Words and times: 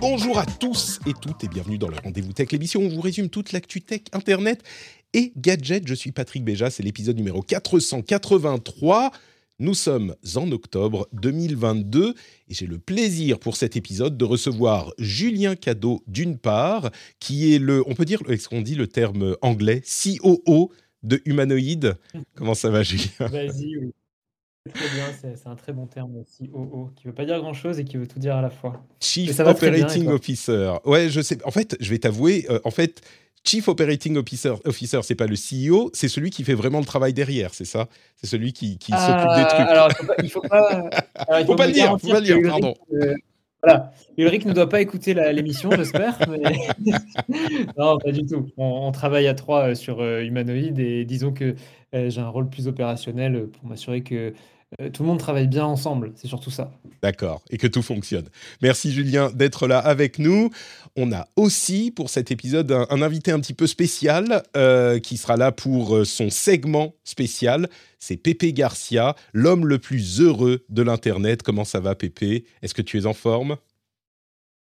Bonjour 0.00 0.38
à 0.38 0.46
tous 0.46 1.00
et 1.06 1.12
toutes 1.12 1.42
et 1.42 1.48
bienvenue 1.48 1.76
dans 1.76 1.88
le 1.88 1.96
Rendez-vous 1.96 2.32
Tech, 2.32 2.52
l'émission 2.52 2.80
où 2.80 2.84
on 2.84 2.88
vous 2.88 3.00
résume 3.00 3.28
toute 3.28 3.50
l'actu 3.50 3.80
tech, 3.80 4.02
internet 4.12 4.62
et 5.12 5.32
gadgets. 5.36 5.88
Je 5.88 5.94
suis 5.94 6.12
Patrick 6.12 6.44
Béja, 6.44 6.70
c'est 6.70 6.84
l'épisode 6.84 7.16
numéro 7.16 7.42
483. 7.42 9.10
Nous 9.58 9.74
sommes 9.74 10.14
en 10.36 10.52
octobre 10.52 11.08
2022 11.14 12.10
et 12.10 12.54
j'ai 12.54 12.66
le 12.66 12.78
plaisir 12.78 13.40
pour 13.40 13.56
cet 13.56 13.76
épisode 13.76 14.16
de 14.16 14.24
recevoir 14.24 14.92
Julien 14.98 15.56
Cadeau 15.56 16.04
d'une 16.06 16.38
part, 16.38 16.90
qui 17.18 17.52
est 17.54 17.58
le, 17.58 17.82
on 17.88 17.94
peut 17.94 18.04
dire, 18.04 18.20
est-ce 18.28 18.48
qu'on 18.48 18.62
dit 18.62 18.76
le 18.76 18.86
terme 18.86 19.36
anglais, 19.42 19.82
COO 19.82 20.70
de 21.02 21.20
Humanoid. 21.24 21.96
Comment 22.34 22.54
ça 22.54 22.70
va 22.70 22.82
Julien? 22.82 23.08
Vas-y, 23.18 23.76
oui. 23.78 23.92
Très 24.74 24.88
bien, 24.90 25.04
c'est 25.20 25.46
un 25.48 25.54
très 25.56 25.72
bon 25.72 25.86
terme, 25.86 26.12
COO, 26.38 26.90
qui 26.96 27.06
veut 27.06 27.12
pas 27.14 27.24
dire 27.24 27.38
grand-chose 27.40 27.78
et 27.78 27.84
qui 27.84 27.96
veut 27.96 28.06
tout 28.06 28.18
dire 28.18 28.36
à 28.36 28.42
la 28.42 28.50
fois. 28.50 28.82
Chief 29.00 29.30
ça 29.32 29.44
bien, 29.44 29.52
Operating 29.52 30.08
Officer. 30.08 30.72
Ouais, 30.84 31.08
je 31.08 31.20
sais. 31.20 31.38
En 31.44 31.50
fait, 31.50 31.76
je 31.80 31.90
vais 31.90 31.98
t'avouer, 31.98 32.46
euh, 32.50 32.60
en 32.64 32.70
fait, 32.70 33.00
Chief 33.44 33.66
Operating 33.68 34.16
Officer, 34.16 34.54
officer 34.64 35.00
c'est 35.02 35.14
pas 35.14 35.26
le 35.26 35.36
CEO, 35.36 35.90
c'est 35.94 36.08
celui 36.08 36.30
qui 36.30 36.44
fait 36.44 36.54
vraiment 36.54 36.80
le 36.80 36.84
travail 36.84 37.12
derrière, 37.14 37.54
c'est 37.54 37.64
ça? 37.64 37.88
C'est 38.16 38.26
celui 38.26 38.52
qui, 38.52 38.78
qui 38.78 38.92
s'occupe 38.92 39.36
des 39.36 39.46
trucs. 39.46 39.68
Alors, 39.68 39.88
il 39.90 39.94
faut 39.96 40.06
pas, 40.06 40.14
il 40.22 40.30
faut 40.30 40.40
pas, 40.40 40.68
alors, 41.14 41.40
il 41.40 41.46
Faut 41.46 41.54
pas 41.56 41.66
le 41.66 41.72
dire, 41.72 41.96
faut 42.00 42.08
pas 42.08 42.18
le 42.20 42.24
dire, 42.26 42.36
Ulrich, 42.36 42.50
pardon. 42.50 42.74
euh, 42.92 43.14
voilà, 43.62 43.92
Ulrich 44.16 44.44
ne 44.44 44.52
doit 44.52 44.68
pas 44.68 44.80
écouter 44.80 45.14
l'émission, 45.14 45.70
j'espère. 45.70 46.18
mais- 46.28 46.92
non, 47.78 47.98
pas 47.98 48.12
du 48.12 48.26
tout. 48.26 48.48
On, 48.56 48.86
on 48.86 48.92
travaille 48.92 49.26
à 49.28 49.34
trois 49.34 49.68
euh, 49.70 49.74
sur 49.74 50.00
euh, 50.00 50.20
Humanoid 50.22 50.78
et 50.78 51.04
disons 51.04 51.32
que 51.32 51.54
euh, 51.94 52.10
j'ai 52.10 52.20
un 52.20 52.28
rôle 52.28 52.48
plus 52.48 52.68
opérationnel 52.68 53.34
euh, 53.34 53.46
pour 53.46 53.68
m'assurer 53.68 54.02
que 54.02 54.32
euh, 54.80 54.90
tout 54.90 55.02
le 55.02 55.08
monde 55.08 55.18
travaille 55.18 55.48
bien 55.48 55.64
ensemble. 55.64 56.12
C'est 56.14 56.28
surtout 56.28 56.50
ça. 56.50 56.70
D'accord, 57.02 57.42
et 57.50 57.58
que 57.58 57.66
tout 57.66 57.82
fonctionne. 57.82 58.28
Merci 58.60 58.92
Julien 58.92 59.30
d'être 59.30 59.66
là 59.66 59.78
avec 59.78 60.18
nous. 60.18 60.50
On 60.96 61.12
a 61.12 61.28
aussi 61.36 61.90
pour 61.90 62.10
cet 62.10 62.30
épisode 62.30 62.72
un, 62.72 62.86
un 62.90 63.02
invité 63.02 63.30
un 63.30 63.40
petit 63.40 63.54
peu 63.54 63.66
spécial 63.66 64.42
euh, 64.56 64.98
qui 64.98 65.16
sera 65.16 65.36
là 65.36 65.52
pour 65.52 65.96
euh, 65.96 66.04
son 66.04 66.30
segment 66.30 66.94
spécial. 67.04 67.68
C'est 67.98 68.16
Pépé 68.16 68.52
Garcia, 68.52 69.14
l'homme 69.32 69.66
le 69.66 69.78
plus 69.78 70.20
heureux 70.20 70.64
de 70.68 70.82
l'Internet. 70.82 71.42
Comment 71.42 71.64
ça 71.64 71.80
va 71.80 71.94
Pépé? 71.94 72.44
Est-ce 72.62 72.74
que 72.74 72.82
tu 72.82 72.98
es 72.98 73.06
en 73.06 73.14
forme? 73.14 73.56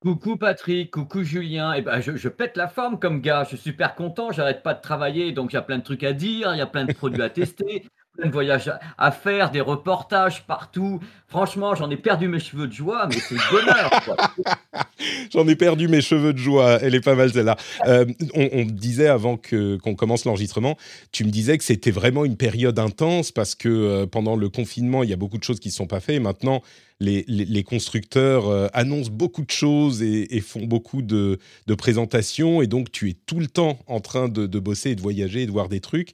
Coucou 0.01 0.35
Patrick, 0.35 0.89
coucou 0.89 1.23
Julien. 1.23 1.73
Et 1.73 1.83
ben 1.83 2.01
je, 2.01 2.15
je 2.15 2.27
pète 2.27 2.57
la 2.57 2.67
forme 2.67 2.97
comme 2.97 3.21
gars. 3.21 3.43
Je 3.43 3.49
suis 3.49 3.57
super 3.69 3.93
content. 3.93 4.31
J'arrête 4.31 4.63
pas 4.63 4.73
de 4.73 4.81
travailler, 4.81 5.31
donc 5.31 5.53
il 5.53 5.57
y 5.57 5.59
a 5.59 5.61
plein 5.61 5.77
de 5.77 5.83
trucs 5.83 6.03
à 6.03 6.13
dire, 6.13 6.55
il 6.55 6.57
y 6.57 6.61
a 6.61 6.65
plein 6.65 6.85
de 6.85 6.93
produits 6.93 7.21
à 7.21 7.29
tester, 7.29 7.85
plein 8.13 8.27
de 8.27 8.31
voyages 8.31 8.71
à, 8.97 9.11
faire, 9.11 9.51
des 9.51 9.61
reportages 9.61 10.45
partout. 10.45 10.99
Franchement, 11.27 11.75
j'en 11.75 11.89
ai 11.89 11.97
perdu 11.97 12.27
mes 12.27 12.39
cheveux 12.39 12.67
de 12.67 12.73
joie, 12.73 13.07
mais 13.07 13.15
c'est 13.15 13.35
bonheur. 13.49 13.89
J'en 15.31 15.47
ai 15.47 15.55
perdu 15.55 15.87
mes 15.87 16.01
cheveux 16.01 16.33
de 16.33 16.37
joie. 16.37 16.79
Elle 16.81 16.93
est 16.93 17.01
pas 17.01 17.15
mal 17.15 17.31
celle-là. 17.31 17.55
Euh, 17.87 18.05
on, 18.33 18.49
on 18.51 18.65
disait 18.65 19.07
avant 19.07 19.37
qu'on 19.37 19.95
commence 19.95 20.25
l'enregistrement, 20.25 20.77
tu 21.11 21.23
me 21.23 21.29
disais 21.29 21.57
que 21.57 21.63
c'était 21.63 21.91
vraiment 21.91 22.25
une 22.25 22.37
période 22.37 22.77
intense 22.77 23.31
parce 23.31 23.55
que 23.55 23.69
euh, 23.69 24.05
pendant 24.05 24.35
le 24.35 24.49
confinement, 24.49 25.03
il 25.03 25.09
y 25.09 25.13
a 25.13 25.17
beaucoup 25.17 25.37
de 25.37 25.43
choses 25.43 25.59
qui 25.59 25.69
ne 25.69 25.73
sont 25.73 25.87
pas 25.87 26.01
faites. 26.01 26.21
Maintenant, 26.21 26.61
les, 26.99 27.63
constructeurs 27.63 28.47
euh, 28.47 28.67
annoncent 28.73 29.09
beaucoup 29.11 29.43
de 29.43 29.51
choses 29.51 30.03
et, 30.03 30.41
font 30.41 30.65
beaucoup 30.65 31.01
de, 31.01 31.39
de 31.67 31.73
présentations. 31.73 32.61
Et 32.61 32.67
donc, 32.67 32.91
tu 32.91 33.09
es 33.09 33.13
tout 33.25 33.39
le 33.39 33.47
temps 33.47 33.79
en 33.87 34.01
train 34.01 34.27
de, 34.27 34.45
de 34.45 34.59
bosser 34.59 34.91
et 34.91 34.95
de 34.95 35.01
voyager 35.01 35.43
et 35.43 35.45
de 35.45 35.51
voir 35.51 35.69
des 35.69 35.79
trucs. 35.79 36.11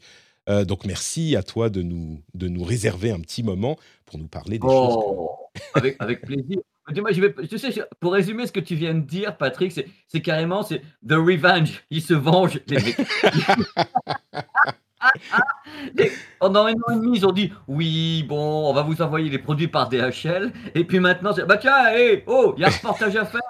Euh, 0.50 0.66
donc, 0.66 0.86
merci 0.86 1.36
à 1.36 1.44
toi 1.44 1.70
de 1.70 1.82
nous, 1.82 2.22
de 2.34 2.48
nous 2.48 2.64
réserver 2.64 3.12
un 3.12 3.20
petit 3.20 3.44
moment 3.44 3.78
pour 4.06 4.18
nous 4.18 4.28
parler 4.28 4.60
des 4.60 4.68
choses. 4.68 4.96
Oh, 4.98 5.38
avec, 5.74 5.96
avec 6.00 6.22
plaisir. 6.22 6.60
Dis-moi, 6.92 7.12
je 7.12 7.20
vais, 7.20 7.34
tu 7.48 7.58
sais, 7.58 7.70
pour 8.00 8.14
résumer 8.14 8.48
ce 8.48 8.54
que 8.54 8.62
tu 8.62 8.76
viens 8.76 8.94
de 8.94 9.02
dire, 9.02 9.36
Patrick, 9.36 9.74
c'est, 9.74 9.88
c'est 10.08 10.22
carrément 10.22 10.64
c'est 10.64 10.80
The 11.06 11.14
Revenge. 11.14 11.84
Ils 11.90 12.02
se 12.02 12.14
les 12.68 12.78
mecs. 12.78 12.96
Pendant 16.40 16.66
un 16.66 16.74
an 16.74 16.92
et 16.92 16.96
demi, 16.96 17.18
ils 17.18 17.26
ont 17.26 17.32
dit 17.32 17.52
oui, 17.68 18.24
bon, 18.24 18.70
on 18.70 18.74
va 18.74 18.82
vous 18.82 19.02
envoyer 19.02 19.30
les 19.30 19.40
produits 19.40 19.68
par 19.68 19.90
DHL. 19.90 20.52
Et 20.76 20.84
puis 20.84 21.00
maintenant, 21.00 21.34
c'est 21.34 21.46
bah 21.46 21.58
tiens, 21.58 21.94
hé, 21.96 22.24
oh, 22.28 22.54
il 22.58 22.62
y 22.62 22.64
a 22.66 22.68
un 22.68 22.72
reportage 22.72 23.16
à 23.16 23.26
faire. 23.26 23.42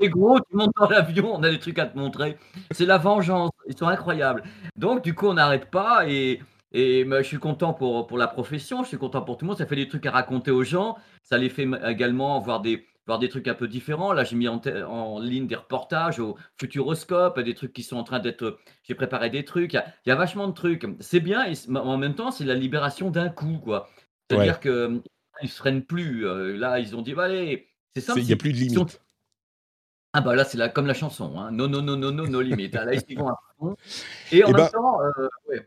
Et 0.00 0.08
gros, 0.08 0.38
tu 0.40 0.56
montes 0.56 0.72
dans 0.78 0.88
l'avion, 0.88 1.34
on 1.34 1.42
a 1.42 1.50
des 1.50 1.58
trucs 1.58 1.78
à 1.78 1.86
te 1.86 1.98
montrer. 1.98 2.36
C'est 2.70 2.86
la 2.86 2.98
vengeance. 2.98 3.50
Ils 3.68 3.76
sont 3.76 3.86
incroyables. 3.86 4.42
Donc, 4.76 5.02
du 5.02 5.14
coup, 5.14 5.26
on 5.26 5.34
n'arrête 5.34 5.70
pas. 5.70 6.08
Et, 6.08 6.40
et 6.72 7.04
bah, 7.04 7.22
je 7.22 7.26
suis 7.26 7.38
content 7.38 7.72
pour, 7.72 8.06
pour 8.06 8.18
la 8.18 8.28
profession, 8.28 8.82
je 8.82 8.88
suis 8.88 8.98
content 8.98 9.22
pour 9.22 9.36
tout 9.36 9.44
le 9.44 9.48
monde. 9.48 9.58
Ça 9.58 9.66
fait 9.66 9.76
des 9.76 9.88
trucs 9.88 10.06
à 10.06 10.10
raconter 10.10 10.50
aux 10.50 10.64
gens. 10.64 10.96
Ça 11.22 11.38
les 11.38 11.48
fait 11.48 11.68
également 11.86 12.38
voir 12.40 12.60
des, 12.60 12.86
voir 13.06 13.18
des 13.18 13.28
trucs 13.28 13.48
un 13.48 13.54
peu 13.54 13.66
différents. 13.68 14.12
Là, 14.12 14.24
j'ai 14.24 14.36
mis 14.36 14.46
en, 14.48 14.60
en 14.88 15.18
ligne 15.20 15.46
des 15.46 15.56
reportages 15.56 16.18
au 16.20 16.36
Futuroscope, 16.58 17.40
des 17.40 17.54
trucs 17.54 17.72
qui 17.72 17.82
sont 17.82 17.96
en 17.96 18.04
train 18.04 18.20
d'être. 18.20 18.58
J'ai 18.84 18.94
préparé 18.94 19.30
des 19.30 19.44
trucs. 19.44 19.72
Il 19.72 19.76
y 19.76 19.78
a, 19.78 19.86
il 20.06 20.08
y 20.10 20.12
a 20.12 20.16
vachement 20.16 20.46
de 20.48 20.52
trucs. 20.54 20.86
C'est 21.00 21.20
bien 21.20 21.44
et 21.44 21.54
en 21.74 21.96
même 21.96 22.14
temps, 22.14 22.30
c'est 22.30 22.44
la 22.44 22.54
libération 22.54 23.10
d'un 23.10 23.28
coup, 23.28 23.58
quoi. 23.62 23.88
C'est-à-dire 24.28 24.54
Ouais. 24.54 24.60
que 24.60 25.02
ils 25.42 25.48
se 25.48 25.56
freinent 25.56 25.82
plus. 25.84 26.26
Euh, 26.26 26.56
Là, 26.56 26.78
ils 26.78 26.94
ont 26.94 27.02
dit, 27.02 27.14
bah, 27.14 27.24
allez, 27.24 27.66
c'est 27.96 28.02
simple. 28.02 28.20
Il 28.20 28.26
n'y 28.26 28.32
a 28.32 28.36
plus 28.36 28.52
de 28.52 28.58
sont- 28.58 28.64
limite. 28.84 29.00
ah 30.12 30.20
bah 30.20 30.34
là, 30.36 30.44
c'est 30.44 30.72
comme 30.72 30.86
la 30.86 30.94
chanson, 30.94 31.38
hein. 31.38 31.50
non, 31.50 31.66
non, 31.68 31.82
non, 31.82 31.96
non, 31.96 32.12
non, 32.12 32.26
no 32.28 32.40
limit. 32.40 32.70
Ah, 32.74 32.84
Là, 32.84 32.92
ils 33.08 33.18
vont 33.18 33.28
à 33.28 33.36
fond. 33.58 33.76
Et 34.32 34.44
en 34.44 34.48
Eh 34.48 34.52
même 34.52 34.56
ben- 34.62 34.68
temps, 34.68 35.00
euh, 35.02 35.28
ouais. 35.48 35.66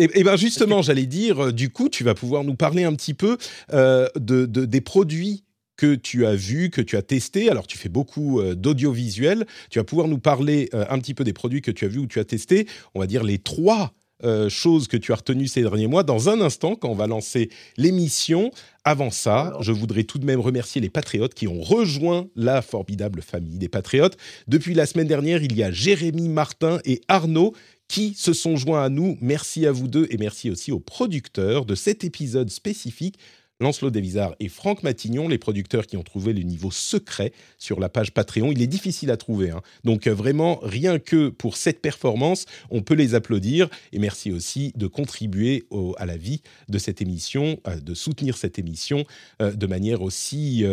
Et, 0.00 0.20
et 0.20 0.22
ben 0.24 0.36
justement, 0.36 0.80
j'allais 0.80 1.06
dire, 1.06 1.46
euh, 1.46 1.52
du 1.52 1.70
coup, 1.72 1.88
tu 1.88 2.04
vas 2.04 2.14
pouvoir 2.14 2.44
nous 2.44 2.54
parler 2.54 2.84
un 2.84 2.94
petit 2.94 3.14
peu 3.14 3.36
euh, 3.72 4.08
de, 4.14 4.46
de- 4.46 4.64
des 4.64 4.80
produits 4.80 5.44
que 5.78 5.94
tu 5.94 6.26
as 6.26 6.34
vus, 6.34 6.68
que 6.68 6.82
tu 6.82 6.96
as 6.96 7.02
testés. 7.02 7.48
Alors, 7.48 7.66
tu 7.66 7.78
fais 7.78 7.88
beaucoup 7.88 8.40
euh, 8.40 8.54
d'audiovisuel. 8.54 9.46
Tu 9.70 9.78
vas 9.78 9.84
pouvoir 9.84 10.08
nous 10.08 10.18
parler 10.18 10.68
euh, 10.74 10.84
un 10.90 10.98
petit 10.98 11.14
peu 11.14 11.24
des 11.24 11.32
produits 11.32 11.62
que 11.62 11.70
tu 11.70 11.86
as 11.86 11.88
vus 11.88 12.00
ou 12.00 12.06
tu 12.06 12.18
as 12.18 12.24
testés. 12.24 12.66
On 12.94 13.00
va 13.00 13.06
dire 13.06 13.22
les 13.22 13.38
trois 13.38 13.94
euh, 14.24 14.48
choses 14.48 14.88
que 14.88 14.96
tu 14.96 15.12
as 15.12 15.14
retenues 15.14 15.46
ces 15.46 15.62
derniers 15.62 15.86
mois 15.86 16.02
dans 16.02 16.28
un 16.28 16.40
instant 16.40 16.74
quand 16.74 16.88
on 16.88 16.96
va 16.96 17.06
lancer 17.06 17.50
l'émission. 17.76 18.50
Avant 18.82 19.12
ça, 19.12 19.56
je 19.60 19.70
voudrais 19.70 20.02
tout 20.02 20.18
de 20.18 20.24
même 20.24 20.40
remercier 20.40 20.80
les 20.80 20.90
patriotes 20.90 21.34
qui 21.34 21.46
ont 21.46 21.60
rejoint 21.60 22.26
la 22.34 22.60
formidable 22.60 23.22
famille 23.22 23.58
des 23.58 23.68
patriotes. 23.68 24.16
Depuis 24.48 24.74
la 24.74 24.86
semaine 24.86 25.06
dernière, 25.06 25.44
il 25.44 25.56
y 25.56 25.62
a 25.62 25.70
Jérémy 25.70 26.28
Martin 26.28 26.80
et 26.84 27.00
Arnaud 27.06 27.54
qui 27.86 28.14
se 28.14 28.32
sont 28.32 28.56
joints 28.56 28.82
à 28.82 28.88
nous. 28.88 29.16
Merci 29.20 29.66
à 29.66 29.72
vous 29.72 29.86
deux 29.86 30.08
et 30.10 30.18
merci 30.18 30.50
aussi 30.50 30.72
aux 30.72 30.80
producteurs 30.80 31.64
de 31.64 31.76
cet 31.76 32.02
épisode 32.02 32.50
spécifique. 32.50 33.18
Lancelot 33.60 33.90
Desvizard 33.90 34.36
et 34.38 34.48
Franck 34.48 34.84
Matignon, 34.84 35.26
les 35.26 35.38
producteurs 35.38 35.86
qui 35.86 35.96
ont 35.96 36.04
trouvé 36.04 36.32
le 36.32 36.42
niveau 36.42 36.70
secret 36.70 37.32
sur 37.58 37.80
la 37.80 37.88
page 37.88 38.12
Patreon. 38.12 38.52
Il 38.52 38.62
est 38.62 38.68
difficile 38.68 39.10
à 39.10 39.16
trouver. 39.16 39.50
hein. 39.50 39.62
Donc 39.82 40.06
euh, 40.06 40.14
vraiment, 40.14 40.60
rien 40.62 40.98
que 41.00 41.28
pour 41.28 41.56
cette 41.56 41.80
performance, 41.80 42.46
on 42.70 42.82
peut 42.82 42.94
les 42.94 43.14
applaudir. 43.14 43.68
Et 43.92 43.98
merci 43.98 44.30
aussi 44.30 44.72
de 44.76 44.86
contribuer 44.86 45.64
à 45.96 46.06
la 46.06 46.16
vie 46.16 46.42
de 46.68 46.78
cette 46.78 47.02
émission, 47.02 47.58
euh, 47.66 47.80
de 47.80 47.94
soutenir 47.94 48.36
cette 48.36 48.58
émission 48.60 49.04
euh, 49.42 49.52
de 49.52 49.66
manière 49.66 50.02
aussi 50.02 50.64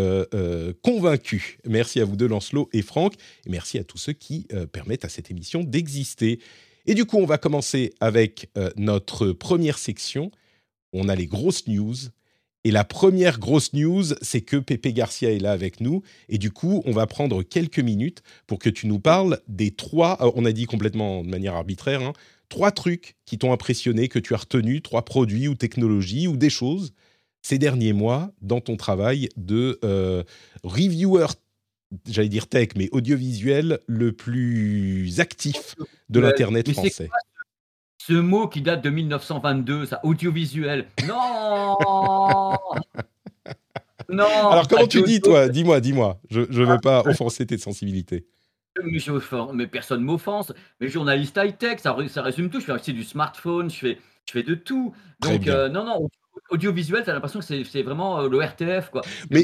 convaincue. 0.83 1.57
Merci 1.65 1.99
à 2.01 2.05
vous 2.05 2.15
deux, 2.15 2.27
Lancelot 2.27 2.69
et 2.73 2.81
Franck. 2.81 3.13
Et 3.45 3.49
merci 3.49 3.79
à 3.79 3.83
tous 3.83 3.97
ceux 3.97 4.13
qui 4.13 4.47
permettent 4.71 5.05
à 5.05 5.09
cette 5.09 5.31
émission 5.31 5.63
d'exister. 5.63 6.39
Et 6.85 6.93
du 6.93 7.05
coup, 7.05 7.17
on 7.17 7.25
va 7.25 7.37
commencer 7.37 7.93
avec 7.99 8.49
notre 8.77 9.31
première 9.31 9.77
section. 9.77 10.31
On 10.93 11.09
a 11.09 11.15
les 11.15 11.27
grosses 11.27 11.67
news. 11.67 11.95
Et 12.65 12.71
la 12.71 12.83
première 12.83 13.37
grosse 13.37 13.73
news, 13.73 14.03
c'est 14.21 14.41
que 14.41 14.57
Pépé 14.57 14.91
Garcia 14.91 15.31
est 15.31 15.37
là 15.37 15.51
avec 15.51 15.81
nous. 15.81 16.01
Et 16.29 16.39
du 16.39 16.49
coup, 16.49 16.81
on 16.85 16.91
va 16.93 17.05
prendre 17.05 17.43
quelques 17.43 17.79
minutes 17.79 18.23
pour 18.47 18.57
que 18.57 18.71
tu 18.71 18.87
nous 18.87 18.97
parles 18.97 19.39
des 19.47 19.69
trois, 19.69 20.17
euh, 20.19 20.31
on 20.33 20.45
a 20.45 20.51
dit 20.51 20.65
complètement 20.65 21.23
de 21.23 21.29
manière 21.29 21.53
arbitraire, 21.53 22.01
hein, 22.01 22.13
trois 22.49 22.71
trucs 22.71 23.17
qui 23.27 23.37
t'ont 23.37 23.53
impressionné, 23.53 24.07
que 24.07 24.17
tu 24.17 24.33
as 24.33 24.37
retenu, 24.37 24.81
trois 24.81 25.05
produits 25.05 25.47
ou 25.47 25.53
technologies 25.53 26.27
ou 26.27 26.37
des 26.37 26.49
choses 26.49 26.91
ces 27.43 27.59
derniers 27.59 27.93
mois 27.93 28.31
dans 28.41 28.61
ton 28.61 28.77
travail 28.77 29.29
de 29.37 29.77
euh, 29.85 30.23
reviewer, 30.63 31.27
j'allais 32.09 32.29
dire 32.29 32.47
tech, 32.47 32.69
mais 32.75 32.89
audiovisuel 32.91 33.77
le 33.85 34.11
plus 34.11 35.19
actif 35.19 35.75
de 36.09 36.19
l'Internet 36.19 36.71
français. 36.71 37.09
quoi 37.09 37.19
ce 38.07 38.13
mot 38.13 38.47
qui 38.47 38.61
date 38.61 38.83
de 38.83 38.89
1922, 38.89 39.85
ça, 39.87 39.99
audiovisuel. 40.03 40.85
Non 41.07 41.75
Non 44.09 44.25
Alors, 44.51 44.67
comment 44.67 44.85
tu 44.87 45.01
dis, 45.01 45.19
toi? 45.21 45.49
Dis-moi, 45.49 45.79
dis-moi. 45.81 46.19
Je 46.29 46.41
ne 46.41 46.65
veux 46.65 46.79
pas 46.79 47.01
offenser 47.05 47.45
tes 47.47 47.57
sensibilités. 47.57 48.25
Mais, 48.83 48.99
mais 49.53 49.67
personne 49.67 50.01
m'offense. 50.01 50.53
Mais 50.79 50.87
journaliste 50.89 51.39
high-tech, 51.41 51.79
ça, 51.79 51.93
ré- 51.93 52.09
ça 52.09 52.21
résume 52.21 52.49
tout. 52.49 52.59
Je 52.59 52.65
fais 52.65 52.71
aussi 52.73 52.93
du 52.93 53.03
smartphone, 53.03 53.71
je 53.71 53.75
fais, 53.77 53.97
je 54.27 54.31
fais 54.33 54.43
de 54.43 54.53
tout. 54.53 54.93
Donc, 55.21 55.47
euh, 55.47 55.69
non, 55.69 55.83
non, 55.85 56.09
audiovisuel, 56.51 57.03
t'as 57.03 57.13
l'impression 57.13 57.39
que 57.39 57.45
c'est 57.63 57.81
vraiment 57.83 58.19
euh, 58.21 58.29
le 58.29 58.37
RTF, 58.43 58.89
quoi. 58.91 59.01
Mais- 59.31 59.43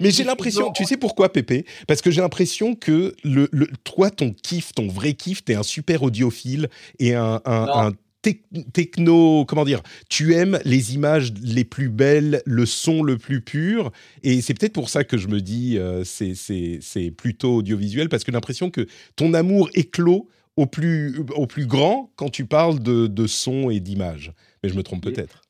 Mais 0.00 0.10
j'ai 0.10 0.24
l'impression, 0.24 0.72
tu 0.72 0.84
sais 0.84 0.96
pourquoi, 0.96 1.32
Pépé? 1.32 1.64
Parce 1.86 2.02
que 2.02 2.10
j'ai 2.10 2.20
l'impression 2.20 2.74
que 2.74 3.14
le, 3.24 3.48
le- 3.52 3.68
toi, 3.84 4.10
ton 4.10 4.32
kiff, 4.32 4.72
ton 4.72 4.88
vrai 4.88 5.14
kiff, 5.14 5.44
t'es 5.44 5.54
un 5.54 5.62
super 5.62 6.02
audiophile 6.02 6.68
et 6.98 7.14
un, 7.14 7.40
techno. 8.72 9.44
Comment 9.46 9.64
dire 9.64 9.82
Tu 10.08 10.34
aimes 10.34 10.60
les 10.64 10.94
images 10.94 11.32
les 11.42 11.64
plus 11.64 11.88
belles, 11.88 12.42
le 12.44 12.66
son 12.66 13.02
le 13.02 13.16
plus 13.16 13.40
pur, 13.40 13.92
et 14.22 14.42
c'est 14.42 14.54
peut-être 14.54 14.74
pour 14.74 14.90
ça 14.90 15.04
que 15.04 15.16
je 15.16 15.28
me 15.28 15.40
dis 15.40 15.78
euh, 15.78 16.04
c'est 16.04 17.10
plutôt 17.10 17.56
audiovisuel 17.56 18.08
parce 18.08 18.24
que 18.24 18.30
j'ai 18.30 18.36
l'impression 18.36 18.70
que 18.70 18.86
ton 19.16 19.32
amour 19.34 19.70
éclot 19.74 20.28
au 20.56 20.66
plus 20.66 21.24
au 21.34 21.46
plus 21.46 21.66
grand 21.66 22.12
quand 22.16 22.28
tu 22.28 22.44
parles 22.44 22.80
de, 22.80 23.06
de 23.06 23.26
son 23.26 23.70
et 23.70 23.80
d'image. 23.80 24.32
Mais 24.62 24.68
je 24.68 24.74
me 24.74 24.82
trompe 24.82 25.02
peut-être. 25.02 25.40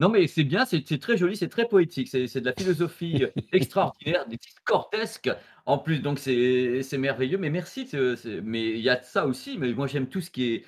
Non, 0.00 0.08
mais 0.08 0.26
c'est 0.26 0.44
bien, 0.44 0.64
c'est 0.64 0.82
très 0.98 1.16
joli, 1.18 1.36
c'est 1.36 1.48
très 1.50 1.68
poétique, 1.68 2.08
c'est 2.08 2.40
de 2.40 2.44
la 2.46 2.54
philosophie 2.54 3.24
extraordinaire, 3.52 4.26
des 4.26 4.38
discordesques 4.38 5.30
en 5.66 5.78
plus, 5.78 6.00
donc 6.00 6.18
c'est 6.18 6.98
merveilleux. 6.98 7.36
Mais 7.38 7.50
merci, 7.50 7.88
mais 8.42 8.70
il 8.70 8.80
y 8.80 8.88
a 8.88 9.02
ça 9.02 9.26
aussi. 9.26 9.58
Mais 9.58 9.72
moi, 9.74 9.86
j'aime 9.86 10.08
tout 10.08 10.20
ce 10.22 10.30
qui 10.30 10.54
est 10.54 10.64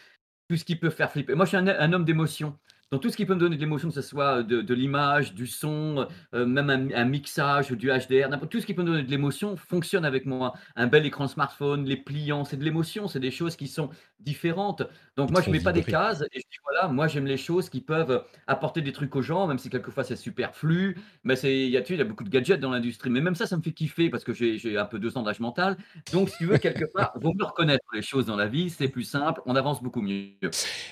tout 0.49 0.57
ce 0.57 0.65
qui 0.65 0.77
peut 0.77 0.91
faire 0.91 1.11
flipper. 1.11 1.35
Moi, 1.35 1.47
je 1.47 1.51
suis 1.51 1.57
un, 1.57 1.67
un 1.69 1.93
homme 1.95 2.05
d'émotion. 2.05 2.59
Donc 2.93 3.01
tout 3.01 3.09
ce 3.09 3.17
qui 3.17 3.25
peut 3.25 3.35
me 3.35 3.41
donner 3.41 3.57
de 3.57 3.61
l'émotion, 3.61 3.89
que 3.89 3.95
ce 3.95 4.03
soit 4.03 4.43
de, 4.43 4.61
de 4.61 4.75
l'image, 4.75 5.33
du 5.33 5.47
son, 5.47 6.07
euh, 6.35 6.45
même 6.45 6.69
un, 6.69 6.91
un 6.95 7.05
mixage, 7.07 7.73
du 7.73 7.89
HDR, 7.89 8.29
tout 8.51 8.61
ce 8.61 8.67
qui 8.67 8.75
peut 8.75 8.83
me 8.83 8.89
donner 8.89 9.03
de 9.03 9.11
l'émotion 9.11 9.57
fonctionne 9.57 10.05
avec 10.05 10.27
moi. 10.27 10.53
Un 10.77 10.89
bel 10.89 11.07
écran 11.07 11.27
smartphone, 11.27 11.87
les 11.87 11.97
pliants, 11.97 12.45
c'est 12.45 12.59
de 12.59 12.65
l'émotion, 12.65 13.09
c'est 13.09 13.19
des 13.19 13.31
choses 13.31 13.57
qui 13.57 13.67
sont 13.67 13.89
différentes. 14.21 14.83
Donc 15.17 15.31
moi, 15.31 15.41
je 15.41 15.51
mets 15.51 15.59
font 15.59 15.65
pas 15.65 15.73
des 15.73 15.83
cases 15.83 16.21
et 16.21 16.27
je 16.35 16.41
dis 16.41 16.59
voilà, 16.65 16.93
moi 16.93 17.09
j'aime 17.09 17.25
les 17.25 17.39
choses 17.39 17.71
qui 17.71 17.81
peuvent 17.81 18.25
apporter 18.47 18.83
des 18.83 18.93
trucs 18.93 19.17
aux 19.17 19.23
gens, 19.23 19.47
même 19.47 19.59
si 19.59 19.71
quelquefois 19.71 20.05
c'est 20.05 20.17
superflu. 20.17 20.99
Mais 21.25 21.35
il 21.41 21.71
y 21.71 21.79
a, 21.79 21.81
tu 21.81 21.89
sais, 21.89 21.95
il 21.95 21.99
y 21.99 22.03
a 22.03 22.05
beaucoup 22.05 22.25
de 22.25 22.29
gadgets 22.29 22.61
dans 22.61 22.71
l'industrie. 22.71 23.09
Mais 23.09 23.23
même 23.23 23.35
ça, 23.35 23.47
ça 23.47 23.57
me 23.57 23.63
fait 23.63 23.73
kiffer 23.73 24.11
parce 24.11 24.23
que 24.23 24.35
j'ai 24.35 24.77
un 24.77 24.85
peu 24.85 24.99
deux 24.99 25.17
ans 25.17 25.23
d'âge 25.23 25.41
mental. 25.41 25.79
Donc, 26.13 26.29
si 26.29 26.37
tu 26.39 26.47
veux, 26.47 26.59
quelque 26.59 26.85
part, 26.85 27.13
vaut 27.21 27.33
mieux 27.35 27.45
reconnaître 27.45 27.85
les 27.95 28.03
choses 28.03 28.27
dans 28.27 28.37
la 28.37 28.49
vie. 28.49 28.69
C'est 28.69 28.89
plus 28.89 29.05
simple, 29.05 29.41
on 29.47 29.57
avance 29.57 29.83
beaucoup 29.83 30.03
mieux. 30.03 30.33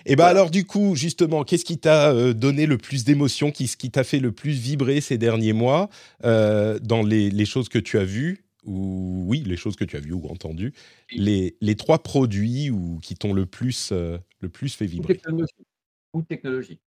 Et 0.06 0.17
ben 0.17 0.25
Voilà. 0.25 0.31
alors 0.31 0.50
du 0.50 0.64
coup, 0.64 0.94
justement, 0.96 1.44
qu'est-ce 1.44 1.64
qui 1.64 1.79
t'a 1.79 1.89
euh, 1.90 2.32
donné 2.32 2.66
le 2.66 2.78
plus 2.78 3.04
d'émotion, 3.04 3.50
qui, 3.52 3.66
ce 3.69 3.76
qui 3.76 3.90
t'a 3.90 4.04
fait 4.04 4.19
le 4.20 4.32
plus 4.32 4.52
vibrer 4.52 5.00
ces 5.00 5.19
derniers 5.19 5.52
mois 5.52 5.88
euh, 6.25 6.78
dans 6.81 7.02
les, 7.02 7.31
les 7.31 7.44
choses 7.46 7.69
que 7.69 7.78
tu 7.78 7.98
as 7.98 8.04
vues 8.04 8.44
ou 8.64 9.25
oui, 9.26 9.42
les 9.46 9.56
choses 9.56 9.76
que 9.76 9.84
tu 9.84 9.96
as 9.96 10.00
vues 10.00 10.12
ou 10.12 10.26
entendues, 10.28 10.75
les, 11.12 11.56
les 11.60 11.76
trois 11.76 12.02
produits 12.02 12.70
ou 12.70 12.98
qui 13.02 13.16
t'ont 13.16 13.32
le 13.32 13.46
plus 13.46 13.90
euh, 13.92 14.19
le 14.40 14.48
plus 14.50 14.75
fait 14.75 14.87
Ou 14.98 15.02
vibrer? 15.02 15.14
technologie. 15.14 15.66
Ou 16.12 16.22
technologie. 16.22 16.81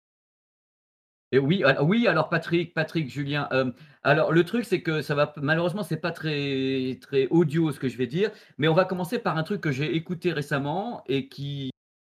Et 1.34 1.38
oui, 1.38 1.64
alors, 1.64 1.86
oui, 1.88 2.06
alors 2.06 2.28
Patrick, 2.28 2.74
Patrick, 2.74 3.08
Julien. 3.10 3.48
euh, 3.52 3.72
alors 4.02 4.32
le 4.32 4.44
truc, 4.44 4.66
c'est 4.66 4.82
que 4.82 5.00
ça 5.00 5.14
va 5.14 5.32
malheureusement, 5.38 5.82
c'est 5.82 5.96
pas 5.96 6.12
très 6.12 6.98
très 7.00 7.26
audio 7.28 7.72
ce 7.72 7.80
que 7.80 7.88
je 7.88 7.96
vais 7.96 8.06
dire, 8.06 8.30
mais 8.58 8.68
on 8.68 8.74
va 8.74 8.84
commencer 8.84 9.18
par 9.18 9.38
un 9.38 9.42
truc 9.42 9.60
que 9.62 9.72
j'ai 9.72 9.96
écouté 9.96 10.32
récemment 10.32 11.02
et 11.08 11.28
qui 11.28 11.71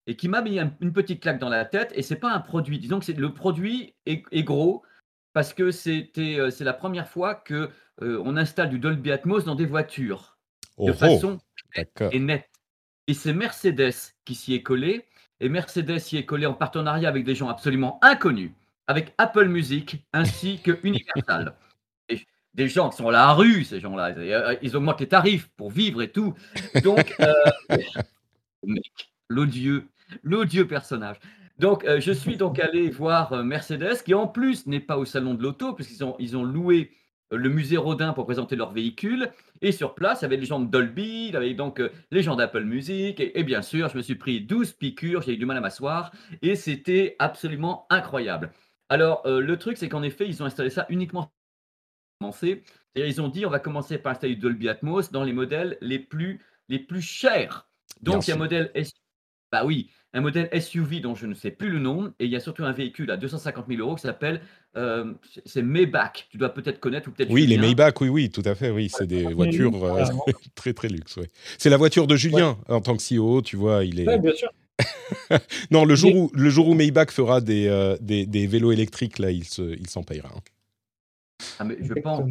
et 0.08 0.16
qui 0.16 0.26
m'a 0.26 0.40
mis 0.42 0.58
un- 0.58 0.74
une 0.80 0.92
petite 0.92 1.20
claque 1.20 1.38
dans 1.38 1.48
la 1.50 1.64
tête. 1.64 1.92
Et 1.94 2.02
c'est 2.02 2.16
pas 2.16 2.32
un 2.32 2.40
produit. 2.40 2.78
Disons 2.80 2.98
que 2.98 3.04
c'est 3.04 3.12
le 3.16 3.32
produit 3.32 3.94
est, 4.06 4.24
est 4.32 4.42
gros 4.42 4.82
parce 5.34 5.52
que 5.54 5.70
c'était 5.70 6.40
euh, 6.40 6.50
c'est 6.50 6.64
la 6.64 6.72
première 6.72 7.08
fois 7.08 7.34
que 7.36 7.68
euh, 8.02 8.20
on 8.24 8.36
installe 8.36 8.70
du 8.70 8.78
Dolby 8.80 9.12
Atmos 9.12 9.44
dans 9.44 9.54
des 9.54 9.66
voitures 9.66 10.36
Oh, 10.78 10.86
de 10.86 10.92
oh, 10.92 10.94
façon 10.94 11.38
d'accord. 11.76 12.08
et 12.12 12.18
net. 12.20 12.48
Et 13.06 13.14
c'est 13.14 13.32
Mercedes 13.34 14.14
qui 14.24 14.34
s'y 14.34 14.54
est 14.54 14.62
collé. 14.62 15.04
Et 15.40 15.48
Mercedes 15.48 15.98
s'y 15.98 16.16
est 16.16 16.24
collé 16.24 16.46
en 16.46 16.54
partenariat 16.54 17.08
avec 17.08 17.24
des 17.24 17.34
gens 17.34 17.48
absolument 17.48 17.98
inconnus, 18.02 18.52
avec 18.86 19.12
Apple 19.18 19.46
Music 19.46 20.04
ainsi 20.12 20.60
que 20.62 20.78
Universal. 20.84 21.54
Et 22.08 22.24
des 22.54 22.68
gens 22.68 22.88
qui 22.90 22.96
sont 22.96 23.08
à 23.08 23.12
la 23.12 23.32
rue, 23.34 23.64
ces 23.64 23.78
gens-là. 23.80 24.14
Euh, 24.16 24.56
Ils 24.62 24.74
augmentent 24.76 25.00
les 25.00 25.08
tarifs 25.08 25.48
pour 25.56 25.70
vivre 25.70 26.00
et 26.02 26.10
tout. 26.10 26.34
Donc, 26.82 27.14
euh, 27.20 27.32
mec, 28.64 29.10
l'odieux, 29.28 29.86
l'odieux 30.22 30.66
personnage. 30.66 31.16
Donc, 31.58 31.84
euh, 31.84 32.00
je 32.00 32.12
suis 32.12 32.36
donc 32.36 32.60
allé 32.60 32.88
voir 32.88 33.32
euh, 33.32 33.42
Mercedes, 33.42 34.02
qui 34.04 34.14
en 34.14 34.28
plus 34.28 34.66
n'est 34.66 34.80
pas 34.80 34.96
au 34.96 35.04
salon 35.04 35.34
de 35.34 35.42
l'auto, 35.42 35.72
puisqu'ils 35.72 36.04
ont, 36.04 36.14
ils 36.20 36.36
ont 36.36 36.44
loué 36.44 36.92
euh, 37.32 37.36
le 37.36 37.48
musée 37.48 37.76
Rodin 37.76 38.12
pour 38.12 38.26
présenter 38.26 38.54
leur 38.54 38.72
véhicule. 38.72 39.30
Et 39.60 39.72
sur 39.72 39.96
place, 39.96 40.20
il 40.20 40.22
y 40.22 40.26
avait 40.26 40.36
les 40.36 40.46
gens 40.46 40.60
de 40.60 40.70
Dolby, 40.70 41.26
il 41.28 41.34
y 41.34 41.36
avait 41.36 41.54
donc 41.54 41.82
les 42.12 42.22
gens 42.22 42.36
d'Apple 42.36 42.62
Music. 42.62 43.18
Et, 43.18 43.40
et 43.40 43.42
bien 43.42 43.62
sûr, 43.62 43.88
je 43.88 43.96
me 43.96 44.02
suis 44.02 44.14
pris 44.14 44.40
12 44.40 44.74
piqûres, 44.74 45.22
j'ai 45.22 45.34
eu 45.34 45.36
du 45.36 45.46
mal 45.46 45.56
à 45.56 45.60
m'asseoir. 45.60 46.12
Et 46.42 46.54
c'était 46.54 47.16
absolument 47.18 47.86
incroyable. 47.90 48.52
Alors, 48.88 49.22
le 49.26 49.56
truc, 49.58 49.76
c'est 49.76 49.88
qu'en 49.88 50.02
effet, 50.02 50.26
ils 50.28 50.42
ont 50.42 50.46
installé 50.46 50.70
ça 50.70 50.86
uniquement 50.88 51.30
commencer. 52.20 52.62
C'est-à-dire, 52.94 53.12
ils 53.12 53.20
ont 53.20 53.28
dit 53.28 53.44
on 53.44 53.50
va 53.50 53.58
commencer 53.58 53.98
par 53.98 54.12
installer 54.12 54.36
Dolby 54.36 54.68
Atmos 54.68 55.10
dans 55.10 55.24
les 55.24 55.32
modèles 55.32 55.76
les 55.80 55.98
plus, 55.98 56.40
les 56.68 56.78
plus 56.78 57.02
chers. 57.02 57.68
Donc, 58.00 58.26
il 58.26 58.30
y 58.30 58.32
a 58.32 58.36
un 58.36 58.38
modèle 58.38 58.70
bah 59.52 59.64
oui, 59.64 59.90
un 60.12 60.20
modèle 60.20 60.48
SUV 60.52 61.00
dont 61.00 61.14
je 61.14 61.26
ne 61.26 61.34
sais 61.34 61.50
plus 61.50 61.70
le 61.70 61.78
nom, 61.78 62.12
et 62.18 62.24
il 62.24 62.30
y 62.30 62.36
a 62.36 62.40
surtout 62.40 62.64
un 62.64 62.72
véhicule 62.72 63.10
à 63.10 63.16
250 63.16 63.66
000 63.68 63.80
euros 63.80 63.94
qui 63.96 64.02
s'appelle, 64.02 64.40
euh, 64.76 65.12
c'est- 65.44 65.62
Maybach. 65.62 66.28
Tu 66.30 66.38
dois 66.38 66.48
peut-être 66.50 66.80
connaître 66.80 67.08
ou 67.08 67.12
peut-être 67.12 67.30
Oui, 67.30 67.42
les 67.46 67.54
Julien. 67.56 67.62
Maybach, 67.68 68.00
oui, 68.00 68.08
oui, 68.08 68.30
tout 68.30 68.42
à 68.44 68.54
fait, 68.54 68.70
oui, 68.70 68.88
c'est 68.88 69.06
des 69.06 69.32
voitures 69.34 69.84
euh, 69.84 70.04
très 70.54 70.72
très 70.72 70.88
luxe, 70.88 71.16
ouais. 71.16 71.30
C'est 71.58 71.70
la 71.70 71.76
voiture 71.76 72.06
de 72.06 72.16
Julien 72.16 72.58
en 72.68 72.80
tant 72.80 72.96
que 72.96 73.02
CEO, 73.02 73.42
tu 73.42 73.56
vois, 73.56 73.84
il 73.84 74.00
est. 74.00 74.06
Ouais, 74.06 74.18
bien 74.18 74.32
sûr. 74.34 74.50
Non, 75.70 75.84
le 75.84 75.94
jour 75.96 76.14
où 76.14 76.30
le 76.34 76.50
jour 76.50 76.68
où 76.68 76.74
Maybach 76.74 77.10
fera 77.10 77.40
des 77.40 77.66
euh, 77.66 77.96
des, 78.00 78.26
des 78.26 78.46
vélos 78.46 78.70
électriques, 78.72 79.18
là, 79.18 79.30
il 79.32 79.44
se 79.44 79.62
il 79.78 79.88
s'en 79.90 80.02
payera. 80.04 80.28
hein. 80.28 80.40
Ah, 81.58 81.64
mais 81.64 81.76
je 81.80 81.94
pense. 81.94 82.22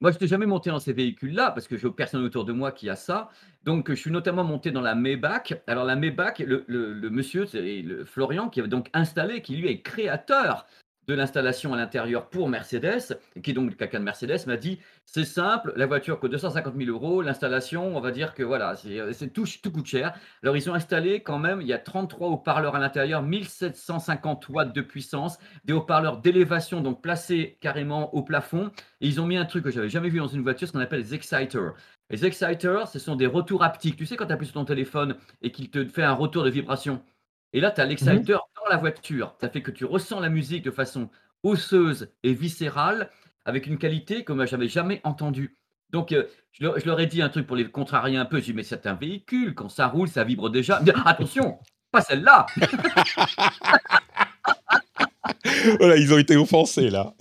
Moi, 0.00 0.12
je 0.12 0.16
n'étais 0.16 0.28
jamais 0.28 0.46
monté 0.46 0.70
dans 0.70 0.78
ces 0.78 0.92
véhicules-là 0.92 1.50
parce 1.50 1.66
que 1.66 1.76
j'ai 1.76 1.90
personne 1.90 2.22
autour 2.24 2.44
de 2.44 2.52
moi 2.52 2.70
qui 2.70 2.88
a 2.88 2.94
ça. 2.94 3.30
Donc, 3.64 3.90
je 3.90 3.94
suis 3.96 4.12
notamment 4.12 4.44
monté 4.44 4.70
dans 4.70 4.80
la 4.80 4.94
Maybach. 4.94 5.54
Alors, 5.66 5.84
la 5.84 5.96
Maybach, 5.96 6.38
le, 6.38 6.64
le- 6.68 6.92
le 6.92 7.10
monsieur, 7.10 7.46
c'est 7.46 7.82
le 7.82 8.04
Florian, 8.04 8.48
qui 8.48 8.60
avait 8.60 8.68
donc 8.68 8.90
installé, 8.92 9.42
qui 9.42 9.56
lui 9.56 9.66
est 9.68 9.82
créateur 9.82 10.66
de 11.08 11.14
l'installation 11.14 11.72
à 11.72 11.76
l'intérieur 11.76 12.28
pour 12.28 12.48
Mercedes, 12.48 13.18
qui 13.42 13.50
est 13.50 13.54
donc 13.54 13.74
quelqu'un 13.76 13.98
de 13.98 14.04
Mercedes, 14.04 14.46
m'a 14.46 14.56
dit 14.56 14.78
c'est 15.06 15.24
simple, 15.24 15.72
la 15.74 15.86
voiture 15.86 16.20
coûte 16.20 16.32
250 16.32 16.74
000 16.76 16.90
euros, 16.90 17.22
l'installation, 17.22 17.96
on 17.96 18.00
va 18.00 18.10
dire 18.10 18.34
que 18.34 18.42
voilà, 18.42 18.74
euh, 18.86 19.12
c'est 19.12 19.32
tout, 19.32 19.46
tout 19.62 19.70
coûte 19.72 19.86
cher. 19.86 20.12
Alors, 20.42 20.56
ils 20.56 20.68
ont 20.68 20.74
installé 20.74 21.22
quand 21.22 21.38
même, 21.38 21.62
il 21.62 21.66
y 21.66 21.72
a 21.72 21.78
33 21.78 22.28
haut-parleurs 22.28 22.76
à 22.76 22.78
l'intérieur, 22.78 23.22
1750 23.22 24.48
watts 24.50 24.74
de 24.74 24.82
puissance, 24.82 25.38
des 25.64 25.72
haut-parleurs 25.72 26.18
d'élévation, 26.18 26.82
donc 26.82 27.00
placés 27.00 27.56
carrément 27.60 28.14
au 28.14 28.22
plafond. 28.22 28.70
Et 29.00 29.08
ils 29.08 29.20
ont 29.20 29.26
mis 29.26 29.38
un 29.38 29.46
truc 29.46 29.64
que 29.64 29.70
j'avais 29.70 29.88
jamais 29.88 30.10
vu 30.10 30.18
dans 30.18 30.28
une 30.28 30.42
voiture, 30.42 30.68
ce 30.68 30.72
qu'on 30.72 30.80
appelle 30.80 31.00
les 31.00 31.14
exciters. 31.14 31.72
Les 32.10 32.26
exciters, 32.26 32.86
ce 32.86 32.98
sont 32.98 33.16
des 33.16 33.26
retours 33.26 33.62
haptiques. 33.62 33.96
Tu 33.96 34.04
sais, 34.04 34.16
quand 34.16 34.26
tu 34.26 34.32
appuies 34.32 34.46
sur 34.46 34.54
ton 34.54 34.64
téléphone 34.66 35.16
et 35.40 35.52
qu'il 35.52 35.70
te 35.70 35.86
fait 35.86 36.02
un 36.02 36.12
retour 36.12 36.44
de 36.44 36.50
vibration? 36.50 37.02
Et 37.52 37.60
là, 37.60 37.70
tu 37.70 37.80
as 37.80 37.86
l'exciter 37.86 38.32
dans 38.32 38.70
la 38.70 38.76
voiture. 38.76 39.34
Ça 39.40 39.48
fait 39.48 39.62
que 39.62 39.70
tu 39.70 39.84
ressens 39.84 40.20
la 40.20 40.28
musique 40.28 40.64
de 40.64 40.70
façon 40.70 41.08
osseuse 41.42 42.10
et 42.22 42.34
viscérale, 42.34 43.10
avec 43.44 43.66
une 43.66 43.78
qualité 43.78 44.24
comme 44.24 44.44
j'avais 44.46 44.68
jamais 44.68 45.00
entendue. 45.04 45.56
Donc, 45.90 46.12
euh, 46.12 46.24
je, 46.52 46.64
leur, 46.64 46.78
je 46.78 46.84
leur 46.84 47.00
ai 47.00 47.06
dit 47.06 47.22
un 47.22 47.30
truc 47.30 47.46
pour 47.46 47.56
les 47.56 47.70
contrarier 47.70 48.18
un 48.18 48.26
peu. 48.26 48.38
J'ai 48.38 48.46
dit, 48.46 48.52
mais 48.52 48.62
c'est 48.62 48.86
un 48.86 48.94
véhicule, 48.94 49.54
quand 49.54 49.68
ça 49.68 49.86
roule, 49.86 50.08
ça 50.08 50.24
vibre 50.24 50.50
déjà. 50.50 50.82
Attention, 51.06 51.58
pas 51.90 52.02
celle-là 52.02 52.46
voilà, 55.78 55.96
ils 55.96 56.12
ont 56.12 56.18
été 56.18 56.36
offensés 56.36 56.90
là. 56.90 57.14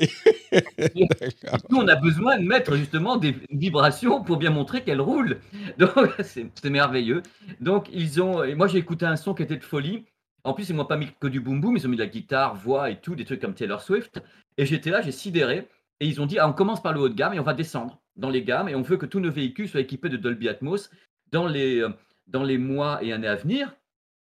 Nous, 1.69 1.77
on 1.77 1.87
a 1.87 1.95
besoin 1.95 2.37
de 2.37 2.43
mettre 2.43 2.75
justement 2.75 3.17
des 3.17 3.35
vibrations 3.51 4.23
pour 4.23 4.37
bien 4.37 4.49
montrer 4.49 4.83
qu'elle 4.83 5.01
roule. 5.01 5.39
Donc, 5.77 5.91
c'est 6.23 6.47
c'est 6.61 6.69
merveilleux. 6.69 7.23
Donc, 7.59 7.87
ils 7.91 8.21
ont. 8.21 8.43
Et 8.43 8.55
moi, 8.55 8.67
j'ai 8.67 8.77
écouté 8.77 9.05
un 9.05 9.15
son 9.15 9.33
qui 9.33 9.43
était 9.43 9.57
de 9.57 9.63
folie. 9.63 10.05
En 10.43 10.53
plus, 10.53 10.69
ils 10.69 10.75
m'ont 10.75 10.85
pas 10.85 10.97
mis 10.97 11.09
que 11.19 11.27
du 11.27 11.39
boom 11.39 11.59
boom, 11.61 11.75
ils 11.77 11.85
ont 11.85 11.89
mis 11.89 11.97
de 11.97 12.01
la 12.03 12.07
guitare, 12.09 12.55
voix 12.55 12.89
et 12.89 12.99
tout, 13.01 13.15
des 13.15 13.25
trucs 13.25 13.41
comme 13.41 13.53
Taylor 13.53 13.81
Swift. 13.81 14.21
Et 14.57 14.65
j'étais 14.65 14.89
là, 14.91 15.01
j'ai 15.01 15.11
sidéré. 15.11 15.67
Et 15.99 16.07
ils 16.07 16.21
ont 16.21 16.25
dit, 16.25 16.39
ah, 16.39 16.47
on 16.47 16.53
commence 16.53 16.81
par 16.81 16.93
le 16.93 16.99
haut 17.01 17.09
de 17.09 17.15
gamme 17.15 17.33
et 17.33 17.39
on 17.39 17.43
va 17.43 17.53
descendre 17.53 17.99
dans 18.15 18.29
les 18.29 18.43
gammes. 18.43 18.69
Et 18.69 18.75
on 18.75 18.81
veut 18.81 18.97
que 18.97 19.05
tous 19.05 19.19
nos 19.19 19.31
véhicules 19.31 19.67
soient 19.67 19.81
équipés 19.81 20.09
de 20.09 20.17
Dolby 20.17 20.47
Atmos 20.47 20.89
dans 21.31 21.47
les, 21.47 21.79
euh, 21.81 21.89
dans 22.27 22.43
les 22.43 22.57
mois 22.57 23.03
et 23.03 23.11
années 23.13 23.27
à 23.27 23.35
venir. 23.35 23.75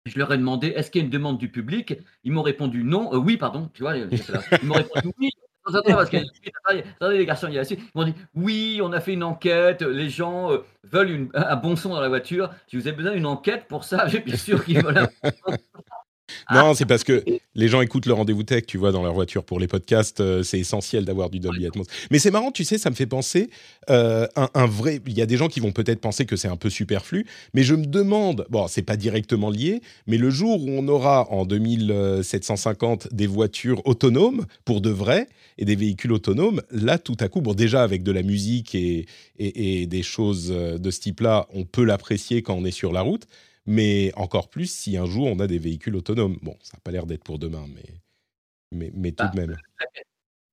Je 0.07 0.19
leur 0.19 0.33
ai 0.33 0.39
demandé, 0.39 0.69
est-ce 0.69 0.91
qu'il 0.91 1.01
y 1.01 1.05
a 1.05 1.07
une 1.07 1.11
demande 1.11 1.39
du 1.39 1.49
public? 1.51 1.95
Ils 2.25 2.33
m'ont 2.33 2.43
répondu 2.43 2.83
non. 2.85 3.13
Euh, 3.15 3.19
oui, 3.19 3.37
pardon. 3.37 3.71
Tu 3.73 3.83
vois. 3.83 3.97
Ils 3.97 4.09
m'ont 4.65 4.75
répondu 4.75 5.11
oui. 5.19 5.31
attendez, 5.67 5.93
parce 5.93 6.11
que 6.11 6.17
attendez, 6.65 6.85
attendez, 6.97 7.19
les 7.19 7.27
garçons, 7.27 7.47
il 7.49 7.55
y 7.55 7.59
a 7.59 7.63
Ils 7.63 7.79
m'ont 7.95 8.05
dit 8.05 8.15
oui, 8.35 8.81
on 8.83 8.93
a 8.93 9.01
fait 9.01 9.13
une 9.13 9.23
enquête, 9.23 9.83
les 9.83 10.09
gens 10.11 10.51
euh, 10.53 10.59
veulent 10.85 11.11
une- 11.11 11.31
un 11.35 11.57
bon 11.57 11.77
son 11.77 11.91
dans 11.91 12.01
la 12.01 12.09
voiture. 12.09 12.51
Si 12.67 12.77
vous 12.77 12.89
avez 12.89 12.97
besoin 12.97 13.13
d'une 13.13 13.27
enquête 13.27 13.67
pour 13.69 13.85
ça, 13.85 14.09
j'ai 14.09 14.21
bien 14.21 14.37
sûr 14.37 14.65
qu'ils 14.65 14.83
veulent. 14.83 14.99
un- 14.99 15.09
Non, 16.51 16.75
c'est 16.75 16.87
parce 16.87 17.05
que 17.05 17.25
les 17.55 17.69
gens 17.69 17.81
écoutent 17.81 18.07
le 18.07 18.13
rendez-vous 18.13 18.43
tech, 18.43 18.65
tu 18.67 18.79
vois, 18.79 18.93
dans 18.93 19.03
leur 19.03 19.15
voiture 19.15 19.45
pour 19.45 19.59
les 19.61 19.67
podcasts. 19.69 20.21
euh, 20.21 20.43
c'est 20.43 20.59
essentiel 20.59 21.05
d'avoir 21.05 21.31
du 21.31 21.41
Dolby 21.41 21.67
Atmos. 21.67 21.87
Mais 22.11 22.19
c'est 22.19 22.31
marrant, 22.31 22.51
tu 22.51 22.65
sais, 22.65 22.79
ça 22.79 22.91
me 22.91 22.95
fait 22.95 23.07
penser 23.07 23.51
euh, 23.91 24.27
un, 24.37 24.49
un 24.55 24.67
vrai. 24.67 25.01
Il 25.07 25.17
y 25.17 25.23
a 25.23 25.27
des 25.27 25.37
gens 25.37 25.49
qui 25.49 25.61
vont 25.61 25.73
peut-être 25.73 26.01
penser 26.01 26.27
que 26.27 26.37
c'est 26.37 26.49
un 26.49 26.57
peu 26.57 26.71
superflu, 26.71 27.27
mais 27.55 27.63
je 27.63 27.75
me 27.75 27.87
demande. 27.87 28.47
Bon, 28.51 28.67
c'est 28.69 28.83
pas 28.83 28.97
directement 28.97 29.51
lié, 29.51 29.81
mais 30.07 30.17
le 30.19 30.31
jour 30.31 30.63
où 30.63 30.71
on 30.71 30.87
aura 30.89 31.31
en 31.31 31.45
2750 31.45 33.09
des 33.13 33.27
voitures 33.27 33.87
autonomes 33.87 34.47
pour 34.65 34.81
de 34.81 34.91
vrai 34.91 35.29
et 35.59 35.65
des 35.65 35.77
véhicules 35.77 36.13
autonomes, 36.13 36.63
là, 36.71 36.99
tout 36.99 37.17
à 37.21 37.29
coup, 37.29 37.41
bon, 37.41 37.55
déjà 37.55 37.83
avec 37.83 38.03
de 38.03 38.13
la 38.13 38.23
musique 38.23 38.75
et, 38.75 39.07
et, 39.39 39.83
et 39.83 39.87
des 39.87 40.03
choses 40.03 40.49
euh, 40.51 40.79
de 40.79 40.91
ce 40.91 41.01
type-là, 41.01 41.47
on 41.53 41.65
peut 41.65 41.85
l'apprécier 41.85 42.43
quand 42.43 42.55
on 42.55 42.65
est 42.65 42.71
sur 42.71 42.93
la 42.93 43.03
route 43.03 43.27
mais 43.71 44.13
encore 44.17 44.51
plus 44.51 44.69
si 44.71 44.97
un 44.97 45.07
jour 45.07 45.27
on 45.29 45.39
a 45.39 45.47
des 45.47 45.59
véhicules 45.59 45.95
autonomes. 45.95 46.37
Bon, 46.43 46.57
ça 46.61 46.77
n'a 46.77 46.81
pas 46.81 46.91
l'air 46.91 47.07
d'être 47.07 47.23
pour 47.23 47.39
demain, 47.39 47.67
mais, 47.73 48.01
mais, 48.73 48.91
mais 48.95 49.13
tout 49.13 49.25
Bah, 49.25 49.31
de 49.33 49.41
même. 49.41 49.57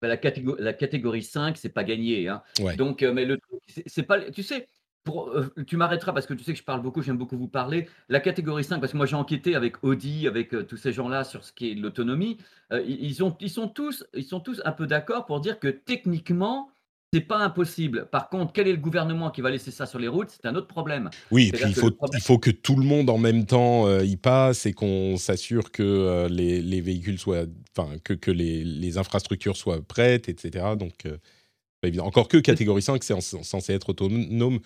Bah, 0.01 0.07
la, 0.07 0.17
catégorie, 0.17 0.61
la 0.61 0.73
catégorie 0.73 1.23
5, 1.23 1.57
c'est 1.57 1.69
pas 1.69 1.83
gagné. 1.83 2.27
Hein. 2.27 2.43
Ouais. 2.59 2.75
Donc, 2.75 3.01
euh, 3.01 3.11
mais 3.11 3.25
le 3.25 3.39
c'est- 3.87 4.03
pas. 4.03 4.29
Tu 4.29 4.43
sais, 4.43 4.67
pour, 5.03 5.29
euh, 5.29 5.51
tu 5.65 5.77
m'arrêteras 5.77 6.13
parce 6.13 6.27
que 6.27 6.35
tu 6.35 6.43
sais 6.43 6.53
que 6.53 6.59
je 6.59 6.63
parle 6.63 6.83
beaucoup, 6.83 7.01
j'aime 7.01 7.17
beaucoup 7.17 7.37
vous 7.37 7.47
parler. 7.47 7.87
La 8.07 8.19
catégorie 8.19 8.63
5, 8.63 8.79
parce 8.79 8.91
que 8.91 8.97
moi 8.97 9.07
j'ai 9.07 9.15
enquêté 9.15 9.55
avec 9.55 9.83
Audi, 9.83 10.27
avec 10.27 10.53
euh, 10.53 10.63
tous 10.63 10.77
ces 10.77 10.91
gens-là 10.93 11.23
sur 11.23 11.43
ce 11.43 11.51
qui 11.53 11.71
est 11.71 11.73
l'autonomie. 11.73 12.37
euh, 12.71 12.83
ils, 12.85 13.03
ils 13.03 13.23
ont, 13.23 13.35
ils, 13.39 13.49
sont 13.49 13.67
tous, 13.67 14.05
ils 14.13 14.25
sont 14.25 14.39
tous 14.41 14.61
un 14.65 14.71
peu 14.73 14.85
d'accord 14.85 15.25
pour 15.25 15.39
dire 15.39 15.59
que 15.59 15.69
techniquement, 15.69 16.69
c'est 17.17 17.25
pas 17.25 17.37
impossible. 17.39 18.07
Par 18.11 18.29
contre, 18.29 18.53
quel 18.53 18.67
est 18.67 18.71
le 18.71 18.77
gouvernement 18.77 19.31
qui 19.31 19.41
va 19.41 19.49
laisser 19.51 19.71
ça 19.71 19.85
sur 19.85 19.99
les 19.99 20.07
routes? 20.07 20.29
C'est 20.29 20.45
un 20.47 20.55
autre 20.55 20.67
problème. 20.67 21.09
Oui, 21.31 21.47
et 21.47 21.51
puis 21.51 21.63
il 21.67 21.73
faut, 21.75 21.91
problème- 21.91 22.19
il 22.19 22.23
faut 22.23 22.37
que 22.39 22.51
tout 22.51 22.75
le 22.75 22.83
monde 22.85 23.09
en 23.09 23.17
même 23.17 23.45
temps 23.45 23.87
euh, 23.87 24.03
y 24.05 24.17
passe 24.17 24.65
et 24.65 24.73
qu'on 24.73 25.17
s'assure 25.17 25.71
que 25.71 25.83
euh, 25.83 26.29
les, 26.29 26.61
les 26.61 26.81
véhicules 26.81 27.19
soient. 27.19 27.45
Enfin, 27.77 27.97
que, 28.03 28.13
que 28.13 28.31
les, 28.31 28.63
les 28.63 28.97
infrastructures 28.97 29.57
soient 29.57 29.81
prêtes, 29.81 30.29
etc. 30.29 30.75
Donc, 30.77 31.05
euh, 31.05 31.17
pas 31.81 31.87
évident. 31.89 32.05
Encore 32.05 32.27
que 32.27 32.37
catégorie 32.37 32.81
5, 32.81 33.03
c'est 33.03 33.13
en- 33.13 33.21
censé 33.21 33.73
être 33.73 33.89
autonome 33.89 34.59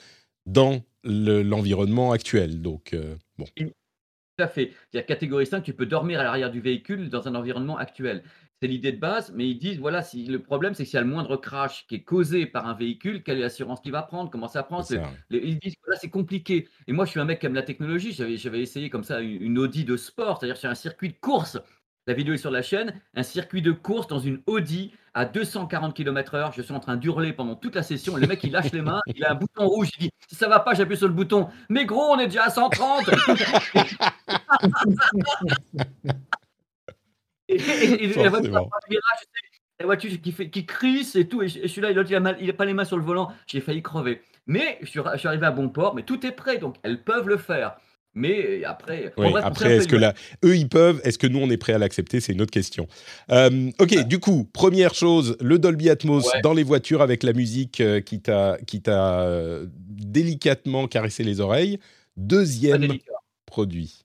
dans 0.45 0.81
le- 1.03 1.43
l'environnement 1.43 2.11
actuel. 2.11 2.61
Donc, 2.61 2.93
euh, 2.93 3.15
bon. 3.37 3.45
Tout 3.57 4.43
à 4.43 4.47
fait. 4.47 4.71
C'est-à-dire 4.89 5.05
catégorie 5.07 5.45
5, 5.45 5.61
tu 5.61 5.73
peux 5.73 5.85
dormir 5.85 6.19
à 6.19 6.23
l'arrière 6.23 6.51
du 6.51 6.61
véhicule 6.61 7.09
dans 7.09 7.27
un 7.27 7.35
environnement 7.35 7.77
actuel. 7.77 8.23
C'est 8.61 8.67
l'idée 8.67 8.91
de 8.91 8.99
base, 8.99 9.31
mais 9.35 9.49
ils 9.49 9.57
disent 9.57 9.79
voilà, 9.79 10.03
si 10.03 10.23
le 10.25 10.37
problème 10.39 10.75
c'est 10.75 10.83
que 10.83 10.89
s'il 10.89 10.97
y 10.97 10.99
a 10.99 11.01
le 11.01 11.07
moindre 11.09 11.35
crash 11.35 11.87
qui 11.87 11.95
est 11.95 12.03
causé 12.03 12.45
par 12.45 12.67
un 12.67 12.75
véhicule, 12.75 13.23
quelle 13.23 13.39
est 13.39 13.41
l'assurance 13.41 13.81
qu'il 13.81 13.91
va 13.91 14.03
prendre, 14.03 14.29
comment 14.29 14.47
ça 14.47 14.61
prend 14.61 14.83
C'est 14.83 14.97
les- 15.31 15.39
Ils 15.39 15.57
disent 15.57 15.73
voilà, 15.83 15.99
c'est 15.99 16.11
compliqué. 16.11 16.67
Et 16.87 16.93
moi, 16.93 17.05
je 17.05 17.09
suis 17.11 17.19
un 17.19 17.25
mec 17.25 17.39
qui 17.39 17.47
aime 17.47 17.55
la 17.55 17.63
technologie. 17.63 18.11
J'avais, 18.11 18.37
j'avais 18.37 18.61
essayé 18.61 18.91
comme 18.91 19.03
ça 19.03 19.19
une, 19.21 19.41
une 19.41 19.57
Audi 19.57 19.83
de 19.83 19.97
sport, 19.97 20.37
c'est-à-dire 20.39 20.57
sur 20.57 20.69
un 20.69 20.75
circuit 20.75 21.09
de 21.09 21.15
course. 21.19 21.57
La 22.07 22.13
vidéo 22.13 22.33
est 22.35 22.37
sur 22.37 22.51
la 22.51 22.61
chaîne. 22.61 22.93
Un 23.15 23.23
circuit 23.23 23.61
de 23.63 23.71
course 23.71 24.05
dans 24.07 24.19
une 24.19 24.41
Audi 24.45 24.93
à 25.15 25.25
240 25.25 25.95
km/h. 25.95 26.51
Je 26.55 26.61
suis 26.61 26.73
en 26.73 26.79
train 26.79 26.97
d'hurler 26.97 27.33
pendant 27.33 27.55
toute 27.55 27.73
la 27.75 27.83
session. 27.83 28.15
Le 28.15 28.27
mec, 28.27 28.43
il 28.43 28.51
lâche 28.51 28.71
les 28.71 28.81
mains. 28.81 29.01
Il 29.07 29.23
a 29.25 29.31
un 29.31 29.35
bouton 29.35 29.67
rouge. 29.67 29.89
Il 29.99 30.03
dit 30.05 30.11
si 30.27 30.35
ça 30.35 30.47
va 30.47 30.59
pas, 30.59 30.73
j'appuie 30.75 30.97
sur 30.97 31.07
le 31.07 31.13
bouton. 31.13 31.47
Mais 31.69 31.85
gros, 31.85 32.11
on 32.11 32.19
est 32.19 32.27
déjà 32.27 32.43
à 32.45 32.49
130. 32.51 33.09
Et, 37.51 37.55
et- 37.55 38.03
et- 38.03 38.13
la 38.23 38.29
voiture, 38.29 38.55
après 38.57 38.95
la 39.79 39.85
voiture 39.85 40.11
qui, 40.21 40.31
fait, 40.31 40.49
qui 40.49 40.65
crisse 40.65 41.15
et 41.15 41.27
tout, 41.27 41.41
et 41.41 41.47
je, 41.47 41.67
suis 41.67 41.81
là, 41.81 41.89
et 41.89 41.93
l'autre, 41.93 42.09
il 42.11 42.15
a, 42.15 42.19
mal- 42.19 42.37
il 42.39 42.49
a 42.49 42.53
pas 42.53 42.65
les 42.65 42.73
mains 42.73 42.85
sur 42.85 42.97
le 42.97 43.03
volant, 43.03 43.31
j'ai 43.47 43.61
failli 43.61 43.81
crever. 43.81 44.21
Mais 44.45 44.77
je 44.81 44.87
suis, 44.87 44.99
je 45.13 45.17
suis 45.17 45.27
arrivé 45.27 45.45
à 45.47 45.51
bon 45.51 45.69
port, 45.69 45.95
mais 45.95 46.03
tout 46.03 46.23
est 46.25 46.31
prêt, 46.31 46.57
donc 46.59 46.75
elles 46.83 47.03
peuvent 47.03 47.27
le 47.27 47.37
faire. 47.37 47.75
Mais 48.13 48.63
après, 48.65 49.13
bon, 49.15 49.23
Oui, 49.23 49.31
bref, 49.31 49.43
on 49.45 49.47
après, 49.47 49.65
peu 49.65 49.71
est-ce 49.71 49.87
que 49.87 49.95
là, 49.95 50.13
eux, 50.43 50.57
ils 50.57 50.67
peuvent 50.67 50.99
Est-ce 51.05 51.17
que 51.17 51.27
nous, 51.27 51.39
on 51.39 51.49
est 51.49 51.55
prêt 51.57 51.71
à 51.73 51.77
l'accepter? 51.77 52.19
C'est 52.19 52.33
une 52.33 52.41
autre 52.41 52.51
question. 52.51 52.87
Euh, 53.31 53.71
ok, 53.79 54.05
du 54.05 54.19
coup, 54.19 54.49
première 54.51 54.93
chose, 54.93 55.37
le 55.39 55.57
Dolby 55.57 55.89
Atmos 55.89 56.25
Ouais. 56.31 56.41
dans 56.41 56.53
les 56.53 56.63
voitures 56.63 57.01
avec 57.01 57.23
la 57.23 57.31
musique 57.33 57.79
euh, 57.79 58.01
qui 58.01 58.19
t'a 58.21 58.57
qui 58.67 58.81
t'a 58.81 59.21
euh, 59.21 59.65
délicatement 59.77 60.87
caressé 60.87 61.23
les 61.23 61.39
oreilles. 61.39 61.79
Deuxième 62.17 62.97
produit. 63.45 64.03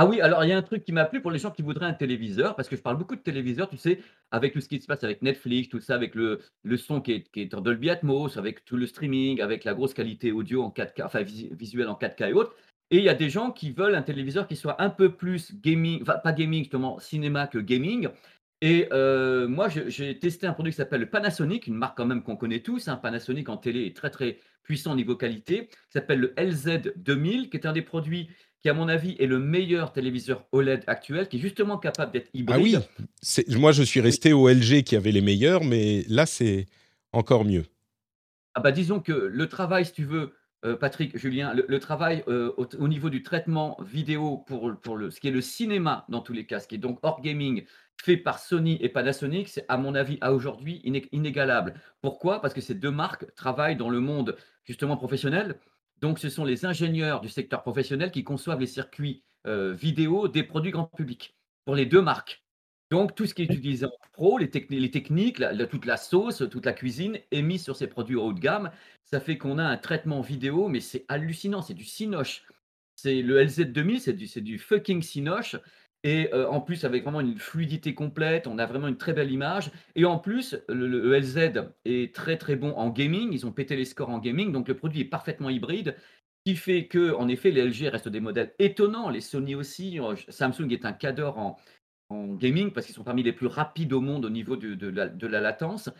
Ah 0.00 0.06
oui, 0.06 0.20
alors 0.20 0.44
il 0.44 0.48
y 0.48 0.52
a 0.52 0.56
un 0.56 0.62
truc 0.62 0.84
qui 0.84 0.92
m'a 0.92 1.04
plu 1.04 1.20
pour 1.20 1.32
les 1.32 1.40
gens 1.40 1.50
qui 1.50 1.62
voudraient 1.62 1.86
un 1.86 1.92
téléviseur, 1.92 2.54
parce 2.54 2.68
que 2.68 2.76
je 2.76 2.82
parle 2.82 2.96
beaucoup 2.98 3.16
de 3.16 3.20
téléviseur, 3.20 3.68
tu 3.68 3.76
sais, 3.76 4.00
avec 4.30 4.52
tout 4.52 4.60
ce 4.60 4.68
qui 4.68 4.80
se 4.80 4.86
passe 4.86 5.02
avec 5.02 5.22
Netflix, 5.22 5.68
tout 5.68 5.80
ça, 5.80 5.96
avec 5.96 6.14
le, 6.14 6.38
le 6.62 6.76
son 6.76 7.00
qui 7.00 7.12
est, 7.14 7.28
qui 7.32 7.40
est 7.40 7.52
en 7.52 7.60
Dolby 7.60 7.90
Atmos, 7.90 8.36
avec 8.36 8.64
tout 8.64 8.76
le 8.76 8.86
streaming, 8.86 9.40
avec 9.40 9.64
la 9.64 9.74
grosse 9.74 9.94
qualité 9.94 10.30
audio 10.30 10.62
en 10.62 10.70
4K, 10.70 11.02
enfin 11.04 11.22
vis- 11.22 11.48
visuel 11.52 11.88
en 11.88 11.94
4K 11.94 12.30
et 12.30 12.32
autres. 12.32 12.54
Et 12.92 12.98
il 12.98 13.02
y 13.02 13.08
a 13.08 13.14
des 13.14 13.28
gens 13.28 13.50
qui 13.50 13.72
veulent 13.72 13.96
un 13.96 14.02
téléviseur 14.02 14.46
qui 14.46 14.54
soit 14.54 14.80
un 14.80 14.88
peu 14.88 15.10
plus 15.16 15.52
gaming, 15.60 16.00
enfin 16.02 16.18
pas 16.22 16.32
gaming 16.32 16.60
justement, 16.62 17.00
cinéma 17.00 17.48
que 17.48 17.58
gaming. 17.58 18.08
Et 18.60 18.88
euh, 18.92 19.46
moi, 19.48 19.68
j'ai 19.68 20.18
testé 20.18 20.46
un 20.46 20.52
produit 20.52 20.72
qui 20.72 20.76
s'appelle 20.76 21.00
le 21.00 21.10
Panasonic, 21.10 21.66
une 21.66 21.74
marque 21.74 21.96
quand 21.96 22.06
même 22.06 22.22
qu'on 22.22 22.36
connaît 22.36 22.60
tous. 22.60 22.88
Un 22.88 22.96
Panasonic 22.96 23.48
en 23.48 23.56
télé 23.56 23.86
est 23.86 23.96
très 23.96 24.10
très 24.10 24.38
puissant 24.64 24.92
au 24.92 24.96
niveau 24.96 25.16
qualité. 25.16 25.68
qui 25.68 25.74
s'appelle 25.92 26.18
le 26.20 26.34
LZ2000, 26.36 27.50
qui 27.50 27.56
est 27.56 27.66
un 27.66 27.72
des 27.72 27.82
produits 27.82 28.30
qui, 28.60 28.68
à 28.68 28.74
mon 28.74 28.88
avis, 28.88 29.16
est 29.18 29.26
le 29.26 29.38
meilleur 29.38 29.92
téléviseur 29.92 30.46
OLED 30.52 30.82
actuel, 30.86 31.28
qui 31.28 31.36
est 31.36 31.40
justement 31.40 31.78
capable 31.78 32.12
d'être 32.12 32.30
hybride. 32.34 32.58
Ah 32.58 32.62
oui, 32.62 32.76
c'est- 33.22 33.48
moi, 33.56 33.72
je 33.72 33.82
suis 33.82 34.00
resté 34.00 34.32
au 34.32 34.48
LG 34.48 34.82
qui 34.82 34.96
avait 34.96 35.12
les 35.12 35.20
meilleurs, 35.20 35.64
mais 35.64 36.04
là, 36.08 36.26
c'est 36.26 36.66
encore 37.12 37.44
mieux. 37.44 37.64
Ah 38.54 38.60
bah 38.60 38.72
disons 38.72 38.98
que 39.00 39.12
le 39.12 39.46
travail, 39.48 39.84
si 39.86 39.92
tu 39.92 40.04
veux, 40.04 40.34
euh, 40.64 40.74
Patrick, 40.74 41.16
Julien, 41.16 41.54
le, 41.54 41.64
le 41.68 41.78
travail 41.78 42.24
euh, 42.26 42.52
au, 42.56 42.66
au 42.80 42.88
niveau 42.88 43.10
du 43.10 43.22
traitement 43.22 43.78
vidéo 43.80 44.38
pour, 44.48 44.72
pour 44.82 44.96
le, 44.96 45.12
ce 45.12 45.20
qui 45.20 45.28
est 45.28 45.32
le 45.32 45.40
cinéma 45.40 46.04
dans 46.08 46.20
tous 46.20 46.32
les 46.32 46.44
cas, 46.44 46.58
ce 46.58 46.66
qui 46.66 46.74
est 46.74 46.78
donc 46.78 46.98
hors 47.02 47.20
gaming, 47.22 47.64
fait 48.02 48.16
par 48.16 48.40
Sony 48.40 48.76
et 48.80 48.88
Panasonic, 48.88 49.48
c'est 49.48 49.64
à 49.68 49.76
mon 49.76 49.94
avis 49.94 50.18
à 50.20 50.32
aujourd'hui 50.32 50.80
iné- 50.84 51.08
inégalable. 51.12 51.74
Pourquoi? 52.00 52.40
Parce 52.40 52.54
que 52.54 52.60
ces 52.60 52.74
deux 52.74 52.90
marques 52.90 53.32
travaillent 53.36 53.76
dans 53.76 53.90
le 53.90 54.00
monde 54.00 54.36
justement 54.64 54.96
professionnel. 54.96 55.54
Donc 56.00 56.18
ce 56.18 56.28
sont 56.28 56.44
les 56.44 56.64
ingénieurs 56.64 57.20
du 57.20 57.28
secteur 57.28 57.62
professionnel 57.62 58.10
qui 58.10 58.24
conçoivent 58.24 58.60
les 58.60 58.66
circuits 58.66 59.22
euh, 59.46 59.72
vidéo 59.72 60.28
des 60.28 60.42
produits 60.42 60.70
grand 60.70 60.86
public 60.86 61.34
pour 61.64 61.74
les 61.74 61.86
deux 61.86 62.02
marques. 62.02 62.42
Donc, 62.90 63.14
tout 63.14 63.26
ce 63.26 63.34
qui 63.34 63.42
est 63.42 63.52
utilisé 63.52 63.84
en 63.84 63.90
pro, 64.12 64.38
les, 64.38 64.46
techni- 64.46 64.80
les 64.80 64.90
techniques, 64.90 65.38
la- 65.38 65.66
toute 65.66 65.84
la 65.84 65.98
sauce, 65.98 66.42
toute 66.50 66.64
la 66.64 66.72
cuisine 66.72 67.18
est 67.30 67.42
mise 67.42 67.62
sur 67.62 67.76
ces 67.76 67.86
produits 67.86 68.16
haut 68.16 68.32
de 68.32 68.40
gamme. 68.40 68.70
Ça 69.04 69.20
fait 69.20 69.36
qu'on 69.36 69.58
a 69.58 69.64
un 69.64 69.76
traitement 69.76 70.22
vidéo, 70.22 70.68
mais 70.68 70.80
c'est 70.80 71.04
hallucinant, 71.08 71.60
c'est 71.60 71.74
du 71.74 71.84
cinoche. 71.84 72.44
C'est 72.96 73.20
le 73.20 73.44
LZ2000, 73.44 74.00
c'est 74.00 74.14
du, 74.14 74.26
du 74.40 74.58
fucking 74.58 75.02
cinoche. 75.02 75.56
Et 76.04 76.32
euh, 76.32 76.48
en 76.48 76.60
plus, 76.60 76.84
avec 76.84 77.02
vraiment 77.02 77.20
une 77.20 77.38
fluidité 77.38 77.94
complète, 77.94 78.46
on 78.46 78.58
a 78.58 78.66
vraiment 78.66 78.88
une 78.88 78.96
très 78.96 79.12
belle 79.12 79.32
image. 79.32 79.70
Et 79.96 80.04
en 80.04 80.18
plus, 80.18 80.56
le, 80.68 80.86
le 80.86 81.18
LZ 81.18 81.70
est 81.84 82.14
très 82.14 82.36
très 82.36 82.56
bon 82.56 82.72
en 82.72 82.90
gaming. 82.90 83.32
Ils 83.32 83.46
ont 83.46 83.52
pété 83.52 83.76
les 83.76 83.84
scores 83.84 84.10
en 84.10 84.18
gaming, 84.18 84.52
donc 84.52 84.68
le 84.68 84.76
produit 84.76 85.00
est 85.00 85.04
parfaitement 85.04 85.50
hybride. 85.50 85.96
Ce 86.46 86.52
qui 86.52 86.56
fait 86.56 86.86
que, 86.86 87.14
en 87.14 87.28
effet, 87.28 87.50
les 87.50 87.64
LG 87.64 87.88
restent 87.88 88.08
des 88.08 88.20
modèles 88.20 88.54
étonnants, 88.58 89.10
les 89.10 89.20
Sony 89.20 89.54
aussi. 89.56 89.98
Euh, 90.00 90.14
Samsung 90.28 90.70
est 90.70 90.84
un 90.84 90.92
cadre 90.92 91.36
en, 91.36 91.56
en 92.10 92.34
gaming 92.34 92.72
parce 92.72 92.86
qu'ils 92.86 92.94
sont 92.94 93.04
parmi 93.04 93.22
les 93.24 93.32
plus 93.32 93.48
rapides 93.48 93.92
au 93.92 94.00
monde 94.00 94.24
au 94.24 94.30
niveau 94.30 94.56
de 94.56 95.26
la 95.26 95.40
latence. 95.40 95.90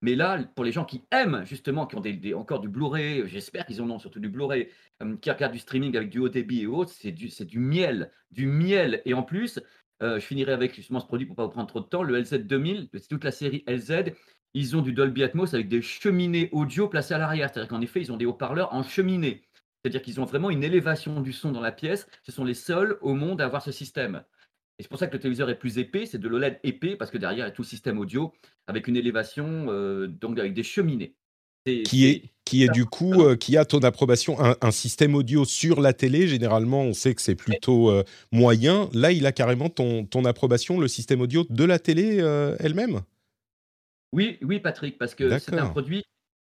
Mais 0.00 0.14
là, 0.14 0.44
pour 0.54 0.64
les 0.64 0.72
gens 0.72 0.84
qui 0.84 1.04
aiment 1.10 1.44
justement, 1.44 1.86
qui 1.86 1.96
ont 1.96 2.38
encore 2.38 2.60
du 2.60 2.68
Blu-ray, 2.68 3.26
j'espère 3.26 3.66
qu'ils 3.66 3.82
en 3.82 3.90
ont 3.90 3.98
surtout 3.98 4.20
du 4.20 4.28
Blu-ray, 4.28 4.68
euh, 5.02 5.16
qui 5.16 5.30
regardent 5.30 5.52
du 5.52 5.58
streaming 5.58 5.96
avec 5.96 6.08
du 6.10 6.20
haut 6.20 6.28
débit 6.28 6.62
et 6.62 6.66
autres, 6.66 6.92
c'est 6.92 7.10
du, 7.10 7.28
c'est 7.28 7.44
du 7.44 7.58
miel, 7.58 8.12
du 8.30 8.46
miel. 8.46 9.02
Et 9.06 9.14
en 9.14 9.22
plus, 9.22 9.60
euh, 10.02 10.20
je 10.20 10.24
finirai 10.24 10.52
avec 10.52 10.74
justement 10.74 11.00
ce 11.00 11.06
produit 11.06 11.26
pour 11.26 11.34
pas 11.34 11.44
vous 11.44 11.50
prendre 11.50 11.66
trop 11.66 11.80
de 11.80 11.86
temps, 11.86 12.02
le 12.02 12.20
LZ2000, 12.20 12.88
c'est 12.92 13.08
toute 13.08 13.24
la 13.24 13.32
série 13.32 13.64
LZ. 13.66 14.12
Ils 14.54 14.76
ont 14.76 14.82
du 14.82 14.92
Dolby 14.92 15.24
Atmos 15.24 15.52
avec 15.52 15.68
des 15.68 15.82
cheminées 15.82 16.48
audio 16.52 16.88
placées 16.88 17.14
à 17.14 17.18
l'arrière. 17.18 17.50
C'est-à-dire 17.52 17.68
qu'en 17.68 17.80
effet, 17.80 18.00
ils 18.00 18.12
ont 18.12 18.16
des 18.16 18.26
haut-parleurs 18.26 18.72
en 18.72 18.82
cheminée. 18.82 19.42
C'est-à-dire 19.82 20.02
qu'ils 20.02 20.20
ont 20.20 20.24
vraiment 20.24 20.50
une 20.50 20.64
élévation 20.64 21.20
du 21.20 21.32
son 21.32 21.52
dans 21.52 21.60
la 21.60 21.72
pièce. 21.72 22.08
Ce 22.22 22.32
sont 22.32 22.44
les 22.44 22.54
seuls 22.54 22.98
au 23.00 23.14
monde 23.14 23.40
à 23.40 23.44
avoir 23.44 23.62
ce 23.62 23.72
système. 23.72 24.22
Et 24.78 24.84
c'est 24.84 24.88
pour 24.88 24.98
ça 24.98 25.08
que 25.08 25.14
le 25.14 25.18
téléviseur 25.18 25.50
est 25.50 25.58
plus 25.58 25.78
épais, 25.78 26.06
c'est 26.06 26.18
de 26.18 26.28
l'OLED 26.28 26.60
épais, 26.62 26.94
parce 26.94 27.10
que 27.10 27.18
derrière, 27.18 27.46
il 27.46 27.48
y 27.48 27.50
a 27.50 27.52
tout 27.52 27.62
le 27.62 27.66
système 27.66 27.98
audio 27.98 28.32
avec 28.68 28.86
une 28.86 28.96
élévation, 28.96 29.66
euh, 29.68 30.06
donc 30.06 30.38
avec 30.38 30.54
des 30.54 30.62
cheminées. 30.62 31.14
Qui 31.84 32.06
est, 32.06 32.22
qui 32.46 32.62
est 32.62 32.68
du 32.68 32.86
coup, 32.86 33.20
euh, 33.22 33.36
qui 33.36 33.58
a 33.58 33.66
ton 33.66 33.80
approbation 33.80 34.40
un, 34.42 34.56
un 34.62 34.70
système 34.70 35.14
audio 35.14 35.44
sur 35.44 35.82
la 35.82 35.92
télé, 35.92 36.26
généralement, 36.26 36.82
on 36.82 36.94
sait 36.94 37.14
que 37.14 37.20
c'est 37.20 37.34
plutôt 37.34 37.90
euh, 37.90 38.04
moyen. 38.32 38.88
Là, 38.94 39.12
il 39.12 39.26
a 39.26 39.32
carrément 39.32 39.68
ton, 39.68 40.06
ton 40.06 40.24
approbation, 40.24 40.80
le 40.80 40.88
système 40.88 41.20
audio 41.20 41.44
de 41.50 41.64
la 41.64 41.78
télé 41.78 42.18
elle-même 42.60 43.00
Oui, 44.12 44.38
oui, 44.42 44.60
Patrick, 44.60 44.96
parce 44.96 45.14
que 45.14 45.38
c'est 45.40 45.58
un 45.58 45.66
produit, 45.66 46.04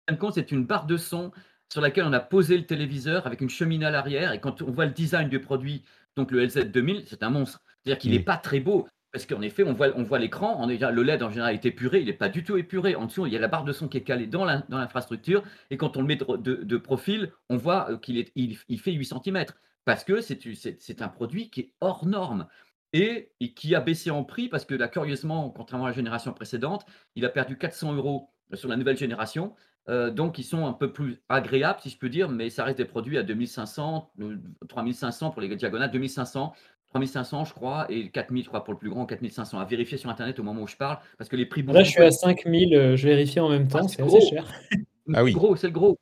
en 0.08 0.14
fin 0.14 0.16
de 0.16 0.20
compte, 0.20 0.34
c'est 0.36 0.52
une 0.52 0.66
barre 0.66 0.88
de 0.88 0.98
son 0.98 1.32
sur 1.72 1.82
laquelle 1.82 2.06
on 2.06 2.14
a 2.14 2.20
posé 2.20 2.58
le 2.58 2.66
téléviseur 2.66 3.28
avec 3.28 3.42
une 3.42 3.50
cheminée 3.50 3.86
à 3.86 3.92
l'arrière. 3.92 4.32
Et 4.32 4.40
quand 4.40 4.62
on 4.62 4.72
voit 4.72 4.86
le 4.86 4.94
design 4.94 5.30
du 5.30 5.40
produit, 5.40 5.84
donc 6.16 6.32
le 6.32 6.46
LZ2000, 6.46 7.04
c'est 7.06 7.22
un 7.24 7.30
monstre. 7.30 7.62
C'est-à-dire 7.84 8.00
qu'il 8.00 8.12
n'est 8.12 8.20
Mm. 8.20 8.24
pas 8.26 8.38
très 8.38 8.60
beau. 8.60 8.88
parce 9.14 9.26
qu'en 9.26 9.42
effet, 9.42 9.64
on 9.66 9.74
voit, 9.74 9.90
on 9.98 10.04
voit 10.04 10.20
l'écran, 10.20 10.56
on 10.58 10.70
est 10.70 10.76
déjà- 10.76 10.90
le 10.90 11.04
LED 11.04 11.22
en 11.22 11.30
général 11.30 11.54
est 11.54 11.66
épuré, 11.66 12.00
il 12.00 12.06
n'est 12.06 12.14
pas 12.14 12.30
du 12.30 12.46
tout 12.46 12.56
épuré. 12.56 12.96
En 12.96 13.08
dessous, 13.08 13.26
il 13.26 13.34
y 13.34 13.36
a 13.36 13.42
la 13.42 13.50
barre 13.50 13.66
de 13.66 13.74
son 13.74 13.90
qui 13.90 13.98
est 13.98 14.04
calée 14.04 14.26
dans 14.26 14.46
dans 14.70 14.78
l'infrastructure, 14.78 15.44
et 15.70 15.76
quand 15.76 15.98
on 15.98 16.02
le 16.02 16.08
met 16.08 16.16
de, 16.16 16.24
de- 16.38 16.64
de 16.64 16.78
profil, 16.78 17.34
on 17.50 17.58
voit 17.58 17.92
euh, 17.92 17.98
qu'il 17.98 18.18
est, 18.18 18.32
il, 18.36 18.58
il 18.70 18.80
fait 18.80 18.94
8 18.94 19.04
cm, 19.04 19.46
parce 19.84 20.06
que 20.06 20.22
c'est 20.22 20.40
c'est- 20.56 20.78
c'est 20.82 21.02
un 21.02 21.10
produit 21.10 21.50
qui 21.50 21.60
est 21.60 21.74
hors 21.82 22.06
norme, 22.06 22.48
et, 22.94 23.34
et 23.42 23.54
qui 23.54 23.76
a 23.76 23.82
baissé 23.82 24.12
en 24.12 24.24
prix, 24.24 24.48
parce 24.48 24.64
que 24.64 24.76
là, 24.76 24.88
curieusement, 24.88 25.50
contrairement 25.50 25.88
à 25.88 25.90
la 25.90 25.96
génération 25.96 26.32
précédente, 26.32 26.86
il 27.16 27.26
a 27.26 27.30
perdu 27.30 27.58
400 27.58 27.92
euros 27.92 28.30
sur 28.54 28.70
la 28.70 28.78
nouvelle 28.78 28.98
génération, 28.98 29.54
euh, 29.90 30.10
donc 30.12 30.38
ils 30.40 30.44
sont 30.46 30.68
un 30.68 30.74
peu 30.74 30.94
plus 30.94 31.22
agréables, 31.28 31.80
si 31.82 31.90
je 31.90 31.98
peux 31.98 32.08
dire, 32.10 32.30
mais 32.30 32.50
ça 32.50 32.64
reste 32.64 32.78
des 32.78 32.86
produits 32.86 33.18
à 33.18 33.24
2500, 33.24 34.12
euh, 34.22 34.38
3500 34.70 35.32
pour 35.32 35.42
les 35.42 35.54
diagonales, 35.56 35.92
2500, 35.92 36.54
3500 36.92 37.46
je 37.46 37.54
crois, 37.54 37.86
et 37.90 38.10
4000 38.10 38.44
je 38.44 38.50
crois 38.50 38.64
pour 38.64 38.74
le 38.74 38.80
plus 38.80 38.90
grand, 38.90 39.06
4500 39.06 39.60
à 39.60 39.66
vérifier 39.66 39.98
sur 39.98 40.10
internet 40.10 40.38
au 40.40 40.44
moment 40.44 40.62
où 40.62 40.68
je 40.68 40.76
parle, 40.76 41.00
parce 41.18 41.30
que 41.30 41.36
les 41.36 41.46
prix 41.46 41.64
bougent. 41.64 41.76
Là, 41.76 41.84
je 41.84 41.90
suis 41.92 42.04
à 42.04 42.12
5000, 42.12 42.76
euh, 42.76 42.96
je 42.96 43.08
vérifie 43.08 43.40
en 43.40 43.50
même 43.50 43.68
temps, 43.68 43.80
Ah, 43.84 43.88
c'est 43.88 44.02
assez 44.02 44.10
gros. 44.10 44.30
cher. 44.30 44.46
Ah 45.14 45.24
oui. 45.24 45.34
Gros, 45.34 45.56
c'est 45.56 45.68
le 45.68 45.74
gros. 45.74 45.98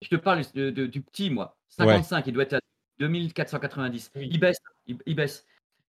Je 0.00 0.08
te 0.08 0.16
parle 0.16 0.40
de- 0.54 0.70
de- 0.70 0.86
du 0.86 1.02
petit, 1.02 1.30
moi. 1.30 1.56
55, 1.68 2.26
il 2.26 2.32
doit 2.32 2.44
être 2.44 2.54
à 2.54 2.60
2490. 3.00 4.12
Oui. 4.16 4.28
Il 4.30 4.38
baisse, 4.40 4.58
il, 4.86 4.96
il 5.04 5.14
baisse. 5.16 5.44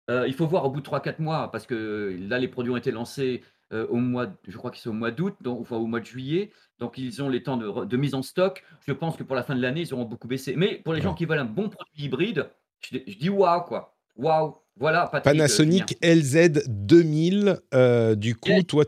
Euh, 0.09 0.25
il 0.27 0.33
faut 0.33 0.45
voir 0.47 0.65
au 0.65 0.69
bout 0.69 0.79
de 0.79 0.85
3-4 0.85 1.19
mois, 1.19 1.49
parce 1.51 1.65
que 1.65 2.15
là, 2.29 2.37
les 2.39 2.47
produits 2.47 2.71
ont 2.71 2.77
été 2.77 2.91
lancés 2.91 3.41
euh, 3.71 3.87
au 3.87 3.95
mois, 3.95 4.27
de- 4.27 4.33
je 4.47 4.55
crois 4.57 4.69
qu'ils 4.71 4.81
sont 4.81 4.91
au 4.91 4.93
mois 4.93 5.11
d'août, 5.11 5.35
donc 5.41 5.61
enfin, 5.61 5.77
au 5.77 5.87
mois 5.87 5.99
de 5.99 6.05
juillet. 6.05 6.51
Donc, 6.79 6.97
ils 6.97 7.23
ont 7.23 7.29
les 7.29 7.41
temps 7.43 7.57
de, 7.57 7.97
mise 7.97 8.13
en 8.13 8.21
stock. 8.21 8.63
Je 8.85 8.93
pense 8.93 9.17
que 9.17 9.23
pour 9.23 9.35
la 9.35 9.43
fin 9.43 9.55
de 9.55 9.61
l'année, 9.61 9.81
ils 9.81 9.93
auront 9.93 10.05
beaucoup 10.05 10.27
baissé. 10.27 10.55
Mais 10.55 10.75
pour 10.75 10.93
les 10.93 11.01
gens 11.01 11.13
qui 11.15 11.25
veulent 11.25 11.39
un 11.39 11.45
bon 11.45 11.69
produit 11.69 12.03
hybride, 12.05 12.49
je, 12.81 12.97
je 13.07 13.17
dis 13.17 13.29
waouh, 13.29 13.61
quoi. 13.63 13.92
Waouh. 14.15 14.55
Voilà, 14.77 15.07
Patrick, 15.07 15.27
euh, 15.27 15.37
Panasonic 15.37 15.97
LZ 16.01 16.63
2000, 16.67 17.59
euh, 17.75 18.15
du 18.15 18.35
coup, 18.35 18.63
toi, 18.63 18.85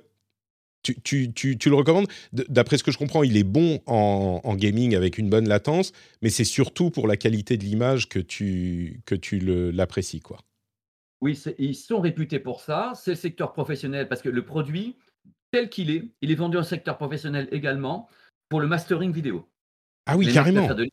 tu, 0.82 1.00
tu, 1.02 1.32
tu, 1.32 1.58
tu 1.58 1.70
le 1.70 1.76
recommandes? 1.76 2.08
D'après 2.34 2.78
ce 2.78 2.84
que 2.84 2.92
je 2.92 2.98
comprends, 2.98 3.22
il 3.24 3.38
est 3.38 3.44
bon 3.44 3.80
en, 3.86 4.42
en 4.44 4.56
gaming 4.56 4.96
avec 4.96 5.18
une 5.20 5.30
bonne 5.30 5.48
latence, 5.48 5.92
mais 6.24 6.30
c'est 6.30 6.44
surtout 6.44 6.90
pour 6.90 7.08
la 7.08 7.18
qualité 7.18 7.58
de 7.58 7.64
l'image 7.64 8.10
que 8.10 8.20
tu, 8.20 9.02
que 9.06 9.14
tu 9.16 9.40
le- 9.40 9.70
l'apprécies, 9.72 10.22
quoi. 10.22 10.40
Oui, 11.22 11.40
ils 11.60 11.76
sont 11.76 12.02
réputés 12.02 12.40
pour 12.40 12.62
ça. 12.62 12.94
C'est 12.96 13.12
le 13.12 13.16
secteur 13.18 13.54
professionnel 13.54 14.08
parce 14.08 14.22
que 14.22 14.30
le 14.30 14.44
produit, 14.44 14.96
tel 15.52 15.70
qu'il 15.70 15.90
est, 15.92 16.04
il 16.22 16.32
est 16.32 16.36
vendu 16.36 16.58
en 16.58 16.64
secteur 16.64 16.98
professionnel 16.98 17.48
également 17.52 18.10
pour 18.50 18.60
le 18.60 18.68
mastering 18.68 19.12
vidéo. 19.12 19.48
Ah 20.08 20.18
oui, 20.18 20.26
Les 20.26 20.34
carrément. 20.34 20.68
de- 20.74 20.90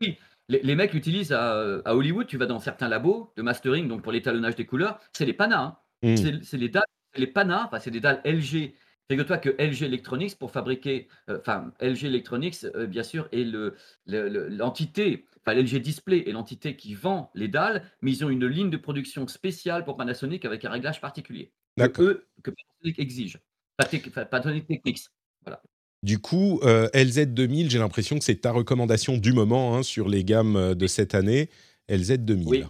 Oui, 0.00 0.18
les, 0.50 0.60
les 0.62 0.74
mecs 0.74 0.92
l'utilisent 0.92 1.32
à, 1.32 1.80
à 1.84 1.94
Hollywood. 1.94 2.26
Tu 2.26 2.36
vas 2.36 2.46
dans 2.46 2.58
certains 2.58 2.88
labos 2.88 3.32
de 3.36 3.42
mastering, 3.42 3.88
donc 3.88 4.02
pour 4.02 4.12
l'étalonnage 4.12 4.56
des 4.56 4.66
couleurs, 4.66 5.00
c'est 5.12 5.24
les 5.24 5.32
panas. 5.32 5.62
hein. 5.62 5.76
Mm. 6.02 6.42
C'est 6.42 6.56
les 6.58 6.68
dalles, 6.68 6.84
c'est 7.14 7.20
les 7.20 7.26
panas, 7.26 7.64
enfin, 7.66 7.78
c'est 7.78 7.90
des 7.90 8.00
dalles 8.00 8.20
LG. 8.24 8.74
Figure-toi 9.10 9.38
que 9.38 9.50
LG 9.58 9.82
Electronics, 9.86 10.38
pour 10.38 10.50
fabriquer, 10.52 11.08
euh, 11.28 11.38
enfin, 11.40 11.72
LG 11.80 12.04
Electronics, 12.04 12.64
euh, 12.76 12.86
bien 12.86 13.02
sûr, 13.02 13.28
est 13.32 13.42
le- 13.44 13.74
le- 14.06 14.28
le- 14.28 14.48
l'entité, 14.48 15.26
enfin, 15.44 15.56
LG 15.56 15.80
Display 15.80 16.24
est 16.28 16.32
l'entité 16.32 16.76
qui 16.76 16.94
vend 16.94 17.30
les 17.34 17.48
dalles, 17.48 17.82
mais 18.02 18.12
ils 18.12 18.24
ont 18.24 18.30
une 18.30 18.46
ligne 18.46 18.70
de 18.70 18.76
production 18.76 19.26
spéciale 19.26 19.84
pour 19.84 19.96
Panasonic 19.96 20.44
avec 20.44 20.64
un 20.64 20.70
réglage 20.70 21.00
particulier. 21.00 21.52
Que 21.88 22.24
que 22.42 22.50
Panasonic 22.52 22.98
exige. 23.00 23.38
Panasonic 24.30 24.66
Technics. 24.68 25.08
Du 26.02 26.18
coup, 26.18 26.60
euh, 26.62 26.88
LZ 26.94 27.26
2000, 27.26 27.70
j'ai 27.70 27.78
l'impression 27.78 28.18
que 28.18 28.24
c'est 28.24 28.36
ta 28.36 28.52
recommandation 28.52 29.18
du 29.18 29.32
moment 29.32 29.76
hein, 29.76 29.82
sur 29.82 30.08
les 30.08 30.24
gammes 30.24 30.56
euh, 30.56 30.74
de 30.74 30.86
cette 30.86 31.14
année. 31.14 31.50
LZ 31.88 32.18
2000. 32.18 32.46
Oui. 32.48 32.64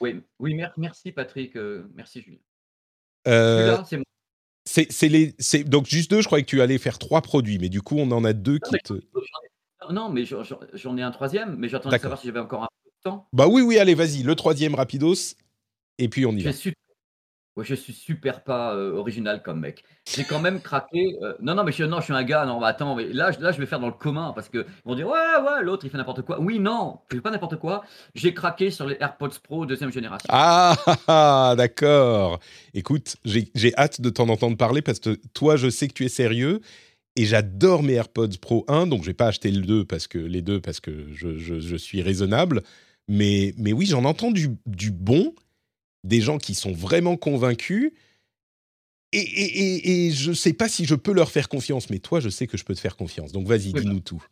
Oui, 0.00 0.20
oui 0.38 0.54
mer- 0.54 0.74
merci 0.76 1.12
Patrick, 1.12 1.56
euh, 1.56 1.88
merci 1.94 2.20
Julien. 2.20 2.38
Euh, 3.26 3.78
c'est 3.88 3.96
mon- 3.96 4.04
c'est 4.66 5.08
les, 5.08 5.34
c'est- 5.38 5.64
donc 5.64 5.86
juste 5.86 6.10
deux, 6.10 6.20
je 6.20 6.26
croyais 6.26 6.44
que 6.44 6.50
tu 6.50 6.60
allais 6.60 6.78
faire 6.78 6.98
trois 6.98 7.22
produits, 7.22 7.58
mais 7.58 7.70
du 7.70 7.80
coup, 7.80 7.96
on 7.98 8.10
en 8.10 8.24
a 8.24 8.32
deux 8.34 8.58
qui 8.58 8.76
te... 8.84 8.94
Non, 9.90 10.10
mais 10.10 10.24
j'en- 10.26 10.96
ai 10.96 11.02
un 11.02 11.10
troisième, 11.10 11.56
mais 11.56 11.68
j'attendais 11.68 11.96
de 11.96 12.02
savoir 12.02 12.20
si 12.20 12.26
j'avais 12.26 12.40
encore 12.40 12.64
un 12.64 12.68
peu 12.84 12.90
de 12.90 13.10
temps. 13.10 13.28
Bah 13.32 13.46
oui, 13.48 13.62
oui, 13.62 13.78
allez, 13.78 13.94
vas-y, 13.94 14.22
le 14.22 14.34
troisième 14.34 14.74
rapidos, 14.74 15.36
et 15.98 16.08
puis 16.08 16.26
on 16.26 16.32
y 16.32 16.40
Je 16.40 16.46
va. 16.46 16.52
suis, 16.52 16.72
ouais, 17.56 17.64
je 17.64 17.74
suis 17.74 17.92
super 17.92 18.42
pas 18.42 18.74
euh, 18.74 18.92
original 18.94 19.42
comme 19.42 19.60
mec. 19.60 19.84
J'ai 20.14 20.24
quand 20.24 20.40
même 20.40 20.60
craqué. 20.60 21.16
euh, 21.22 21.34
non, 21.40 21.54
non, 21.54 21.64
mais 21.64 21.72
je, 21.72 21.84
non, 21.84 21.98
je 22.00 22.04
suis 22.04 22.12
un 22.14 22.22
gars. 22.24 22.44
Non, 22.46 22.60
mais 22.60 22.66
attends, 22.66 22.94
mais 22.94 23.12
là, 23.12 23.32
je- 23.32 23.40
là, 23.40 23.52
je 23.52 23.58
vais 23.58 23.66
faire 23.66 23.80
dans 23.80 23.86
le 23.88 23.92
commun 23.92 24.32
parce 24.34 24.48
que 24.48 24.58
ils 24.58 24.88
vont 24.88 24.94
dire 24.94 25.06
ouais, 25.08 25.12
ouais, 25.42 25.62
l'autre 25.62 25.84
il 25.84 25.90
fait 25.90 25.98
n'importe 25.98 26.22
quoi. 26.22 26.40
Oui, 26.40 26.58
non, 26.58 26.98
je 27.10 27.16
fais 27.16 27.22
pas 27.22 27.30
n'importe 27.30 27.56
quoi. 27.56 27.84
J'ai 28.14 28.34
craqué 28.34 28.70
sur 28.70 28.86
les 28.86 28.96
AirPods 29.00 29.38
Pro 29.42 29.66
deuxième 29.66 29.92
génération. 29.92 30.26
Ah, 30.30 30.76
ah, 30.86 30.96
ah, 31.08 31.54
d'accord. 31.56 32.40
Écoute, 32.74 33.16
j'ai 33.24 33.50
j'ai 33.54 33.76
hâte 33.76 34.00
de 34.00 34.10
t'en 34.10 34.28
entendre 34.28 34.56
parler 34.56 34.82
parce 34.82 34.98
que 35.00 35.18
toi, 35.34 35.56
je 35.56 35.68
sais 35.70 35.88
que 35.88 35.94
tu 35.94 36.04
es 36.04 36.08
sérieux 36.08 36.60
et 37.16 37.26
j'adore 37.26 37.82
mes 37.84 37.92
AirPods 37.94 38.38
Pro 38.40 38.64
1, 38.68 38.88
donc 38.88 39.02
je 39.02 39.06
vais 39.06 39.14
pas 39.14 39.26
acheter 39.28 39.50
le 39.52 39.62
2 39.62 39.84
parce 39.84 40.08
que 40.08 40.18
les 40.18 40.42
deux 40.42 40.60
parce 40.60 40.80
que 40.80 41.06
je, 41.12 41.38
je- 41.38 41.60
je 41.60 41.76
suis 41.76 42.02
raisonnable. 42.02 42.62
Mais, 43.06 43.54
mais 43.58 43.72
oui, 43.72 43.86
j'en 43.86 44.04
entends 44.04 44.30
du, 44.30 44.48
du 44.66 44.90
bon, 44.90 45.34
des 46.04 46.20
gens 46.20 46.38
qui 46.38 46.54
sont 46.54 46.72
vraiment 46.72 47.16
convaincus. 47.16 47.92
Et, 49.12 49.18
et, 49.18 49.58
et, 49.76 50.06
et 50.06 50.10
je 50.10 50.32
sais 50.32 50.52
pas 50.52 50.68
si 50.68 50.84
je 50.84 50.94
peux 50.94 51.12
leur 51.12 51.30
faire 51.30 51.48
confiance, 51.48 51.88
mais 51.90 51.98
toi, 51.98 52.20
je 52.20 52.28
sais 52.28 52.46
que 52.46 52.56
je 52.56 52.64
peux 52.64 52.74
te 52.74 52.80
faire 52.80 52.96
confiance. 52.96 53.32
Donc 53.32 53.46
vas-y, 53.46 53.72
Oui, 53.72 53.80
dis-nous 53.80 54.00
tout. 54.00 54.24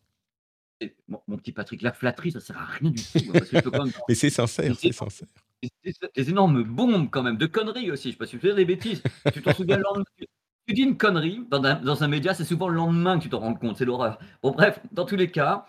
Et 0.80 0.94
mon, 1.08 1.20
mon 1.28 1.36
petit 1.36 1.52
Patrick, 1.52 1.82
la 1.82 1.92
flatterie, 1.92 2.32
ça 2.32 2.40
sert 2.40 2.58
à 2.58 2.66
rien 2.66 2.90
du 2.90 3.02
tout. 3.02 3.32
parce 3.32 3.48
que 3.48 3.56
je 3.56 3.62
peux 3.62 3.70
quand 3.70 3.84
même 3.84 3.92
Mais 4.08 4.14
c'est 4.14 4.30
sincère, 4.30 4.74
c'est 4.78 4.92
sincère. 4.92 5.28
des- 5.62 5.92
des- 6.16 6.30
énormes 6.30 6.64
bombes 6.64 7.08
quand 7.10 7.22
même, 7.22 7.36
de 7.36 7.46
conneries 7.46 7.90
aussi. 7.92 8.08
Je 8.08 8.12
sais 8.12 8.18
pas 8.18 8.26
si 8.26 8.32
tu 8.32 8.40
fais 8.40 8.54
des 8.54 8.64
bêtises. 8.64 9.02
Tu 9.32 9.40
t'en 9.40 9.54
souviens 9.54 9.76
le 9.76 9.82
lendemain? 9.84 10.04
Tu, 10.18 10.26
tu 10.66 10.74
dis 10.74 10.82
une 10.82 10.96
connerie 10.96 11.40
dans 11.48 11.62
un, 11.62 11.76
dans 11.76 12.02
un 12.02 12.08
média, 12.08 12.34
c'est 12.34 12.44
souvent 12.44 12.68
le 12.68 12.74
lendemain 12.76 13.18
que 13.18 13.22
tu 13.22 13.28
t'en 13.28 13.38
rends 13.38 13.54
compte. 13.54 13.76
C'est 13.78 13.84
l'horreur. 13.84 14.18
Bon, 14.42 14.50
bref, 14.50 14.80
dans 14.90 15.04
tous 15.04 15.16
les 15.16 15.30
cas, 15.30 15.64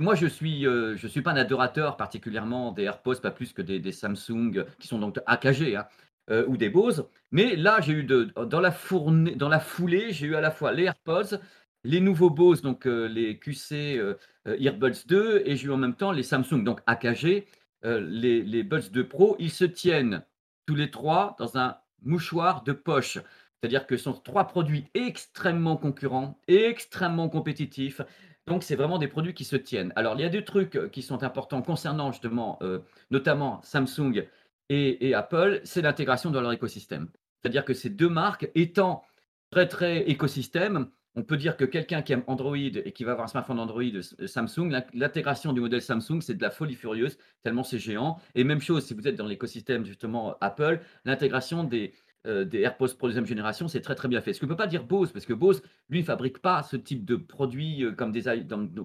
moi 0.00 0.14
je 0.14 0.26
suis, 0.26 0.66
euh, 0.66 0.96
suis 0.96 1.22
pas 1.22 1.32
un 1.32 1.36
adorateur 1.36 1.96
particulièrement 1.96 2.72
des 2.72 2.84
AirPods, 2.84 3.20
pas 3.20 3.30
plus 3.30 3.52
que 3.52 3.62
des, 3.62 3.92
Samsung 3.92 4.64
qui 4.78 4.88
sont 4.88 4.98
donc 4.98 5.18
AKG 5.26 5.76
hein, 5.76 5.86
euh, 6.30 6.44
ou 6.46 6.56
des 6.56 6.68
Bose. 6.68 7.08
Mais 7.30 7.56
là, 7.56 7.80
j'ai 7.80 7.92
eu 7.92 8.04
dans 8.04 8.60
la 8.60 8.72
fournée, 8.72 9.34
dans 9.34 9.48
la 9.48 9.60
foulée, 9.60 10.12
j'ai 10.12 10.26
eu 10.26 10.34
à 10.34 10.40
la 10.40 10.50
fois 10.50 10.72
les 10.72 10.84
AirPods, 10.84 11.38
les 11.84 12.00
nouveaux 12.00 12.30
Bose, 12.30 12.62
donc 12.62 12.86
euh, 12.86 13.06
les 13.06 13.38
QC 13.38 14.00
Earbuds 14.46 15.06
2, 15.06 15.42
et 15.44 15.56
j'ai 15.56 15.66
eu 15.66 15.72
en 15.72 15.76
même 15.76 15.94
temps 15.94 16.12
les 16.12 16.22
Samsung, 16.22 16.64
donc 16.64 16.80
AKG, 16.86 17.46
les, 17.84 18.42
les 18.42 18.62
Buds 18.62 18.90
2 18.90 19.06
Pro, 19.06 19.36
ils 19.38 19.50
se 19.50 19.64
tiennent 19.64 20.24
tous 20.66 20.74
les 20.74 20.90
trois 20.90 21.36
dans 21.38 21.56
un 21.56 21.76
mouchoir 22.02 22.62
de 22.64 22.72
poche. 22.72 23.18
C'est-à-dire 23.60 23.86
que 23.86 23.96
ce 23.96 24.04
sont 24.04 24.12
trois 24.12 24.46
produits 24.46 24.86
extrêmement 24.94 25.76
concurrents, 25.76 26.38
extrêmement 26.46 27.28
compétitifs. 27.28 28.00
Donc, 28.48 28.62
c'est 28.62 28.76
vraiment 28.76 28.98
des 28.98 29.08
produits 29.08 29.34
qui 29.34 29.44
se 29.44 29.56
tiennent. 29.56 29.92
Alors, 29.96 30.14
il 30.16 30.22
y 30.22 30.24
a 30.24 30.28
des 30.28 30.44
trucs 30.44 30.76
euh, 30.76 30.88
qui 30.88 31.02
sont 31.02 31.22
importants 31.22 31.62
concernant 31.62 32.10
justement, 32.12 32.58
euh, 32.62 32.80
notamment 33.10 33.60
Samsung 33.62 34.26
et, 34.70 35.14
Apple, 35.14 35.60
c'est 35.64 35.82
l'intégration 35.82 36.30
dans 36.30 36.40
leur 36.40 36.52
écosystème. 36.52 37.08
C'est-à-dire 37.40 37.64
que 37.64 37.72
ces 37.72 37.88
deux 37.88 38.08
marques 38.08 38.50
étant 38.54 39.02
très, 39.50 39.66
très 39.66 40.02
écosystème, 40.10 40.88
on 41.14 41.22
peut 41.22 41.38
dire 41.38 41.56
que 41.56 41.64
quelqu'un 41.64 42.02
qui 42.02 42.12
aime 42.12 42.22
Android 42.26 42.56
et 42.56 42.92
qui 42.92 43.04
va 43.04 43.12
avoir 43.12 43.24
un 43.24 43.28
smartphone 43.28 43.58
Android 43.58 43.82
euh, 43.82 44.26
Samsung, 44.26 44.70
l'in- 44.70 44.84
l'intégration 44.92 45.52
du 45.52 45.60
modèle 45.60 45.80
Samsung, 45.80 46.20
c'est 46.20 46.34
de 46.34 46.42
la 46.42 46.50
folie 46.50 46.74
furieuse, 46.74 47.16
tellement 47.42 47.64
c'est 47.64 47.78
géant. 47.78 48.18
Et 48.34 48.44
même 48.44 48.60
chose, 48.60 48.84
si 48.84 48.94
vous 48.94 49.08
êtes 49.08 49.16
dans 49.16 49.26
l'écosystème 49.26 49.84
justement 49.86 50.36
Apple, 50.40 50.80
l'intégration 51.04 51.64
des, 51.64 51.94
euh, 52.28 52.44
des 52.44 52.60
AirPods 52.60 52.94
Pro 52.96 53.08
deuxième 53.08 53.26
génération, 53.26 53.68
c'est 53.68 53.80
très 53.80 53.94
très 53.94 54.08
bien 54.08 54.20
fait. 54.20 54.32
Ce 54.32 54.40
que 54.40 54.46
ne 54.46 54.50
peut 54.50 54.56
pas 54.56 54.66
dire 54.66 54.84
Bose, 54.84 55.12
parce 55.12 55.26
que 55.26 55.32
Bose, 55.32 55.62
lui, 55.88 56.00
ne 56.00 56.04
fabrique 56.04 56.38
pas 56.38 56.62
ce 56.62 56.76
type 56.76 57.04
de 57.04 57.16
produits 57.16 57.84
euh, 57.84 57.92
comme 57.92 58.12
des, 58.12 58.22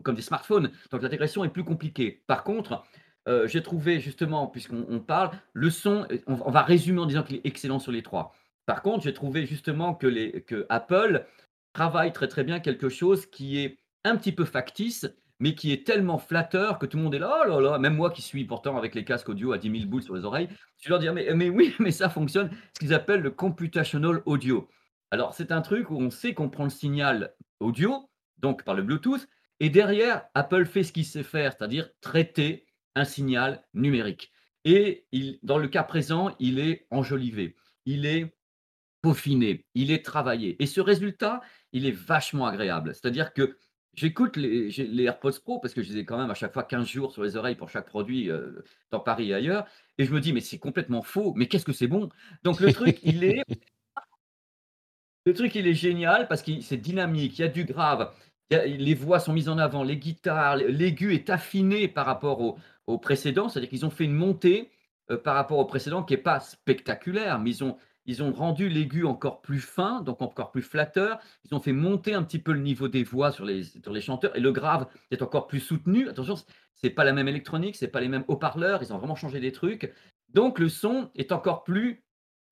comme 0.04 0.16
des 0.16 0.22
smartphones. 0.22 0.72
Donc 0.92 1.02
l'intégration 1.02 1.44
est 1.44 1.50
plus 1.50 1.64
compliquée. 1.64 2.24
Par 2.28 2.44
contre, 2.44 2.84
euh, 3.28 3.48
j'ai 3.48 3.62
trouvé 3.62 4.00
justement, 4.00 4.48
puisqu'on 4.48 4.86
on 4.90 5.00
parle, 5.00 5.32
le 5.54 5.70
son, 5.70 6.08
on, 6.28 6.38
on 6.46 6.52
va 6.52 6.62
résumer 6.62 7.00
en 7.00 7.06
disant 7.06 7.24
qu'il 7.24 7.38
est 7.38 7.46
excellent 7.46 7.80
sur 7.80 7.92
les 7.92 8.02
trois. 8.02 8.34
Par 8.66 8.82
contre, 8.82 9.04
j'ai 9.04 9.14
trouvé 9.14 9.46
justement 9.46 9.94
que, 9.94 10.08
les, 10.08 10.42
que 10.42 10.66
Apple 10.70 11.26
travaille 11.74 12.14
très 12.14 12.28
très 12.28 12.44
bien 12.44 12.60
quelque 12.60 12.90
chose 12.90 13.26
qui 13.26 13.60
est 13.60 13.78
un 14.06 14.16
petit 14.18 14.32
peu 14.32 14.46
factice, 14.46 15.08
mais 15.40 15.56
qui 15.56 15.72
est 15.72 15.86
tellement 15.86 16.18
flatteur 16.18 16.80
que 16.80 16.86
tout 16.86 16.98
le 16.98 17.04
monde 17.04 17.16
est 17.16 17.20
là, 17.20 17.44
oh 17.46 17.50
là 17.50 17.60
là, 17.60 17.80
même 17.80 17.96
moi 17.96 18.12
qui 18.12 18.22
suis 18.22 18.46
pourtant 18.46 18.78
avec 18.78 18.96
les 18.96 19.04
casques 19.04 19.30
audio 19.30 19.52
à 19.52 19.58
10 19.58 19.72
000 19.72 19.90
boules 19.90 20.04
sur 20.04 20.16
les 20.16 20.26
oreilles, 20.26 20.50
je 20.82 20.90
leur 20.90 21.00
dis, 21.00 21.10
mais, 21.10 21.34
mais 21.34 21.50
oui, 21.50 21.74
mais 21.80 21.92
ça 21.92 22.10
fonctionne, 22.10 22.50
ce 22.74 22.80
qu'ils 22.80 22.94
appellent 22.94 23.22
le 23.22 23.32
computational 23.32 24.22
audio. 24.26 24.70
Alors, 25.12 25.34
c'est 25.34 25.52
un 25.52 25.62
truc 25.62 25.92
où 25.92 25.98
on 25.98 26.10
sait 26.10 26.34
qu'on 26.34 26.50
prend 26.50 26.64
le 26.64 26.70
signal 26.70 27.36
audio, 27.60 28.10
donc 28.38 28.64
par 28.64 28.76
le 28.76 28.84
Bluetooth, 28.84 29.28
et 29.60 29.70
derrière, 29.70 30.26
Apple 30.34 30.66
fait 30.66 30.84
ce 30.84 30.92
qu'il 30.92 31.06
sait 31.06 31.24
faire, 31.24 31.54
c'est-à-dire 31.54 31.90
traiter 32.02 32.66
un 32.96 33.06
signal 33.06 33.64
numérique. 33.74 34.32
Et 34.66 35.08
dans 35.44 35.58
le 35.58 35.68
cas 35.68 35.84
présent, 35.84 36.36
il 36.40 36.60
est 36.60 36.88
enjolivé, 36.90 37.56
il 37.86 38.06
est 38.06 38.36
peaufiné, 39.02 39.66
il 39.76 39.92
est 39.92 40.04
travaillé. 40.04 40.62
Et 40.62 40.66
ce 40.66 40.82
résultat, 40.82 41.42
il 41.74 41.86
est 41.86 41.92
vachement 41.92 42.48
agréable. 42.48 42.94
C'est-à-dire 42.94 43.34
que 43.34 43.58
j'écoute 43.94 44.38
les, 44.38 45.04
AirPods 45.04 45.40
Pro 45.44 45.60
parce 45.60 45.74
que 45.74 45.82
je 45.82 45.92
les 45.94 46.00
ai 46.00 46.06
quand 46.06 46.18
même 46.18 46.32
à 46.32 46.34
chaque 46.34 46.54
fois 46.54 46.64
15 46.64 46.88
jours 46.88 47.12
sur 47.12 47.24
les 47.24 47.36
oreilles 47.36 47.56
pour 47.56 47.70
chaque 47.70 47.88
produit 47.88 48.30
euh, 48.30 48.64
dans 48.92 49.00
Paris 49.00 49.32
et 49.32 49.34
ailleurs. 49.34 49.66
Et 49.98 50.06
je 50.06 50.14
me 50.14 50.20
dis, 50.20 50.34
mais 50.34 50.42
c'est 50.42 50.58
complètement 50.58 51.02
faux, 51.02 51.34
mais 51.36 51.48
qu'est-ce 51.48 51.66
que 51.66 51.74
c'est 51.74 51.88
bon? 51.88 52.10
Donc 52.44 52.60
le 52.60 52.74
truc, 52.74 53.00
il 53.04 53.24
est, 53.24 53.44
le 55.26 55.34
truc, 55.34 55.56
il 55.56 55.68
est 55.68 55.74
génial 55.74 56.28
parce 56.28 56.42
que 56.42 56.62
c'est 56.62 56.78
dynamique, 56.78 57.38
il 57.40 57.42
y 57.44 57.46
a 57.46 57.50
du 57.50 57.66
grave, 57.66 58.12
les 58.50 58.94
voix 58.94 59.20
sont 59.20 59.34
mises 59.34 59.50
en 59.50 59.58
avant, 59.58 59.84
les 59.84 59.98
guitares, 59.98 60.58
l'aigu 60.58 61.14
est 61.14 61.30
affiné 61.30 61.88
par 61.88 62.06
rapport 62.06 62.42
au, 62.42 62.58
au 62.88 62.98
précédent, 62.98 63.50
c'est-à-dire 63.50 63.70
qu'ils 63.70 63.86
ont 63.86 63.90
fait 63.90 64.06
une 64.06 64.14
montée 64.14 64.70
euh, 65.12 65.18
par 65.18 65.36
rapport 65.36 65.60
au 65.60 65.66
précédent 65.66 66.04
qui 66.04 66.14
n'est 66.14 66.22
pas 66.22 66.40
spectaculaire, 66.40 67.40
mais 67.40 67.52
ils 67.52 67.64
ont, 67.64 67.78
ils 68.06 68.22
ont 68.22 68.32
rendu 68.32 68.70
l'aigu 68.70 69.06
encore 69.06 69.42
plus 69.42 69.60
fin, 69.60 70.02
donc 70.02 70.22
encore 70.22 70.52
plus 70.52 70.62
flatteur. 70.62 71.20
Ils 71.46 71.56
ont 71.56 71.60
fait 71.60 71.72
monter 71.72 72.14
un 72.14 72.24
petit 72.24 72.40
peu 72.40 72.52
le 72.52 72.60
niveau 72.60 72.88
des 72.88 73.04
voix 73.04 73.32
sur 73.32 73.46
les, 73.46 73.64
sur 73.64 73.94
les 73.94 74.02
chanteurs 74.02 74.36
et 74.36 74.40
le 74.40 74.52
grave 74.52 74.88
est 75.12 75.22
encore 75.22 75.48
plus 75.48 75.60
soutenu. 75.60 76.10
Attention, 76.10 76.36
c'est 76.76 76.90
pas 76.90 77.04
la 77.04 77.14
même 77.14 77.28
électronique, 77.28 77.76
c'est 77.76 77.88
pas 77.88 78.02
les 78.02 78.10
mêmes 78.10 78.26
haut-parleurs, 78.28 78.84
ils 78.84 78.94
ont 78.94 78.98
vraiment 78.98 79.16
changé 79.16 79.40
des 79.40 79.52
trucs. 79.52 79.94
Donc 80.34 80.60
le 80.60 80.70
son 80.70 81.10
est 81.16 81.32
encore 81.32 81.64
plus 81.64 82.04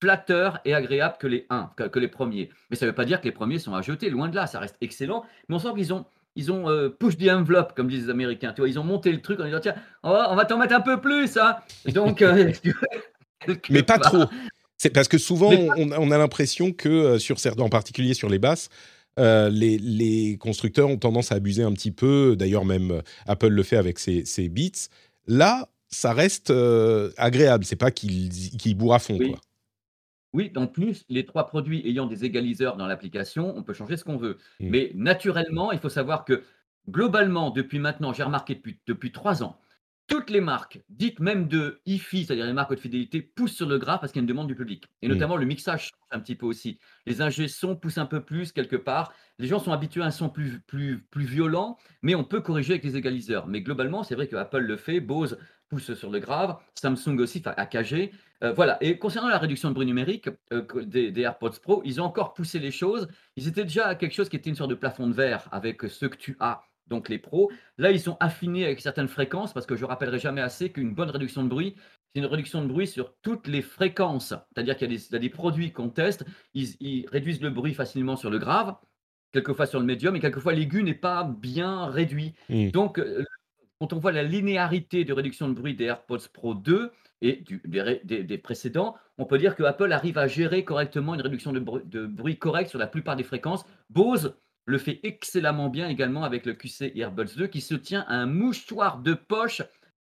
flatteur 0.01 0.59
et 0.65 0.73
agréable 0.73 1.15
que 1.19 1.27
les 1.27 1.45
1, 1.49 1.71
que, 1.75 1.83
que 1.83 1.99
les 1.99 2.07
premiers. 2.07 2.49
Mais 2.69 2.75
ça 2.75 2.85
ne 2.85 2.91
veut 2.91 2.95
pas 2.95 3.05
dire 3.05 3.19
que 3.19 3.25
les 3.25 3.31
premiers 3.31 3.59
sont 3.59 3.75
à 3.75 3.81
jeter, 3.81 4.09
loin 4.09 4.29
de 4.29 4.35
là, 4.35 4.47
ça 4.47 4.59
reste 4.59 4.77
excellent. 4.81 5.23
Mais 5.47 5.55
on 5.55 5.59
sent 5.59 5.73
qu'ils 5.75 5.93
ont, 5.93 6.05
ils 6.35 6.51
ont 6.51 6.69
euh, 6.69 6.89
push 6.89 7.17
the 7.17 7.29
envelope, 7.29 7.73
comme 7.75 7.87
disent 7.87 8.05
les 8.05 8.09
Américains. 8.09 8.53
Tu 8.53 8.61
vois, 8.61 8.69
ils 8.69 8.79
ont 8.79 8.83
monté 8.83 9.11
le 9.11 9.21
truc 9.21 9.39
en 9.39 9.45
disant 9.45 9.59
tiens, 9.59 9.75
on 10.03 10.35
va, 10.35 10.45
t'en 10.45 10.57
mettre 10.57 10.73
un 10.73 10.81
peu 10.81 10.99
plus. 10.99 11.37
Hein. 11.37 11.57
Donc, 11.93 12.21
euh, 12.21 12.51
Mais 13.69 13.83
pas 13.83 13.99
trop. 13.99 14.25
C'est 14.82 14.89
parce 14.89 15.08
que 15.08 15.20
souvent, 15.20 15.52
on, 15.52 15.91
on 15.91 16.10
a 16.10 16.17
l'impression 16.17 16.72
que, 16.72 16.89
euh, 16.89 17.20
sur 17.20 17.38
certains, 17.38 17.62
en 17.62 17.70
particulier 17.70 18.15
sur 18.15 18.30
les 18.30 18.39
basses, 18.39 18.70
euh, 19.20 19.48
les, 19.52 19.78
les 19.78 20.38
constructeurs 20.39 20.89
ont 20.89 20.98
tendance 20.98 21.32
à 21.32 21.36
abuser 21.36 21.62
un 21.62 21.72
petit 21.74 21.91
peu. 21.91 22.36
D'ailleurs, 22.36 22.65
même 22.65 22.89
euh, 22.89 23.02
Apple 23.28 23.50
le 23.50 23.62
fait 23.62 23.78
avec 23.78 24.00
ses, 24.00 24.26
ses 24.26 24.50
beats. 24.50 24.89
Là, 25.28 25.70
ça 25.89 26.13
reste 26.13 26.50
euh, 26.50 27.12
agréable. 27.17 27.63
C'est 27.63 27.76
pas 27.76 27.91
qu'ils 27.91 28.32
qu'ils 28.32 28.74
bourrent 28.74 28.96
à 28.96 29.00
fond. 29.00 29.17
Oui. 29.20 29.30
Quoi. 29.30 29.39
Oui, 30.34 30.52
en 30.56 30.65
plus, 30.65 31.06
les 31.10 31.28
trois 31.28 31.46
produits 31.46 31.88
ayant 31.88 32.08
des 32.08 32.26
égaliseurs 32.26 32.76
dans 32.76 32.88
l'application, 32.88 33.56
on 33.56 33.62
peut 33.62 33.74
changer 33.74 33.98
ce 33.98 34.04
qu'on 34.04 34.17
veut. 34.17 34.39
Mm. 34.60 34.70
Mais 34.72 34.91
naturellement, 34.96 35.72
il 35.72 35.78
faut 35.78 35.89
savoir 35.89 36.26
que 36.26 36.41
globalement, 36.89 37.52
depuis 37.52 37.78
maintenant, 37.78 38.13
j'ai 38.13 38.24
remarqué 38.24 38.56
depuis, 38.56 38.80
depuis 38.88 39.12
trois 39.12 39.44
ans, 39.44 39.60
toutes 40.12 40.30
les 40.30 40.41
marques, 40.41 40.82
dites 40.89 41.21
même 41.21 41.47
de 41.47 41.80
hi-fi, 41.86 42.26
c'est-à-dire 42.26 42.45
les 42.45 42.52
marques 42.52 42.76
de 42.76 42.80
fidélité, 42.80 43.21
poussent 43.21 43.56
sur 43.56 43.65
le 43.65 43.78
gras 43.78 43.97
parce 43.97 44.12
qu'il 44.12 44.19
y 44.19 44.21
a 44.21 44.24
une 44.24 44.28
demande 44.28 44.47
du 44.50 44.56
public. 44.56 44.84
Et 45.02 45.08
Mm. 45.08 45.12
notamment, 45.13 45.38
le 45.38 45.45
mixage 45.45 45.84
change 45.84 45.91
un 46.12 46.19
petit 46.19 46.36
peu 46.36 46.45
aussi. 46.45 46.80
Les 47.06 47.21
ingé 47.21 47.47
sons 47.47 47.78
poussent 47.78 47.97
un 47.97 48.06
peu 48.06 48.19
plus 48.21 48.52
quelque 48.52 48.76
part. 48.76 49.13
Les 49.39 49.47
gens 49.47 49.60
sont 49.60 49.71
habitués 49.71 50.02
à 50.02 50.08
un 50.08 50.12
son 50.12 50.28
plus, 50.30 50.60
plus, 50.67 51.00
plus 51.10 51.24
violent, 51.24 51.78
mais 52.02 52.13
on 52.13 52.26
peut 52.26 52.41
corriger 52.41 52.74
avec 52.74 52.84
les 52.84 52.97
égaliseurs. 52.97 53.47
Mais 53.47 53.62
globalement, 53.62 54.04
c'est 54.04 54.15
vrai 54.15 54.28
que 54.28 54.36
Apple 54.36 54.60
le 54.60 54.76
fait, 54.76 55.00
Bose 55.00 55.38
pousse 55.69 55.93
sur 55.93 56.10
le 56.12 56.19
grave, 56.19 56.58
Samsung 56.76 57.17
aussi, 57.19 57.39
enfin 57.39 57.54
AKG. 57.56 58.12
Euh, 58.43 58.52
voilà. 58.52 58.78
Et 58.84 58.97
concernant 59.00 59.30
la 59.30 59.38
réduction 59.38 59.69
de 59.69 59.74
bruit 59.74 59.86
numérique 59.86 60.28
euh, 60.52 60.65
des, 60.84 61.12
des 61.12 61.21
AirPods 61.21 61.52
Pro, 61.63 61.82
ils 61.86 62.02
ont 62.02 62.04
encore 62.04 62.34
poussé 62.34 62.60
les 62.60 62.71
choses. 62.71 63.08
Ils 63.38 63.47
étaient 63.47 63.63
déjà 63.63 63.88
à 63.88 63.95
quelque 63.95 64.13
chose 64.13 64.28
qui 64.28 64.36
était 64.36 64.50
une 64.50 64.58
sorte 64.58 64.71
de 64.71 64.76
plafond 64.76 65.08
de 65.08 65.13
verre 65.13 65.47
avec 65.54 65.84
ceux 65.84 66.10
que 66.10 66.17
tu 66.17 66.36
as, 66.41 66.62
donc 66.91 67.10
les 67.10 67.17
pros. 67.17 67.49
Là, 67.80 67.89
ils 67.91 68.08
ont 68.10 68.17
affiné 68.19 68.65
avec 68.65 68.80
certaines 68.82 69.08
fréquences 69.08 69.54
parce 69.54 69.65
que 69.65 69.75
je 69.75 69.86
rappellerai 69.86 70.19
jamais 70.19 70.41
assez 70.41 70.71
qu'une 70.71 70.93
bonne 70.93 71.10
réduction 71.10 71.41
de 71.43 71.47
bruit, 71.49 71.75
c'est 72.13 72.19
une 72.21 72.27
réduction 72.27 72.62
de 72.62 72.67
bruit 72.67 72.86
sur 72.86 73.15
toutes 73.23 73.47
les 73.47 73.63
fréquences. 73.63 74.34
C'est-à-dire 74.54 74.77
qu'il 74.77 74.91
y 74.91 74.93
a 74.93 74.97
des, 74.97 75.04
il 75.08 75.12
y 75.13 75.15
a 75.15 75.19
des 75.19 75.30
produits 75.30 75.71
qu'on 75.71 75.89
teste, 75.89 76.25
ils, 76.54 76.75
ils 76.82 77.08
réduisent 77.08 77.41
le 77.41 77.49
bruit 77.49 77.73
facilement 77.73 78.15
sur 78.17 78.30
le 78.30 78.38
grave, 78.38 78.75
quelquefois 79.32 79.65
sur 79.65 79.80
le 79.80 79.86
médium, 79.86 80.15
et 80.15 80.19
quelquefois 80.19 80.54
l'aigu 80.54 80.84
n'est 80.84 80.93
pas 80.93 81.23
bien 81.23 81.86
réduit. 81.88 82.34
Mm. 82.49 82.69
Donc, 82.71 82.99
euh, 82.99 83.23
quand 83.80 83.93
on 83.93 83.97
voit 83.99 84.12
la 84.12 84.21
linéarité 84.23 85.06
de 85.06 85.13
réduction 85.13 85.47
de 85.49 85.54
bruit 85.54 85.73
des 85.73 85.86
AirPods 85.86 86.27
Pro 86.34 86.54
2 86.54 86.91
et 87.21 87.38
du- 87.38 87.62
des, 87.65 87.82
ré- 87.82 88.01
des- 88.04 88.23
des 88.23 88.38
précédents, 88.38 88.95
on 89.17 89.25
peut 89.25 89.38
dire 89.39 89.56
que 89.56 89.63
Apple 89.63 89.91
arrive 89.91 90.17
à 90.17 90.27
gérer 90.27 90.63
correctement 90.65 91.15
une 91.15 91.21
réduction 91.21 91.51
de, 91.54 91.60
bru- 91.60 91.84
de 91.86 92.06
bruit 92.06 92.38
correcte 92.38 92.69
sur 92.69 92.77
la 92.80 92.88
plupart 92.88 93.15
des 93.15 93.23
fréquences. 93.23 93.65
Bose 93.89 94.36
le 94.65 94.78
fait 94.78 95.00
excellemment 95.04 95.69
bien 95.69 95.88
également 95.89 96.24
avec 96.24 96.45
le 96.45 96.54
QC 96.54 96.91
Earbuds 96.95 97.36
2 97.36 97.47
qui 97.47 97.62
se 97.62 97.76
tient 97.76 98.06
à 98.08 98.15
un 98.15 98.26
mouchoir 98.26 99.00
de 99.00 99.13
poche 99.13 99.62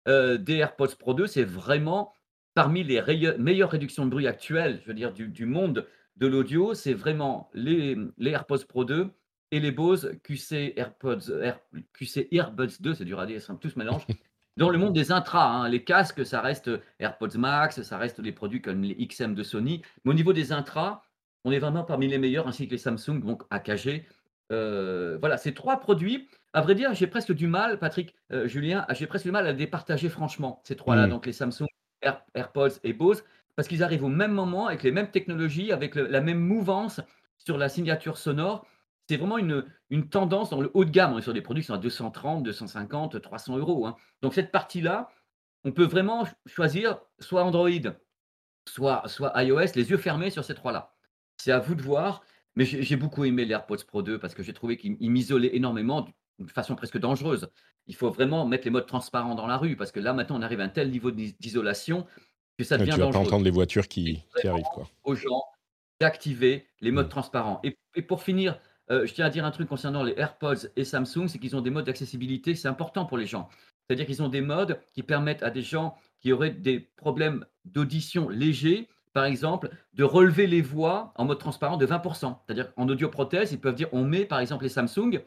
euh, 0.09 0.39
des 0.39 0.57
AirPods 0.57 0.97
Pro 0.99 1.15
2. 1.15 1.27
C'est 1.27 1.45
vraiment 1.45 2.13
parmi 2.55 2.83
les 2.83 3.03
meilleures 3.39 3.71
réductions 3.71 4.05
de 4.05 4.11
bruit 4.11 4.27
actuelles, 4.27 4.81
je 4.83 4.89
veux 4.89 4.95
dire, 4.95 5.13
du, 5.13 5.47
monde 5.47 5.87
de 6.17 6.27
l'audio. 6.27 6.75
C'est 6.75 6.95
vraiment 6.95 7.51
les, 7.55 7.97
les 8.17 8.31
AirPods 8.31 8.65
Pro 8.67 8.85
2 8.85 9.11
et 9.51 9.61
les 9.61 9.71
Bose 9.71 10.19
QC 10.23 10.75
AirPods, 10.77 11.31
Air- 11.43 11.61
QC 11.93 12.29
Earbuds 12.33 12.81
2, 12.81 12.95
c'est 12.95 13.05
dur 13.05 13.21
à 13.21 13.27
dire, 13.27 13.41
ça 13.41 13.55
tout 13.55 13.71
se 13.71 13.79
mélange. 13.79 14.07
Dans 14.57 14.71
le 14.71 14.79
monde 14.79 14.93
des 14.93 15.13
intras, 15.13 15.49
hein, 15.49 15.69
les 15.69 15.85
casques, 15.85 16.27
ça 16.27 16.41
reste 16.41 16.69
AirPods 16.99 17.39
Max, 17.39 17.81
ça 17.83 17.97
reste 17.97 18.19
les 18.19 18.33
produits 18.33 18.61
comme 18.61 18.83
les 18.83 19.07
XM 19.07 19.37
de 19.37 19.45
Sony. 19.45 19.83
Mais 20.05 20.11
au 20.11 20.15
niveau 20.15 20.33
des 20.33 20.51
intras, 20.51 21.05
on 21.45 21.53
est 21.53 21.61
vraiment 21.61 21.85
parmi 21.85 22.09
les 22.09 22.19
meilleurs, 22.19 22.49
ainsi 22.49 22.67
que 22.67 22.73
les 22.73 22.79
Samsung, 22.79 23.21
donc 23.21 23.45
AKG. 23.51 24.05
Euh, 24.53 25.19
voilà, 25.21 25.37
ces 25.37 25.55
trois 25.55 25.79
produits. 25.81 26.29
À 26.53 26.61
vrai 26.63 26.75
dire, 26.75 26.95
j'ai 26.95 27.07
presque 27.07 27.33
du 27.33 27.47
mal, 27.47 27.79
Patrick, 27.79 28.15
euh, 28.33 28.47
Julien, 28.49 28.87
j'ai 28.91 29.07
presque 29.07 29.27
du 29.27 29.31
mal 29.33 29.47
à 29.47 29.53
les 29.53 29.59
départager 29.59 30.09
franchement, 30.09 30.63
ces 30.65 30.77
trois-là, 30.77 31.07
Mm. 31.07 31.11
donc 31.11 31.27
les 31.27 31.33
Samsung, 31.33 31.67
Air- 32.03 32.25
AirPods 32.35 32.79
et 32.85 32.93
Bose, 32.95 33.25
parce 33.57 33.69
qu'ils 33.69 33.83
arrivent 33.83 34.05
au 34.05 34.09
même 34.09 34.33
moment, 34.33 34.67
avec 34.69 34.83
les 34.83 34.93
mêmes 34.93 35.11
technologies, 35.11 35.73
avec 35.73 35.95
le- 35.95 36.07
la 36.07 36.21
même 36.21 36.39
mouvance 36.41 37.01
sur 37.39 37.59
la 37.59 37.69
signature 37.69 38.17
sonore. 38.17 38.67
C'est 39.09 39.17
vraiment 39.17 39.39
une, 39.39 39.65
une 39.91 40.09
tendance 40.09 40.51
dans 40.51 40.61
le 40.61 40.71
haut 40.75 40.85
de 40.85 40.91
gamme. 40.91 41.13
On 41.15 41.19
est 41.19 41.23
sur 41.23 41.33
des 41.35 41.41
produits 41.43 41.63
qui 41.63 41.67
sont 41.69 41.75
à 41.75 41.79
230, 41.79 42.43
250, 42.43 43.21
300 43.21 43.57
euros. 43.59 43.87
hein. 43.87 43.97
Donc 44.23 44.35
cette 44.35 44.53
partie-là, 44.53 45.11
on 45.65 45.73
peut 45.73 45.85
vraiment 45.87 46.25
ch- 46.25 46.37
choisir 46.47 46.99
soit 47.19 47.43
Android, 47.43 47.69
soit, 48.69 49.03
soit 49.07 49.33
iOS, 49.43 49.75
les 49.75 49.91
yeux 49.91 49.97
fermés 49.97 50.31
sur 50.31 50.45
ces 50.45 50.55
trois-là. 50.55 50.95
C'est 51.39 51.53
à 51.53 51.59
vous 51.59 51.75
de 51.75 51.83
voir. 51.83 52.23
Mais 52.57 52.65
j'ai 52.65 52.83
j'ai 52.83 52.97
beaucoup 52.97 53.25
aimé 53.25 53.45
les 53.45 53.53
AirPods 53.53 53.85
Pro 53.87 54.03
2 54.03 54.19
parce 54.19 54.35
que 54.35 54.43
j'ai 54.43 54.53
trouvé 54.53 54.77
qu'ils 54.77 54.97
ils 55.01 55.11
m'isolaient 55.11 55.55
énormément 55.55 56.09
d'une 56.39 56.49
façon 56.49 56.75
presque 56.75 56.99
dangereuse. 56.99 57.49
Il 57.87 57.95
faut 57.95 58.11
vraiment 58.11 58.47
mettre 58.47 58.65
les 58.65 58.71
modes 58.71 58.87
transparents 58.87 59.35
dans 59.35 59.47
la 59.47 59.57
rue 59.57 59.77
parce 59.77 59.93
que 59.93 60.01
là, 60.01 60.13
maintenant, 60.13 60.39
on 60.39 60.43
arrive 60.43 60.61
à 60.61 60.65
un 60.65 60.69
tel 60.69 60.91
niveau 60.91 61.11
d'is- 61.11 61.35
d'isolation 61.41 62.07
que 62.59 62.65
ça 62.65 62.77
devient 62.77 62.91
tu 62.93 62.99
vas 62.99 63.07
pas 63.07 63.13
dangereux 63.13 63.27
entendre 63.29 63.45
les 63.45 63.51
voitures 63.51 63.87
qui, 63.89 64.05
qui 64.05 64.23
vraiment 64.35 64.55
arrivent. 64.55 64.67
Quoi. 64.75 64.89
aux 65.05 65.15
gens 65.15 65.43
d'activer 66.01 66.67
les 66.81 66.91
modes 66.93 67.07
Mm. 67.07 67.11
transparents. 67.11 67.61
Et, 67.65 67.77
et 67.95 68.03
pour 68.03 68.23
finir, 68.23 68.59
euh, 68.91 69.07
je 69.07 69.15
tiens 69.15 69.27
à 69.27 69.31
dire 69.31 69.45
un 69.45 69.51
truc 69.51 69.69
concernant 69.69 70.03
les 70.03 70.15
AirPods 70.17 70.69
et 70.77 70.85
Samsung, 70.85 71.29
c'est 71.29 71.39
qu'ils 71.39 71.57
ont 71.57 71.61
des 71.61 71.71
modes 71.71 71.87
d'accessibilité, 71.87 72.55
c'est 72.55 72.69
important 72.69 73.05
pour 73.05 73.19
les 73.19 73.27
gens. 73.27 73.49
C'est-à-dire 73.87 74.07
qu'ils 74.07 74.23
ont 74.23 74.29
des 74.29 74.41
modes 74.41 74.81
qui 74.93 75.03
permettent 75.03 75.43
à 75.43 75.51
des 75.51 75.63
gens 75.63 75.97
qui 76.21 76.33
auraient 76.33 76.51
des 76.51 76.81
problèmes 76.81 77.45
d'audition 77.65 78.29
légers, 78.29 78.89
par 79.13 79.25
exemple, 79.25 79.71
de 79.95 80.05
relever 80.05 80.47
les 80.47 80.63
voix 80.63 81.13
en 81.17 81.25
mode 81.25 81.39
transparent 81.39 81.77
de 81.77 81.87
20%. 81.87 82.43
C'est-à-dire 82.47 82.75
qu'en 82.75 82.89
audioprothèse, 82.89 83.53
ils 83.53 83.61
peuvent 83.61 83.75
dire 83.75 83.89
on 83.93 84.05
met 84.05 84.25
par 84.25 84.41
exemple 84.41 84.65
les 84.65 84.71
Samsung 84.71 85.21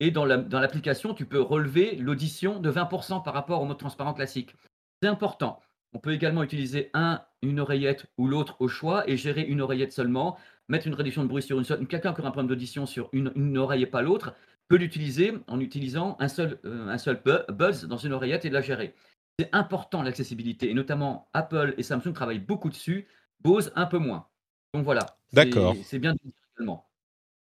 et 0.00 0.10
dans 0.10 0.24
la- 0.24 0.38
dans 0.38 0.60
l'application, 0.60 1.14
tu 1.14 1.26
peux 1.26 1.40
relever 1.40 1.96
l'audition 1.96 2.58
de 2.60 2.70
20% 2.70 3.20
par 3.20 3.34
rapport 3.34 3.60
au 3.60 3.66
mode 3.66 3.78
transparent 3.78 4.14
classique. 4.14 4.54
C'est 5.02 5.08
important. 5.08 5.60
On 5.92 5.98
peut 5.98 6.12
également 6.12 6.42
utiliser 6.42 6.90
un, 6.94 7.20
une 7.42 7.60
oreillette 7.60 8.06
ou 8.16 8.26
l'autre 8.28 8.56
au 8.60 8.68
choix 8.68 9.08
et 9.08 9.16
gérer 9.16 9.42
une 9.42 9.60
oreillette 9.60 9.92
seulement, 9.92 10.38
mettre 10.68 10.86
une 10.86 10.94
réduction 10.94 11.22
de 11.22 11.28
bruit 11.28 11.42
sur 11.42 11.58
une 11.58 11.64
seule. 11.64 11.86
Quelqu'un 11.86 12.12
qui 12.12 12.20
aura 12.20 12.28
un 12.28 12.32
problème 12.32 12.48
d'audition 12.48 12.86
sur 12.86 13.08
une, 13.12 13.58
oreille 13.58 13.82
et 13.82 13.86
pas 13.86 14.02
l'autre 14.02 14.34
peut 14.68 14.76
l'utiliser 14.76 15.34
en 15.48 15.58
utilisant 15.58 16.16
un 16.20 16.28
seul, 16.28 16.60
euh, 16.64 17.46
buzz 17.50 17.86
dans 17.86 17.96
une 17.96 18.12
oreillette 18.12 18.44
et 18.44 18.50
la 18.50 18.60
gérer. 18.60 18.94
C'est 19.38 19.48
important 19.52 20.02
l'accessibilité 20.02 20.70
et 20.70 20.74
notamment 20.74 21.28
Apple 21.32 21.74
et 21.76 21.82
Samsung 21.82 22.12
travaillent 22.12 22.38
beaucoup 22.38 22.68
dessus, 22.68 23.08
Bose 23.42 23.72
un 23.76 23.86
peu 23.86 23.98
moins. 23.98 24.26
Donc 24.74 24.84
voilà. 24.84 25.16
D'accord. 25.32 25.74
C'est 25.84 25.98
bien 25.98 26.12
de 26.12 26.18
le 26.24 26.30
dire 26.30 26.38
également. 26.56 26.86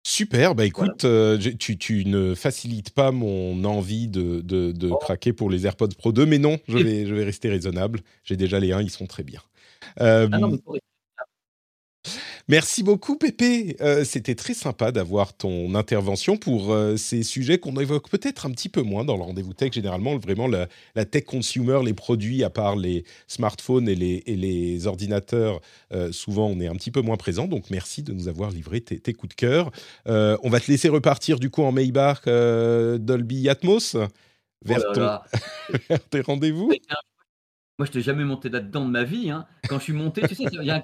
Super, 0.05 0.53
bah 0.53 0.65
écoute, 0.65 1.05
euh, 1.05 1.37
tu, 1.37 1.77
tu 1.77 2.03
ne 2.05 2.35
facilites 2.35 2.89
pas 2.89 3.11
mon 3.11 3.63
envie 3.63 4.09
de, 4.09 4.41
de, 4.41 4.73
de 4.73 4.89
Oh. 4.89 4.97
craquer 4.97 5.31
pour 5.31 5.49
les 5.49 5.65
AirPods 5.65 5.95
Pro 5.97 6.11
2, 6.11 6.25
mais 6.25 6.39
non, 6.39 6.57
je 6.67 6.77
vais, 6.77 7.05
je 7.05 7.15
vais 7.15 7.23
rester 7.23 7.47
raisonnable. 7.49 8.01
J'ai 8.25 8.35
déjà 8.35 8.59
les 8.59 8.73
1, 8.73 8.81
ils 8.81 8.89
sont 8.89 9.07
très 9.07 9.23
bien. 9.23 9.39
Euh, 10.01 10.27
Ah 10.31 10.39
non, 10.39 10.49
mais 10.49 10.57
pour- 10.57 10.75
Merci 12.49 12.83
beaucoup, 12.83 13.17
Pépé. 13.17 13.77
Euh, 13.79 14.03
C'était 14.03 14.35
très 14.35 14.53
sympa 14.53 14.91
d'avoir 14.91 15.33
ton 15.33 15.75
intervention 15.75 16.35
pour 16.35 16.73
euh, 16.73 16.97
ces 16.97 17.23
sujets 17.23 17.57
qu'on 17.57 17.75
évoque 17.79 18.09
peut-être 18.09 18.45
un 18.45 18.51
petit 18.51 18.67
peu 18.67 18.81
moins 18.81 19.05
dans 19.05 19.15
le 19.15 19.23
rendez-vous 19.23 19.53
tech. 19.53 19.71
Généralement, 19.71 20.17
vraiment, 20.17 20.47
la, 20.47 20.67
la 20.95 21.05
tech 21.05 21.23
consumer, 21.23 21.79
les 21.85 21.93
produits, 21.93 22.43
à 22.43 22.49
part 22.49 22.75
les 22.75 23.05
smartphones 23.27 23.87
et 23.87 23.95
les, 23.95 24.23
et 24.25 24.35
les 24.35 24.87
ordinateurs, 24.87 25.61
euh, 25.93 26.11
souvent, 26.11 26.47
on 26.47 26.59
est 26.59 26.67
un 26.67 26.75
petit 26.75 26.91
peu 26.91 27.01
moins 27.01 27.15
présent. 27.17 27.47
Donc, 27.47 27.69
merci 27.69 28.03
de 28.03 28.11
nous 28.11 28.27
avoir 28.27 28.51
livré 28.51 28.81
tes, 28.81 28.99
tes 28.99 29.13
coups 29.13 29.29
de 29.29 29.35
cœur. 29.35 29.71
On 30.05 30.49
va 30.49 30.59
te 30.59 30.69
laisser 30.69 30.89
repartir, 30.89 31.39
du 31.39 31.49
coup, 31.49 31.63
en 31.63 31.71
Maybach 31.71 32.25
Dolby 32.25 33.47
Atmos 33.47 33.95
vers, 34.65 34.79
Oh 34.81 34.87
là 34.89 34.93
ton- 34.93 35.01
là. 35.01 35.23
vers 35.89 36.03
tes 36.09 36.21
rendez-vous. 36.21 36.71
Moi, 37.79 37.87
je 37.87 37.91
t'ai 37.91 38.01
jamais 38.01 38.23
monté 38.23 38.49
là-dedans 38.49 38.85
de 38.85 38.89
ma 38.91 39.03
vie. 39.03 39.31
hein. 39.31 39.47
Quand 39.67 39.79
je 39.79 39.83
suis 39.85 39.93
monté, 39.93 40.21
tu 40.27 40.35
sais, 40.35 40.43
il 40.51 40.63
y 40.63 40.69
a 40.71 40.83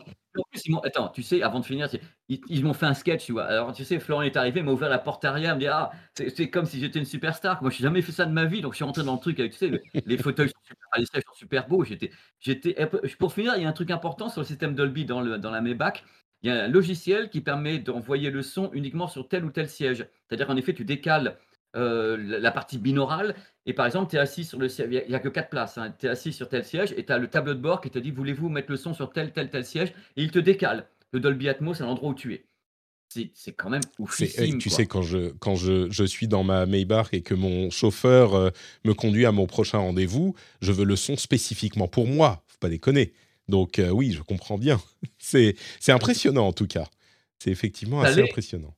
en 0.74 0.80
attends, 0.80 1.10
tu 1.10 1.22
sais, 1.24 1.42
avant 1.44 1.60
de 1.60 1.66
finir, 1.66 1.88
ils 2.30 2.64
m'ont 2.64 2.74
fait 2.74 2.86
un 2.86 2.94
sketch? 2.94 3.30
Alors, 3.32 3.74
tu 3.74 3.84
sais, 3.84 4.00
Florent 4.00 4.22
est 4.24 4.38
arrivé, 4.38 4.62
m'a 4.64 4.72
ouvert 4.72 4.90
la 4.90 5.00
porte 5.00 5.26
arrière, 5.26 5.56
me 5.56 5.60
dit: 5.60 5.68
«Ah, 5.68 5.92
c'est 6.16 6.50
comme 6.50 6.66
si 6.66 6.80
j'étais 6.80 7.00
une 7.00 7.06
superstar». 7.06 7.62
Moi, 7.62 7.72
j'ai 7.72 7.84
jamais 7.84 8.02
fait 8.02 8.12
ça 8.12 8.26
de 8.26 8.32
ma 8.32 8.46
vie, 8.46 8.62
donc 8.62 8.74
je 8.74 8.78
suis 8.78 8.86
rentré 8.86 9.04
dans 9.04 9.14
le 9.14 9.20
truc 9.20 9.40
avec, 9.40 9.52
tu 9.54 9.58
sais, 9.60 9.68
le 9.70 9.82
les 10.06 10.18
fauteuils 10.18 10.50
sont 10.50 11.34
super 11.34 11.68
beaux. 11.68 11.84
J'étais 11.84 12.12
j'étais 12.40 12.76
pour 13.20 13.34
finir, 13.34 13.54
il 13.58 13.64
y 13.64 13.66
a 13.66 13.70
un 13.70 13.74
truc 13.74 13.92
important 13.92 14.30
sur 14.30 14.42
le 14.42 14.46
système 14.48 14.76
Dolby 14.76 15.06
dans 15.06 15.22
le 15.22 15.38
dans 15.38 15.52
la 15.52 15.62
Maybach. 15.62 16.04
Il 16.42 16.50
y 16.50 16.52
a 16.54 16.64
un 16.66 16.68
logiciel 16.68 17.30
qui 17.30 17.42
permet 17.42 17.80
d'envoyer 17.80 18.30
le 18.32 18.42
son 18.42 18.72
uniquement 18.74 19.08
sur 19.08 19.28
tel 19.28 19.44
ou 19.46 19.52
tel 19.52 19.68
siège. 19.70 20.08
C'est-à-dire 20.28 20.48
qu'en 20.48 20.56
effet, 20.56 20.74
tu 20.74 20.86
décales, 20.86 21.38
la 21.74 22.18
la 22.40 22.52
partie 22.52 22.78
binaurale 22.78 23.36
et 23.70 23.74
par 23.74 23.86
exemple, 23.86 24.10
tu 24.10 24.16
es 24.16 24.20
assis 24.20 24.46
sur 24.46 24.58
le 24.58 24.68
siège 24.68 24.90
il 25.08 25.12
y 25.12 25.16
a 25.16 25.20
que 25.20 25.30
4 25.30 25.50
places, 25.50 25.78
hein. 25.78 25.94
Tu 26.00 26.08
es 26.08 26.10
assis 26.10 26.34
sur 26.34 26.50
tel 26.50 26.66
siège 26.66 26.92
et 26.98 27.06
tu 27.06 27.14
as 27.14 27.20
le 27.20 27.28
tableau 27.30 27.54
de 27.54 27.60
bord 27.60 27.82
qui 27.82 27.92
te 27.92 28.00
dit: 28.00 28.10
«Voulez-vous 28.10 28.50
mettre 28.50 28.72
le 28.72 28.78
son 28.78 28.96
sur 28.96 29.12
tel, 29.14 29.32
tel, 29.32 29.52
tel 29.52 29.64
siège?» 29.64 29.90
et 30.18 30.24
il 30.24 30.32
te 30.32 30.40
décale. 30.40 30.88
Le 31.12 31.20
Dolby 31.20 31.48
Atmos 31.50 31.80
à 31.80 31.86
l'endroit 31.86 32.10
où 32.10 32.16
tu 32.16 32.34
es. 32.34 32.46
C'est 33.10 33.30
c'est 33.36 33.54
quand 33.54 33.70
même 33.70 33.82
C'est, 34.10 34.40
eh, 34.40 34.54
oufissime, 34.54 34.58
tu 34.58 34.70
quoi. 34.70 34.78
sais, 34.78 34.86
quand 34.88 35.04
je, 35.04 35.30
quand 35.40 35.56
je, 35.56 35.90
je 35.92 36.04
suis 36.04 36.28
dans 36.28 36.44
ma 36.44 36.66
Maybach 36.66 37.10
et 37.14 37.22
que 37.22 37.36
mon 37.36 37.70
chauffeur 37.70 38.34
euh, 38.34 38.50
me 38.86 38.94
conduit 38.96 39.26
à 39.28 39.32
mon 39.32 39.46
prochain 39.46 39.78
rendez-vous, 39.78 40.36
je 40.62 40.72
veux 40.72 40.86
le 40.86 40.96
son 40.96 41.16
spécifiquement 41.16 41.88
pour 41.88 42.08
moi. 42.08 42.44
Faut 42.48 42.58
pas 42.60 42.70
déconner. 42.70 43.14
Donc 43.48 43.78
euh, 43.78 43.90
oui, 43.90 44.14
je 44.14 44.22
comprends 44.24 44.58
bien. 44.58 44.82
C'est, 45.20 45.56
c'est 45.80 45.92
impressionnant 45.92 46.48
en 46.48 46.54
tout 46.54 46.68
cas. 46.68 46.88
C'est 47.38 47.52
effectivement 47.52 48.02
assez 48.02 48.22
impressionnant. 48.24 48.76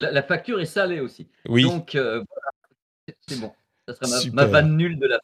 La 0.00 0.10
la 0.10 0.22
facture 0.22 0.60
est 0.60 0.66
salée 0.66 1.00
aussi. 1.00 1.28
Oui, 1.48 1.62
Donc 1.62 1.92
voilà, 1.94 2.24
c'est 3.06 3.16
c'est 3.28 3.40
bon. 3.40 3.52
Ça 3.94 4.06
sera 4.06 4.30
ma 4.32 4.44
vanne 4.46 4.76
nulle 4.76 4.98
de 4.98 5.06
la 5.06 5.20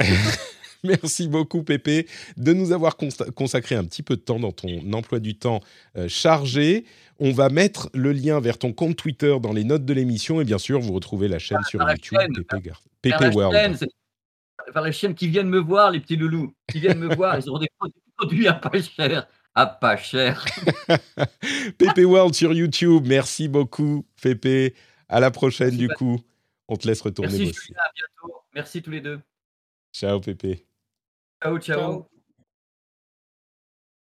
fin. 0.00 0.06
Merci 0.84 1.26
beaucoup, 1.26 1.62
Pépé, 1.64 2.06
de 2.36 2.52
nous 2.52 2.70
avoir 2.70 2.96
consacré 2.96 3.74
un 3.74 3.84
petit 3.84 4.02
peu 4.02 4.14
de 4.16 4.20
temps 4.20 4.38
dans 4.38 4.52
ton 4.52 4.92
emploi 4.92 5.18
du 5.18 5.36
temps 5.36 5.60
euh, 5.96 6.06
chargé. 6.08 6.84
On 7.18 7.32
va 7.32 7.48
mettre 7.48 7.88
le 7.94 8.12
lien 8.12 8.38
vers 8.40 8.58
ton 8.58 8.72
compte 8.72 8.94
Twitter 8.94 9.36
dans 9.42 9.52
les 9.52 9.64
notes 9.64 9.84
de 9.84 9.92
l'émission 9.94 10.40
et 10.40 10.44
bien 10.44 10.58
sûr, 10.58 10.78
vous 10.80 10.92
retrouvez 10.92 11.28
la 11.28 11.38
chaîne 11.38 11.62
sur 11.68 11.80
YouTube, 11.80 12.18
chaîne. 12.20 12.32
Pépé, 12.34 12.60
Gar- 12.60 12.82
Pépé 13.02 13.16
la 13.24 13.30
World. 13.30 13.78
chaîne, 13.78 13.88
par 14.72 14.82
la 14.84 14.92
chaîne 14.92 15.14
qui 15.14 15.26
viennent 15.28 15.48
me 15.48 15.58
voir, 15.58 15.90
les 15.90 15.98
petits 16.00 16.16
loulous, 16.16 16.52
qui 16.70 16.78
viennent 16.80 16.98
me 17.00 17.12
voir, 17.14 17.38
ils 17.38 17.48
auront 17.48 17.58
des 17.58 17.68
produits 18.16 18.46
à 18.46 18.52
pas 18.52 18.80
cher, 18.80 19.26
à 19.54 19.66
pas 19.66 19.96
cher. 19.96 20.44
Pépé 21.78 22.04
World 22.04 22.34
sur 22.34 22.52
YouTube. 22.52 23.04
Merci 23.06 23.48
beaucoup, 23.48 24.04
Pépé. 24.22 24.74
À 25.08 25.20
la 25.20 25.30
prochaine, 25.30 25.68
Merci, 25.70 25.78
du 25.78 25.88
coup. 25.88 26.20
On 26.68 26.76
te 26.76 26.86
laisse 26.88 27.00
retourner 27.00 27.30
Merci 27.30 27.44
bosser. 27.46 27.74
À 27.76 27.90
bientôt. 27.94 28.34
Merci 28.54 28.82
tous 28.82 28.90
les 28.90 29.00
2. 29.00 29.20
Ciao, 29.92 30.20
Pépé. 30.20 30.66
Ciao, 31.42 31.58
ciao. 31.58 31.78
Ciao. 31.78 32.06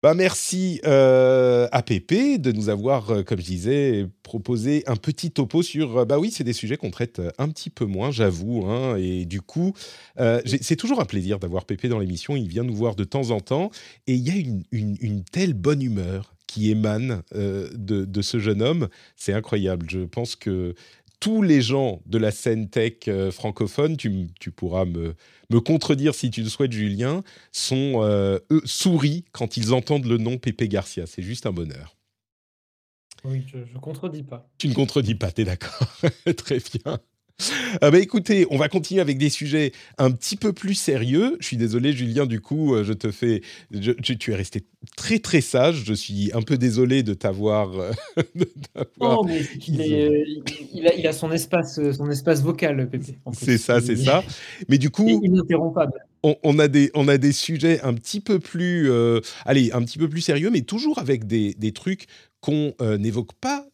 Bah 0.03 0.15
merci 0.15 0.81
euh, 0.87 1.69
à 1.73 1.83
Pépé 1.83 2.39
de 2.39 2.53
nous 2.53 2.71
avoir, 2.71 3.11
euh, 3.11 3.23
comme 3.23 3.39
je 3.39 3.45
disais, 3.45 4.07
proposé 4.23 4.83
un 4.87 4.97
petit 4.97 5.31
topo 5.31 5.63
sur. 5.63 5.99
euh, 5.99 6.05
bah 6.07 6.19
oui, 6.19 6.31
c'est 6.31 6.43
des 6.45 6.55
sujets 6.55 6.79
qu'on 6.79 6.91
traite 6.91 7.21
un 7.37 7.51
petit 7.51 7.69
peu 7.69 7.85
moins, 7.85 8.11
j'avoue. 8.11 8.65
hein, 8.67 8.97
et 8.97 9.27
du 9.27 9.43
coup, 9.43 9.75
euh, 10.19 10.41
c'est 10.47 10.77
toujours 10.77 11.01
un 11.03 11.05
plaisir 11.05 11.39
d'avoir 11.39 11.67
Pépé 11.67 11.89
dans 11.91 11.99
l'émission. 11.99 12.35
Il 12.35 12.49
vient 12.49 12.65
nous 12.65 12.75
voir 12.75 12.95
de 12.97 13.05
temps 13.05 13.31
en 13.31 13.41
temps. 13.41 13.71
Et 14.07 14.15
il 14.15 14.27
y 14.27 14.31
a 14.31 14.37
une, 14.37 14.65
une- 14.73 14.97
une 15.03 15.23
telle 15.23 15.53
bonne 15.53 15.83
humeur 15.83 16.35
qui 16.47 16.71
émane 16.71 17.23
euh, 17.35 17.69
de, 17.75 18.07
de 18.07 18.23
ce 18.23 18.39
jeune 18.39 18.63
homme. 18.63 18.89
C'est 19.17 19.35
incroyable. 19.35 19.87
Je 19.91 20.01
pense 20.01 20.35
que 20.35 20.75
tous 21.21 21.43
les 21.43 21.61
gens 21.61 22.03
de 22.07 22.19
la 22.19 22.31
scène 22.31 22.69
tech 22.69 22.95
euh, 23.09 23.31
francophone, 23.31 23.97
tu, 23.97 24.29
tu 24.41 24.51
pourras 24.51 24.87
me, 24.87 25.15
me 25.51 25.61
contredire 25.61 26.15
si 26.15 26.31
tu 26.31 26.43
le 26.43 26.49
souhaites, 26.49 26.73
Julien, 26.73 27.23
sont 27.53 28.03
euh, 28.03 28.39
eux, 28.51 28.63
souris 28.65 29.25
quand 29.33 29.57
ils 29.59 29.73
entendent 29.75 30.07
le 30.07 30.17
nom 30.17 30.39
Pépé 30.39 30.67
Garcia. 30.67 31.07
C'est 31.07 31.23
juste 31.23 31.47
un 31.47 31.53
bonheur. 31.53 31.97
Oui, 33.25 33.45
je 33.47 33.59
ne 33.59 33.79
contredis 33.79 34.23
pas. 34.23 34.49
Tu 34.57 34.69
ne 34.69 34.75
contredis 34.75 35.15
pas, 35.15 35.31
t'es 35.31 35.45
d'accord 35.45 35.95
Très 36.37 36.59
bien. 36.59 36.99
Ah 37.81 37.91
bah 37.91 37.99
écoutez, 37.99 38.47
on 38.51 38.57
va 38.57 38.69
continuer 38.69 39.01
avec 39.01 39.19
des 39.19 39.31
sujets 39.31 39.73
un 39.99 40.11
petit 40.11 40.37
peu 40.37 40.53
plus 40.53 40.75
sérieux. 40.75 41.37
Je 41.41 41.47
suis 41.47 41.57
désolé, 41.57 41.93
Julien, 41.93 42.27
du 42.27 42.41
coup, 42.41 42.75
euh, 42.75 42.85
je 42.85 42.93
te 42.93 43.11
fais. 43.11 43.43
je- 43.71 43.93
tu, 43.93 44.19
tu 44.19 44.33
es 44.33 44.35
resté 44.35 44.63
très 44.97 45.19
très 45.19 45.41
sage. 45.41 45.83
Je 45.87 45.95
suis 45.95 46.31
un 46.35 46.43
peu 46.43 46.57
désolé 46.59 47.03
de 47.03 47.15
t'avoir. 47.15 47.73
euh, 47.79 47.93
Non, 49.01 49.23
mais 49.25 49.41
est, 49.41 50.11
euh, 50.11 50.25
il, 50.27 50.43
il 50.75 50.87
a, 50.87 50.95
il 50.95 51.07
a 51.07 51.13
son 51.13 51.31
espace, 51.33 51.79
euh, 51.79 51.93
son 51.93 52.11
espace 52.11 52.43
vocal, 52.43 52.89
Pépé. 52.89 53.17
C'est 53.33 53.59
ça, 53.59 53.81
c'est 53.81 53.97
ça. 53.97 54.23
Mais 54.69 54.79
du 54.79 54.91
coup, 54.91 55.09
Ininterrompable. 55.09 55.93
on, 56.23 56.37
on 56.43 56.59
a 56.59 56.69
des, 56.69 56.91
on 56.95 57.09
a 57.09 57.19
des 57.19 57.33
sujets 57.33 57.81
un 57.83 57.95
petit 57.95 58.21
peu 58.21 58.39
plus, 58.39 58.91
euh, 58.91 59.21
allez, 59.45 59.71
un 59.73 59.83
petit 59.83 59.99
peu 59.99 60.09
plus 60.09 60.21
sérieux, 60.21 60.51
mais 60.51 60.63
toujours 60.63 60.99
avec 60.99 61.27
des, 61.27 61.55
des 61.55 61.73
trucs 61.73 62.07
qu'on 62.41 62.75
euh, 62.81 62.97
n'évoque 62.99 63.33
pas 63.41 63.67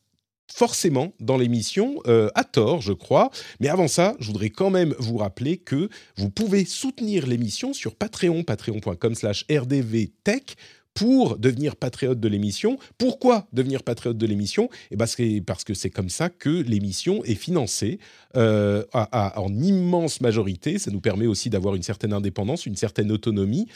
forcément 0.52 1.12
dans 1.20 1.37
l'émission, 1.37 2.00
euh, 2.06 2.28
à 2.35 2.44
tort, 2.44 2.80
je 2.80 2.92
crois. 2.92 3.30
Mais 3.61 3.68
avant 3.68 3.88
ça, 3.88 4.14
je 4.20 4.26
voudrais 4.26 4.50
quand 4.50 4.70
même 4.70 4.94
vous 4.98 5.18
rappeler 5.18 5.56
que 5.56 5.88
vous 6.16 6.30
pouvez 6.30 6.64
soutenir 6.64 7.26
l'émission 7.26 7.72
sur 7.72 7.94
Patreon, 7.94 8.42
patreon.com 8.42 9.14
slash 9.14 9.44
rdvtech, 9.50 10.56
pour 10.96 11.38
devenir 11.38 11.76
patriote 11.76 12.18
de 12.18 12.26
l'émission. 12.26 12.78
Pourquoi 12.96 13.46
devenir 13.52 13.82
patriote 13.82 14.16
de 14.16 14.26
l'émission? 14.26 14.70
Eh 14.90 14.96
ben, 14.96 15.06
parce 15.46 15.62
que 15.62 15.74
c'est 15.74 15.90
comme 15.90 16.09
ça 16.09 16.30
que 16.30 16.48
l'émission 16.48 17.22
est 17.24 17.35
financée 17.35 18.00
euh, 18.35 18.82
en 18.92 19.54
immense 19.54 20.22
majorité. 20.22 20.78
Ça 20.78 20.90
nous 20.90 21.00
permet 21.00 21.26
aussi 21.26 21.50
d'avoir 21.50 21.74
une 21.74 21.82
certaine 21.82 22.14
indépendance, 22.14 22.64
une 22.64 22.76
certaine 22.76 23.12
autonomie. 23.12 23.68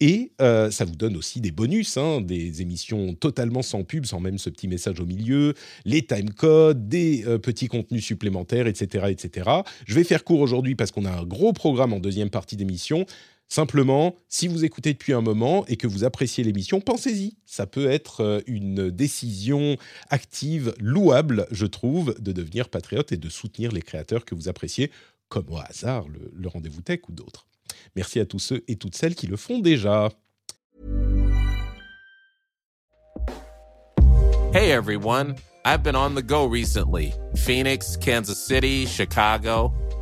Et 0.00 0.30
euh, 0.40 0.70
ça 0.70 0.84
vous 0.84 0.94
donne 0.94 1.16
aussi 1.16 1.40
des 1.40 1.50
bonus, 1.50 1.96
hein, 1.96 2.20
des 2.20 2.62
émissions 2.62 3.12
totalement 3.14 3.62
sans 3.62 3.82
pub, 3.82 4.06
sans 4.06 4.20
même 4.20 4.38
ce 4.38 4.48
petit 4.48 4.68
message 4.68 5.00
au 5.00 5.06
milieu, 5.06 5.54
les 5.84 6.06
timecodes, 6.06 6.88
des 6.88 7.24
euh, 7.26 7.38
petits 7.38 7.66
contenus 7.66 8.04
supplémentaires, 8.04 8.68
etc., 8.68 9.06
etc. 9.10 9.50
Je 9.84 9.94
vais 9.94 10.04
faire 10.04 10.22
court 10.22 10.40
aujourd'hui 10.40 10.76
parce 10.76 10.92
qu'on 10.92 11.04
a 11.04 11.10
un 11.10 11.24
gros 11.24 11.52
programme 11.52 11.92
en 11.92 11.98
deuxième 11.98 12.30
partie 12.30 12.56
d'émission. 12.56 13.04
Simplement, 13.50 14.14
si 14.28 14.46
vous 14.46 14.66
écoutez 14.66 14.92
depuis 14.92 15.14
un 15.14 15.22
moment 15.22 15.64
et 15.68 15.76
que 15.76 15.86
vous 15.86 16.04
appréciez 16.04 16.44
l'émission, 16.44 16.82
pensez-y. 16.82 17.38
Ça 17.46 17.66
peut 17.66 17.90
être 17.90 18.20
euh, 18.20 18.40
une 18.46 18.90
décision 18.90 19.78
active, 20.10 20.74
louable, 20.78 21.46
je 21.50 21.64
trouve, 21.64 22.14
de 22.20 22.32
devenir 22.32 22.68
patriote 22.68 23.10
et 23.10 23.16
de 23.16 23.28
soutenir 23.30 23.72
les 23.72 23.80
créateurs 23.80 24.26
que 24.26 24.34
vous 24.34 24.50
appréciez, 24.50 24.90
comme 25.30 25.46
au 25.48 25.56
hasard 25.56 26.08
le, 26.08 26.30
le 26.34 26.48
rendez-vous 26.48 26.82
tech 26.82 27.00
ou 27.08 27.12
d'autres. 27.12 27.46
Merci 27.96 28.20
à 28.20 28.26
tous 28.26 28.38
ceux 28.38 28.64
et 28.68 28.76
toutes 28.76 28.94
celles 28.94 29.14
qui 29.14 29.26
le 29.26 29.36
font 29.38 29.60
déjà. 29.60 30.10
Hey 34.52 34.70
everyone, 34.70 35.36
I've 35.64 35.82
been 35.82 35.96
on 35.96 36.14
the 36.14 36.22
go 36.22 36.46
recently 36.46 37.14
Phoenix, 37.34 37.96
Kansas 37.96 38.38
City, 38.38 38.86
Chicago. 38.86 39.72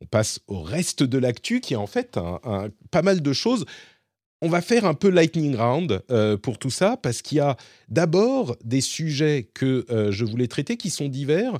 on 0.00 0.06
passe 0.06 0.40
au 0.46 0.62
reste 0.62 1.02
de 1.02 1.18
l'actu 1.18 1.60
qui 1.60 1.74
est 1.74 1.76
en 1.78 1.86
fait 1.86 2.16
un- 2.16 2.68
pas 2.90 3.02
mal 3.02 3.22
de 3.22 3.32
choses. 3.32 3.64
On 4.42 4.48
va 4.48 4.60
faire 4.60 4.84
un 4.84 4.94
peu 4.94 5.08
lightning 5.08 5.56
round 5.56 6.02
euh, 6.10 6.36
pour 6.36 6.58
tout 6.58 6.70
ça 6.70 6.98
parce 6.98 7.22
qu'il 7.22 7.38
y 7.38 7.40
a 7.40 7.56
d'abord 7.88 8.56
des 8.64 8.82
sujets 8.82 9.48
que 9.54 9.86
euh, 9.90 10.12
je 10.12 10.24
voulais 10.24 10.46
traiter 10.48 10.76
qui 10.76 10.90
sont 10.90 11.08
divers, 11.08 11.58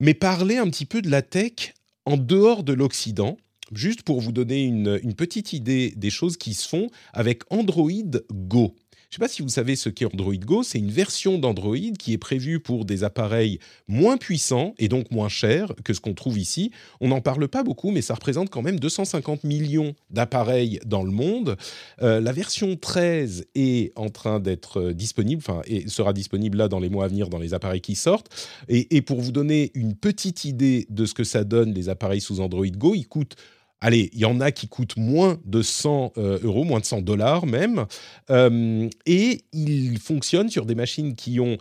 mais 0.00 0.12
parler 0.14 0.56
un 0.56 0.68
petit 0.68 0.84
peu 0.86 1.00
de 1.00 1.08
la 1.10 1.22
tech 1.22 1.74
en 2.04 2.16
dehors 2.16 2.64
de 2.64 2.72
l'Occident, 2.72 3.36
juste 3.72 4.02
pour 4.02 4.20
vous 4.20 4.32
donner 4.32 4.64
une, 4.64 4.98
une 5.02 5.14
petite 5.14 5.52
idée 5.52 5.92
des 5.96 6.10
choses 6.10 6.36
qui 6.36 6.54
se 6.54 6.68
font 6.68 6.88
avec 7.12 7.42
Android 7.50 7.90
Go. 8.32 8.74
Je 9.08 9.14
ne 9.14 9.18
sais 9.18 9.30
pas 9.30 9.32
si 9.32 9.42
vous 9.42 9.48
savez 9.48 9.76
ce 9.76 9.88
qu'est 9.88 10.04
Android 10.04 10.34
Go, 10.34 10.64
c'est 10.64 10.78
une 10.78 10.90
version 10.90 11.38
d'Android 11.38 11.76
qui 11.96 12.12
est 12.12 12.18
prévue 12.18 12.58
pour 12.58 12.84
des 12.84 13.04
appareils 13.04 13.60
moins 13.86 14.16
puissants 14.16 14.74
et 14.78 14.88
donc 14.88 15.12
moins 15.12 15.28
chers 15.28 15.72
que 15.84 15.94
ce 15.94 16.00
qu'on 16.00 16.12
trouve 16.12 16.38
ici. 16.38 16.72
On 17.00 17.08
n'en 17.08 17.20
parle 17.20 17.46
pas 17.46 17.62
beaucoup, 17.62 17.92
mais 17.92 18.02
ça 18.02 18.14
représente 18.14 18.50
quand 18.50 18.62
même 18.62 18.80
250 18.80 19.44
millions 19.44 19.94
d'appareils 20.10 20.80
dans 20.84 21.04
le 21.04 21.12
monde. 21.12 21.56
Euh, 22.02 22.20
la 22.20 22.32
version 22.32 22.74
13 22.74 23.46
est 23.54 23.92
en 23.96 24.08
train 24.08 24.40
d'être 24.40 24.80
euh, 24.80 24.92
disponible, 24.92 25.40
enfin, 25.46 25.62
et 25.66 25.88
sera 25.88 26.12
disponible 26.12 26.58
là 26.58 26.66
dans 26.66 26.80
les 26.80 26.88
mois 26.88 27.04
à 27.04 27.08
venir 27.08 27.28
dans 27.28 27.38
les 27.38 27.54
appareils 27.54 27.80
qui 27.80 27.94
sortent. 27.94 28.28
Et, 28.68 28.96
et 28.96 29.02
pour 29.02 29.20
vous 29.20 29.32
donner 29.32 29.70
une 29.74 29.94
petite 29.94 30.44
idée 30.44 30.84
de 30.90 31.06
ce 31.06 31.14
que 31.14 31.24
ça 31.24 31.44
donne, 31.44 31.72
les 31.72 31.88
appareils 31.88 32.20
sous 32.20 32.40
Android 32.40 32.66
Go, 32.66 32.96
ils 32.96 33.06
coûtent 33.06 33.36
Allez, 33.80 34.08
il 34.14 34.20
y 34.20 34.24
en 34.24 34.40
a 34.40 34.52
qui 34.52 34.68
coûtent 34.68 34.96
moins 34.96 35.38
de 35.44 35.60
100 35.60 36.14
euh, 36.16 36.38
euros, 36.42 36.64
moins 36.64 36.80
de 36.80 36.86
100 36.86 37.02
dollars 37.02 37.46
même, 37.46 37.86
Euh, 38.30 38.88
et 39.04 39.42
ils 39.52 39.98
fonctionnent 39.98 40.48
sur 40.50 40.66
des 40.66 40.74
machines 40.74 41.14
qui 41.14 41.38
ont 41.40 41.58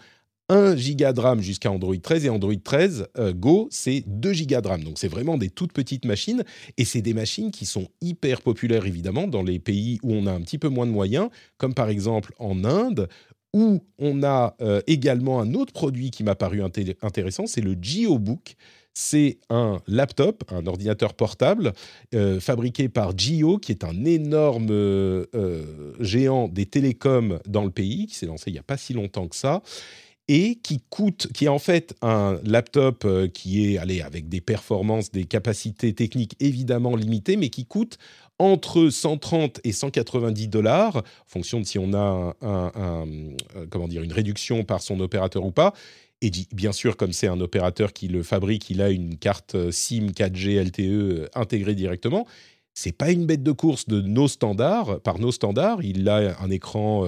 1 0.49 0.75
giga 0.75 1.12
de 1.12 1.19
RAM 1.19 1.41
jusqu'à 1.41 1.71
Android 1.71 1.95
13 2.01 2.25
et 2.25 2.30
Android 2.30 2.54
13 2.63 3.08
euh, 3.17 3.34
Go, 3.34 3.67
c'est 3.71 4.04
2 4.08 4.34
gigas 4.34 4.62
de 4.62 4.67
RAM. 4.67 4.84
Donc 4.84 4.97
c'est 4.97 5.08
vraiment 5.08 5.38
des 5.38 5.49
toutes 5.49 5.73
petites 5.73 6.06
machines 6.06 6.43
et 6.78 6.86
c'est 6.86 7.01
des 7.01 7.13
machines 7.13 7.51
qui 7.51 7.65
sont 7.65 7.88
hyper 8.01 8.41
populaires 8.41 8.86
évidemment 8.86 9.28
dans 9.28 9.43
les 9.43 9.60
pays 9.60 9.99
où 10.01 10.13
on 10.13 10.25
a 10.25 10.32
un 10.32 10.41
petit 10.41 10.58
peu 10.58 10.69
moins 10.69 10.86
de 10.86 10.91
moyens, 10.91 11.30
comme 11.58 11.73
par 11.73 11.89
exemple 11.89 12.34
en 12.39 12.63
Inde 12.63 13.10
où 13.54 13.84
on 13.99 14.21
a 14.21 14.56
également 14.86 15.39
un 15.39 15.54
autre 15.54 15.71
produit 15.71 16.12
qui 16.12 16.25
m'a 16.25 16.36
paru 16.36 16.62
intéressant, 17.01 17.47
c'est 17.47 17.62
le 17.62 17.78
GeoBook. 17.82 18.58
C'est 18.95 19.38
un 19.49 19.81
laptop, 19.88 20.43
un 20.51 20.65
ordinateur 20.65 21.13
portable 21.13 21.73
euh, 22.15 22.39
fabriqué 22.39 22.89
par 22.89 23.15
Geo, 23.15 23.58
qui 23.58 23.71
est 23.71 23.84
un 23.84 24.05
énorme 24.05 25.25
géant 25.99 26.47
des 26.47 26.65
télécoms 26.65 27.39
dans 27.45 27.65
le 27.65 27.71
pays, 27.71 28.08
qui 28.08 28.15
s'est 28.15 28.25
lancé 28.25 28.45
il 28.49 28.53
n'y 28.53 28.60
a 28.60 28.63
pas 28.63 28.77
si 28.77 28.93
longtemps 28.93 29.27
que 29.27 29.36
ça 29.36 29.62
et 30.27 30.55
qui 30.55 30.81
coûte, 30.89 31.27
qui 31.34 31.45
est 31.45 31.49
en 31.49 31.60
fait 31.60 31.95
un 32.01 32.39
laptop 32.43 33.05
euh, 33.05 33.27
qui 33.27 33.73
est 33.73 33.77
allé 33.77 34.01
avec 34.01 34.27
des 34.27 34.41
performances, 34.41 35.12
des 35.12 35.25
capacités 35.25 35.93
techniques 35.93 36.36
évidemment 36.39 36.95
limitées, 36.95 37.38
mais 37.38 37.49
qui 37.49 37.65
coûte 37.65 37.97
entre 38.39 38.89
130 38.89 39.62
et 39.63 39.71
190 39.71 40.47
dollars, 40.47 40.97
en 40.97 41.01
fonction 41.27 41.60
de 41.60 41.65
si 41.65 41.79
on 41.79 41.93
a 41.93 42.36
euh, 42.43 43.05
comment 43.69 43.88
dire, 43.88 44.01
une 44.01 44.12
réduction 44.12 44.63
par 44.63 44.81
son 44.81 44.99
opérateur 44.99 45.45
ou 45.45 45.51
pas. 45.51 45.73
Et 46.25 46.31
bien 46.53 46.71
sûr, 46.71 46.97
comme 46.97 47.13
c'est 47.13 47.27
un 47.27 47.39
opérateur 47.39 47.93
qui 47.93 48.07
le 48.07 48.23
fabrique, 48.23 48.71
il 48.71 48.81
a 48.81 48.89
une 48.89 49.15
carte 49.15 49.53
euh, 49.53 49.71
SIM 49.71 50.07
4G 50.07 50.59
LTE 50.59 51.29
intégrée 51.35 51.75
directement 51.75 52.25
c'est 52.77 52.91
pas 52.91 53.09
une 53.09 53.25
bête 53.25 53.41
de 53.41 53.53
course 53.53 53.88
de 53.88 54.01
nos 54.01 54.27
standards, 54.27 54.99
par 54.99 55.17
nos 55.17 55.31
standards. 55.31 55.81
Il 55.81 56.09
a 56.09 56.35
un 56.41 56.49
écran 56.49 57.05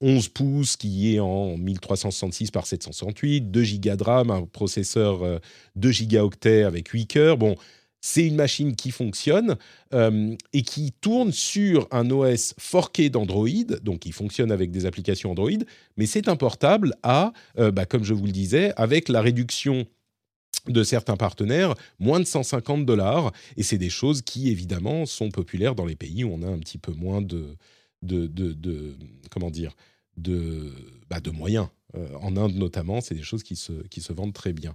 11 0.00 0.26
euh, 0.26 0.30
pouces 0.32 0.76
qui 0.76 1.14
est 1.14 1.20
en 1.20 1.58
1366 1.58 2.50
par 2.50 2.66
768, 2.66 3.50
2 3.50 3.62
Go 3.62 3.96
de 3.96 4.02
RAM, 4.02 4.30
un 4.30 4.46
processeur 4.46 5.20
2 5.76 5.88
euh, 5.88 5.92
gigaoctets 5.92 6.62
avec 6.62 6.88
8 6.88 7.06
cœurs. 7.06 7.36
Bon, 7.36 7.56
c'est 8.02 8.26
une 8.26 8.34
machine 8.34 8.76
qui 8.76 8.90
fonctionne 8.90 9.56
euh, 9.94 10.36
et 10.52 10.62
qui 10.62 10.92
tourne 11.00 11.32
sur 11.32 11.88
un 11.90 12.10
OS 12.10 12.54
forqué 12.58 13.08
d'Android, 13.08 13.48
donc 13.82 14.00
qui 14.00 14.12
fonctionne 14.12 14.52
avec 14.52 14.70
des 14.70 14.84
applications 14.84 15.30
Android, 15.30 15.50
mais 15.96 16.04
c'est 16.04 16.28
un 16.28 16.36
portable 16.36 16.94
à, 17.02 17.32
bah, 17.56 17.86
comme 17.86 18.04
je 18.04 18.12
vous 18.12 18.26
le 18.26 18.32
disais, 18.32 18.74
avec 18.76 19.08
la 19.08 19.22
réduction 19.22 19.86
de 20.68 20.82
certains 20.82 21.16
partenaires, 21.16 21.74
moins 21.98 22.20
de 22.20 22.24
150 22.24 22.86
dollars. 22.86 23.32
Et 23.56 23.62
c'est 23.62 23.78
des 23.78 23.90
choses 23.90 24.22
qui, 24.22 24.50
évidemment, 24.50 25.06
sont 25.06 25.30
populaires 25.30 25.74
dans 25.74 25.86
les 25.86 25.96
pays 25.96 26.24
où 26.24 26.32
on 26.32 26.42
a 26.42 26.46
un 26.48 26.58
petit 26.58 26.78
peu 26.78 26.92
moins 26.92 27.22
de, 27.22 27.56
de, 28.02 28.26
de, 28.26 28.94
comment 29.30 29.50
dire, 29.50 29.74
de, 30.16 30.72
bah, 31.08 31.20
de 31.20 31.30
moyens. 31.30 31.68
Euh, 31.96 32.08
en 32.20 32.36
Inde, 32.36 32.54
notamment, 32.54 33.00
c'est 33.00 33.14
des 33.14 33.22
choses 33.22 33.42
qui 33.42 33.56
se, 33.56 33.72
qui 33.88 34.00
se 34.00 34.12
vendent 34.12 34.32
très 34.32 34.52
bien. 34.52 34.74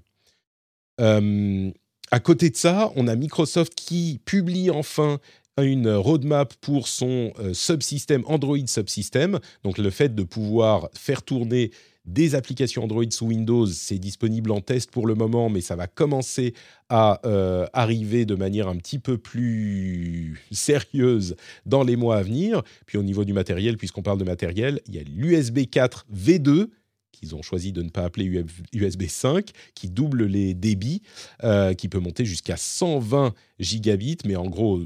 Euh, 1.00 1.72
à 2.12 2.20
côté 2.20 2.50
de 2.50 2.56
ça, 2.56 2.92
on 2.96 3.08
a 3.08 3.16
Microsoft 3.16 3.74
qui 3.76 4.20
publie 4.26 4.70
enfin 4.70 5.20
une 5.60 5.90
roadmap 5.90 6.54
pour 6.62 6.88
son 6.88 7.34
euh, 7.40 7.54
subsystème 7.54 8.24
Android 8.28 8.58
subsystem, 8.66 9.40
donc 9.64 9.78
le 9.78 9.90
fait 9.90 10.14
de 10.14 10.24
pouvoir 10.24 10.90
faire 10.94 11.24
tourner 11.24 11.72
des 12.06 12.36
applications 12.36 12.84
Android 12.86 13.04
sous 13.10 13.26
Windows. 13.26 13.66
C'est 13.68 14.00
disponible 14.00 14.52
en 14.52 14.62
test 14.62 14.92
pour 14.92 15.08
le 15.08 15.16
moment, 15.16 15.50
mais 15.50 15.62
ça 15.62 15.76
va 15.76 15.88
commencer 15.88 16.54
à 16.90 17.20
euh, 17.26 17.66
arriver 17.74 18.26
de 18.26 18.36
manière 18.36 18.68
un 18.70 18.78
petit 18.78 18.98
peu 18.98 19.18
plus 19.18 20.40
sérieuse 20.52 21.36
dans 21.66 21.84
les 21.84 21.98
mois 21.98 22.18
à 22.18 22.24
venir. 22.24 22.64
Puis 22.86 22.98
au 22.98 23.04
niveau 23.04 23.26
du 23.26 23.34
matériel, 23.34 23.78
puisqu'on 23.78 24.04
parle 24.04 24.20
de 24.20 24.24
matériel, 24.24 24.80
il 24.88 24.96
y 24.96 25.00
a 25.00 25.04
l'USB 25.04 25.70
4 25.70 26.06
V2 26.16 26.70
qu'ils 27.20 27.36
ont 27.36 27.42
choisi 27.42 27.72
de 27.72 27.82
ne 27.82 27.90
pas 27.90 28.04
appeler 28.04 28.44
USB 28.74 29.04
5, 29.08 29.52
qui 29.74 29.90
double 29.90 30.26
les 30.26 30.54
débits, 30.54 31.02
euh, 31.44 31.74
qui 31.74 31.90
peut 31.90 32.00
monter 32.00 32.26
jusqu'à 32.26 32.58
120 32.58 33.34
gigabits, 33.60 34.20
mais 34.26 34.36
en 34.36 34.48
gros 34.48 34.82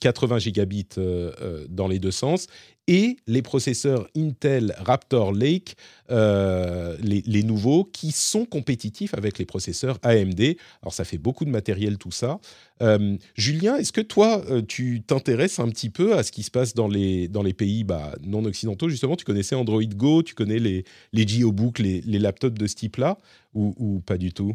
80 0.00 0.38
gigabits 0.38 0.88
euh, 0.98 1.66
dans 1.68 1.88
les 1.88 1.98
deux 1.98 2.10
sens, 2.10 2.46
et 2.86 3.16
les 3.26 3.42
processeurs 3.42 4.08
Intel 4.16 4.74
Raptor 4.78 5.32
Lake, 5.32 5.76
euh, 6.10 6.96
les, 7.00 7.42
nouveaux, 7.42 7.84
qui 7.84 8.12
sont 8.12 8.44
compétitifs 8.44 9.14
avec 9.14 9.38
les 9.38 9.46
processeurs 9.46 9.98
AMD. 10.02 10.56
Alors 10.82 10.92
ça 10.92 11.04
fait 11.04 11.18
beaucoup 11.18 11.44
de 11.44 11.50
matériel 11.50 11.96
tout 11.96 12.10
ça. 12.10 12.40
Euh, 12.82 13.16
Julien, 13.36 13.76
est-ce 13.76 13.92
que 13.92 14.00
toi, 14.00 14.42
euh, 14.50 14.60
tu 14.60 15.02
t'intéresses 15.02 15.58
un 15.58 15.68
petit 15.68 15.90
peu 15.90 16.16
à 16.16 16.22
ce 16.22 16.32
qui 16.32 16.42
se 16.42 16.50
passe 16.50 16.74
dans 16.74 16.88
les, 16.88 17.28
dans 17.28 17.42
les 17.42 17.54
pays 17.54 17.84
bah, 17.84 18.14
non 18.22 18.44
occidentaux? 18.44 18.88
Justement, 18.88 19.16
tu 19.16 19.24
connaissais 19.24 19.54
Android 19.54 19.82
Go, 19.82 20.22
tu 20.22 20.34
connais 20.34 20.58
les, 20.58 20.84
les 21.12 21.26
GeoBook, 21.26 21.78
les, 21.78 22.02
les 22.02 22.18
laptops 22.18 22.58
de 22.58 22.66
ce 22.66 22.74
type-là, 22.74 23.18
ou, 23.54 24.02
pas 24.04 24.18
du 24.18 24.32
tout? 24.32 24.54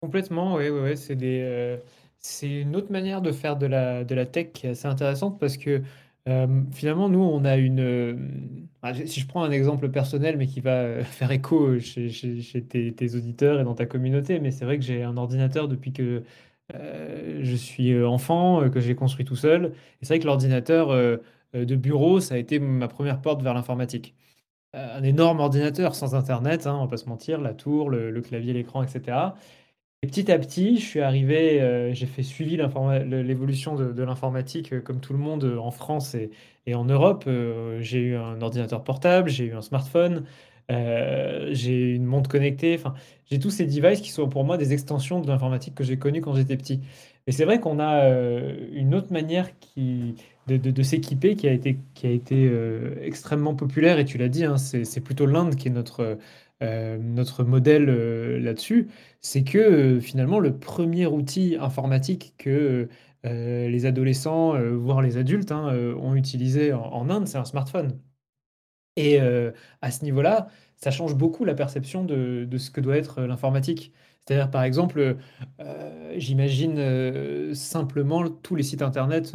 Complètement, 0.00 0.56
oui, 0.56 0.68
oui, 0.68 0.96
c'est 0.96 1.16
des... 1.16 1.78
C'est 2.26 2.48
une 2.62 2.74
autre 2.74 2.90
manière 2.90 3.20
de 3.20 3.32
faire 3.32 3.56
de 3.56 3.66
la, 3.66 4.02
de 4.04 4.14
la 4.14 4.24
tech 4.24 4.52
qui 4.54 4.66
est 4.66 4.70
assez 4.70 4.86
intéressante 4.86 5.38
parce 5.38 5.58
que 5.58 5.82
finalement, 6.72 7.08
nous, 7.10 7.20
on 7.20 7.44
a 7.44 7.56
une, 7.56 8.70
si 9.06 9.20
je 9.20 9.26
prends 9.26 9.44
un 9.44 9.50
exemple 9.50 9.90
personnel, 9.90 10.36
mais 10.38 10.46
qui 10.46 10.60
va, 10.60 10.70
euh, 10.70 11.04
faire 11.04 11.30
écho 11.32 11.78
chez 11.80 12.08
tes 12.66 13.14
auditeurs 13.14 13.60
et 13.60 13.64
dans 13.64 13.74
ta 13.74 13.86
communauté, 13.86 14.40
mais 14.40 14.50
c'est 14.50 14.64
vrai 14.64 14.78
que 14.78 14.84
j'ai 14.84 15.02
un 15.02 15.16
ordinateur 15.18 15.68
depuis 15.68 15.92
que, 15.92 16.22
euh, 16.74 17.40
je 17.42 17.56
suis, 17.56 17.92
euh, 17.92 18.08
enfant, 18.08 18.70
que 18.70 18.80
j'ai 18.80 18.94
construit 18.94 19.24
tout 19.26 19.36
seul 19.36 19.66
et 20.00 20.06
c'est 20.06 20.14
vrai 20.14 20.18
que 20.20 20.26
l'ordinateur, 20.26 20.88
de 21.54 21.76
bureau, 21.76 22.20
ça 22.20 22.34
a 22.34 22.38
été 22.38 22.58
ma 22.58 22.88
première 22.88 23.20
porte 23.20 23.42
vers 23.42 23.54
l'informatique. 23.54 24.14
un 24.74 25.02
énorme 25.04 25.40
ordinateur 25.40 25.94
sans 25.94 26.14
internet, 26.16 26.66
hein, 26.66 26.76
on 26.76 26.84
va 26.84 26.88
pas 26.88 26.96
se 26.98 27.08
mentir, 27.08 27.40
la 27.40 27.54
tour, 27.54 27.90
le 27.90 28.20
clavier, 28.22 28.52
l'écran 28.54 28.82
etc 28.82 29.34
petit 30.06 30.30
à 30.32 30.38
petit, 30.38 30.78
je 30.78 30.84
suis 30.84 31.00
arrivé, 31.00 31.60
euh, 31.60 31.94
j'ai 31.94 32.06
fait 32.06 32.22
suivi 32.22 32.56
l'évolution 32.56 33.74
de, 33.74 34.02
l'informatique 34.02 34.72
euh, 34.72 34.80
comme 34.80 35.00
tout 35.00 35.12
le 35.12 35.18
monde 35.18 35.44
euh, 35.44 35.58
en 35.58 35.70
France 35.70 36.14
et, 36.14 36.74
en 36.74 36.84
Europe. 36.84 37.28
j'ai 37.80 37.98
eu 37.98 38.16
un 38.16 38.40
ordinateur 38.40 38.82
portable, 38.82 39.28
j'ai 39.28 39.44
eu 39.44 39.54
un 39.54 39.60
smartphone, 39.60 40.24
j'ai 40.70 41.94
une 41.94 42.06
montre 42.06 42.30
connectée. 42.30 42.74
Enfin, 42.78 42.94
j'ai 43.30 43.38
tous 43.38 43.50
ces 43.50 43.66
devices 43.66 44.00
qui 44.00 44.10
sont 44.10 44.30
pour 44.30 44.44
moi 44.44 44.56
des 44.56 44.72
extensions 44.72 45.20
de 45.20 45.28
l'informatique 45.28 45.74
que 45.74 45.84
j'ai 45.84 45.98
connues 45.98 46.22
quand 46.22 46.34
j'étais 46.34 46.56
petit. 46.56 46.80
Et 47.26 47.32
c'est 47.32 47.44
vrai 47.44 47.60
qu'on 47.60 47.80
a 47.80 48.08
une 48.72 48.94
autre 48.94 49.12
manière 49.12 49.50
de, 49.76 50.82
s'équiper 50.82 51.36
qui 51.36 51.48
a 51.48 51.52
été, 51.52 51.76
qui 51.92 52.06
a 52.06 52.10
été 52.10 52.50
extrêmement 53.02 53.54
populaire. 53.54 53.98
Et 53.98 54.06
tu 54.06 54.16
l'as 54.16 54.30
dit, 54.30 54.46
hein, 54.46 54.56
c'est 54.56 55.00
plutôt 55.02 55.26
l'Inde 55.26 55.56
qui 55.56 55.68
est 55.68 55.70
notre 55.70 56.16
euh, 56.64 56.98
notre 56.98 57.44
modèle 57.44 57.88
euh, 57.88 58.38
là-dessus, 58.40 58.88
c'est 59.20 59.44
que 59.44 59.58
euh, 59.58 60.00
finalement 60.00 60.38
le 60.40 60.58
premier 60.58 61.06
outil 61.06 61.56
informatique 61.60 62.34
que 62.38 62.88
les 63.24 63.86
adolescents, 63.86 64.52
voire 64.74 65.00
les 65.00 65.16
adultes, 65.16 65.50
hein, 65.50 65.74
ont 65.98 66.14
utilisé 66.14 66.74
en, 66.74 67.08
Inde, 67.08 67.26
c'est 67.26 67.38
un 67.38 67.46
smartphone. 67.46 67.98
Et 68.96 69.18
à 69.18 69.90
ce 69.90 70.04
niveau-là, 70.04 70.48
ça 70.76 70.90
change 70.90 71.14
beaucoup 71.14 71.46
la 71.46 71.54
perception 71.54 72.04
de, 72.04 72.46
ce 72.58 72.70
que 72.70 72.82
doit 72.82 72.98
être 72.98 73.22
l'informatique. 73.22 73.94
C'est-à-dire, 74.20 74.50
par 74.50 74.62
exemple, 74.62 75.16
j'imagine 76.16 77.54
simplement 77.54 78.28
tous 78.28 78.56
les 78.56 78.62
sites 78.62 78.82
internet 78.82 79.34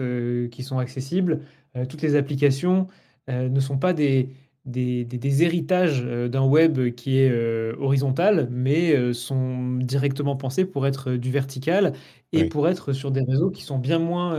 qui 0.52 0.62
sont 0.62 0.78
accessibles, 0.78 1.42
toutes 1.90 2.04
les 2.04 2.16
applications 2.16 2.86
ne 3.28 3.60
sont 3.60 3.80
pas 3.80 3.94
des, 3.94 4.30
des, 4.66 5.44
héritages 5.44 6.04
euh, 6.06 6.28
d'un 6.28 6.46
web 6.46 6.94
qui 6.96 7.20
est 7.20 7.32
euh, 7.32 7.76
horizontal, 7.80 8.48
mais 8.52 8.96
euh, 8.96 9.14
sont 9.14 9.76
directement 9.78 10.36
pensés 10.36 10.66
pour 10.66 10.86
être 10.88 11.14
du 11.14 11.32
vertical 11.32 11.94
et 12.32 12.46
pour 12.46 12.68
être 12.68 12.94
sur 12.94 13.12
des 13.12 13.22
réseaux 13.22 13.50
qui 13.50 13.64
sont 13.64 13.80
bien 13.80 13.98
moins 13.98 14.38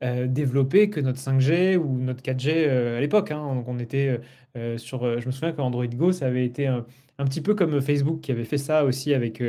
développés 0.00 0.88
que 0.88 1.00
notre 1.00 1.18
5G 1.18 1.76
ou 1.76 1.98
notre 1.98 2.22
4G 2.22 2.66
à 2.96 2.98
l'époque. 2.98 3.30
Hein. 3.30 3.54
Donc 3.56 3.68
on 3.68 3.78
était 3.78 4.18
sur, 4.78 5.20
je 5.20 5.26
me 5.26 5.30
souviens 5.30 5.52
qu'Android 5.52 5.86
Go, 5.86 6.12
ça 6.12 6.28
avait 6.28 6.46
été 6.46 6.66
un, 6.66 6.86
petit 7.24 7.40
peu 7.40 7.54
comme 7.54 7.80
Facebook 7.80 8.20
qui 8.20 8.32
avait 8.32 8.44
fait 8.44 8.58
ça 8.58 8.84
aussi 8.84 9.14
avec 9.14 9.42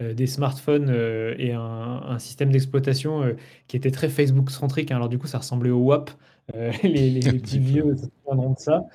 des 0.00 0.26
smartphones 0.26 0.90
et 1.38 1.52
un, 1.52 2.18
système 2.18 2.50
d'exploitation 2.50 3.34
qui 3.66 3.76
était 3.76 3.90
très 3.90 4.08
Facebook 4.08 4.50
centrique. 4.50 4.90
Hein. 4.90 4.96
Alors 4.96 5.08
du 5.08 5.18
coup, 5.18 5.26
ça 5.26 5.38
ressemblait 5.38 5.70
au 5.70 5.80
WAP. 5.80 6.10
Euh, 6.54 6.72
les, 6.82 7.20
petits 7.20 7.58
vieux 7.58 7.96
se 7.96 8.06
souviendront 8.06 8.54
de 8.54 8.58
ça. 8.58 8.86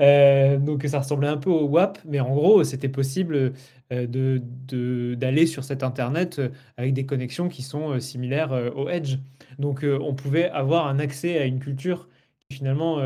Euh, 0.00 0.58
donc 0.58 0.84
ça 0.84 0.98
ressemblait 0.98 1.28
un 1.28 1.36
peu 1.36 1.50
au 1.50 1.66
WAP, 1.68 1.98
mais 2.04 2.20
en 2.20 2.34
gros, 2.34 2.64
c'était 2.64 2.88
possible 2.88 3.52
euh, 3.92 4.06
de, 4.06 5.14
d'aller 5.14 5.46
sur 5.46 5.64
cet 5.64 5.82
Internet 5.82 6.40
avec 6.76 6.94
des 6.94 7.06
connexions 7.06 7.48
qui 7.48 7.62
sont 7.62 7.98
similaires 8.00 8.52
au 8.76 8.88
Edge. 8.88 9.18
Donc 9.58 9.84
on 9.84 10.14
pouvait 10.14 10.50
avoir 10.50 10.86
un 10.86 10.98
accès 10.98 11.38
à 11.38 11.44
une 11.44 11.60
culture 11.60 12.08
qui 12.48 12.56
finalement 12.56 12.98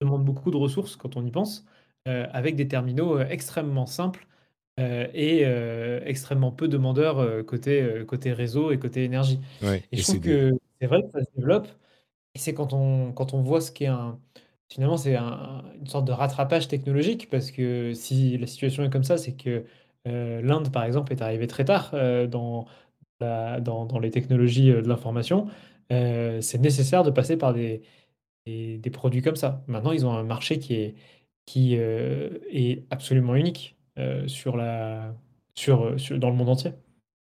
demande 0.00 0.24
beaucoup 0.24 0.50
de 0.50 0.56
ressources 0.56 0.96
quand 0.96 1.16
on 1.16 1.24
y 1.24 1.30
pense, 1.30 1.66
avec 2.06 2.56
des 2.56 2.68
terminaux 2.68 3.18
extrêmement 3.20 3.86
simples 3.86 4.26
et 4.78 5.42
extrêmement 6.06 6.52
peu 6.52 6.68
demandeurs 6.68 7.44
côté, 7.46 8.04
côté 8.06 8.32
réseau 8.32 8.72
et 8.72 8.78
côté 8.78 9.04
énergie. 9.04 9.40
et 9.92 9.96
je 9.96 10.02
trouve 10.02 10.20
que 10.20 10.52
c'est 10.80 10.86
vrai 10.88 11.02
que 11.02 11.10
ça 11.10 11.20
se 11.24 11.30
développe. 11.36 11.68
Et 12.34 12.38
c'est 12.38 12.54
quand 12.54 12.72
on, 12.72 13.12
quand 13.12 13.34
on 13.34 13.42
voit 13.42 13.60
ce 13.60 13.70
qu'est 13.72 13.86
un, 13.86 14.18
finalement, 14.68 14.96
c'est 14.96 15.16
un- 15.16 15.64
une 15.78 15.86
sorte 15.86 16.04
de 16.06 16.12
rattrapage 16.12 16.68
technologique 16.68 17.28
parce 17.30 17.50
que 17.50 17.94
si 17.94 18.36
la 18.38 18.46
situation 18.46 18.84
est 18.84 18.90
comme 18.90 19.04
ça, 19.04 19.16
c'est 19.18 19.34
que 19.36 19.64
euh, 20.08 20.42
l'Inde, 20.42 20.72
par 20.72 20.84
exemple, 20.84 21.12
est 21.12 21.22
arrivée 21.22 21.46
très 21.46 21.64
tard 21.64 21.90
euh, 21.94 22.26
dans, 22.26 22.66
la- 23.20 23.60
dans, 23.60 23.86
dans 23.86 23.98
les 24.00 24.10
technologies 24.10 24.70
euh, 24.72 24.82
de 24.82 24.88
l'information. 24.88 25.48
Euh, 25.92 26.40
c'est 26.40 26.58
nécessaire 26.58 27.02
de 27.04 27.10
passer 27.10 27.36
par 27.36 27.54
des, 27.54 27.82
des, 28.46 28.78
des 28.78 28.90
produits 28.90 29.22
comme 29.22 29.36
ça. 29.36 29.64
Maintenant, 29.68 29.92
ils 29.92 30.06
ont 30.06 30.12
un 30.12 30.24
marché 30.24 30.58
qui 30.58 30.74
est, 30.74 30.94
qui, 31.46 31.76
euh, 31.78 32.30
est 32.50 32.84
absolument 32.90 33.36
unique 33.36 33.76
euh, 33.98 34.26
sur 34.28 34.56
la, 34.56 35.14
sur, 35.54 35.98
sur- 36.00 36.18
dans 36.18 36.30
le 36.30 36.36
monde 36.36 36.48
entier. 36.50 36.72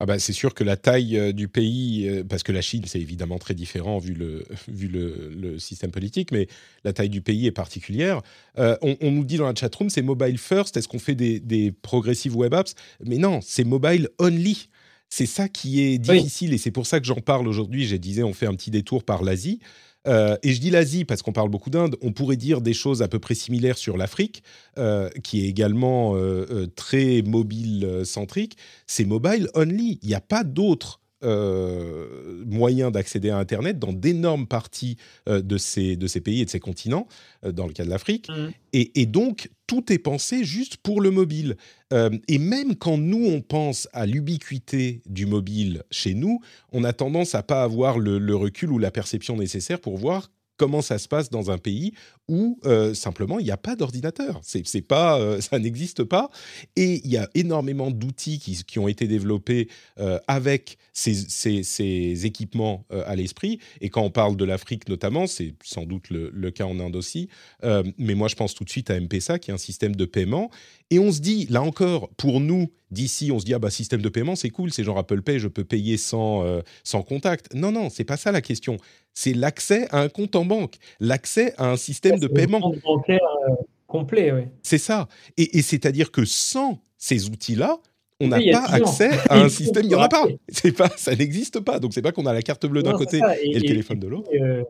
Ah 0.01 0.07
bah, 0.07 0.19
c'est 0.19 0.33
sûr 0.33 0.55
que 0.55 0.65
la 0.65 0.77
taille 0.77 1.17
euh, 1.17 1.33
du 1.33 1.47
pays, 1.47 2.09
euh, 2.09 2.25
parce 2.25 2.43
que 2.43 2.51
la 2.53 2.61
Chine, 2.63 2.83
c'est 2.85 3.01
évidemment 3.01 3.39
très 3.39 3.55
différent 3.55 3.99
vu 3.99 4.13
le, 4.13 4.45
vu 4.69 4.89
le, 4.89 5.31
le 5.35 5.59
système 5.61 5.93
politique, 5.93 6.33
mais 6.33 6.49
la 6.83 6.93
taille 6.93 7.09
du 7.11 7.23
pays 7.23 7.47
est 7.47 7.53
particulière. 7.53 8.21
Euh, 8.59 8.77
on, 8.83 8.97
on 9.01 9.13
nous 9.13 9.25
dit 9.25 9.37
dans 9.37 9.47
la 9.47 9.55
chatroom, 9.55 9.91
c'est 9.91 10.03
mobile 10.03 10.37
first, 10.39 10.77
est-ce 10.77 10.89
qu'on 10.89 10.99
fait 10.99 11.15
des, 11.15 11.39
des 11.39 11.71
progressive 11.71 12.37
web 12.37 12.55
apps? 12.55 12.75
Mais 13.05 13.19
non, 13.19 13.41
c'est 13.41 13.65
mobile 13.65 14.09
only. 14.19 14.69
C'est 15.11 15.27
ça 15.27 15.49
qui 15.49 15.81
est 15.81 16.09
Oui. 16.09 16.17
difficile 16.19 16.53
et 16.55 16.59
c'est 16.59 16.73
pour 16.73 16.87
ça 16.87 16.99
que 16.99 17.07
j'en 17.07 17.21
parle 17.21 17.47
aujourd'hui. 17.47 17.87
Je 17.87 17.95
disais, 17.95 18.25
on 18.25 18.33
fait 18.33 18.47
un 18.47 18.55
petit 18.57 18.73
détour 18.73 19.05
par 19.05 19.23
l'Asie. 19.23 19.61
Euh, 20.07 20.37
et 20.43 20.53
je 20.53 20.61
dis 20.61 20.71
l'Asie 20.71 21.05
parce 21.05 21.23
qu'on 21.23 21.33
parle 21.33 21.49
beaucoup 21.49 21.71
d'Inde. 21.71 21.97
On 22.03 22.13
pourrait 22.13 22.37
dire 22.37 22.61
des 22.61 22.75
choses 22.75 23.03
à 23.03 23.09
peu 23.09 23.19
près 23.19 23.35
similaires 23.35 23.79
sur 23.79 23.97
l'Afrique, 23.97 24.43
euh, 24.79 25.09
qui 25.23 25.45
est 25.45 25.49
également 25.49 26.15
euh, 26.15 26.67
très 26.77 27.23
mobile-centrique. 27.23 28.57
C'est 28.87 29.05
mobile 29.05 29.49
only. 29.55 29.99
Il 30.03 30.09
n'y 30.09 30.15
a 30.15 30.21
pas 30.21 30.45
d'autres 30.45 31.01
euh, 31.25 32.45
moyens 32.47 32.93
d'accéder 32.93 33.31
à 33.31 33.39
Internet 33.39 33.79
dans 33.79 33.93
d'énormes 33.93 34.47
parties 34.47 34.97
euh, 35.29 35.41
de, 35.41 35.59
ces, 35.59 35.97
de 35.97 36.07
ces 36.07 36.21
pays 36.21 36.41
et 36.41 36.45
de 36.45 36.51
ces 36.51 36.61
continents, 36.61 37.07
euh, 37.45 37.53
dans 37.53 37.67
le 37.67 37.73
cas 37.73 37.85
de 37.85 37.91
l'Afrique. 37.91 38.29
Mhm. 38.29 38.53
Et, 38.73 39.01
et 39.01 39.07
donc, 39.07 39.51
tout 39.67 39.93
est 39.93 39.99
pensé 39.99 40.45
juste 40.45 40.77
pour 40.79 41.01
le 41.01 41.11
mobile. 41.11 41.57
Euh, 41.93 42.11
et 42.29 42.39
même 42.39 42.77
quand 42.77 42.99
nous, 42.99 43.27
on 43.27 43.41
pense 43.41 43.89
à 43.93 44.07
l'ubiquité 44.07 45.01
du 45.07 45.27
mobile 45.27 45.83
chez 45.91 46.15
nous, 46.15 46.41
on 46.73 46.85
a 46.85 46.93
tendance 46.93 47.35
à 47.35 47.43
pas 47.43 47.63
avoir 47.63 47.99
le, 47.99 48.19
le 48.19 48.37
recul 48.37 48.71
ou 48.71 48.79
la 48.79 48.91
perception 48.91 49.37
nécessaire 49.37 49.81
pour 49.81 49.97
voir 49.97 50.31
comment 50.57 50.83
ça 50.83 50.99
se 50.99 51.09
passe 51.09 51.31
dans 51.31 51.51
un 51.51 51.59
pays 51.59 51.95
où 52.29 52.59
euh, 52.65 52.95
simplement 52.95 53.39
il 53.39 53.45
n'y 53.45 53.51
a 53.51 53.57
pas 53.57 53.77
d'ordinateur. 53.77 54.41
C'est, 54.43 54.83
pas, 54.83 55.19
euh, 55.19 55.41
ça 55.41 55.59
n'existe 55.59 56.05
pas. 56.05 56.31
Et 56.77 57.01
il 57.05 57.11
y 57.11 57.17
a 57.17 57.29
énormément 57.35 57.91
d'outils 57.91 58.39
qui, 58.39 58.79
ont 58.79 58.89
été 58.89 59.07
développés 59.07 59.69
euh, 59.99 60.19
avec 60.27 60.79
ces, 60.93 62.27
équipements 62.27 62.87
à 62.91 63.17
l'esprit. 63.17 63.59
Et 63.81 63.91
quand 63.91 64.03
on 64.03 64.11
parle 64.11 64.37
de 64.37 64.45
l'Afrique 64.45 64.89
notamment, 64.89 65.27
c'est 65.27 65.55
sans 65.63 65.85
doute 65.85 66.11
le, 66.11 66.51
cas 66.51 66.65
en 66.65 66.79
Inde 66.79 66.97
aussi. 66.97 67.29
Mais 67.63 68.15
moi, 68.15 68.29
je 68.29 68.37
pense 68.37 68.55
tout 68.55 68.65
de 68.65 68.71
suite 68.71 68.91
à 68.91 68.97
M-Pesa, 68.97 69.39
qui 69.39 69.51
est 69.51 69.55
un 69.55 69.59
système 69.59 69.97
de 69.97 70.05
paiement. 70.05 70.51
Et 70.91 70.99
on 70.99 71.11
se 71.11 71.21
dit, 71.21 71.47
là 71.51 71.63
encore, 71.63 72.11
pour 72.17 72.41
nous, 72.41 72.71
d'ici, 72.91 73.33
on 73.33 73.39
se 73.39 73.45
dit, 73.45 73.55
ah 73.55 73.59
bah, 73.59 73.71
système 73.71 74.03
de 74.03 74.09
paiement, 74.09 74.37
c'est 74.37 74.51
cool, 74.51 74.73
c'est 74.73 74.85
genre 74.85 74.99
Apple 74.99 75.23
Pay, 75.23 75.39
je 75.39 75.49
peux 75.49 75.65
payer 75.65 75.97
sans, 75.97 76.45
sans 76.85 77.03
contact. 77.03 77.53
Non, 77.55 77.73
non, 77.73 77.91
c'est 77.91 78.05
pas 78.05 78.17
ça 78.17 78.31
la 78.33 78.41
question. 78.41 78.77
C'est 79.15 79.33
l'accès 79.33 79.87
à 79.91 80.01
un 80.01 80.09
compte 80.09 80.35
en 80.37 80.45
banque, 80.45 80.77
l'accès 81.01 81.55
à 81.57 81.71
un 81.71 81.77
système 81.77 82.14
de 82.21 82.27
paiement. 82.29 82.73
bancaire 82.85 83.21
euh, 83.49 83.55
complet, 83.87 84.33
oui. 84.33 84.43
C'est 84.63 84.79
ça. 84.79 85.09
Et, 85.37 85.59
et 85.59 85.63
c'est-à-dire 85.63 86.11
que 86.11 86.25
sans 86.25 86.79
ces 86.99 87.29
outils-là, 87.29 87.79
on 88.21 88.29
n'a 88.29 88.39
Oui, 88.39 88.51
pas 88.53 88.65
accès 88.65 89.11
à 89.29 89.41
un 89.41 89.49
système. 89.49 89.85
Il 89.85 89.89
n'y 89.89 89.95
en 89.95 90.01
a 90.01 90.09
pas. 90.09 90.27
C'est 90.49 90.73
pas. 90.73 90.89
Ça 90.97 91.15
n'existe 91.15 91.61
pas. 91.61 91.79
Donc 91.81 91.93
c'est 91.93 92.03
pas 92.03 92.13
qu'on 92.13 92.27
a 92.27 92.33
la 92.33 92.43
carte 92.43 92.67
bleue 92.67 92.83
d'un 92.83 92.93
côté 92.93 93.21
et, 93.43 93.55
le 93.55 93.61
téléphone 93.61 93.99
de 93.99 94.09
l'autre. 94.09 94.31
euh, 94.35 94.63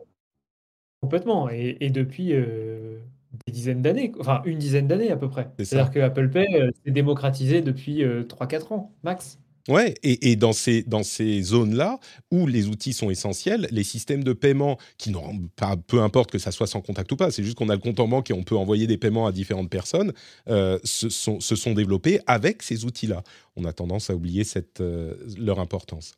complètement. 1.01 1.49
Et, 1.49 1.89
depuis 1.91 2.33
euh, 2.33 2.97
des 3.45 3.53
dizaines 3.53 3.81
d'années, 3.81 4.11
enfin 4.19 4.41
une 4.45 4.57
dizaine 4.57 4.87
d'années 4.87 5.11
à 5.11 5.17
peu 5.17 5.29
près. 5.29 5.49
C'est-à-dire 5.59 5.91
que 5.91 5.99
Apple 5.99 6.29
Pay 6.29 6.47
euh, 6.55 6.71
s'est 6.83 6.91
démocratisé 6.91 7.61
depuis 7.61 8.03
euh, 8.03 8.23
3-4 8.23 8.73
ans, 8.73 8.91
max. 9.03 9.39
Ouais, 9.67 9.95
et, 10.03 10.35
dans 10.35 10.53
ces, 10.53 10.83
dans 10.83 11.01
ces 11.01 11.41
zones-là 11.41 11.99
où 12.29 12.45
les 12.45 12.67
outils 12.67 12.93
sont 12.93 13.09
essentiels, 13.09 13.67
les 13.71 13.83
systèmes 13.83 14.23
de 14.23 14.33
paiement 14.33 14.77
qui 14.99 15.09
n'ont 15.09 15.49
pas, 15.55 15.75
peu 15.75 16.01
importe 16.01 16.29
que 16.29 16.37
ça 16.37 16.51
soit 16.51 16.67
sans 16.67 16.81
contact 16.81 17.11
ou 17.11 17.15
pas, 17.15 17.31
c'est 17.31 17.43
juste 17.43 17.57
qu'on 17.57 17.69
a 17.69 17.73
le 17.73 17.81
compte 17.81 17.99
en 17.99 18.07
banque 18.07 18.29
et 18.29 18.33
on 18.33 18.43
peut 18.43 18.55
envoyer 18.55 18.85
des 18.85 18.97
paiements 18.97 19.25
à 19.25 19.31
différentes 19.31 19.71
personnes, 19.71 20.13
euh, 20.49 20.77
se, 20.83 21.09
sont, 21.09 21.73
développés 21.73 22.19
avec 22.27 22.61
ces 22.61 22.85
outils-là. 22.85 23.23
On 23.55 23.65
a 23.65 23.73
tendance 23.73 24.11
à 24.11 24.15
oublier 24.15 24.43
euh, 24.81 25.15
leur 25.35 25.59
importance. 25.59 26.13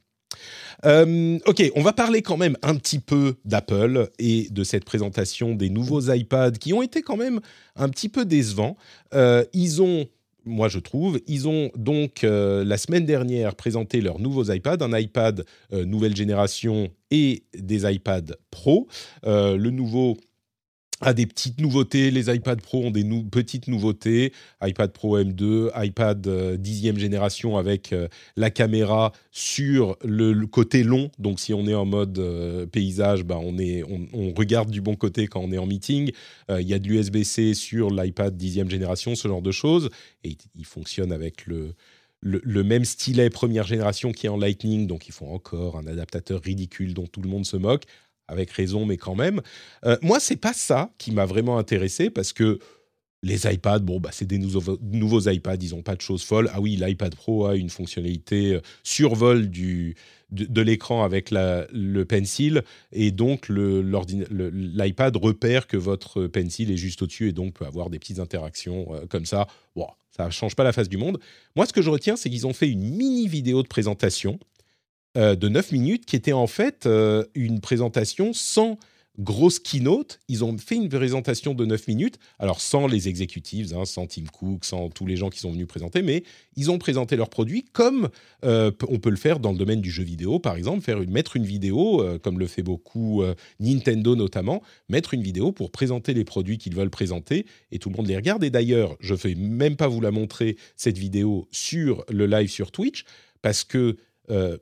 Euh, 0.83 1.39
ok, 1.45 1.71
on 1.75 1.83
va 1.83 1.93
parler 1.93 2.21
quand 2.21 2.35
même 2.35 2.57
un 2.63 2.75
petit 2.75 2.99
peu 2.99 3.35
d'Apple 3.45 4.09
et 4.19 4.49
de 4.49 4.65
cette 4.65 4.83
présentation 4.83 5.55
des 5.55 5.69
nouveaux 5.69 6.01
iPads 6.11 6.51
qui 6.59 6.73
ont 6.73 6.81
été 6.81 7.01
quand 7.01 7.15
même 7.15 7.39
un 7.77 7.87
petit 7.87 8.09
peu 8.09 8.25
décevants. 8.25 8.75
Ils 9.53 9.81
ont 9.81 10.09
moi 10.47 10.69
je 10.69 10.79
trouve. 10.79 11.19
Ils 11.27 11.47
ont 11.47 11.69
donc 11.75 12.23
euh, 12.23 12.63
la 12.63 12.77
semaine 12.77 13.05
dernière 13.05 13.55
présenté 13.55 14.01
leurs 14.01 14.19
nouveaux 14.19 14.51
iPads, 14.51 14.77
un 14.81 14.97
iPad 14.97 15.45
euh, 15.73 15.85
nouvelle 15.85 16.15
génération 16.15 16.89
et 17.11 17.43
des 17.53 17.91
iPads 17.91 18.35
Pro. 18.51 18.87
Euh, 19.25 19.57
le 19.57 19.69
nouveau 19.69 20.17
a 21.01 21.13
des 21.13 21.27
petites 21.27 21.61
nouveautés, 21.61 22.09
les 22.09 22.33
iPad 22.33 22.59
Pro 22.61 22.85
ont 22.85 22.91
des 22.91 23.03
petites 23.29 23.67
nouveautés, 23.67 24.33
iPad 24.63 24.91
Pro 24.91 25.19
M2, 25.19 25.69
iPad 25.75 26.25
euh, 26.25 26.57
dixième 26.57 26.97
génération 26.97 27.57
avec 27.57 27.93
euh, 27.93 28.07
la 28.35 28.49
caméra 28.49 29.11
sur 29.31 29.95
le, 30.03 30.33
côté 30.47 30.83
long, 30.83 31.11
donc 31.19 31.39
si 31.39 31.53
on 31.53 31.67
est 31.67 31.75
en 31.75 31.85
mode 31.85 32.17
euh, 32.17 32.65
paysage, 32.65 33.23
bah 33.23 33.37
on, 33.39 34.33
regarde 34.35 34.71
du 34.71 34.81
bon 34.81 34.95
côté 34.95 35.27
quand 35.27 35.41
on 35.41 35.51
est 35.51 35.57
en 35.57 35.67
meeting, 35.67 36.11
Euh, 36.49 36.61
il 36.61 36.67
y 36.67 36.73
a 36.73 36.79
de 36.79 36.87
l'USB-C 36.87 37.53
sur 37.53 37.89
l'iPad 37.89 38.35
dixième 38.35 38.69
génération, 38.69 39.15
ce 39.15 39.27
genre 39.27 39.41
de 39.41 39.51
choses, 39.51 39.89
et 40.23 40.29
il, 40.29 40.37
il 40.55 40.65
fonctionne 40.65 41.11
avec 41.11 41.45
le, 41.45 41.75
le 42.21 42.63
même 42.63 42.85
stylet 42.85 43.29
première 43.29 43.65
génération 43.65 44.11
qui 44.11 44.25
est 44.25 44.29
en 44.29 44.37
Lightning, 44.37 44.87
donc 44.87 45.07
ils 45.07 45.11
font 45.11 45.31
encore 45.33 45.77
un 45.77 45.85
adaptateur 45.87 46.41
ridicule 46.41 46.93
dont 46.93 47.05
tout 47.05 47.21
le 47.21 47.29
monde 47.29 47.45
se 47.45 47.57
moque, 47.57 47.83
avec 48.27 48.51
raison, 48.51 48.85
mais 48.85 48.97
quand 48.97 49.15
même. 49.15 49.41
Euh, 49.85 49.97
moi, 50.01 50.19
c'est 50.19 50.35
pas 50.35 50.53
ça 50.53 50.91
qui 50.97 51.11
m'a 51.11 51.25
vraiment 51.25 51.57
intéressé 51.57 52.09
parce 52.09 52.33
que 52.33 52.59
les 53.23 53.51
iPads, 53.51 53.79
bon, 53.79 53.99
bah, 53.99 54.09
c'est 54.13 54.27
des 54.27 54.37
nouveaux, 54.37 55.21
iPads, 55.21 55.57
ils 55.61 55.71
n'ont 55.71 55.81
pas 55.81 55.95
de 55.95 56.01
choses 56.01 56.23
folles. 56.23 56.49
Ah 56.53 56.61
oui, 56.61 56.75
l'iPad 56.75 57.15
Pro 57.15 57.47
a 57.47 57.55
une 57.55 57.69
fonctionnalité 57.69 58.53
euh, 58.53 58.61
survol 58.83 59.49
du, 59.49 59.95
de, 60.31 60.61
l'écran 60.61 61.03
avec 61.03 61.31
le 61.31 62.03
pencil 62.03 62.63
et 62.91 63.11
donc 63.11 63.49
l'iPad 63.49 65.15
repère 65.17 65.67
que 65.67 65.77
votre 65.77 66.27
pencil 66.27 66.71
est 66.71 66.77
juste 66.77 67.01
au-dessus 67.01 67.29
et 67.29 67.33
donc 67.33 67.53
peut 67.53 67.65
avoir 67.65 67.89
des 67.89 67.97
petites 67.97 68.19
interactions 68.19 68.93
euh, 68.93 69.05
comme 69.07 69.25
ça. 69.25 69.47
Bon, 69.75 69.87
ça 70.11 70.25
ne 70.25 70.31
change 70.31 70.55
pas 70.55 70.63
la 70.63 70.73
face 70.73 70.89
du 70.89 70.97
monde. 70.97 71.19
Moi, 71.55 71.65
ce 71.65 71.73
que 71.73 71.81
je 71.81 71.89
retiens, 71.89 72.17
c'est 72.17 72.29
qu'ils 72.29 72.45
ont 72.45 72.53
fait 72.53 72.69
une 72.69 72.83
mini 72.83 73.27
vidéo 73.27 73.63
de 73.63 73.67
présentation 73.67 74.39
euh, 75.15 75.35
de 75.35 75.47
9 75.47 75.71
minutes 75.71 76.05
qui 76.05 76.15
était 76.15 76.33
en 76.33 76.47
fait 76.47 76.85
euh, 76.85 77.23
une 77.33 77.59
présentation 77.59 78.33
sans 78.33 78.77
grosse 79.19 79.57
keynote. 79.57 80.19
Ils 80.27 80.43
ont 80.43 80.55
fait 80.59 80.75
une 80.75 80.89
présentation 80.89 81.55
de 81.55 81.65
9 81.65 81.87
minutes, 81.87 82.19
alors 82.37 82.61
sans 82.61 82.85
les 82.85 83.07
exécutifs, 83.07 83.73
hein, 83.73 83.85
sans 83.85 84.05
Tim 84.05 84.25
Cook, 84.31 84.63
sans 84.63 84.89
tous 84.89 85.07
les 85.07 85.15
gens 85.15 85.31
qui 85.31 85.39
sont 85.39 85.51
venus 85.51 85.65
présenter, 85.65 86.03
mais 86.03 86.23
ils 86.55 86.69
ont 86.69 86.77
présenté 86.77 87.15
leurs 87.15 87.31
produits 87.31 87.65
comme 87.73 88.09
euh, 88.45 88.71
on 88.87 88.99
peut 88.99 89.09
le 89.09 89.15
faire 89.15 89.39
dans 89.39 89.51
le 89.53 89.57
domaine 89.57 89.81
du 89.81 89.89
jeu 89.89 90.03
vidéo, 90.03 90.37
par 90.37 90.55
exemple, 90.55 90.81
faire 90.81 90.99
mettre 91.07 91.35
une 91.35 91.45
vidéo, 91.45 92.05
comme 92.21 92.37
le 92.37 92.45
fait 92.45 92.61
beaucoup 92.61 93.23
Nintendo 93.59 94.15
notamment, 94.15 94.61
mettre 94.87 95.15
une 95.15 95.23
vidéo 95.23 95.51
pour 95.51 95.71
présenter 95.71 96.13
les 96.13 96.23
produits 96.23 96.59
qu'ils 96.59 96.75
veulent 96.75 96.91
présenter 96.91 97.47
et 97.71 97.79
tout 97.79 97.89
le 97.89 97.95
monde 97.95 98.07
les 98.07 98.17
regarde. 98.17 98.43
Et 98.43 98.51
d'ailleurs, 98.51 98.97
je 98.99 99.15
ne 99.15 99.17
vais 99.17 99.33
même 99.33 99.77
pas 99.77 99.87
vous 99.87 100.01
la 100.01 100.11
montrer, 100.11 100.57
cette 100.75 100.99
vidéo, 100.99 101.47
sur 101.49 102.05
le 102.09 102.27
live 102.27 102.49
sur 102.49 102.71
Twitch, 102.71 103.03
parce 103.41 103.63
que 103.63 103.97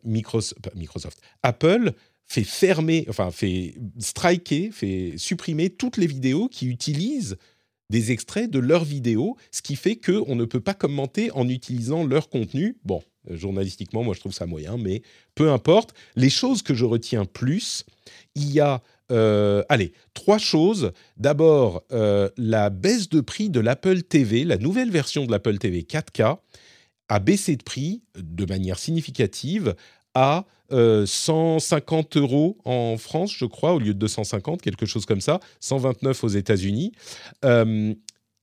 Microsoft, 0.03 0.61
pas 0.61 0.71
Microsoft, 0.75 1.19
Apple 1.43 1.93
fait 2.27 2.43
fermer, 2.43 3.05
enfin 3.09 3.31
fait 3.31 3.75
striker, 3.99 4.71
fait 4.71 5.13
supprimer 5.17 5.69
toutes 5.69 5.97
les 5.97 6.07
vidéos 6.07 6.47
qui 6.49 6.67
utilisent 6.67 7.37
des 7.89 8.11
extraits 8.11 8.49
de 8.49 8.59
leurs 8.59 8.83
vidéos, 8.83 9.37
ce 9.51 9.61
qui 9.61 9.75
fait 9.75 9.95
qu'on 9.95 10.35
ne 10.35 10.45
peut 10.45 10.59
pas 10.59 10.73
commenter 10.73 11.31
en 11.31 11.47
utilisant 11.47 12.03
leur 12.03 12.29
contenu. 12.29 12.77
Bon, 12.83 13.03
euh, 13.29 13.37
journalistiquement, 13.37 14.03
moi 14.03 14.15
je 14.15 14.19
trouve 14.19 14.33
ça 14.33 14.45
moyen, 14.45 14.77
mais 14.77 15.01
peu 15.35 15.51
importe. 15.51 15.93
Les 16.15 16.29
choses 16.29 16.61
que 16.61 16.73
je 16.73 16.85
retiens 16.85 17.25
plus, 17.25 17.85
il 18.33 18.51
y 18.51 18.59
a, 18.59 18.81
euh, 19.11 19.63
allez, 19.69 19.93
trois 20.13 20.39
choses. 20.39 20.91
D'abord, 21.17 21.83
euh, 21.91 22.29
la 22.37 22.69
baisse 22.69 23.09
de 23.09 23.21
prix 23.21 23.49
de 23.49 23.59
l'Apple 23.59 24.01
TV, 24.01 24.45
la 24.45 24.57
nouvelle 24.57 24.89
version 24.89 25.25
de 25.25 25.31
l'Apple 25.31 25.57
TV 25.57 25.83
4K 25.83 26.39
a 27.09 27.19
baissé 27.19 27.55
de 27.55 27.63
prix 27.63 28.01
de 28.17 28.45
manière 28.45 28.79
significative 28.79 29.75
à 30.13 30.45
euh, 30.71 31.05
150 31.05 32.17
euros 32.17 32.57
en 32.65 32.97
France, 32.97 33.33
je 33.37 33.45
crois, 33.45 33.73
au 33.73 33.79
lieu 33.79 33.93
de 33.93 33.99
250, 33.99 34.61
quelque 34.61 34.85
chose 34.85 35.05
comme 35.05 35.21
ça, 35.21 35.39
129 35.59 36.23
aux 36.23 36.27
États-Unis. 36.29 36.91
Euh, 37.43 37.93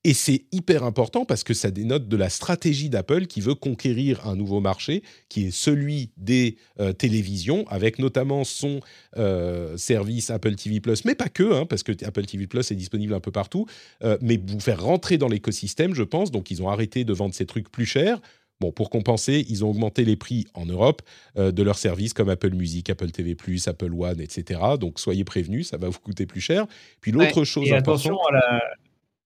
Et 0.04 0.14
c'est 0.14 0.46
hyper 0.50 0.82
important 0.82 1.24
parce 1.24 1.44
que 1.44 1.54
ça 1.54 1.70
dénote 1.70 2.08
de 2.08 2.16
la 2.16 2.28
stratégie 2.28 2.88
d'Apple 2.88 3.26
qui 3.26 3.40
veut 3.40 3.54
conquérir 3.54 4.26
un 4.26 4.34
nouveau 4.34 4.60
marché, 4.60 5.04
qui 5.28 5.46
est 5.46 5.52
celui 5.52 6.10
des 6.16 6.56
euh, 6.80 6.92
télévisions, 6.92 7.64
avec 7.68 8.00
notamment 8.00 8.42
son 8.42 8.80
euh, 9.16 9.76
service 9.76 10.30
Apple 10.30 10.56
TV 10.56 10.80
Plus, 10.80 11.04
mais 11.04 11.14
pas 11.14 11.28
que, 11.28 11.52
hein, 11.54 11.66
parce 11.66 11.84
que 11.84 11.92
Apple 12.04 12.26
TV 12.26 12.48
Plus 12.48 12.68
est 12.72 12.74
disponible 12.74 13.14
un 13.14 13.20
peu 13.20 13.30
partout, 13.30 13.66
euh, 14.02 14.18
mais 14.20 14.40
vous 14.44 14.58
faire 14.58 14.82
rentrer 14.82 15.18
dans 15.18 15.28
l'écosystème, 15.28 15.94
je 15.94 16.02
pense. 16.02 16.32
Donc 16.32 16.50
ils 16.50 16.62
ont 16.64 16.68
arrêté 16.68 17.04
de 17.04 17.12
vendre 17.12 17.34
ces 17.34 17.46
trucs 17.46 17.70
plus 17.70 17.86
chers. 17.86 18.20
Bon, 18.62 18.70
pour 18.70 18.90
compenser, 18.90 19.44
ils 19.48 19.64
ont 19.64 19.70
augmenté 19.70 20.04
les 20.04 20.14
prix 20.14 20.46
en 20.54 20.66
Europe 20.66 21.02
de 21.36 21.62
leurs 21.64 21.78
services 21.78 22.12
comme 22.14 22.28
Apple 22.28 22.54
Music, 22.54 22.88
Apple 22.90 23.10
TV+, 23.10 23.36
Apple 23.66 23.92
One, 23.92 24.20
etc. 24.20 24.60
Donc 24.78 25.00
soyez 25.00 25.24
prévenus, 25.24 25.68
ça 25.70 25.78
va 25.78 25.88
vous 25.88 25.98
coûter 25.98 26.26
plus 26.26 26.40
cher. 26.40 26.66
Puis 27.00 27.10
l'autre 27.10 27.38
Ouais, 27.40 27.44
chose 27.44 27.72
importante, 27.72 28.12
attention 28.12 28.18
à 28.28 28.32
la, 28.32 28.62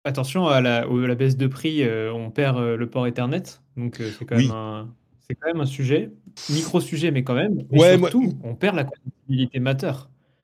attention 0.04 0.46
à 0.46 0.60
la, 0.60 1.14
baisse 1.16 1.36
de 1.36 1.48
prix, 1.48 1.82
euh, 1.82 2.12
on 2.12 2.30
perd 2.30 2.56
euh, 2.58 2.76
le 2.76 2.88
port 2.88 3.04
Ethernet, 3.08 3.42
donc 3.76 4.00
euh, 4.00 4.12
c'est 4.16 4.24
quand, 4.24 4.36
Oui. 4.36 4.46
quand 4.48 5.46
même 5.46 5.60
un 5.60 5.66
sujet, 5.66 6.10
micro-sujet, 6.50 7.10
mais 7.10 7.24
quand 7.24 7.34
même. 7.34 7.64
Et 7.72 7.78
Ouais, 7.80 7.96
moi- 7.98 8.10
surtout, 8.10 8.32
on 8.44 8.54
perd 8.54 8.76
la 8.76 8.84
compatibilité 8.84 9.58
Matter. 9.58 9.92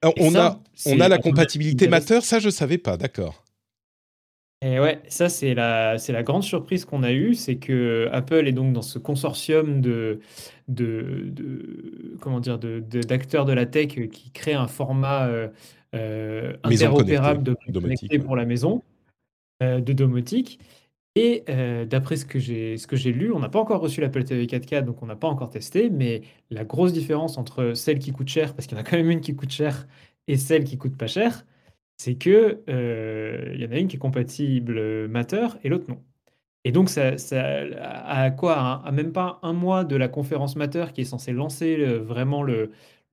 Alors, 0.02 0.14
on 0.18 0.30
ça, 0.32 0.46
a, 0.46 0.60
on 0.86 0.98
a 0.98 1.08
la 1.08 1.18
compatibilité. 1.18 1.86
Matter, 1.86 2.20
ça 2.22 2.40
je 2.40 2.50
savais 2.50 2.78
pas, 2.78 2.96
d'accord. 2.96 3.41
Et 4.64 4.78
ouais, 4.78 5.02
ça 5.08 5.28
c'est 5.28 5.54
la, 5.54 5.98
c'est 5.98 6.12
la 6.12 6.22
grande 6.22 6.44
surprise 6.44 6.84
qu'on 6.84 7.02
a 7.02 7.12
eue, 7.12 7.34
c'est 7.34 7.56
que 7.56 8.08
Apple 8.12 8.46
est 8.46 8.52
donc 8.52 8.72
dans 8.72 8.82
ce 8.82 9.00
consortium 9.00 9.80
de, 9.80 10.20
de, 10.68 11.24
de- 11.26 12.16
comment 12.20 12.38
dire, 12.38 12.60
de, 12.60 12.78
de- 12.78 13.00
d'acteurs 13.00 13.44
de 13.44 13.52
la 13.52 13.66
tech 13.66 13.98
euh, 13.98 14.06
qui 14.06 14.30
crée 14.30 14.54
un 14.54 14.68
format 14.68 15.26
euh, 15.26 15.48
euh, 15.96 16.52
Maison 16.68 16.86
interopérable 16.86 17.42
de 17.42 17.54
connectée, 17.54 17.72
domotique, 17.72 17.98
connecté 17.98 18.18
ouais. 18.18 18.24
pour 18.24 18.36
la 18.36 18.44
maison, 18.44 18.82
euh, 19.64 19.80
de 19.80 19.92
domotique. 19.92 20.60
Et 21.16 21.42
euh, 21.48 21.84
d'après 21.84 22.16
ce 22.16 22.24
que 22.24 22.38
j'ai, 22.38 22.78
ce 22.78 22.86
que 22.86 22.96
j'ai 22.96 23.12
lu, 23.12 23.32
on 23.32 23.40
n'a 23.40 23.48
pas 23.48 23.58
encore 23.58 23.80
reçu 23.80 24.00
l'Apple 24.00 24.22
TV 24.22 24.46
4K, 24.46 24.84
donc 24.84 25.02
on 25.02 25.06
n'a 25.06 25.16
pas 25.16 25.28
encore 25.28 25.50
testé, 25.50 25.90
mais 25.90 26.22
la 26.50 26.64
grosse 26.64 26.92
différence 26.92 27.36
entre 27.36 27.74
celle 27.74 27.98
qui 27.98 28.12
coûte 28.12 28.28
cher, 28.28 28.54
parce 28.54 28.66
qu'il 28.68 28.78
y 28.78 28.80
en 28.80 28.84
a 28.84 28.86
quand 28.88 28.96
même 28.96 29.10
une 29.10 29.20
qui 29.20 29.34
coûte 29.34 29.50
cher, 29.50 29.88
et 30.28 30.36
celle 30.36 30.62
qui 30.64 30.78
coûte 30.78 30.96
pas 30.96 31.08
cher, 31.08 31.44
c'est 32.02 32.16
que 32.16 32.62
euh, 32.68 33.52
il 33.54 33.60
y 33.62 33.66
en 33.66 33.72
a 33.72 33.78
une 33.78 33.88
qui 33.88 33.96
est 33.96 33.98
compatible 33.98 34.78
euh, 34.78 35.08
Matter 35.08 35.46
et 35.64 35.68
l'autre 35.68 35.86
non. 35.88 36.02
Et 36.64 36.72
donc, 36.72 36.88
ça, 36.90 37.12
à 37.82 38.30
quoi 38.30 38.56
à, 38.58 38.82
à 38.86 38.92
même 38.92 39.12
pas 39.12 39.38
un 39.42 39.52
mois 39.52 39.84
de 39.84 39.96
la 39.96 40.08
conférence 40.08 40.56
Matter 40.56 40.86
qui 40.94 41.02
est 41.02 41.04
censée 41.04 41.32
lancer 41.32 41.76
le- 41.76 41.98
vraiment 41.98 42.42
le, 42.42 42.70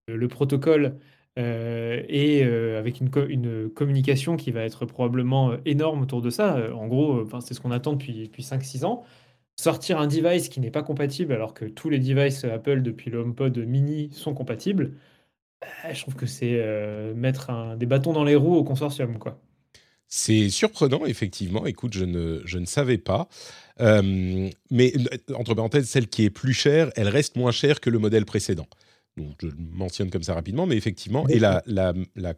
le- 0.07 0.17
le 0.17 0.27
protocole 0.27 0.97
euh, 1.37 2.03
et 2.07 2.43
euh, 2.45 2.79
avec 2.79 2.99
une, 3.01 3.09
co- 3.09 3.25
une 3.27 3.69
communication 3.69 4.35
qui 4.37 4.51
va 4.51 4.61
être 4.63 4.85
probablement 4.85 5.51
euh, 5.51 5.57
énorme 5.65 6.01
autour 6.01 6.21
de 6.21 6.29
ça. 6.29 6.57
Euh, 6.57 6.73
en 6.73 6.87
gros, 6.87 7.19
euh, 7.19 7.39
c'est 7.41 7.53
ce 7.53 7.61
qu'on 7.61 7.71
attend 7.71 7.93
depuis, 7.93 8.23
depuis 8.27 8.43
5-6 8.43 8.85
ans. 8.85 9.03
Sortir 9.57 9.99
un 9.99 10.07
device 10.07 10.49
qui 10.49 10.59
n'est 10.61 10.71
pas 10.71 10.83
compatible 10.83 11.33
alors 11.33 11.53
que 11.53 11.65
tous 11.65 11.89
les 11.89 11.99
devices 11.99 12.45
Apple 12.45 12.81
depuis 12.81 13.11
le 13.11 13.19
HomePod 13.19 13.57
mini 13.59 14.09
sont 14.13 14.33
compatibles, 14.33 14.93
euh, 15.63 15.93
je 15.93 16.01
trouve 16.01 16.15
que 16.15 16.25
c'est 16.25 16.55
euh, 16.55 17.13
mettre 17.13 17.75
des 17.77 17.85
bâtons 17.85 18.13
dans 18.13 18.23
les 18.23 18.35
roues 18.35 18.55
au 18.55 18.63
consortium, 18.63 19.17
quoi. 19.17 19.39
C'est 20.11 20.49
surprenant, 20.49 21.05
effectivement. 21.05 21.67
Écoute, 21.67 21.93
je 21.93 22.03
ne, 22.03 22.41
je 22.43 22.57
ne 22.57 22.65
savais 22.65 22.97
pas. 22.97 23.29
Euh, 23.79 24.49
mais 24.71 24.91
euh, 24.95 25.35
entre 25.35 25.53
parenthèses, 25.53 25.87
celle 25.87 26.07
qui 26.07 26.25
est 26.25 26.31
plus 26.31 26.53
chère, 26.53 26.91
elle 26.95 27.07
reste 27.07 27.35
moins 27.35 27.51
chère 27.51 27.79
que 27.79 27.91
le 27.91 27.99
modèle 27.99 28.25
précédent. 28.25 28.67
Donc, 29.17 29.35
je 29.41 29.49
mentionne 29.57 30.09
comme 30.09 30.23
ça 30.23 30.33
rapidement, 30.33 30.65
mais 30.65 30.77
effectivement, 30.77 31.27
et 31.27 31.37
la, 31.37 31.61
la, 31.67 31.93
la, 32.15 32.33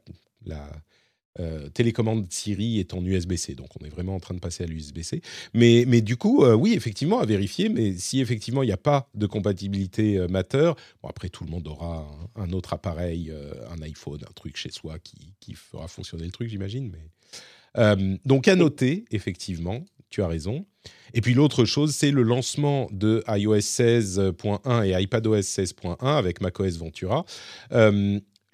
euh, 1.40 1.70
télécommande 1.70 2.28
Siri 2.30 2.80
est 2.80 2.94
en 2.94 3.04
USB-C, 3.04 3.56
donc 3.56 3.70
on 3.80 3.86
est 3.86 3.90
vraiment 3.90 4.16
en 4.16 4.20
train 4.20 4.34
de 4.34 4.40
passer 4.40 4.64
à 4.64 4.68
l'USB-C. 4.68 5.22
Mais, 5.54 6.02
du 6.02 6.18
coup, 6.18 6.44
euh, 6.44 6.54
oui, 6.54 6.74
effectivement, 6.74 7.20
à 7.20 7.26
vérifier, 7.26 7.70
mais 7.70 7.94
si 7.98 8.20
effectivement 8.20 8.64
il 8.64 8.68
n'y 8.68 8.74
a 8.74 8.78
pas 8.78 9.10
de 9.16 9.26
compatibilité 9.26 10.18
euh, 10.18 10.28
Matter, 10.28 10.74
bon, 11.02 11.10
après 11.10 11.30
tout 11.30 11.46
le 11.46 11.52
monde 11.52 11.68
aura 11.68 12.08
un, 12.36 12.52
autre 12.52 12.74
appareil, 12.74 13.30
euh, 13.32 13.54
un 13.70 13.82
iPhone, 13.82 14.20
un 14.28 14.34
truc 14.34 14.58
chez 14.58 14.72
soi 14.72 15.00
qui, 15.00 15.34
qui 15.40 15.54
fera 15.54 15.88
fonctionner 15.88 16.26
le 16.26 16.32
truc, 16.32 16.50
j'imagine. 16.50 16.92
Mais... 16.92 17.00
Donc 18.26 18.50
à 18.50 18.56
noter, 18.58 19.06
effectivement, 19.12 19.86
tu 20.10 20.22
as 20.22 20.28
raison. 20.28 20.66
Et 21.14 21.22
puis 21.22 21.34
l'autre 21.34 21.64
chose, 21.64 21.96
c'est 21.96 22.12
le 22.12 22.24
lancement 22.24 22.90
de 22.92 23.24
iOS 23.30 23.60
16.1 23.60 24.86
et 24.86 25.02
iPadOS 25.04 25.40
16.1 25.40 25.96
avec 26.06 26.42
macOS 26.42 26.78
Ventura. 26.78 27.24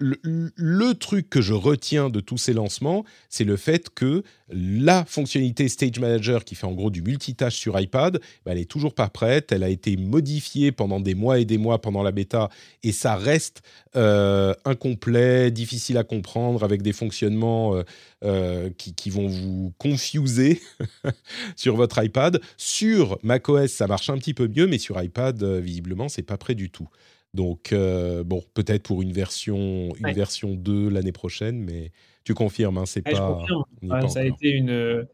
Le, 0.00 0.92
truc 0.94 1.28
que 1.28 1.40
je 1.40 1.54
retiens 1.54 2.08
de 2.08 2.20
tous 2.20 2.38
ces 2.38 2.52
lancements, 2.52 3.04
c'est 3.28 3.44
le 3.44 3.56
fait 3.56 3.90
que 3.90 4.22
la 4.48 5.04
fonctionnalité 5.04 5.68
Stage 5.68 5.98
Manager, 5.98 6.44
qui 6.44 6.54
fait 6.54 6.66
en 6.66 6.72
gros 6.72 6.90
du 6.90 7.02
multitâche 7.02 7.56
sur 7.56 7.78
iPad, 7.78 8.20
bah, 8.44 8.52
elle 8.52 8.58
est 8.58 8.70
toujours 8.70 8.94
pas 8.94 9.08
prête. 9.08 9.52
Elle 9.52 9.62
a 9.62 9.68
été 9.68 9.96
modifiée 9.96 10.72
pendant 10.72 11.00
des 11.00 11.14
mois 11.14 11.38
et 11.40 11.44
des 11.44 11.58
mois 11.58 11.80
pendant 11.80 12.02
la 12.02 12.12
bêta, 12.12 12.48
et 12.82 12.92
ça 12.92 13.16
reste 13.16 13.62
euh, 13.96 14.54
incomplet, 14.64 15.50
difficile 15.50 15.98
à 15.98 16.04
comprendre, 16.04 16.62
avec 16.64 16.82
des 16.82 16.92
fonctionnements 16.92 17.74
euh, 17.74 17.82
euh, 18.24 18.70
qui, 18.78 18.94
qui 18.94 19.10
vont 19.10 19.26
vous 19.26 19.72
confuser 19.78 20.60
sur 21.56 21.76
votre 21.76 22.02
iPad. 22.02 22.40
Sur 22.56 23.18
macOS, 23.22 23.72
ça 23.72 23.86
marche 23.86 24.10
un 24.10 24.18
petit 24.18 24.34
peu 24.34 24.48
mieux, 24.48 24.66
mais 24.66 24.78
sur 24.78 25.02
iPad, 25.02 25.42
visiblement, 25.42 26.08
c'est 26.08 26.22
pas 26.22 26.38
prêt 26.38 26.54
du 26.54 26.70
tout. 26.70 26.88
Donc, 27.34 27.72
euh, 27.72 28.24
bon, 28.24 28.42
peut-être 28.54 28.82
pour 28.84 29.02
une 29.02 29.12
version, 29.12 29.94
une 29.96 30.10
Ouais. 30.10 30.14
version 30.14 30.54
2 30.54 30.88
l'année 30.88 31.12
prochaine, 31.12 31.58
mais 31.62 31.92
tu 32.24 32.34
confirmes, 32.34 32.78
hein, 32.78 32.86
c'est 32.86 33.02
Ouais, 33.06 33.14
pas. 33.18 33.52
Ouais, 33.90 33.98
pas 34.00 34.08
ça 34.08 34.20
a 34.20 34.24
été 34.24 34.50
une, 34.50 34.70
euh, 34.70 35.04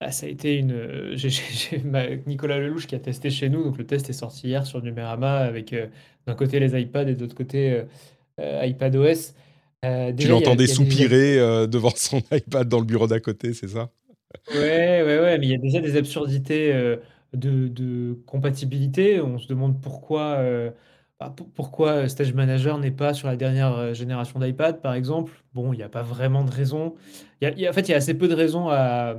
ah, 0.00 0.12
ça 0.12 0.26
a 0.26 0.28
été 0.30 0.56
une. 0.58 0.72
euh, 0.72 1.16
ma- 1.84 2.16
Nicolas 2.26 2.58
Lelouch 2.60 2.86
qui 2.86 2.94
a 2.96 3.00
testé 3.00 3.30
chez 3.30 3.48
nous, 3.50 3.64
donc 3.64 3.78
le 3.78 3.86
test 3.86 4.10
est 4.10 4.14
sorti 4.14 4.48
hier 4.48 4.66
sur 4.66 4.82
Numérama 4.82 5.38
avec 5.38 5.72
euh, 5.74 5.88
d'un 6.26 6.34
côté 6.36 6.60
les 6.60 6.80
iPads 6.80 7.08
et 7.10 7.14
de 7.16 7.20
l'autre 7.22 7.36
côté 7.36 7.72
euh, 7.72 7.84
euh, 8.40 8.66
iPadOS. 8.66 9.34
Euh, 9.86 10.12
Tu 10.16 10.26
l'entendais 10.28 10.66
des- 10.66 10.66
soupirer 10.66 11.38
euh, 11.38 11.66
devant 11.68 11.92
son 11.94 12.18
iPad 12.32 12.68
dans 12.68 12.78
le 12.80 12.84
bureau 12.86 13.06
d'à 13.06 13.20
côté, 13.20 13.52
c'est 13.54 13.68
ça? 13.68 13.90
Ouais, 14.52 15.02
ouais, 15.02 15.18
ouais, 15.20 15.38
mais 15.38 15.46
il 15.46 15.50
y 15.50 15.54
a 15.54 15.58
déjà 15.58 15.80
des 15.80 15.96
absurdités 15.96 16.72
euh, 16.72 16.96
de, 17.32 17.66
de 17.68 18.14
compatibilité. 18.26 19.20
On 19.20 19.38
se 19.38 19.48
demande 19.48 19.80
pourquoi, 19.80 20.36
bah, 21.28 21.32
pour- 21.36 21.48
pourquoi 21.50 21.90
euh, 21.92 22.08
Stage 22.08 22.32
Manager 22.34 22.78
n'est 22.78 22.90
pas 22.90 23.14
sur 23.14 23.28
la 23.28 23.36
dernière 23.36 23.72
euh, 23.76 23.94
génération 23.94 24.38
d'iPad, 24.40 24.80
par 24.80 24.94
exemple? 24.94 25.32
Bon, 25.52 25.72
il 25.72 25.76
n'y 25.76 25.82
a 25.82 25.88
pas 25.88 26.02
vraiment 26.02 26.44
de 26.44 26.50
raison. 26.50 26.94
Il 27.40 27.44
y 27.44 27.46
a- 27.50 27.52
il 27.52 27.60
y 27.60 27.66
a- 27.66 27.70
en 27.70 27.72
fait, 27.72 27.88
il 27.88 27.90
y 27.92 27.94
a 27.94 27.98
assez 27.98 28.14
peu 28.14 28.28
de 28.28 28.34
raisons 28.34 28.68
à, 28.68 28.76
à 28.76 29.16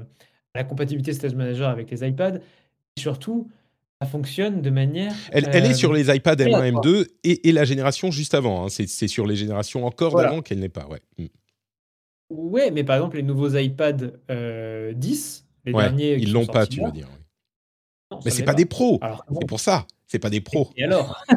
la 0.53 0.64
compatibilité 0.64 1.14
Stage 1.14 1.36
Manager 1.36 1.70
avec 1.70 1.89
les 1.91 2.08
iPads. 2.08 2.38
Et 2.97 2.99
surtout, 3.01 3.49
ça 4.01 4.08
fonctionne 4.08 4.62
de 4.62 4.70
manière. 4.70 5.14
elle, 5.32 5.49
elle 5.51 5.66
est 5.66 5.74
sur 5.74 5.91
euh, 5.91 5.95
les 5.95 6.16
iPad 6.16 6.39
M1, 6.39 6.43
aléatoire. 6.56 6.84
M2 6.86 7.08
et, 7.24 7.49
et 7.49 7.51
la 7.51 7.66
génération 7.66 8.12
juste 8.12 8.34
avant. 8.34 8.66
hein. 8.66 8.70
C'est 8.70 8.88
c'est 8.88 9.08
sur 9.08 9.26
les 9.26 9.36
générations 9.36 9.86
encore 9.86 10.12
Voilà. 10.12 10.30
d'avant 10.30 10.41
qu'elle 10.41 10.60
n'est 10.60 10.70
pas. 10.70 10.86
Ouais. 10.88 11.01
Mm. 11.18 11.26
Ouais, 12.32 12.72
mais 12.72 12.84
par 12.84 12.95
exemple, 12.97 13.18
les 13.18 13.24
nouveaux 13.24 13.49
iPad 13.56 14.20
euh, 14.32 14.93
10, 14.93 15.45
les 15.66 15.74
Ouais, 15.74 15.84
derniers 15.84 16.18
qui 16.18 16.24
ils 16.24 16.28
sont 16.30 16.34
l'ont 16.39 16.45
pas, 16.45 16.53
sortis 16.62 16.76
tu 16.76 16.80
là, 16.82 16.86
veux 16.88 16.91
dire. 16.91 17.08
oui. 17.12 17.20
non, 18.12 18.20
Mais 18.26 18.32
ça 18.32 18.36
c'est 18.38 18.41
l'est 18.41 18.45
pas 18.45 18.53
des 18.53 18.66
pros. 18.66 18.97
Alors 19.01 19.26
que 19.26 19.34
bon, 19.34 19.39
C'est 19.41 19.47
pour 19.47 19.60
ça. 19.60 19.86
C'est 20.16 20.20
pas 20.20 20.30
des 20.30 20.39
pros. 20.39 20.70
Et 20.78 20.86
alors? 20.86 21.22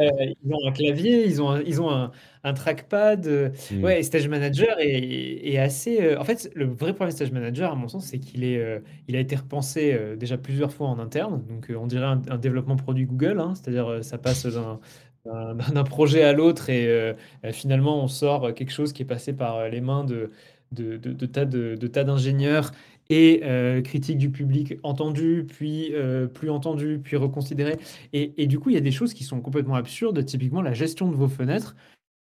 Euh, 0.00 0.08
ils 0.44 0.52
ont 0.52 0.66
un 0.68 0.72
clavier, 0.72 1.26
ils 1.26 1.42
ont 1.42 1.50
un, 1.50 1.60
ils 1.62 1.80
ont 1.82 1.90
un, 1.90 2.10
un 2.44 2.54
trackpad. 2.54 3.26
euh, 3.26 3.50
Mm. 3.70 3.84
Ouais, 3.84 4.02
Stage 4.02 4.28
Manager 4.28 4.76
est, 4.80 5.46
est 5.46 5.58
assez. 5.58 6.00
euh, 6.00 6.18
En 6.18 6.24
fait, 6.24 6.50
le 6.54 6.64
vrai 6.64 6.92
problème 6.94 7.10
de 7.10 7.14
Stage 7.14 7.32
Manager, 7.32 7.70
à 7.72 7.74
mon 7.74 7.88
sens, 7.88 8.06
c'est 8.06 8.18
qu'il 8.18 8.44
est, 8.44 8.80
il 9.08 9.16
a 9.16 9.20
été 9.20 9.36
repensé 9.36 9.98
déjà 10.18 10.38
plusieurs 10.38 10.72
fois 10.72 10.88
en 10.88 10.98
interne. 10.98 11.42
Donc, 11.48 11.70
on 11.78 11.86
dirait 11.86 12.06
un, 12.06 12.22
un 12.30 12.38
développement 12.38 12.76
produit 12.76 13.04
Google, 13.04 13.38
hein, 13.40 13.52
c'est-à-dire 13.54 13.98
ça 14.02 14.16
passe 14.18 14.46
d'un 14.46 14.80
d'un- 15.26 15.84
projet 15.84 16.22
à 16.24 16.32
l'autre 16.32 16.70
et 16.70 16.86
euh, 16.88 17.12
finalement 17.52 18.02
on 18.02 18.08
sort 18.08 18.54
quelque 18.54 18.72
chose 18.72 18.94
qui 18.94 19.02
est 19.02 19.06
passé 19.06 19.34
par 19.34 19.68
les 19.68 19.82
mains 19.82 20.02
de, 20.04 20.30
de, 20.72 20.96
de- 20.96 21.12
de 21.12 21.26
tas 21.26 21.44
de, 21.44 21.74
de 21.76 21.86
tas 21.88 22.04
d'ingénieurs 22.04 22.72
et 23.10 23.42
euh, 23.44 23.82
critiques 23.82 24.18
du 24.18 24.30
public 24.30 24.74
entendues, 24.82 25.44
puis 25.46 25.92
euh, 25.92 26.26
plus 26.26 26.48
entendues, 26.48 26.98
puis 26.98 27.16
reconsidérées. 27.16 27.78
Et, 28.12 28.42
et 28.42 28.46
du 28.46 28.58
coup, 28.58 28.70
il 28.70 28.74
y 28.74 28.78
a 28.78 28.80
des 28.80 28.92
choses 28.92 29.12
qui 29.12 29.24
sont 29.24 29.40
complètement 29.40 29.74
absurdes, 29.74 30.24
typiquement 30.24 30.62
la 30.62 30.72
gestion 30.72 31.10
de 31.10 31.16
vos 31.16 31.28
fenêtres, 31.28 31.76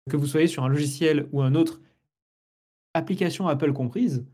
que 0.10 0.16
vous 0.16 0.28
soyez 0.28 0.48
sur 0.48 0.64
un 0.64 0.70
logiciel 0.70 1.28
ou 1.34 1.42
un 1.42 1.56
autre, 1.56 1.82
application 2.94 3.48
Apple 3.48 3.74
comprise, 3.74 4.26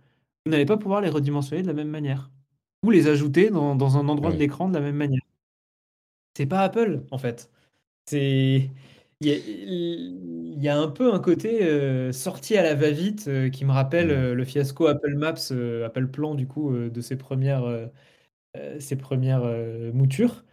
vous 0.46 0.52
n'allez 0.52 0.66
pas 0.66 0.78
pouvoir 0.78 1.02
les 1.02 1.10
redimensionner 1.10 1.64
de 1.64 1.68
la 1.68 1.74
même 1.74 1.90
manière, 1.90 2.30
ou 2.86 2.92
les 2.92 3.08
ajouter 3.08 3.50
dans, 3.50 3.76
dans 3.76 3.98
un 3.98 4.08
endroit 4.10 4.32
de 4.32 4.38
l'écran 4.38 4.68
de 4.68 4.74
la 4.74 4.82
même 4.82 4.98
manière. 4.98 5.22
C'est 6.38 6.46
pas 6.46 6.62
Apple, 6.62 7.04
en 7.12 7.18
fait. 7.18 7.50
C'est... 8.06 8.70
Il 9.24 9.28
y 9.28 9.32
a, 9.32 9.36
il 9.38 10.62
y 10.64 10.68
a 10.70 10.78
un 10.78 10.88
peu 10.90 11.14
un 11.14 11.20
côté 11.20 11.64
euh, 11.64 12.12
sorti 12.12 12.58
à 12.58 12.64
la 12.64 12.76
va-vite 12.76 13.28
euh, 13.28 13.50
qui 13.50 13.64
me 13.66 13.72
rappelle 13.72 14.08
Mm. 14.08 14.12
euh, 14.12 14.34
le 14.36 14.46
fiasco 14.46 14.88
Apple 14.88 15.16
Maps, 15.16 15.52
Apple 15.86 16.08
Plan, 16.08 16.36
du 16.36 16.48
coup, 16.48 16.74
de 16.76 17.02
ses 17.02 17.16
premières, 17.18 17.64
ses 18.80 18.96
premières 18.98 19.44
moutures. 19.94 20.44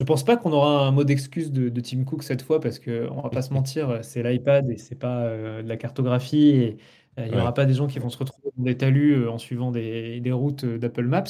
Je 0.00 0.06
pense 0.06 0.24
pas 0.24 0.36
qu'on 0.36 0.52
aura 0.52 0.86
un 0.88 0.92
mot 0.92 1.04
d'excuse 1.04 1.52
de, 1.52 1.68
de 1.70 1.80
Tim 1.82 2.04
Cook 2.04 2.22
cette 2.24 2.42
fois 2.42 2.60
parce 2.60 2.78
que 2.80 3.08
on 3.10 3.22
va 3.22 3.30
pas 3.30 3.42
se 3.42 3.52
mentir, 3.54 4.00
c'est 4.04 4.22
l'iPad 4.22 4.70
et 4.70 4.78
c'est 4.78 4.96
pas 4.96 5.28
de 5.30 5.68
la 5.68 5.76
cartographie 5.78 6.50
et 6.50 6.78
Il 7.18 7.32
n'y 7.32 7.36
Ouais. 7.36 7.40
aura 7.40 7.54
pas 7.54 7.66
des 7.66 7.74
gens 7.74 7.86
qui 7.88 7.98
vont 8.00 8.10
se 8.10 8.18
retrouver 8.18 8.50
dans 8.56 8.64
des 8.64 8.76
talus 8.78 9.28
en 9.28 9.38
suivant 9.38 9.72
des, 9.72 10.20
des 10.20 10.32
routes 10.32 10.64
d'Apple 10.66 11.06
Maps, 11.06 11.24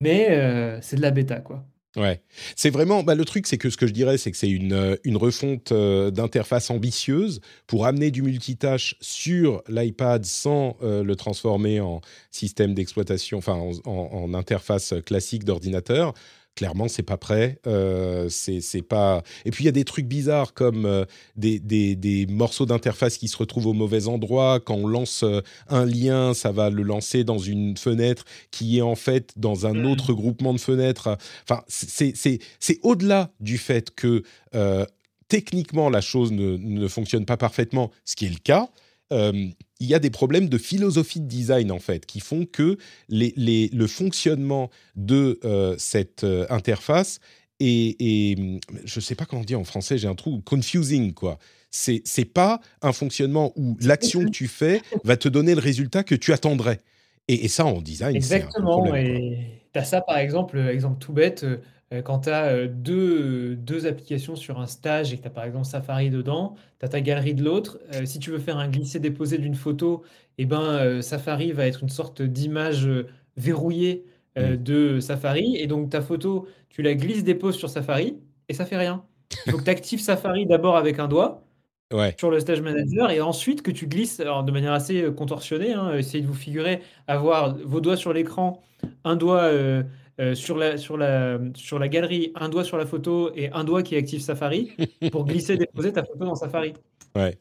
mais 0.00 0.80
c'est 0.82 0.96
de 0.96 1.02
la 1.02 1.10
bêta, 1.12 1.40
quoi. 1.40 1.66
Ouais, 1.98 2.22
c'est 2.54 2.70
vraiment 2.70 3.02
bah, 3.02 3.16
le 3.16 3.24
truc, 3.24 3.48
c'est 3.48 3.58
que 3.58 3.70
ce 3.70 3.76
que 3.76 3.88
je 3.88 3.92
dirais, 3.92 4.18
c'est 4.18 4.30
que 4.30 4.36
c'est 4.36 4.48
une, 4.48 4.72
euh, 4.72 4.96
une 5.02 5.16
refonte 5.16 5.72
euh, 5.72 6.12
d'interface 6.12 6.70
ambitieuse 6.70 7.40
pour 7.66 7.86
amener 7.86 8.12
du 8.12 8.22
multitâche 8.22 8.94
sur 9.00 9.62
l'iPad 9.68 10.24
sans 10.24 10.76
euh, 10.82 11.02
le 11.02 11.16
transformer 11.16 11.80
en 11.80 12.00
système 12.30 12.72
d'exploitation, 12.72 13.38
enfin 13.38 13.60
en, 13.84 14.32
interface 14.34 14.94
classique 15.04 15.42
d'ordinateur. 15.42 16.14
Clairement, 16.56 16.88
c'est 16.88 17.04
pas 17.04 17.16
prêt. 17.16 17.60
Euh, 17.68 18.28
c'est 18.28 18.82
pas. 18.82 19.22
Et 19.44 19.52
puis 19.52 19.62
il 19.62 19.66
y 19.66 19.68
a 19.68 19.72
des 19.72 19.84
trucs 19.84 20.06
bizarres 20.06 20.54
comme 20.54 20.86
euh, 20.86 21.04
des, 21.36 21.60
des, 21.60 21.94
des 21.94 22.26
morceaux 22.26 22.66
d'interface 22.66 23.16
qui 23.16 23.28
se 23.28 23.36
retrouvent 23.36 23.68
au 23.68 23.74
mauvais 23.74 24.08
endroit. 24.08 24.58
Quand 24.58 24.74
on 24.74 24.88
lance 24.88 25.22
euh, 25.22 25.40
un 25.68 25.84
lien, 25.86 26.34
ça 26.34 26.50
va 26.50 26.68
le 26.68 26.82
lancer 26.82 27.22
dans 27.22 27.38
une 27.38 27.76
fenêtre 27.76 28.24
qui 28.50 28.78
est 28.78 28.82
en 28.82 28.96
fait 28.96 29.30
dans 29.36 29.66
un 29.66 29.84
autre 29.84 30.12
groupement 30.12 30.52
de 30.52 30.58
fenêtres. 30.58 31.16
Enfin, 31.48 31.62
c'est 31.68 32.40
au-delà 32.82 33.30
du 33.38 33.56
fait 33.56 33.94
que 33.94 34.24
euh, 34.56 34.84
techniquement 35.28 35.90
la 35.90 36.00
chose 36.00 36.32
ne, 36.32 36.56
ne 36.56 36.88
fonctionne 36.88 37.24
pas 37.24 37.36
parfaitement, 37.36 37.92
ce 38.04 38.16
qui 38.16 38.26
est 38.26 38.30
le 38.30 38.40
cas. 38.42 38.68
euh, 39.12 39.46
il 39.80 39.86
y 39.86 39.94
a 39.94 39.98
des 39.98 40.10
problèmes 40.10 40.48
de 40.48 40.58
philosophie 40.58 41.20
de 41.20 41.26
design 41.28 41.70
en 41.70 41.78
fait 41.78 42.04
qui 42.06 42.20
font 42.20 42.46
que 42.46 42.76
les, 43.08 43.32
les- 43.36 43.68
le 43.68 43.86
fonctionnement 43.86 44.70
de 44.96 45.38
euh, 45.44 45.74
cette 45.78 46.24
euh, 46.24 46.46
interface 46.50 47.20
est, 47.60 47.96
est- 48.00 48.60
je 48.84 49.00
sais 49.00 49.14
pas 49.14 49.24
comment 49.24 49.44
dire 49.44 49.60
en 49.60 49.64
français, 49.64 49.98
j'ai 49.98 50.08
un 50.08 50.14
trou 50.14 50.40
confusing 50.44 51.12
quoi. 51.14 51.38
C'est 51.70 52.00
c'est 52.04 52.24
pas 52.24 52.60
un 52.82 52.92
fonctionnement 52.92 53.52
où 53.56 53.76
l'action 53.80 54.24
que 54.24 54.30
tu 54.30 54.48
fais 54.48 54.80
va 55.04 55.16
te 55.16 55.28
donner 55.28 55.54
le 55.54 55.60
résultat 55.60 56.02
que 56.02 56.14
tu 56.14 56.32
attendrais. 56.32 56.80
Et, 57.28 57.44
et 57.44 57.48
ça 57.48 57.66
en 57.66 57.82
design, 57.82 58.16
c'est 58.22 58.34
un 58.56 58.62
problème. 58.70 58.94
Et 58.96 59.62
tu 59.74 59.78
as 59.78 59.84
ça, 59.84 60.00
par 60.00 60.16
exemple, 60.18 60.56
euh, 60.56 60.72
exemple 60.72 60.98
tout 60.98 61.12
bête, 61.12 61.44
euh, 61.92 61.96
euh, 61.98 62.02
quand 62.02 62.20
tu 62.20 62.30
as 62.30 62.66
deux, 62.66 63.56
deux 63.56 63.86
applications 63.86 64.36
sur 64.36 64.60
un 64.60 64.66
stage 64.66 65.12
et 65.12 65.16
que 65.16 65.22
tu 65.22 65.28
as 65.28 65.30
par 65.30 65.44
exemple 65.44 65.66
Safari 65.66 66.10
dedans, 66.10 66.54
tu 66.80 66.86
as 66.86 66.88
ta 66.88 67.00
galerie 67.00 67.34
de 67.34 67.44
l'autre. 67.44 67.78
euh, 67.94 68.04
si 68.04 68.18
tu 68.18 68.30
veux 68.30 68.38
faire 68.38 68.58
un 68.58 68.68
glisser-déposer 68.68 69.38
d'une 69.38 69.54
photo, 69.54 70.02
eh 70.38 70.46
ben, 70.46 70.60
euh, 70.62 71.00
Safari 71.02 71.52
va 71.52 71.66
être 71.66 71.82
une 71.82 71.88
sorte 71.88 72.22
d'image 72.22 72.86
euh, 72.86 73.06
verrouillée 73.36 74.04
euh, 74.38 74.54
Mm. 74.56 74.62
de 74.62 75.00
Safari. 75.00 75.56
Et 75.56 75.66
donc 75.66 75.90
ta 75.90 76.00
photo, 76.02 76.46
tu 76.68 76.82
la 76.82 76.94
glisses-déposes 76.94 77.56
sur 77.56 77.70
Safari 77.70 78.18
et 78.48 78.54
ça 78.54 78.64
fait 78.66 78.76
rien. 78.76 79.04
Il 79.46 79.52
faut 79.52 79.58
que 79.58 79.64
tu 79.64 79.70
actives 79.70 80.00
Safari 80.00 80.46
d'abord 80.46 80.76
avec 80.76 80.98
un 80.98 81.08
doigt 81.08 81.44
Ouais. 81.92 82.14
sur 82.20 82.30
le 82.30 82.38
Stage 82.38 82.60
Manager 82.60 83.10
et 83.10 83.22
ensuite 83.22 83.62
que 83.62 83.70
tu 83.70 83.86
glisses 83.86 84.20
alors, 84.20 84.44
de 84.44 84.52
manière 84.52 84.74
assez 84.74 85.02
euh, 85.04 85.10
contorsionnée. 85.10 85.72
hein, 85.72 85.96
essayez 85.96 86.22
de 86.22 86.28
vous 86.28 86.34
figurer 86.34 86.82
avoir 87.06 87.56
vos 87.64 87.80
doigts 87.80 87.96
sur 87.96 88.12
l'écran, 88.12 88.62
un 89.04 89.16
doigt 89.16 89.40
euh, 89.44 89.82
euh, 90.20 90.34
sur, 90.34 90.56
la, 90.56 90.76
sur, 90.76 90.96
la, 90.96 91.38
sur 91.54 91.78
la 91.78 91.88
galerie, 91.88 92.32
un 92.34 92.48
doigt 92.48 92.64
sur 92.64 92.76
la 92.76 92.86
photo 92.86 93.30
et 93.36 93.50
un 93.50 93.64
doigt 93.64 93.82
qui 93.82 93.96
active 93.96 94.20
Safari 94.20 94.72
pour 95.12 95.24
glisser 95.24 95.56
déposer 95.56 95.92
ta 95.92 96.04
photo 96.04 96.24
dans 96.24 96.34
Safari. 96.34 96.74
Ouais. 97.14 97.38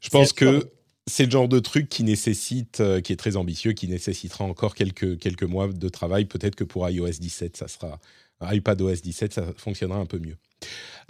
Je 0.00 0.08
pense 0.10 0.32
que 0.32 0.70
c'est 1.06 1.24
le 1.24 1.30
genre 1.30 1.48
de 1.48 1.58
truc 1.58 1.88
qui 1.88 2.04
nécessite, 2.04 2.80
euh, 2.80 3.00
qui 3.00 3.12
est 3.12 3.16
très 3.16 3.36
ambitieux, 3.36 3.72
qui 3.72 3.88
nécessitera 3.88 4.44
encore 4.44 4.74
quelques, 4.74 5.18
quelques 5.18 5.44
mois 5.44 5.68
de 5.68 5.88
travail. 5.88 6.26
Peut-être 6.26 6.56
que 6.56 6.64
pour 6.64 6.88
iOS 6.88 7.18
17, 7.20 7.56
ça 7.56 7.68
sera 7.68 7.98
iPadOS 8.42 9.00
17, 9.02 9.32
ça 9.32 9.44
fonctionnera 9.56 9.98
un 9.98 10.06
peu 10.06 10.18
mieux. 10.18 10.36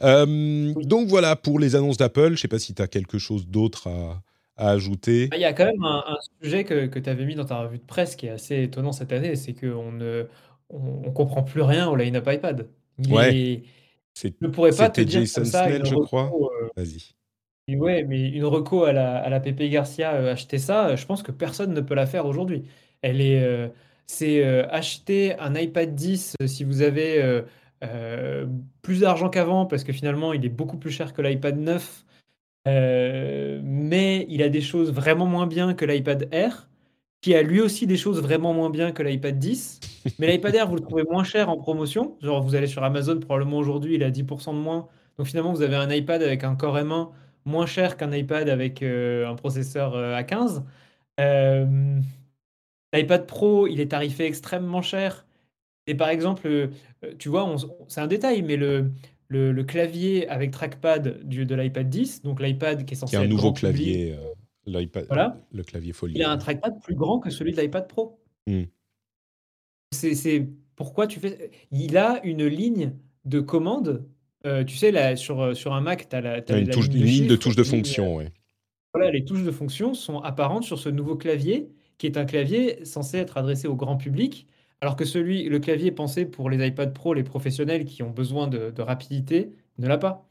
Euh, 0.02 0.72
donc 0.74 1.08
voilà 1.08 1.36
pour 1.36 1.58
les 1.58 1.76
annonces 1.76 1.96
d'Apple. 1.96 2.28
Je 2.28 2.32
ne 2.32 2.36
sais 2.36 2.48
pas 2.48 2.58
si 2.58 2.74
tu 2.74 2.82
as 2.82 2.88
quelque 2.88 3.18
chose 3.18 3.46
d'autre 3.46 3.88
à, 3.88 4.22
à 4.56 4.70
ajouter. 4.70 5.28
Ah, 5.32 5.36
Il 5.36 5.42
y 5.42 5.44
a 5.44 5.52
quand 5.52 5.66
même 5.66 5.82
un, 5.82 6.04
un 6.06 6.18
sujet 6.42 6.64
que, 6.64 6.86
que 6.86 6.98
tu 6.98 7.10
avais 7.10 7.24
mis 7.24 7.34
dans 7.34 7.44
ta 7.44 7.60
revue 7.62 7.78
de 7.78 7.84
presse 7.84 8.16
qui 8.16 8.26
est 8.26 8.30
assez 8.30 8.62
étonnant 8.62 8.92
cette 8.92 9.12
année, 9.12 9.36
c'est 9.36 9.54
qu'on 9.54 9.92
ne 9.92 10.26
on, 10.70 11.02
on 11.06 11.10
comprend 11.12 11.42
plus 11.42 11.62
rien 11.62 11.88
au 11.88 11.96
line-up 11.96 12.28
iPad. 12.30 12.68
Il 12.98 13.12
Ouais. 13.14 13.36
est- 13.36 13.62
C'est- 14.14 14.34
je 14.40 14.46
ne 14.46 14.52
pourrais 14.52 14.70
pas 14.70 14.90
te 14.90 15.00
C'était 15.00 15.04
dire 15.04 15.20
Jason 15.20 15.40
comme 15.42 15.50
ça 15.50 15.64
Snell, 15.64 15.86
je 15.86 15.94
crois. 15.94 16.32
euh, 16.62 16.68
Vas-y. 16.76 17.14
Et 17.68 17.76
ouais, 17.76 18.02
mais 18.04 18.28
une 18.30 18.44
reco 18.44 18.84
à 18.84 18.92
la, 18.92 19.18
à 19.18 19.28
la 19.28 19.38
Pepe 19.40 19.68
Garcia, 19.70 20.14
euh, 20.14 20.32
acheter 20.32 20.58
ça, 20.58 20.88
euh, 20.88 20.96
je 20.96 21.06
pense 21.06 21.22
que 21.22 21.30
personne 21.30 21.72
ne 21.72 21.80
peut 21.80 21.94
la 21.94 22.06
faire 22.06 22.26
aujourd'hui. 22.26 22.64
Elle 23.02 23.20
est, 23.20 23.42
euh, 23.42 23.68
c'est 24.06 24.42
acheter 24.70 25.38
un 25.38 25.54
iPad 25.54 25.94
10 25.94 26.34
euh, 26.42 26.46
si 26.48 26.64
vous 26.64 26.82
avez 26.82 27.42
plus 28.82 29.00
d'argent 29.00 29.28
qu'avant, 29.30 29.66
parce 29.66 29.84
que 29.84 29.92
finalement 29.92 30.32
il 30.32 30.44
est 30.44 30.48
beaucoup 30.50 30.76
plus 30.78 30.90
cher 30.90 31.12
que 31.14 31.22
l'iPad 31.22 31.56
9, 31.58 32.04
euh, 32.68 33.60
mais 33.62 34.26
il 34.28 34.42
a 34.42 34.48
des 34.48 34.60
choses 34.60 34.92
vraiment 34.92 35.26
moins 35.26 35.46
bien 35.46 35.74
que 35.74 35.84
l'iPad 35.84 36.28
Air, 36.32 36.68
qui 37.20 37.34
a 37.34 37.42
lui 37.42 37.60
aussi 37.60 37.86
des 37.86 37.96
choses 37.96 38.20
vraiment 38.20 38.54
moins 38.54 38.70
bien 38.70 38.92
que 38.92 39.02
l'iPad 39.02 39.38
10. 39.38 39.80
Mais 40.18 40.26
l'iPad 40.28 40.54
Air, 40.54 40.68
vous 40.68 40.76
le 40.76 40.80
trouvez 40.80 41.04
moins 41.04 41.24
cher 41.24 41.48
en 41.48 41.56
promotion. 41.58 42.16
Genre, 42.22 42.42
vous 42.42 42.54
allez 42.54 42.66
sur 42.66 42.82
Amazon, 42.82 43.18
probablement 43.20 43.58
aujourd'hui, 43.58 43.96
il 43.96 44.02
est 44.02 44.06
à 44.06 44.10
10% 44.10 44.54
de 44.54 44.58
moins. 44.58 44.88
Donc 45.18 45.26
finalement, 45.26 45.52
vous 45.52 45.62
avez 45.62 45.76
un 45.76 45.90
iPad 45.90 46.22
avec 46.22 46.44
un 46.44 46.56
Core 46.56 46.78
M1 46.78 47.10
moins 47.44 47.66
cher 47.66 47.96
qu'un 47.96 48.12
iPad 48.12 48.48
avec 48.48 48.82
euh, 48.82 49.28
un 49.28 49.34
processeur 49.34 49.94
euh, 49.94 50.18
A15. 50.18 50.62
Euh, 51.20 52.00
L'iPad 52.94 53.26
Pro, 53.26 53.66
il 53.66 53.80
est 53.80 53.88
tarifé 53.88 54.24
extrêmement 54.24 54.82
cher. 54.82 55.26
Et 55.86 55.94
par 55.94 56.08
exemple, 56.08 56.70
tu 57.18 57.28
vois, 57.28 57.54
c'est 57.88 58.00
un 58.00 58.06
détail, 58.06 58.42
mais 58.42 58.56
le, 58.56 58.90
le, 59.28 59.52
le 59.52 59.64
clavier 59.64 60.28
avec 60.28 60.52
trackpad 60.52 61.24
du, 61.24 61.46
de 61.46 61.54
l'iPad 61.54 61.88
10, 61.88 62.22
donc 62.22 62.40
l'iPad 62.40 62.84
qui 62.84 62.94
est 62.94 62.96
censé 62.96 63.10
Qui 63.10 63.16
a 63.16 63.20
un 63.20 63.24
être 63.24 63.30
nouveau 63.30 63.52
public, 63.52 63.60
clavier, 63.60 64.16
l'iPad, 64.66 65.06
Voilà. 65.08 65.40
le 65.52 65.62
clavier 65.62 65.92
folie. 65.92 66.14
il 66.16 66.22
a 66.22 66.30
un 66.30 66.38
trackpad 66.38 66.80
plus 66.82 66.94
grand 66.94 67.18
que 67.20 67.30
celui 67.30 67.52
de 67.52 67.60
l'iPad 67.60 67.88
Pro. 67.88 68.18
Hmm. 68.46 68.64
C'est 69.92 70.14
c'est 70.14 70.48
pourquoi 70.76 71.06
tu 71.06 71.20
fais. 71.20 71.50
Il 71.72 71.96
a 71.96 72.20
une 72.24 72.46
ligne 72.46 72.92
de 73.24 73.40
commande. 73.40 74.06
euh, 74.46 74.64
tu 74.64 74.76
sais, 74.76 74.90
là, 74.90 75.16
sur, 75.16 75.54
sur 75.56 75.74
un 75.74 75.80
Mac, 75.82 76.08
tu 76.08 76.16
as 76.16 76.20
la, 76.22 76.38
une, 76.58 76.66
la 76.66 76.72
touche, 76.72 76.88
ligne 76.88 77.26
de 77.26 77.36
de 77.36 77.42
une 77.44 77.52
ligne, 77.52 77.64
fonction, 77.64 78.16
ouais. 78.16 78.32
Voilà, 78.94 79.10
les 79.10 79.24
touches 79.24 79.42
de 79.42 79.50
fonction 79.50 79.92
sont 79.94 80.20
apparentes 80.20 80.64
sur 80.64 80.78
ce 80.78 80.88
nouveau 80.88 81.16
clavier, 81.16 81.68
qui 81.98 82.06
est 82.06 82.16
un 82.16 82.24
clavier 82.24 82.84
censé 82.84 83.18
être 83.18 83.36
adressé 83.36 83.68
au 83.68 83.76
grand 83.76 83.96
public, 83.98 84.46
alors 84.80 84.96
que 84.96 85.04
celui, 85.04 85.44
le 85.48 85.58
clavier 85.58 85.90
pensé 85.92 86.24
pour 86.24 86.48
les 86.48 86.66
iPad 86.66 86.94
Pro, 86.94 87.12
les 87.12 87.22
professionnels 87.22 87.84
qui 87.84 88.02
ont 88.02 88.10
besoin 88.10 88.48
de, 88.48 88.70
de 88.70 88.82
rapidité, 88.82 89.52
ne 89.78 89.86
l'a 89.86 89.98
pas. 89.98 90.26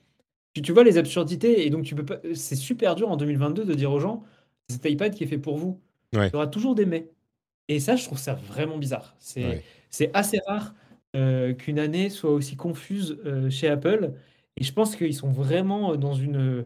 Tu, 0.55 0.61
tu 0.61 0.71
vois 0.73 0.83
les 0.83 0.97
absurdités, 0.97 1.65
et 1.65 1.69
donc 1.69 1.85
tu 1.85 1.95
peux 1.95 2.05
pas. 2.05 2.19
C'est 2.33 2.55
super 2.55 2.95
dur 2.95 3.09
en 3.09 3.17
2022 3.17 3.65
de 3.65 3.73
dire 3.73 3.91
aux 3.91 3.99
gens, 3.99 4.23
c'est 4.67 4.75
cet 4.81 4.91
iPad 4.91 5.13
qui 5.13 5.23
est 5.23 5.27
fait 5.27 5.37
pour 5.37 5.57
vous. 5.57 5.81
Ouais. 6.15 6.27
Il 6.27 6.33
y 6.33 6.35
aura 6.35 6.47
toujours 6.47 6.75
des 6.75 6.85
mais. 6.85 7.11
Et 7.67 7.79
ça, 7.79 7.95
je 7.95 8.03
trouve 8.05 8.17
ça 8.17 8.33
vraiment 8.33 8.77
bizarre. 8.77 9.15
C'est 9.19 9.45
Ouais. 9.45 9.63
c'est 9.91 10.11
assez 10.15 10.39
rare 10.47 10.73
euh, 11.15 11.53
qu'une 11.53 11.79
année 11.79 12.09
soit 12.09 12.31
aussi 12.31 12.55
confuse 12.57 13.19
euh, 13.25 13.49
chez 13.49 13.67
Apple. 13.69 14.13
Et 14.57 14.63
je 14.63 14.73
pense 14.73 14.95
qu'ils 14.95 15.15
sont 15.15 15.29
vraiment 15.29 15.95
dans 15.95 16.13
une, 16.15 16.65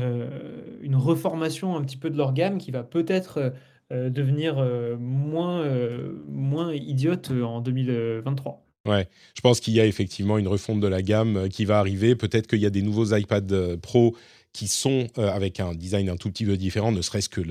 euh, 0.00 0.78
une 0.82 0.96
reformation 0.96 1.76
un 1.76 1.82
petit 1.82 1.96
peu 1.96 2.10
de 2.10 2.16
leur 2.16 2.32
gamme 2.34 2.58
qui 2.58 2.70
va 2.72 2.82
peut-être 2.84 3.52
euh, 3.92 4.10
devenir 4.10 4.58
euh, 4.58 4.96
moins, 4.98 5.60
euh, 5.62 6.22
moins 6.28 6.72
idiote 6.74 7.30
en 7.30 7.60
2023. 7.60 8.64
Ouais, 8.86 9.08
je 9.34 9.40
pense 9.42 9.60
qu'il 9.60 9.74
y 9.74 9.80
a 9.80 9.86
effectivement 9.86 10.38
une 10.38 10.48
refonte 10.48 10.80
de 10.80 10.86
la 10.86 11.02
gamme 11.02 11.36
euh, 11.36 11.48
qui 11.48 11.64
va 11.64 11.78
arriver. 11.78 12.16
Peut-être 12.16 12.46
qu'il 12.46 12.60
y 12.60 12.66
a 12.66 12.70
des 12.70 12.82
nouveaux 12.82 13.14
iPad 13.14 13.50
euh, 13.52 13.76
Pro 13.76 14.16
qui 14.52 14.68
sont 14.68 15.06
euh, 15.18 15.28
avec 15.28 15.60
un 15.60 15.74
design 15.74 16.08
un 16.08 16.16
tout 16.16 16.30
petit 16.30 16.44
peu 16.44 16.56
différent, 16.56 16.90
ne 16.90 17.02
serait-ce 17.02 17.28
que 17.28 17.42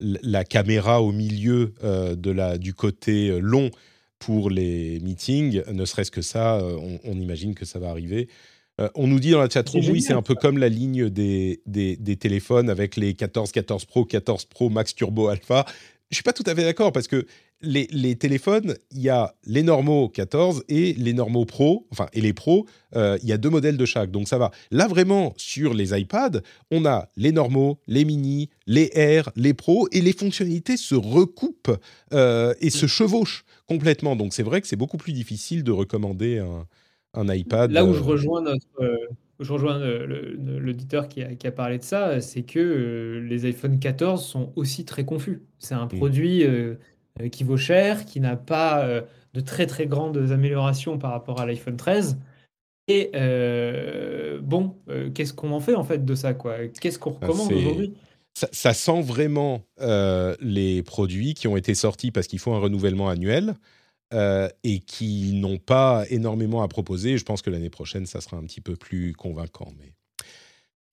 la, 0.00 0.44
caméra 0.44 1.02
au 1.02 1.12
milieu 1.12 1.74
euh, 1.84 2.16
de 2.16 2.30
la, 2.30 2.58
du 2.58 2.74
côté 2.74 3.38
long 3.40 3.70
pour 4.18 4.50
les 4.50 5.00
meetings, 5.00 5.62
ne 5.70 5.84
serait-ce 5.84 6.10
que 6.10 6.22
ça, 6.22 6.58
on, 6.62 6.98
on 7.04 7.20
imagine 7.20 7.54
que 7.54 7.64
ça 7.64 7.78
va 7.78 7.90
arriver. 7.90 8.28
Euh, 8.80 8.88
on 8.96 9.06
nous 9.06 9.20
dit 9.20 9.30
dans 9.30 9.40
la 9.40 9.48
chatroom, 9.48 9.84
oui, 9.88 10.02
c'est 10.02 10.14
un 10.14 10.22
peu 10.22 10.34
comme 10.34 10.58
la 10.58 10.68
ligne 10.68 11.08
des, 11.08 11.62
des, 11.66 11.96
des 11.96 12.16
téléphones 12.16 12.68
avec 12.68 12.96
les 12.96 13.14
14, 13.14 13.52
14 13.52 13.84
Pro, 13.84 14.04
14 14.04 14.46
Pro 14.46 14.68
Max 14.68 14.94
Turbo 14.94 15.28
Alpha. 15.28 15.64
Je 16.14 16.18
suis 16.18 16.22
pas 16.22 16.32
tout 16.32 16.44
à 16.46 16.54
fait 16.54 16.62
d'accord 16.62 16.92
parce 16.92 17.08
que 17.08 17.26
les, 17.60 17.88
les 17.90 18.14
téléphones, 18.14 18.76
il 18.92 19.00
y 19.00 19.08
a 19.08 19.34
les 19.46 19.64
normaux 19.64 20.08
14 20.08 20.62
et 20.68 20.92
les 20.92 21.12
normaux 21.12 21.44
Pro, 21.44 21.88
enfin, 21.90 22.06
et 22.12 22.20
les 22.20 22.32
Pro, 22.32 22.66
euh, 22.94 23.18
il 23.24 23.28
y 23.28 23.32
a 23.32 23.36
deux 23.36 23.50
modèles 23.50 23.76
de 23.76 23.84
chaque, 23.84 24.12
donc 24.12 24.28
ça 24.28 24.38
va. 24.38 24.52
Là, 24.70 24.86
vraiment, 24.86 25.34
sur 25.36 25.74
les 25.74 25.98
iPads, 25.98 26.40
on 26.70 26.86
a 26.86 27.08
les 27.16 27.32
normaux, 27.32 27.80
les 27.88 28.04
mini, 28.04 28.48
les 28.68 28.90
Air, 28.94 29.30
les 29.34 29.54
Pro, 29.54 29.88
et 29.90 30.00
les 30.00 30.12
fonctionnalités 30.12 30.76
se 30.76 30.94
recoupent 30.94 31.76
euh, 32.12 32.54
et 32.60 32.70
se 32.70 32.86
chevauchent 32.86 33.44
complètement. 33.66 34.14
Donc 34.14 34.34
c'est 34.34 34.44
vrai 34.44 34.60
que 34.60 34.68
c'est 34.68 34.76
beaucoup 34.76 34.98
plus 34.98 35.12
difficile 35.12 35.64
de 35.64 35.72
recommander 35.72 36.38
un, 36.38 36.68
un 37.14 37.34
iPad. 37.34 37.72
Là 37.72 37.84
où 37.84 37.92
je 37.92 37.98
euh, 37.98 38.02
rejoins 38.02 38.40
notre, 38.40 38.62
je 39.40 39.52
rejoins 39.52 39.78
le- 39.78 40.36
l'auditeur 40.58 41.08
qui 41.08 41.22
a, 41.22 41.34
qui 41.34 41.46
a 41.46 41.52
parlé 41.52 41.78
de 41.78 41.82
ça, 41.84 42.20
c'est 42.20 42.42
que 42.42 42.58
euh, 42.60 43.20
les 43.20 43.46
iPhone 43.46 43.78
14 43.78 44.24
sont 44.24 44.52
aussi 44.56 44.84
très 44.84 45.04
confus. 45.04 45.42
C'est 45.58 45.74
un 45.74 45.86
produit 45.86 46.44
euh, 46.44 46.76
euh, 47.20 47.28
qui 47.28 47.44
vaut 47.44 47.56
cher, 47.56 48.04
qui 48.06 48.20
n'a 48.20 48.36
pas 48.36 48.84
euh, 48.86 49.02
de 49.34 49.40
très 49.40 49.66
très 49.66 49.86
grandes 49.86 50.18
améliorations 50.30 50.98
par 50.98 51.10
rapport 51.12 51.40
à 51.40 51.46
l'iPhone 51.46 51.76
13. 51.76 52.18
Et 52.88 53.10
euh, 53.14 54.40
bon, 54.42 54.76
euh, 54.88 55.10
qu'est-ce 55.10 55.32
qu'on 55.32 55.52
en 55.52 55.60
fait 55.60 55.74
en 55.74 55.84
fait 55.84 56.04
de 56.04 56.14
ça, 56.14 56.34
quoi? 56.34 56.66
Qu'est-ce 56.68 56.98
qu'on 56.98 57.12
Ah, 57.22 57.26
recommande 57.26 57.52
aujourd'hui? 57.52 57.94
ça, 58.34 58.48
ça 58.52 58.74
sent 58.74 59.00
vraiment 59.02 59.62
euh, 59.80 60.34
les 60.40 60.82
produits 60.82 61.34
qui 61.34 61.48
ont 61.48 61.56
été 61.56 61.74
sortis 61.74 62.10
parce 62.10 62.26
qu'il 62.26 62.38
faut 62.38 62.52
un 62.52 62.58
renouvellement 62.58 63.08
annuel 63.08 63.54
euh, 64.14 64.48
et 64.62 64.78
qui 64.80 65.32
n'ont 65.34 65.58
pas 65.58 66.04
énormément 66.08 66.62
à 66.62 66.68
proposer. 66.68 67.18
Je 67.18 67.24
pense 67.24 67.42
que 67.42 67.50
l'année 67.50 67.70
prochaine, 67.70 68.06
ça 68.06 68.20
sera 68.20 68.36
un 68.36 68.44
petit 68.44 68.60
peu 68.62 68.76
plus 68.76 69.12
convaincant. 69.12 69.72
Mais 69.78 69.92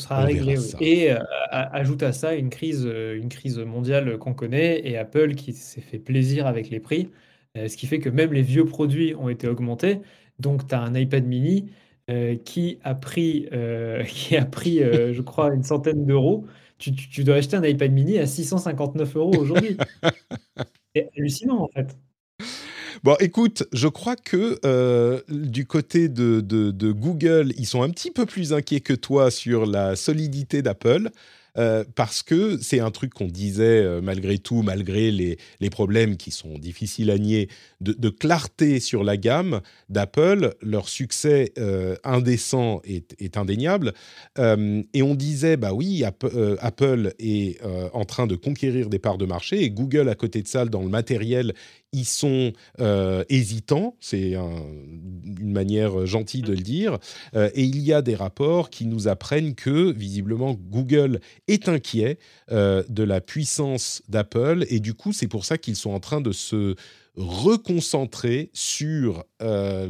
sera 0.01 0.23
réglé. 0.25 0.57
oui. 0.57 0.71
Et 0.79 1.11
euh, 1.11 1.19
a- 1.51 1.75
ajoute 1.75 2.03
à 2.03 2.11
ça 2.11 2.33
une 2.35 2.49
crise, 2.49 2.83
euh, 2.85 3.15
une 3.17 3.29
crise 3.29 3.59
mondiale 3.59 4.17
qu'on 4.17 4.33
connaît 4.33 4.81
et 4.87 4.97
Apple 4.97 5.35
qui 5.35 5.53
s'est 5.53 5.81
fait 5.81 5.99
plaisir 5.99 6.47
avec 6.47 6.69
les 6.69 6.79
prix, 6.79 7.09
euh, 7.57 7.67
ce 7.67 7.77
qui 7.77 7.85
fait 7.87 7.99
que 7.99 8.09
même 8.09 8.33
les 8.33 8.41
vieux 8.41 8.65
produits 8.65 9.13
ont 9.15 9.29
été 9.29 9.47
augmentés. 9.47 10.01
Donc, 10.39 10.67
tu 10.67 10.73
as 10.75 10.81
un 10.81 10.95
iPad 10.95 11.23
mini 11.25 11.71
euh, 12.09 12.35
qui 12.35 12.79
a 12.83 12.95
pris, 12.95 13.47
qui 14.07 14.35
a 14.37 14.45
pris 14.45 14.79
je 14.79 15.21
crois, 15.21 15.53
une 15.53 15.63
centaine 15.63 16.05
d'euros. 16.05 16.45
Tu, 16.79 16.95
tu- 16.95 17.09
tu 17.09 17.23
dois 17.23 17.35
acheter 17.35 17.55
un 17.57 17.63
iPad 17.63 17.91
mini 17.91 18.17
à 18.17 18.25
659 18.25 19.15
euros 19.15 19.37
aujourd'hui. 19.37 19.77
C'est 20.95 21.09
hallucinant, 21.15 21.61
en 21.63 21.67
fait. 21.67 21.95
Bon, 23.03 23.15
écoute, 23.19 23.63
je 23.73 23.87
crois 23.87 24.15
que 24.15 24.59
euh, 24.63 25.21
du 25.27 25.65
côté 25.65 26.07
de, 26.07 26.91
Google, 26.91 27.51
ils 27.57 27.65
sont 27.65 27.81
un 27.81 27.89
petit 27.89 28.11
peu 28.11 28.27
plus 28.27 28.53
inquiets 28.53 28.79
que 28.81 28.93
toi 28.93 29.31
sur 29.31 29.65
la 29.65 29.95
solidité 29.95 30.61
d'Apple. 30.61 31.09
euh, 31.57 31.83
parce 31.95 32.21
que 32.23 32.57
c'est 32.61 32.79
un 32.79 32.91
truc 32.91 33.13
qu'on 33.13 33.27
disait 33.27 33.83
euh, 33.83 34.01
malgré 34.01 34.37
tout, 34.37 34.61
malgré 34.61 35.11
les 35.11 35.69
problèmes 35.71 36.15
qui 36.15 36.31
sont 36.31 36.57
difficiles 36.59 37.09
à 37.09 37.17
nier, 37.17 37.49
de, 37.81 38.09
clarté 38.09 38.79
sur 38.79 39.03
la 39.03 39.17
gamme 39.17 39.61
d'Apple. 39.89 40.53
Leur 40.61 40.87
succès 40.87 41.53
euh, 41.57 41.95
indécent 42.03 42.81
est, 42.85 43.37
indéniable. 43.37 43.93
Euh, 44.37 44.83
et 44.93 45.01
on 45.01 45.15
disait, 45.15 45.57
bah 45.57 45.73
oui, 45.73 46.03
euh, 46.23 46.55
Apple 46.59 47.13
est 47.19 47.59
en 47.93 48.05
train 48.05 48.27
de 48.27 48.35
conquérir 48.35 48.89
des 48.89 48.99
parts 48.99 49.17
de 49.17 49.25
marché 49.25 49.63
et 49.63 49.69
Google, 49.69 50.09
à 50.09 50.15
côté 50.15 50.41
de 50.41 50.47
ça, 50.47 50.65
dans 50.65 50.81
le 50.81 50.89
matériel, 50.89 51.53
ils 51.93 52.05
sont 52.05 52.53
hésitants, 53.29 53.95
c'est 53.99 54.35
un- 54.35 54.63
une 55.39 55.51
manière 55.51 56.05
gentille 56.05 56.41
de 56.41 56.53
le 56.53 56.61
dire, 56.61 56.99
et 57.33 57.63
il 57.63 57.79
y 57.79 57.93
a 57.93 58.01
des 58.01 58.15
rapports 58.15 58.69
qui 58.69 58.85
nous 58.85 59.07
apprennent 59.07 59.55
que 59.55 59.91
visiblement 59.91 60.53
Google 60.53 61.19
est 61.47 61.67
inquiet 61.67 62.17
de 62.49 63.03
la 63.03 63.21
puissance 63.21 64.01
d'Apple, 64.07 64.65
et 64.69 64.79
du 64.79 64.93
coup 64.93 65.11
c'est 65.11 65.27
pour 65.27 65.45
ça 65.45 65.57
qu'ils 65.57 65.75
sont 65.75 65.91
en 65.91 65.99
train 65.99 66.21
de 66.21 66.31
se 66.31 66.75
reconcentrer 67.15 68.49
sur 68.53 69.25
euh, 69.41 69.85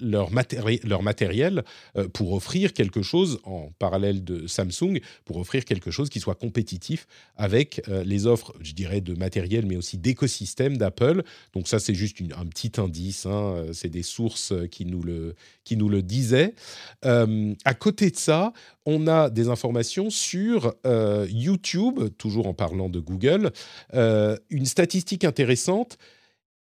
leur, 0.00 0.30
matéri- 0.30 0.80
leur 0.86 1.02
matériel 1.02 1.64
euh, 1.96 2.08
pour 2.08 2.32
offrir 2.32 2.72
quelque 2.74 3.02
chose 3.02 3.40
en 3.44 3.70
parallèle 3.78 4.22
de 4.22 4.46
Samsung, 4.46 5.00
pour 5.24 5.38
offrir 5.38 5.64
quelque 5.64 5.90
chose 5.90 6.08
qui 6.08 6.20
soit 6.20 6.36
compétitif 6.36 7.06
avec 7.36 7.82
euh, 7.88 8.04
les 8.04 8.26
offres, 8.26 8.54
je 8.60 8.72
dirais, 8.72 9.00
de 9.00 9.14
matériel, 9.14 9.66
mais 9.66 9.76
aussi 9.76 9.98
d'écosystème 9.98 10.76
d'Apple. 10.76 11.22
Donc 11.54 11.66
ça, 11.66 11.80
c'est 11.80 11.94
juste 11.94 12.18
un 12.36 12.46
petit 12.46 12.72
indice, 12.78 13.26
hein, 13.26 13.66
c'est 13.72 13.88
des 13.88 14.04
sources 14.04 14.52
qui 14.70 14.84
nous 14.86 15.02
le, 15.02 16.02
disaient. 16.02 16.54
À 17.02 17.74
côté 17.74 18.10
de 18.10 18.16
ça, 18.16 18.52
on 18.90 19.06
a 19.06 19.28
des 19.28 19.50
informations 19.50 20.08
sur 20.08 20.74
euh, 20.86 21.26
YouTube, 21.30 22.00
toujours 22.16 22.46
en 22.46 22.54
parlant 22.54 22.88
de 22.88 23.00
Google, 23.00 23.52
euh, 23.92 24.34
une 24.48 24.64
statistique 24.64 25.24
intéressante. 25.24 25.98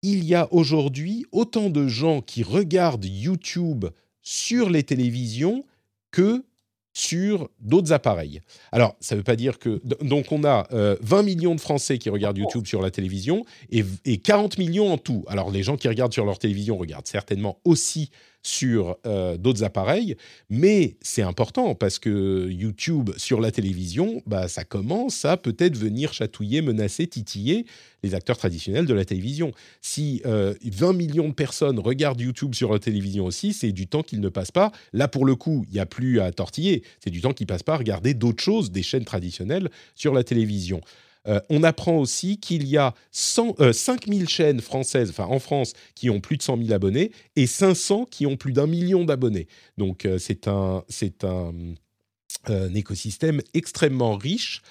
Il 0.02 0.22
y 0.22 0.36
a 0.36 0.46
aujourd'hui 0.52 1.26
autant 1.32 1.68
de 1.68 1.88
gens 1.88 2.20
qui 2.20 2.44
regardent 2.44 3.04
YouTube 3.04 3.86
sur 4.22 4.70
les 4.70 4.84
télévisions 4.84 5.64
que 6.12 6.44
sur 6.92 7.48
d'autres 7.58 7.92
appareils. 7.92 8.40
Alors, 8.70 8.94
ça 9.00 9.16
ne 9.16 9.20
veut 9.20 9.24
pas 9.24 9.34
dire 9.34 9.58
que... 9.58 9.80
Donc, 10.04 10.30
on 10.30 10.44
a 10.44 10.68
euh, 10.72 10.94
20 11.00 11.24
millions 11.24 11.56
de 11.56 11.60
Français 11.60 11.98
qui 11.98 12.08
regardent 12.08 12.38
YouTube 12.38 12.68
sur 12.68 12.82
la 12.82 12.92
télévision 12.92 13.44
et, 13.70 13.84
et 14.04 14.18
40 14.18 14.58
millions 14.58 14.92
en 14.92 14.98
tout. 14.98 15.24
Alors, 15.26 15.50
les 15.50 15.64
gens 15.64 15.76
qui 15.76 15.88
regardent 15.88 16.12
sur 16.12 16.24
leur 16.24 16.38
télévision 16.38 16.76
regardent 16.76 17.08
certainement 17.08 17.58
aussi 17.64 18.10
sur 18.43 18.97
euh, 19.07 19.36
d'autres 19.36 19.62
appareils, 19.62 20.16
mais 20.51 20.97
c'est 21.01 21.22
important 21.22 21.74
parce 21.74 21.99
que 21.99 22.49
YouTube 22.51 23.11
sur 23.16 23.40
la 23.40 23.51
télévision, 23.51 24.22
bah, 24.26 24.49
ça 24.49 24.64
commence 24.64 25.24
à 25.24 25.36
peut-être 25.36 25.76
venir 25.76 26.12
chatouiller, 26.12 26.62
menacer, 26.62 27.07
titiller 27.07 27.66
les 28.03 28.14
acteurs 28.14 28.36
traditionnels 28.36 28.86
de 28.86 28.95
la 28.95 29.05
télévision. 29.05 29.53
Si 29.80 30.22
euh, 30.26 30.55
20 30.64 30.93
millions 30.93 31.28
de 31.28 31.34
personnes 31.34 31.78
regardent 31.78 32.20
YouTube 32.20 32.55
sur 32.55 32.72
la 32.72 32.78
télévision 32.78 33.26
aussi, 33.26 33.53
c'est 33.53 33.72
du 33.72 33.86
temps 33.86 34.03
qu'ils 34.03 34.20
ne 34.20 34.28
passent 34.28 34.51
pas. 34.51 34.72
Là, 34.93 35.07
pour 35.07 35.24
le 35.24 35.36
coup, 35.36 35.64
il 35.68 35.74
n'y 35.74 35.80
a 35.80 35.86
plus 35.86 36.20
à 36.20 36.32
tortiller. 36.32 36.82
C'est 37.03 37.11
du 37.11 37.20
temps 37.20 37.32
qu'ils 37.32 37.47
passent 37.47 37.62
pas 37.62 37.74
à 37.74 37.78
regarder 37.78 38.14
d'autres 38.14 38.43
choses, 38.43 38.72
des 38.72 38.82
chaînes 38.82 39.05
traditionnelles 39.05 39.70
sur 39.95 40.12
la 40.12 40.24
télévision. 40.24 40.80
Euh, 41.28 41.40
on 41.50 41.62
apprend 41.62 41.98
aussi 41.98 42.38
qu'il 42.38 42.66
y 42.66 42.76
a 42.76 42.94
100, 43.12 43.60
euh, 43.60 43.72
5000 43.72 44.28
chaînes 44.28 44.60
françaises, 44.60 45.10
enfin 45.10 45.26
en 45.26 45.38
France, 45.38 45.72
qui 45.94 46.10
ont 46.10 46.20
plus 46.20 46.36
de 46.36 46.42
100 46.42 46.58
000 46.58 46.72
abonnés 46.72 47.12
et 47.36 47.46
500 47.46 48.06
qui 48.06 48.26
ont 48.26 48.36
plus 48.36 48.52
d'un 48.52 48.66
million 48.66 49.04
d'abonnés. 49.04 49.46
Donc 49.78 50.04
euh, 50.04 50.18
c'est 50.18 50.48
un, 50.48 50.84
un, 51.28 52.74
écosystème 52.74 53.40
extrêmement 53.54 54.16
riche. 54.16 54.62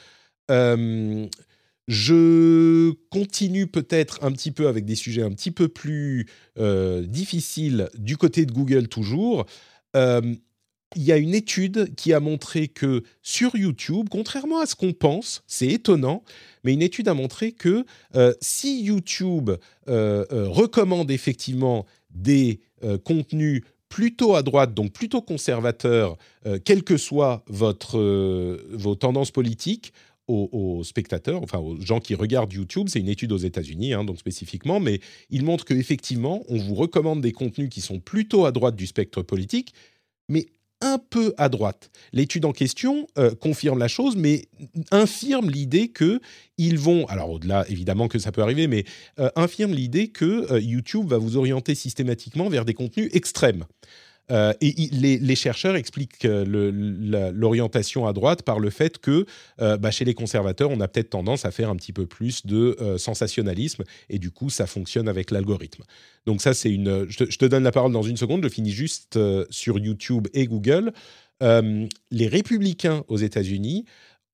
Je 1.88 2.92
continue 3.10 3.68
peut-être 3.68 4.24
un 4.24 4.32
petit 4.32 4.52
peu 4.52 4.68
avec 4.68 4.86
des 4.86 4.96
sujets 4.96 5.24
un 5.24 5.32
petit 5.32 5.52
peu 5.52 5.68
plus 5.70 6.28
difficiles 6.58 7.90
du 7.98 8.18
côté 8.18 8.46
de 8.46 8.52
Google 8.52 8.88
toujours. 8.88 9.46
Il 10.96 11.04
y 11.04 11.12
a 11.12 11.18
une 11.18 11.34
étude 11.34 11.96
qui 11.96 12.12
a 12.14 12.20
montré 12.20 12.68
que 12.68 13.04
sur 13.22 13.56
YouTube, 13.56 14.08
contrairement 14.10 14.60
à 14.60 14.66
ce 14.66 14.76
qu'on 14.76 14.92
pense, 14.92 15.42
c'est 15.48 15.68
étonnant, 15.68 16.24
mais 16.64 16.74
une 16.74 16.82
étude 16.82 17.08
a 17.08 17.14
montré 17.14 17.54
que 17.54 17.86
euh, 18.16 18.34
si 18.42 18.84
YouTube 18.84 19.52
euh, 19.88 20.26
euh, 20.32 20.50
recommande 20.50 21.10
effectivement 21.12 21.86
des 22.10 22.60
contenus 23.06 23.62
plutôt 23.88 24.36
à 24.36 24.42
droite, 24.42 24.74
donc 24.74 24.92
plutôt 24.92 25.22
conservateurs, 25.22 26.18
quelles 26.66 26.84
que 26.84 26.98
soient 26.98 27.44
votre, 27.46 28.00
vos 28.72 28.96
tendances 28.96 29.30
politiques, 29.30 29.94
aux, 30.28 30.50
aux 30.52 30.84
spectateurs, 30.84 31.42
enfin 31.44 31.60
aux 31.60 31.80
gens 31.82 32.00
qui 32.00 32.16
regardent 32.16 32.54
YouTube, 32.54 32.88
c'est 32.90 33.00
une 33.00 33.10
étude 33.10 33.32
aux 33.32 33.38
États-Unis, 33.38 33.94
hein, 33.94 34.04
donc 34.04 34.18
spécifiquement, 34.18 34.80
mais 34.80 35.00
il 35.30 35.44
montre 35.44 35.66
qu'effectivement, 35.66 36.44
on 36.48 36.58
vous 36.58 36.76
recommande 36.76 37.22
des 37.22 37.32
contenus 37.32 37.70
qui 37.70 37.82
sont 37.82 38.00
plutôt 38.00 38.46
à 38.46 38.52
droite 38.52 38.76
du 38.76 38.88
spectre 38.88 39.22
politique, 39.22 39.74
mais 40.30 40.48
un 40.82 40.98
peu 40.98 41.34
à 41.38 41.50
droite. 41.50 41.90
L'étude 42.14 42.46
en 42.46 42.52
question 42.52 43.08
euh, 43.18 43.34
confirme 43.34 43.80
la 43.80 43.88
chose, 43.88 44.16
mais 44.16 44.46
infirme 44.92 45.50
l'idée 45.50 45.90
que 45.90 46.20
ils 46.58 46.78
vont, 46.78 47.06
alors 47.08 47.32
au-delà 47.32 47.66
évidemment 47.70 48.08
que 48.08 48.20
ça 48.20 48.32
peut 48.32 48.42
arriver, 48.42 48.68
mais 48.68 48.84
euh, 49.20 49.30
infirme 49.36 49.74
l'idée 49.74 50.10
que 50.10 50.52
euh, 50.52 50.60
YouTube 50.60 51.08
va 51.08 51.18
vous 51.18 51.38
orienter 51.38 51.76
systématiquement 51.76 52.50
vers 52.50 52.66
des 52.66 52.74
contenus 52.74 53.10
extrêmes. 53.14 53.66
Euh, 54.32 54.54
et 54.62 54.72
les, 54.92 55.36
chercheurs 55.36 55.76
expliquent 55.76 56.24
l'orientation 56.24 58.08
à 58.08 58.14
droite 58.14 58.44
par 58.44 58.60
le 58.60 58.70
fait 58.70 58.98
que 58.98 59.26
euh, 59.62 59.78
bah, 59.78 59.92
chez 59.92 60.06
les 60.06 60.14
conservateurs, 60.14 60.70
on 60.72 60.80
a 60.80 60.88
peut-être 60.88 61.10
tendance 61.10 61.46
à 61.46 61.52
faire 61.52 61.70
un 61.70 61.76
petit 61.76 61.94
peu 61.94 62.06
plus 62.06 62.46
de 62.46 62.78
euh, 62.80 62.98
sensationnalisme, 62.98 63.84
et 64.10 64.20
du 64.20 64.32
coup, 64.32 64.50
ça 64.50 64.68
fonctionne 64.68 65.08
avec 65.08 65.32
l'algorithme. 65.32 65.84
Donc 66.26 66.42
ça, 66.42 66.54
c'est 66.54 66.72
une... 66.72 67.06
Je 67.10 67.18
te, 67.24 67.46
donne 67.46 67.64
la 67.64 67.72
parole 67.72 67.92
dans 67.92 68.04
une 68.04 68.18
seconde, 68.18 68.44
je 68.44 68.50
finis 68.50 68.72
juste 68.72 69.20
sur 69.50 69.80
YouTube 69.80 70.28
et 70.34 70.46
Google. 70.46 70.94
Les 71.42 72.28
républicains 72.28 73.04
aux 73.08 73.18
États-Unis 73.18 73.86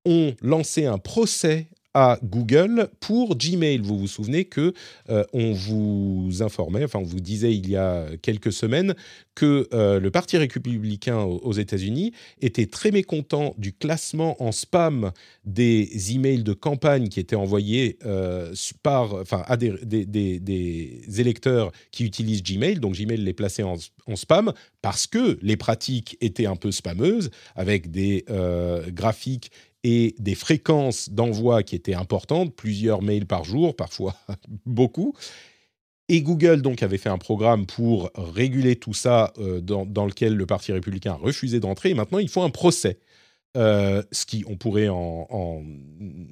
ont 0.06 0.36
lancé 0.42 0.86
un 0.86 0.98
procès 0.98 1.68
à 1.98 2.20
Google 2.24 2.90
pour 3.00 3.36
Gmail. 3.36 3.80
Vous 3.80 3.98
vous 3.98 4.08
souvenez 4.08 4.46
que 4.46 4.72
euh, 5.10 5.24
on 5.34 5.52
vous 5.54 6.44
informait, 6.44 6.84
enfin 6.84 7.00
on 7.00 7.04
vous 7.04 7.20
disait 7.20 7.56
il 7.56 7.68
y 7.68 7.76
a 7.76 8.06
quelques 8.22 8.54
semaines 8.54 8.94
que 9.34 9.68
euh, 9.74 10.00
le 10.00 10.12
Parti 10.12 10.38
républicain 10.38 11.18
aux, 11.18 11.54
États-Unis 11.54 12.14
était 12.40 12.68
très 12.68 12.92
mécontent 12.92 13.56
du 13.58 13.74
classement 13.74 14.42
en 14.44 14.52
spam 14.52 15.12
des 15.44 16.14
emails 16.14 16.44
de 16.44 16.54
campagne 16.54 17.08
qui 17.08 17.20
étaient 17.20 17.36
envoyés 17.36 17.98
euh, 18.06 18.54
par, 18.84 19.16
enfin, 19.16 19.44
à 19.48 19.58
des, 19.58 19.74
électeurs 21.20 21.72
qui 21.92 22.04
utilisent 22.06 22.44
Gmail. 22.44 22.80
Donc 22.80 22.96
Gmail 22.96 23.18
les 23.18 23.34
plaçait 23.34 23.64
en, 23.64 23.78
en 24.06 24.16
spam 24.16 24.54
parce 24.84 25.08
que 25.08 25.40
les 25.42 25.58
pratiques 25.58 26.16
étaient 26.22 26.46
un 26.46 26.56
peu 26.56 26.72
spameuses 26.72 27.32
avec 27.56 27.90
des 27.90 28.24
graphiques 28.90 29.52
et 29.90 30.16
des 30.20 30.36
fréquences 30.36 31.10
d'envoi 31.10 31.64
qui 31.64 31.74
étaient 31.74 31.94
importantes, 31.94 32.54
plusieurs 32.54 33.02
mails 33.02 33.26
par 33.26 33.46
jour, 33.46 33.74
parfois 33.74 34.16
beaucoup. 34.66 35.14
Et 36.10 36.22
Google 36.22 36.62
donc 36.62 36.84
avait 36.84 36.98
fait 36.98 37.08
un 37.08 37.18
programme 37.18 37.66
pour 37.66 38.12
réguler 38.16 38.76
tout 38.76 38.94
ça, 38.94 39.32
euh, 39.38 39.62
dans, 39.62 40.06
lequel 40.06 40.36
le 40.36 40.46
Parti 40.46 40.74
républicain 40.74 41.14
a 41.14 41.16
refusé 41.16 41.62
d'entrer. 41.62 41.92
Et 41.92 41.94
maintenant, 41.94 42.20
ils 42.20 42.28
font 42.28 42.44
un 42.44 42.50
procès. 42.50 43.00
Euh, 43.56 44.04
ce 44.12 44.26
qui, 44.26 44.44
on 44.48 44.58
pourrait 44.58 44.90
en, 44.90 45.26
en 45.30 45.64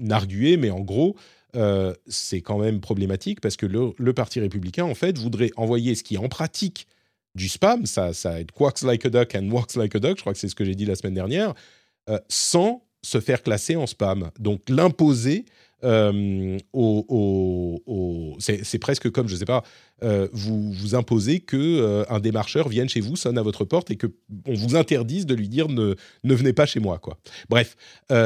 arguer, 0.10 0.58
mais 0.58 0.70
en 0.70 0.82
gros, 0.82 1.16
euh, 1.56 1.93
c'est 2.08 2.41
quand 2.41 2.60
même 2.60 2.82
problématique 2.82 3.39
parce 3.39 3.56
que 3.56 3.66
le, 3.66 4.14
Parti 4.14 4.41
républicain, 4.41 4.84
en 4.84 4.95
fait, 4.95 5.18
voudrait 5.18 5.51
envoyer 5.56 5.95
ce 5.95 6.03
qui 6.03 6.16
est 6.16 6.20
en 6.20 6.28
pratique 6.28 6.88
du 7.36 7.47
spam, 7.47 7.86
ça, 7.86 8.14
ça 8.14 8.43
quacks 8.53 8.82
like 8.82 9.06
a 9.06 9.10
duck 9.10 9.34
and 9.34 9.49
works 9.49 9.78
like 9.78 9.95
a 9.95 9.99
duck, 9.99 10.18
je 10.18 10.22
crois 10.22 10.34
que 10.34 10.39
c'est 10.39 10.49
ce 10.49 10.56
que 10.56 10.66
j'ai 10.66 10.76
dit 10.76 10.86
la 10.86 10.95
semaine 10.95 11.14
dernière, 11.14 11.53
sans 12.30 12.84
se 13.06 13.20
faire 13.20 13.43
classer 13.43 13.76
en 13.76 13.86
spam. 13.86 14.32
Donc 14.39 14.62
l'imposer 14.70 15.45
euh, 15.84 16.58
au, 16.74 18.36
c'est 18.39 18.80
presque 18.80 19.12
comme, 19.12 19.28
je 19.28 19.36
sais 19.36 19.45
pas, 19.45 19.64
euh, 20.03 20.28
vous 20.32 20.72
vous 20.72 20.95
imposez 20.95 21.41
que 21.41 21.58
euh, 21.58 22.03
un 22.10 22.20
démarcheur 22.20 22.70
vienne 22.70 22.89
chez 22.89 23.01
vous, 23.01 23.16
sonne 23.16 23.38
à 23.38 23.43
votre 23.43 23.66
porte 23.66 23.91
et 23.91 23.95
que 23.95 24.08
on 24.47 24.56
vous 24.56 24.76
interdise 24.76 25.26
de 25.26 25.36
lui 25.36 25.47
dire 25.47 25.70
ne, 25.70 25.93
ne 26.24 26.36
venez 26.36 26.53
pas 26.53 26.66
chez 26.66 26.80
moi, 26.80 26.97
quoi. 26.97 27.18
Bref, 27.49 27.76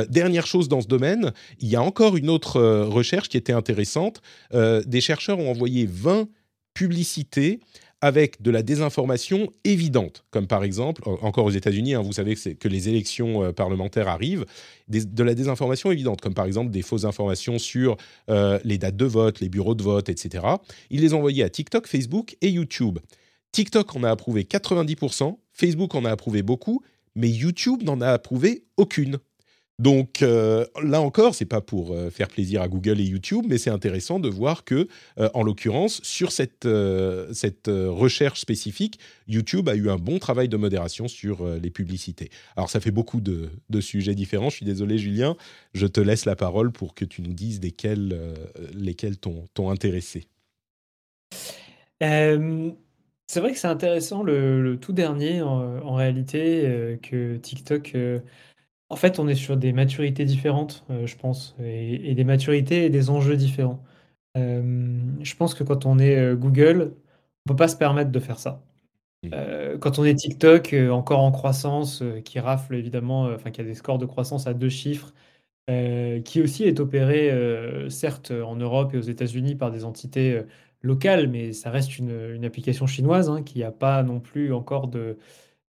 dernière 0.10 0.48
chose 0.48 0.70
dans 0.70 0.82
ce 0.82 0.88
domaine, 0.88 1.34
il 1.60 1.68
y 1.68 1.76
a 1.76 1.82
encore 1.82 2.16
une 2.16 2.30
autre 2.30 2.62
recherche 2.84 3.28
qui 3.28 3.38
était 3.38 3.54
intéressante. 3.54 4.22
Des 4.54 5.02
chercheurs 5.02 5.40
ont 5.40 5.50
envoyé 5.50 5.86
20 5.86 6.28
publicités 6.74 7.60
avec 8.02 8.42
de 8.42 8.52
la 8.52 8.62
désinformation 8.64 9.52
évidente, 9.64 10.24
comme 10.32 10.48
par 10.48 10.64
exemple, 10.64 11.02
en- 11.06 11.18
encore 11.22 11.46
aux 11.46 11.52
États-Unis, 11.52 11.96
hein, 11.96 12.02
vous 12.02 12.14
savez 12.14 12.36
que, 12.36 12.68
les 12.68 12.90
élections 12.90 13.44
euh, 13.44 13.52
parlementaires 13.52 14.08
arrivent, 14.08 14.46
de 14.88 15.24
la 15.24 15.36
désinformation 15.36 15.92
évidente, 15.92 16.22
comme 16.22 16.34
par 16.34 16.46
exemple 16.46 16.72
des 16.72 16.82
fausses 16.82 17.06
informations 17.06 17.60
sur 17.60 17.98
euh, 18.30 18.60
les 18.64 18.78
dates 18.78 18.96
de 18.96 19.06
vote, 19.06 19.40
les 19.40 19.50
bureaux 19.50 19.76
de 19.76 19.84
vote, 19.84 20.10
etc. 20.10 20.46
Ils 20.90 21.02
les 21.02 21.14
envoyés 21.14 21.44
à 21.44 21.50
TikTok, 21.50 21.88
Facebook 21.88 22.38
et 22.42 22.50
YouTube. 22.50 23.00
TikTok 23.52 23.96
en 23.96 24.04
a 24.04 24.10
approuvé 24.12 24.44
90%, 24.44 25.38
Facebook 25.54 25.96
en 25.96 26.06
a 26.06 26.12
approuvé 26.12 26.42
beaucoup, 26.44 26.82
mais 27.16 27.30
YouTube 27.30 27.84
n'en 27.84 28.00
a 28.02 28.10
approuvé 28.10 28.64
aucune. 28.78 29.18
Donc 29.80 30.22
euh, 30.22 30.66
là 30.84 31.02
encore, 31.02 31.34
c'est 31.34 31.46
pas 31.46 31.62
pour 31.62 31.94
euh, 31.94 32.10
faire 32.10 32.28
plaisir 32.28 32.62
à 32.62 32.68
Google 32.68 33.00
et 33.00 33.06
YouTube, 33.06 33.46
mais 33.48 33.58
c'est 33.58 33.70
intéressant 33.70 34.20
de 34.20 34.28
voir 34.28 34.66
que, 34.66 34.90
euh, 35.18 35.30
en 35.34 35.42
l'occurrence, 35.42 36.02
sur 36.04 36.34
cette, 36.34 36.68
cette 37.32 37.68
recherche 37.68 38.42
spécifique, 38.42 39.00
YouTube 39.28 39.70
a 39.70 39.76
eu 39.76 39.90
un 39.90 39.96
bon 39.96 40.20
travail 40.20 40.50
de 40.50 40.58
modération 40.58 41.08
sur 41.08 41.48
les 41.48 41.70
publicités. 41.70 42.30
Alors 42.58 42.70
ça 42.70 42.82
fait 42.82 42.92
beaucoup 42.92 43.22
de, 43.22 43.50
de 43.70 43.82
sujets 43.82 44.16
différents. 44.16 44.50
Je 44.50 44.58
suis 44.58 44.66
désolé, 44.66 44.98
Julien. 44.98 45.38
Je 45.74 45.88
te 45.88 46.02
laisse 46.02 46.26
la 46.26 46.36
parole 46.36 46.72
pour 46.72 46.94
que 46.94 47.06
tu 47.06 47.22
nous 47.22 47.34
dises 47.34 47.62
lesquels 47.62 49.18
t'ont 49.18 49.70
intéressé. 49.70 50.28
C'est 52.02 53.42
vrai 53.42 53.52
que 53.52 53.60
c'est 53.60 53.68
intéressant 53.68 54.24
le, 54.24 54.78
tout 54.82 54.94
dernier 54.94 55.42
en, 55.42 55.94
réalité 55.96 56.98
que 57.02 57.38
TikTok. 57.38 57.96
En 58.90 58.96
fait, 58.96 59.20
on 59.20 59.28
est 59.28 59.36
sur 59.36 59.58
des 59.58 59.74
maturités 59.74 60.26
différentes, 60.26 60.86
euh, 60.90 61.06
je 61.08 61.16
pense, 61.18 61.56
et, 61.64 62.12
et 62.12 62.16
des 62.16 62.24
maturités 62.24 62.86
et 62.86 62.90
des 62.90 63.10
enjeux 63.10 63.38
différents. 63.38 63.84
Euh, 64.38 65.00
je 65.22 65.36
pense 65.36 65.54
que 65.54 65.64
quand 65.64 65.86
on 65.86 66.00
est 66.00 66.18
euh, 66.18 66.36
Google, 66.36 66.94
on 67.46 67.50
peut 67.52 67.56
pas 67.56 67.68
se 67.68 67.76
permettre 67.76 68.12
de 68.12 68.20
faire 68.20 68.40
ça. 68.40 68.64
Euh, 69.34 69.78
quand 69.78 70.00
on 70.00 70.06
est 70.06 70.16
TikTok, 70.16 70.74
encore 70.92 71.22
en 71.22 71.32
croissance, 71.32 72.04
qui 72.26 72.40
rafle 72.40 72.76
évidemment, 72.76 73.24
enfin 73.26 73.52
qui 73.52 73.62
a 73.62 73.64
des 73.64 73.76
scores 73.76 73.98
de 73.98 74.06
croissance 74.06 74.48
à 74.48 74.54
deux 74.54 74.70
chiffres, 74.70 75.14
qui 76.26 76.42
aussi 76.42 76.64
est 76.64 76.80
opéré, 76.80 77.32
certes, 77.90 78.32
en 78.32 78.56
Europe 78.56 78.94
et 78.96 78.98
aux 78.98 79.02
États-Unis 79.02 79.56
par 79.56 79.72
des 79.72 79.86
entités 79.86 80.42
locales, 80.82 81.28
mais 81.28 81.54
ça 81.54 81.70
reste 81.70 82.00
une, 82.00 82.34
une 82.36 82.46
application 82.46 82.88
chinoise 82.88 83.30
hein, 83.30 83.44
qui 83.44 83.60
n'a 83.60 83.72
pas 83.72 84.02
non 84.04 84.20
plus 84.20 84.52
encore 84.54 84.88
de, 84.88 85.18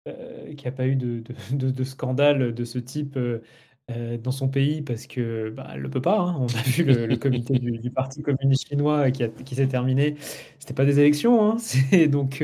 euh, 0.08 0.54
qui 0.54 0.64
n'a 0.64 0.72
pas 0.72 0.86
eu 0.86 0.96
de, 0.96 1.84
scandale 1.84 2.54
de 2.54 2.64
ce 2.64 2.78
type 2.78 3.16
euh, 3.16 3.42
euh, 3.90 4.18
dans 4.18 4.30
son 4.30 4.48
pays 4.48 4.82
parce 4.82 5.06
que 5.06 5.50
bah, 5.50 5.76
le 5.76 5.88
peut 5.88 6.00
pas. 6.00 6.18
hein. 6.18 6.36
On 6.38 6.46
a 6.46 6.62
vu 6.62 6.84
le, 6.84 7.16
comité 7.16 7.58
du, 7.58 7.90
Parti 7.90 8.22
communiste 8.22 8.68
chinois 8.68 9.10
qui, 9.10 9.24
a- 9.24 9.28
qui 9.28 9.54
s'est 9.54 9.66
terminé. 9.66 10.16
C'était 10.58 10.74
pas 10.74 10.84
des 10.84 10.98
élections, 11.00 11.50
hein. 11.50 11.56
Donc 12.08 12.42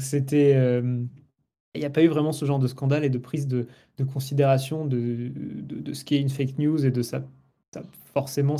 c'était. 0.00 0.52
il 1.74 1.78
n'y 1.78 1.84
a 1.84 1.90
pas 1.90 2.02
eu 2.02 2.08
vraiment 2.08 2.32
ce 2.32 2.44
genre 2.44 2.58
de 2.58 2.68
scandale 2.68 3.04
et 3.04 3.10
de 3.10 3.18
prise 3.18 3.48
de, 3.48 3.66
considération 4.12 4.86
de, 4.86 5.32
ce 5.92 6.04
qu'est 6.04 6.20
une 6.20 6.30
fake 6.30 6.58
news 6.58 6.84
et 6.84 6.90
de 6.90 7.02
sa, 7.02 7.22
forcément 8.12 8.56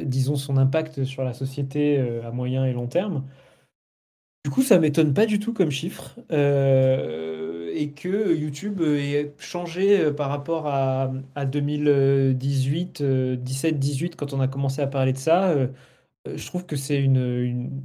disons 0.00 0.36
son 0.36 0.56
impact 0.56 1.04
sur 1.04 1.24
la 1.24 1.34
société 1.34 1.98
à 2.24 2.30
moyen 2.30 2.64
et 2.64 2.72
long 2.72 2.86
terme. 2.86 3.24
Du 4.44 4.50
coup, 4.50 4.62
ça 4.62 4.78
m'étonne 4.78 5.12
pas 5.12 5.26
du 5.26 5.38
tout 5.40 5.52
comme 5.52 5.70
chiffre 5.70 6.16
euh, 6.32 7.70
et 7.74 7.90
que 7.92 8.34
YouTube 8.34 8.80
ait 8.80 9.34
changé 9.38 10.00
euh, 10.00 10.12
par 10.12 10.30
rapport 10.30 10.66
à, 10.68 11.12
à 11.34 11.44
2018, 11.44 13.02
17-18 13.02 14.16
quand 14.16 14.32
on 14.32 14.40
a 14.40 14.48
commencé 14.48 14.80
à 14.80 14.86
parler 14.86 15.12
de 15.12 15.18
ça. 15.18 15.50
euh, 15.50 15.68
je 16.36 16.46
trouve 16.46 16.66
que 16.66 16.76
c'est 16.76 17.00
une, 17.00 17.16
une- 17.18 17.82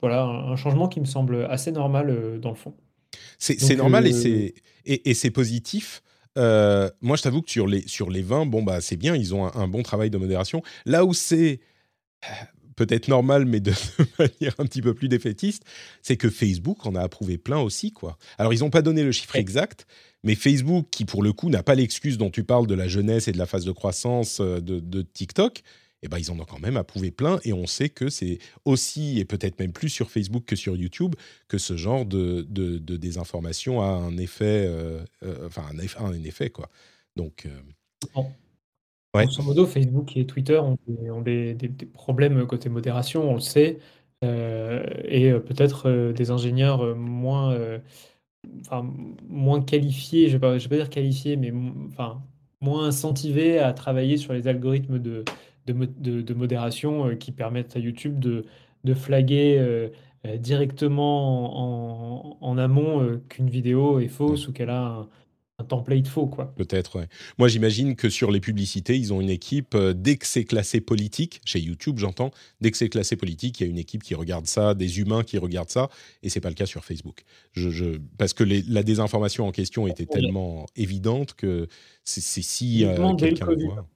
voilà 0.00 0.24
un 0.24 0.56
changement 0.56 0.88
qui 0.88 1.00
me 1.00 1.06
semble 1.06 1.46
assez 1.46 1.72
normal 1.72 2.40
dans 2.40 2.50
le 2.50 2.56
fond. 2.56 2.74
C'est 3.58 3.76
normal 3.76 4.06
et 4.06 4.12
c'est 4.12 4.54
et, 4.86 5.10
et 5.10 5.14
c'est 5.14 5.30
positif. 5.30 6.02
Moi, 6.36 7.16
je 7.16 7.22
t'avoue 7.22 7.42
que 7.42 7.50
sur 7.50 7.66
les 7.66 7.86
sur 7.88 8.10
les 8.10 8.22
20, 8.22 8.46
bon 8.46 8.62
bah 8.62 8.80
c'est 8.80 8.96
bien, 8.96 9.14
ils 9.16 9.34
ont 9.34 9.46
un, 9.46 9.52
un 9.54 9.68
bon 9.68 9.82
travail 9.82 10.10
de 10.10 10.18
modération. 10.18 10.62
Là 10.86 11.04
où 11.04 11.14
c'est 11.14 11.60
peut-être 12.76 13.08
normal, 13.08 13.44
mais 13.44 13.60
de, 13.60 13.72
manière 14.18 14.54
un 14.58 14.64
petit 14.64 14.82
peu 14.82 14.94
plus 14.94 15.08
défaitiste, 15.08 15.64
c'est 16.02 16.16
que 16.16 16.30
Facebook 16.30 16.86
en 16.86 16.94
a 16.94 17.00
approuvé 17.00 17.38
plein 17.38 17.58
aussi, 17.58 17.92
quoi. 17.92 18.18
Alors, 18.38 18.52
ils 18.52 18.60
n'ont 18.60 18.70
pas 18.70 18.82
donné 18.82 19.02
le 19.02 19.12
chiffre 19.12 19.36
exact, 19.36 19.86
mais 20.24 20.34
Facebook, 20.34 20.86
qui 20.90 21.04
pour 21.04 21.22
le 21.22 21.32
coup 21.32 21.50
n'a 21.50 21.62
pas 21.62 21.74
l'excuse 21.74 22.18
dont 22.18 22.30
tu 22.30 22.44
parles 22.44 22.66
de 22.66 22.74
la 22.74 22.88
jeunesse 22.88 23.28
et 23.28 23.32
de 23.32 23.38
la 23.38 23.46
phase 23.46 23.64
de 23.64 23.72
croissance 23.72 24.40
euh, 24.40 24.60
de, 24.60 24.80
de 24.80 25.02
TikTok, 25.02 25.62
eh 26.02 26.08
ben, 26.08 26.18
ils 26.18 26.30
en 26.30 26.38
ont 26.38 26.44
quand 26.44 26.58
même 26.58 26.76
approuvé 26.76 27.10
plein, 27.12 27.38
et 27.44 27.52
on 27.52 27.66
sait 27.66 27.88
que 27.88 28.08
c'est 28.08 28.38
aussi, 28.64 29.20
et 29.20 29.24
peut-être 29.24 29.58
même 29.60 29.72
plus 29.72 29.88
sur 29.88 30.10
Facebook 30.10 30.44
que 30.44 30.56
sur 30.56 30.76
YouTube, 30.76 31.14
que 31.46 31.58
ce 31.58 31.76
genre 31.76 32.04
de, 32.04 32.44
de, 32.48 32.78
de 32.78 32.96
désinformation 32.96 33.80
a 33.80 33.86
un 33.86 34.16
effet, 34.18 34.66
euh, 34.68 35.04
euh, 35.22 35.46
enfin 35.46 35.64
un 35.72 35.78
effet, 35.78 35.98
un 36.00 36.24
effet, 36.24 36.50
quoi. 36.50 36.68
Donc, 37.14 37.46
euh, 37.46 37.60
Bon. 38.14 38.32
Ouais. 39.14 39.24
Grosso 39.26 39.42
modo, 39.42 39.66
Facebook 39.66 40.16
et 40.16 40.26
Twitter 40.26 40.58
ont 40.58 40.78
des, 40.86 41.10
ont 41.10 41.20
des- 41.20 41.54
des- 41.54 41.68
des 41.68 41.86
problèmes 41.86 42.46
côté 42.46 42.68
modération, 42.70 43.30
on 43.30 43.34
le 43.34 43.40
sait, 43.40 43.78
euh, 44.24 44.82
et 45.04 45.30
euh, 45.30 45.40
peut-être 45.40 45.86
euh, 45.88 46.12
des 46.14 46.30
ingénieurs 46.30 46.80
euh, 46.82 46.94
moins, 46.94 47.52
euh, 47.52 47.78
enfin, 48.60 48.90
moins 49.28 49.60
qualifiés, 49.62 50.28
je 50.28 50.36
ne 50.36 50.38
vais, 50.38 50.40
pas- 50.40 50.58
je 50.58 50.64
vais 50.68 50.78
pas 50.78 50.84
dire 50.84 50.90
qualifiés, 50.90 51.36
mais 51.36 51.52
enfin, 51.88 52.22
moins 52.60 52.86
incentivés 52.86 53.58
à 53.58 53.72
travailler 53.74 54.16
sur 54.16 54.32
les 54.32 54.48
algorithmes 54.48 54.98
de, 54.98 55.24
de, 55.66 55.72
mo- 55.74 55.86
de- 55.86 56.22
de 56.22 56.34
modération 56.34 57.08
euh, 57.08 57.14
qui 57.16 57.32
permettent 57.32 57.76
à 57.76 57.80
YouTube 57.80 58.18
de, 58.18 58.44
de 58.84 58.94
flaguer 58.94 59.56
euh, 59.58 59.88
euh, 60.26 60.36
directement 60.38 62.36
en, 62.36 62.38
en- 62.40 62.48
en 62.48 62.58
amont 62.58 63.02
euh, 63.02 63.22
qu'une 63.28 63.50
vidéo 63.50 63.98
est 64.00 64.08
fausse 64.08 64.48
ou 64.48 64.52
qu'elle 64.52 64.70
a 64.70 64.82
un, 64.86 65.08
un 65.62 65.64
template 65.64 66.08
faux, 66.08 66.26
quoi. 66.26 66.52
Peut-être, 66.56 66.98
ouais. 66.98 67.06
Moi, 67.38 67.48
j'imagine 67.48 67.94
que 67.96 68.10
sur 68.10 68.30
les 68.30 68.40
publicités, 68.40 68.96
ils 68.98 69.12
ont 69.12 69.20
une 69.20 69.30
équipe, 69.30 69.74
euh, 69.74 69.92
dès 69.94 70.16
que 70.16 70.26
c'est 70.26 70.44
classé 70.44 70.80
politique, 70.80 71.40
chez 71.44 71.60
YouTube, 71.60 71.98
j'entends, 71.98 72.30
dès 72.60 72.70
que 72.70 72.76
c'est 72.76 72.88
classé 72.88 73.16
politique, 73.16 73.60
il 73.60 73.64
y 73.64 73.66
a 73.66 73.70
une 73.70 73.78
équipe 73.78 74.02
qui 74.02 74.14
regarde 74.14 74.46
ça, 74.46 74.74
des 74.74 74.98
humains 74.98 75.22
qui 75.22 75.38
regardent 75.38 75.70
ça, 75.70 75.88
et 76.22 76.28
c'est 76.28 76.40
pas 76.40 76.48
le 76.48 76.54
cas 76.54 76.66
sur 76.66 76.84
Facebook. 76.84 77.22
Je, 77.52 77.70
je- 77.70 77.98
parce 78.18 78.32
que 78.32 78.44
les- 78.44 78.62
la 78.62 78.82
désinformation 78.82 79.46
en 79.46 79.52
question 79.52 79.86
était 79.86 80.06
Oui. 80.10 80.20
tellement 80.20 80.66
évidente 80.76 81.34
que 81.34 81.68
c'est 82.04 82.20
si 82.42 82.84
euh, 82.84 83.14
quelqu'un 83.14 83.46
le 83.46 83.64
voit. 83.64 83.88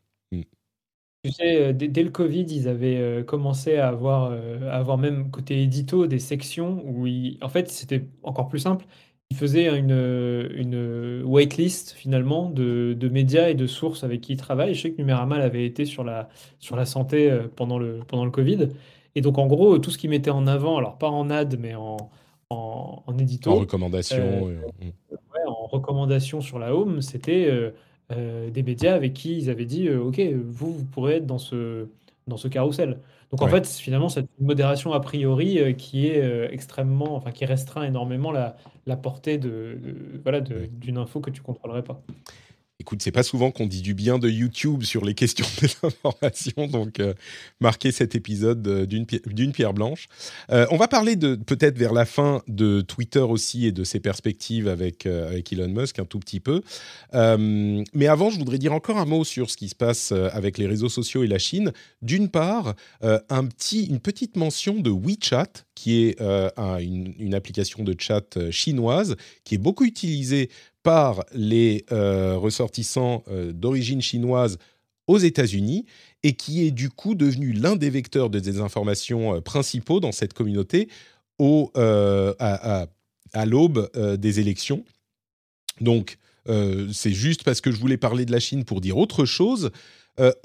Tu 1.25 1.33
sais, 1.33 1.57
euh, 1.61 1.73
dès, 1.73 1.89
dès 1.89 2.05
le 2.05 2.11
Covid, 2.11 2.43
ils 2.49 2.69
avaient 2.69 2.99
euh, 2.99 3.25
commencé 3.25 3.77
à 3.79 3.89
avoir, 3.89 4.31
euh, 4.31 4.69
à 4.71 4.77
avoir 4.77 4.97
même 4.97 5.31
côté 5.33 5.61
édito 5.61 6.07
des 6.07 6.21
sections 6.21 6.83
où 6.87 7.07
ils, 7.09 7.37
en 7.43 7.49
fait 7.49 7.69
c'était 7.69 8.07
encore 8.23 8.49
plus 8.49 8.61
simple. 8.61 8.87
Ils 9.31 9.37
faisaient 9.37 9.77
une, 9.77 9.91
une 10.55 11.23
waitlist 11.25 11.93
finalement 11.93 12.49
de, 12.49 12.97
de 12.99 13.09
médias 13.09 13.49
et 13.49 13.55
de 13.55 13.67
sources 13.67 14.05
avec 14.05 14.21
qui 14.21 14.35
ils 14.35 14.37
travaillent. 14.37 14.75
Je 14.75 14.83
sais 14.83 14.93
que 14.93 14.99
Numérama 14.99 15.37
avait 15.37 15.67
été 15.67 15.85
sur 15.85 16.05
la, 16.05 16.29
sur 16.59 16.77
la 16.77 16.87
santé 16.87 17.31
euh, 17.31 17.49
pendant 17.55 17.79
le, 17.79 18.01
pendant 18.07 18.25
le 18.25 18.31
Covid. 18.31 18.69
Et 19.17 19.21
donc 19.23 19.39
en 19.39 19.47
gros, 19.47 19.79
tout 19.79 19.91
ce 19.91 19.99
qu'ils 19.99 20.11
mettaient 20.11 20.31
en 20.31 20.47
avant, 20.47 20.77
alors 20.79 20.97
pas 20.97 21.09
en 21.11 21.29
ad, 21.29 21.59
mais 21.59 21.75
en, 21.75 21.97
en, 22.51 23.03
en 23.05 23.19
édito, 23.19 23.51
En 23.51 23.57
recommandation. 23.57 24.17
euh, 24.19 24.61
ouais, 24.81 25.43
en 25.47 25.67
recommandation 25.67 26.41
sur 26.41 26.59
la 26.61 26.75
home, 26.75 27.03
c'était 27.03 27.47
euh, 27.49 27.71
euh, 28.13 28.49
des 28.51 28.63
médias 28.63 28.95
avec 28.95 29.13
qui 29.13 29.37
ils 29.37 29.51
avaient 29.51 29.65
dit 29.65 29.91
OK, 29.91 30.21
vous, 30.21 30.73
vous 30.73 30.85
pourrez 30.85 31.17
être 31.17 31.27
dans 31.27 31.39
ce, 31.39 31.89
dans 32.27 32.37
ce 32.37 32.49
carrousel. 32.49 32.99
Donc 33.31 33.43
en 33.43 33.45
Ouais. 33.47 33.51
fait, 33.53 33.67
finalement, 33.69 34.09
c'est 34.09 34.27
une 34.41 34.47
modération 34.47 34.93
a 34.93 35.01
priori 35.01 35.59
euh, 35.61 35.73
qui 35.73 36.09
est 36.09 36.23
euh, 36.23 36.49
extrêmement, 36.51 37.15
enfin 37.15 37.31
qui 37.31 37.45
restreint 37.45 37.85
énormément 37.85 38.33
la, 38.33 38.57
la 38.87 38.97
portée 38.97 39.39
de, 39.39 39.79
de- 39.83 40.21
voilà, 40.23 40.41
de- 40.41 40.67
d'une 40.67 40.99
info 40.99 41.21
que 41.21 41.31
tu 41.31 41.41
contrôlerais 41.43 41.83
pas. 41.85 42.01
Écoute, 42.79 43.01
c'est 43.03 43.11
pas 43.11 43.23
souvent 43.23 43.51
qu'on 43.51 43.67
dit 43.67 43.81
du 43.81 43.95
bien 43.95 44.19
de 44.19 44.29
YouTube 44.29 44.83
sur 44.83 45.03
les 45.03 45.15
questions 45.15 45.47
des 45.63 45.69
informations, 45.83 46.67
donc 46.67 47.01
euh, 47.01 47.15
marquez 47.59 47.91
cet 47.91 48.15
épisode 48.15 48.69
euh, 48.69 48.85
d'une 48.85 49.07
pi- 49.07 49.23
d'une 49.25 49.53
pierre 49.53 49.73
blanche. 49.73 50.09
Euh, 50.51 50.67
on 50.71 50.77
va 50.77 50.87
parler 50.87 51.17
de 51.17 51.37
peut-être 51.37 51.79
vers 51.79 51.95
la 51.95 52.05
fin 52.05 52.43
de 52.49 52.83
Twitter 52.83 53.21
aussi 53.21 53.65
et 53.65 53.73
de 53.73 53.83
ses 53.83 53.99
perspectives 53.99 54.69
avec 54.69 55.07
Elon 55.07 55.69
Musk 55.69 55.99
un 56.01 56.05
tout 56.05 56.19
petit 56.19 56.39
peu. 56.41 56.61
Mais 57.15 58.07
avant, 58.09 58.29
je 58.31 58.39
voudrais 58.39 58.59
dire 58.59 58.75
encore 58.75 58.99
un 58.99 59.07
mot 59.07 59.25
sur 59.25 59.51
ce 59.51 59.57
qui 59.57 59.69
se 59.71 59.75
passe 59.75 60.13
avec 60.13 60.59
les 60.59 60.67
réseaux 60.67 60.89
sociaux 60.91 61.23
et 61.25 61.27
la 61.29 61.39
Chine. 61.39 61.73
D'une 62.03 62.29
part, 62.29 62.75
un 63.03 63.47
petit, 63.47 63.87
une 63.87 64.01
petite 64.01 64.37
mention 64.37 64.75
de 64.81 64.91
WeChat, 64.91 65.65
qui 65.75 66.03
est 66.05 66.21
un- 66.21 66.79
une, 66.79 67.35
application 67.35 67.85
de 67.85 67.95
chat 67.99 68.51
chinoise 68.51 69.17
qui 69.45 69.55
est 69.55 69.59
beaucoup 69.59 69.85
utilisée 69.85 70.51
par 70.87 71.25
les 71.35 71.85
euh, 71.91 72.37
ressortissants 72.37 73.25
euh, 73.27 73.51
d'origine 73.53 74.01
chinoise 74.01 74.57
aux 75.09 75.19
États-Unis 75.19 75.85
et 76.23 76.35
qui 76.35 76.65
est 76.65 76.71
du 76.71 76.91
coup 76.91 77.17
devenu 77.17 77.53
l'un 77.53 77.75
des 77.75 77.91
vecteurs 77.91 78.31
de 78.31 78.39
désinformation 78.39 79.35
euh, 79.35 79.41
principaux 79.41 79.99
dans 79.99 80.13
cette 80.13 80.33
communauté 80.33 80.89
au, 81.41 81.73
à, 81.75 82.87
l'aube 83.47 83.91
des 84.17 84.41
élections. 84.41 84.85
Donc, 85.83 86.17
c'est 86.47 87.13
juste 87.13 87.43
parce 87.43 87.61
que 87.61 87.71
je 87.71 87.77
voulais 87.79 87.99
parler 87.99 88.25
de 88.25 88.33
la 88.33 88.41
Chine 88.41 88.65
pour 88.65 88.81
dire 88.81 88.97
autre 88.97 89.27
chose. 89.27 89.71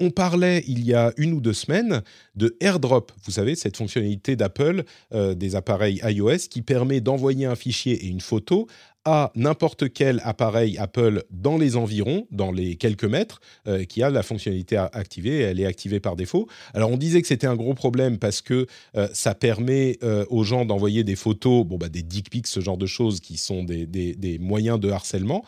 On 0.00 0.10
parlait 0.10 0.62
il 0.66 0.84
y 0.84 0.92
a 0.92 1.14
une 1.16 1.32
ou 1.32 1.40
deux 1.40 1.54
semaines 1.54 2.02
de 2.34 2.54
AirDrop. 2.60 3.10
Vous 3.24 3.30
savez, 3.30 3.54
cette 3.54 3.78
fonctionnalité 3.78 4.36
d'Apple, 4.36 4.84
des 5.14 5.56
appareils 5.56 6.02
iOS, 6.04 6.48
qui 6.50 6.60
permet 6.60 7.00
d'envoyer 7.00 7.46
un 7.46 7.56
fichier 7.56 8.04
et 8.04 8.08
une 8.08 8.20
photo 8.20 8.66
à 9.04 9.32
n'importe 9.34 9.92
quel 9.92 10.20
appareil 10.24 10.78
Apple 10.78 11.24
dans 11.30 11.58
les 11.58 11.76
environs, 11.76 12.26
dans 12.30 12.52
les 12.52 12.76
quelques 12.76 13.04
mètres, 13.04 13.40
euh, 13.66 13.84
qui 13.84 14.02
a 14.02 14.10
la 14.10 14.22
fonctionnalité 14.22 14.76
activée. 14.76 15.40
Elle 15.40 15.58
est 15.60 15.66
activée 15.66 15.98
par 16.00 16.14
défaut. 16.14 16.48
Alors, 16.72 16.90
on 16.90 16.96
disait 16.96 17.20
que 17.20 17.26
c'était 17.26 17.46
un 17.48 17.56
gros 17.56 17.74
problème 17.74 18.18
parce 18.18 18.40
que 18.42 18.66
euh, 18.96 19.08
ça 19.12 19.34
permet 19.34 19.98
euh, 20.02 20.24
aux 20.30 20.44
gens 20.44 20.64
d'envoyer 20.64 21.02
des 21.04 21.16
photos, 21.16 21.66
bon, 21.66 21.78
bah, 21.78 21.88
des 21.88 22.02
dick 22.02 22.30
pics, 22.30 22.46
ce 22.46 22.60
genre 22.60 22.76
de 22.78 22.86
choses 22.86 23.20
qui 23.20 23.36
sont 23.36 23.64
des- 23.64 23.86
des- 23.86 24.38
moyens 24.38 24.78
de 24.78 24.90
harcèlement. 24.90 25.44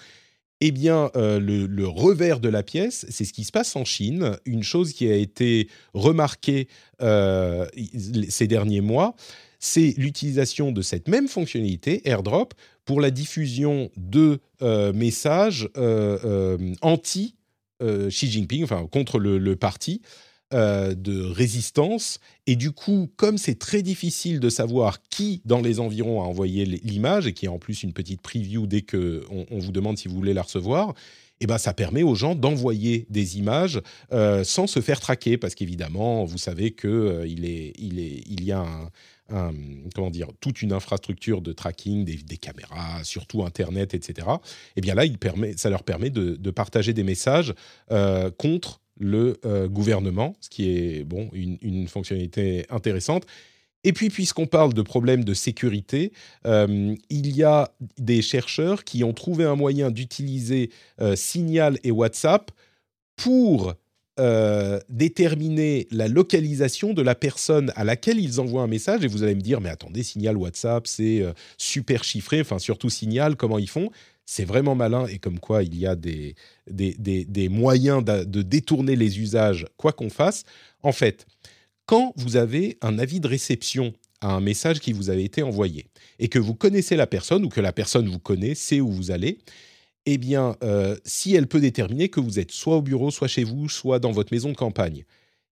Eh 0.61 0.71
bien, 0.71 1.11
le, 1.15 1.85
revers 1.87 2.41
de 2.41 2.49
la 2.49 2.63
pièce, 2.63 3.05
c'est 3.11 3.25
ce 3.25 3.33
qui 3.33 3.45
se 3.45 3.53
passe 3.53 3.77
en 3.77 3.85
Chine. 3.85 4.37
Une 4.47 4.63
chose 4.63 4.93
qui 4.93 5.11
a 5.11 5.15
été 5.15 5.69
remarquée 5.93 6.69
ces 7.01 8.47
derniers 8.47 8.81
mois, 8.81 9.15
c'est 9.65 9.95
l'utilisation 9.97 10.73
de 10.73 10.83
cette 10.83 11.09
même 11.09 11.27
fonctionnalité, 11.27 12.07
AirDrop, 12.07 12.53
pour 12.85 13.01
la 13.01 13.11
diffusion 13.11 13.91
de 13.97 14.41
euh, 14.61 14.93
messages 14.93 15.71
euh, 15.79 16.19
euh, 16.25 16.75
anti 16.83 17.35
Xi 17.83 18.31
Jinping, 18.31 18.63
enfin 18.63 18.87
contre 18.91 19.19
le, 19.19 19.57
parti 19.57 20.01
de 20.53 21.21
résistance. 21.23 22.19
Et 22.47 22.57
du 22.57 22.71
coup, 22.71 23.11
comme 23.17 23.37
c'est 23.37 23.59
très 23.59 23.83
difficile 23.83 24.39
de 24.39 24.49
savoir 24.49 25.03
qui 25.03 25.43
dans 25.45 25.61
les 25.61 25.81
environs 25.81 26.23
a 26.23 26.25
envoyé 26.25 26.65
l'image, 26.65 27.27
et 27.27 27.33
qui 27.35 27.47
est 27.47 27.49
en 27.49 27.59
plus 27.59 27.83
une 27.83 27.93
petite 27.93 28.23
preview 28.23 28.67
dès 28.67 28.83
que 28.83 29.25
on, 29.29 29.59
vous 29.59 29.73
demande 29.73 29.99
si 29.99 30.09
vous 30.09 30.15
voulez 30.15 30.33
la 30.33 30.43
recevoir, 30.43 30.95
eh 31.41 31.47
ben, 31.47 31.59
ça 31.59 31.75
permet 31.75 32.03
aux 32.03 32.15
gens 32.15 32.35
d'envoyer 32.35 33.07
des 33.11 33.39
images 33.39 33.83
sans 34.45 34.67
se 34.67 34.81
faire 34.81 35.01
traquer, 35.01 35.37
parce 35.37 35.55
qu'évidemment, 35.55 36.25
vous 36.25 36.39
savez 36.39 36.75
euh, 36.85 37.27
il, 37.29 37.45
est, 37.45 37.73
il, 37.77 37.99
est, 37.99 38.23
il 38.27 38.45
y 38.45 38.53
a 38.53 38.61
un, 38.61 38.89
un- 39.31 39.53
comment 39.95 40.11
dire, 40.11 40.29
toute 40.41 40.63
une 40.63 40.73
infrastructure 40.73 41.41
de 41.41 41.53
tracking, 41.53 42.05
des, 42.05 42.37
caméras, 42.37 43.03
surtout 43.05 43.45
Internet, 43.45 43.95
etc. 43.95 44.29
Eh 44.77 44.81
bien 44.81 44.95
là, 44.95 45.05
ça 45.57 45.71
leur 45.71 45.83
permet 45.83 46.11
de, 46.11 46.51
partager 46.51 46.93
des 46.93 47.05
messages 47.05 47.55
euh, 47.91 48.31
contre 48.31 48.81
le 48.99 49.39
euh, 49.45 49.69
gouvernement, 49.69 50.37
ce 50.41 50.49
qui 50.49 50.71
est 50.71 51.05
bon, 51.05 51.29
une, 51.33 51.89
fonctionnalité 51.89 52.67
intéressante. 52.71 53.27
Et 53.83 53.93
puis, 53.93 54.09
puisqu'on 54.09 54.47
parle 54.47 54.73
de 54.73 54.83
problèmes 54.83 55.25
de 55.25 55.35
sécurité, 55.35 56.13
euh, 56.47 56.95
il 57.11 57.37
y 57.37 57.43
a 57.43 57.71
des 57.99 58.23
chercheurs 58.23 58.85
qui 58.85 59.05
ont 59.05 59.13
trouvé 59.13 59.45
un 59.45 59.57
moyen 59.57 59.91
d'utiliser 59.91 60.71
euh, 61.01 61.17
Signal 61.17 61.79
et 61.85 61.91
WhatsApp 61.91 62.51
pour 63.17 63.75
euh, 64.21 64.79
déterminer 64.89 65.89
la 65.91 66.07
localisation 66.09 66.95
de 66.95 67.03
la 67.03 67.15
personne 67.15 67.73
à 67.75 67.85
laquelle 67.85 68.21
ils 68.21 68.41
envoient 68.41 68.63
un 68.63 68.69
message. 68.69 69.05
Et 69.05 69.09
vous 69.09 69.23
allez 69.23 69.35
me 69.35 69.41
dire, 69.41 69.61
mais 69.61 69.71
attendez, 69.71 70.03
Signal, 70.03 70.37
WhatsApp, 70.37 70.87
c'est 70.87 71.23
euh, 71.23 71.33
super 71.59 72.05
chiffré, 72.05 72.41
enfin 72.41 72.59
surtout 72.59 72.91
Signal, 72.91 73.37
comment 73.37 73.59
ils 73.59 73.69
font? 73.69 73.91
C'est 74.27 74.45
vraiment 74.45 74.75
malin 74.75 75.07
et 75.07 75.19
comme 75.19 75.39
quoi 75.39 75.63
il 75.63 75.77
y 75.77 75.87
a 75.87 75.97
des, 75.97 76.35
des, 76.71 76.95
des- 77.25 77.49
moyens 77.49 78.03
d'a- 78.03 78.25
de 78.25 78.41
détourner 78.43 78.97
les 78.97 79.21
usages, 79.21 79.67
quoi 79.77 79.93
qu'on 79.93 80.09
fasse. 80.09 80.45
En 80.83 80.93
fait, 80.93 81.27
quand 81.85 82.15
vous 82.17 82.37
avez 82.37 82.79
un 82.81 82.99
avis 82.99 83.21
de 83.21 83.29
réception 83.29 83.93
à 84.23 84.33
un 84.33 84.41
message 84.41 84.81
qui 84.81 84.95
vous 84.95 85.11
avait 85.11 85.25
été 85.25 85.43
envoyé 85.43 85.87
et 86.19 86.29
que 86.29 86.39
vous 86.39 86.55
connaissez 86.55 86.97
la 86.97 87.07
personne 87.07 87.45
ou 87.45 87.51
que 87.51 87.61
la 87.61 87.73
personne 87.73 88.09
vous 88.09 88.19
connaît, 88.19 88.55
sait 88.55 88.81
où 88.81 88.91
vous 88.91 89.11
allez, 89.11 89.39
eh 90.07 90.19
bien, 90.19 90.57
euh, 90.63 90.97
si 91.05 91.35
elle 91.35 91.47
peut 91.47 91.61
déterminer 91.61 92.09
que 92.09 92.21
vous 92.21 92.39
êtes 92.39 92.53
soit 92.53 92.77
au 92.77 92.83
bureau, 92.83 93.11
soit 93.11 93.29
chez 93.29 93.45
vous, 93.45 93.69
soit 93.69 93.99
dans 93.99 94.13
votre 94.13 94.33
maison 94.33 94.51
de 94.51 94.57
campagne, 94.57 95.05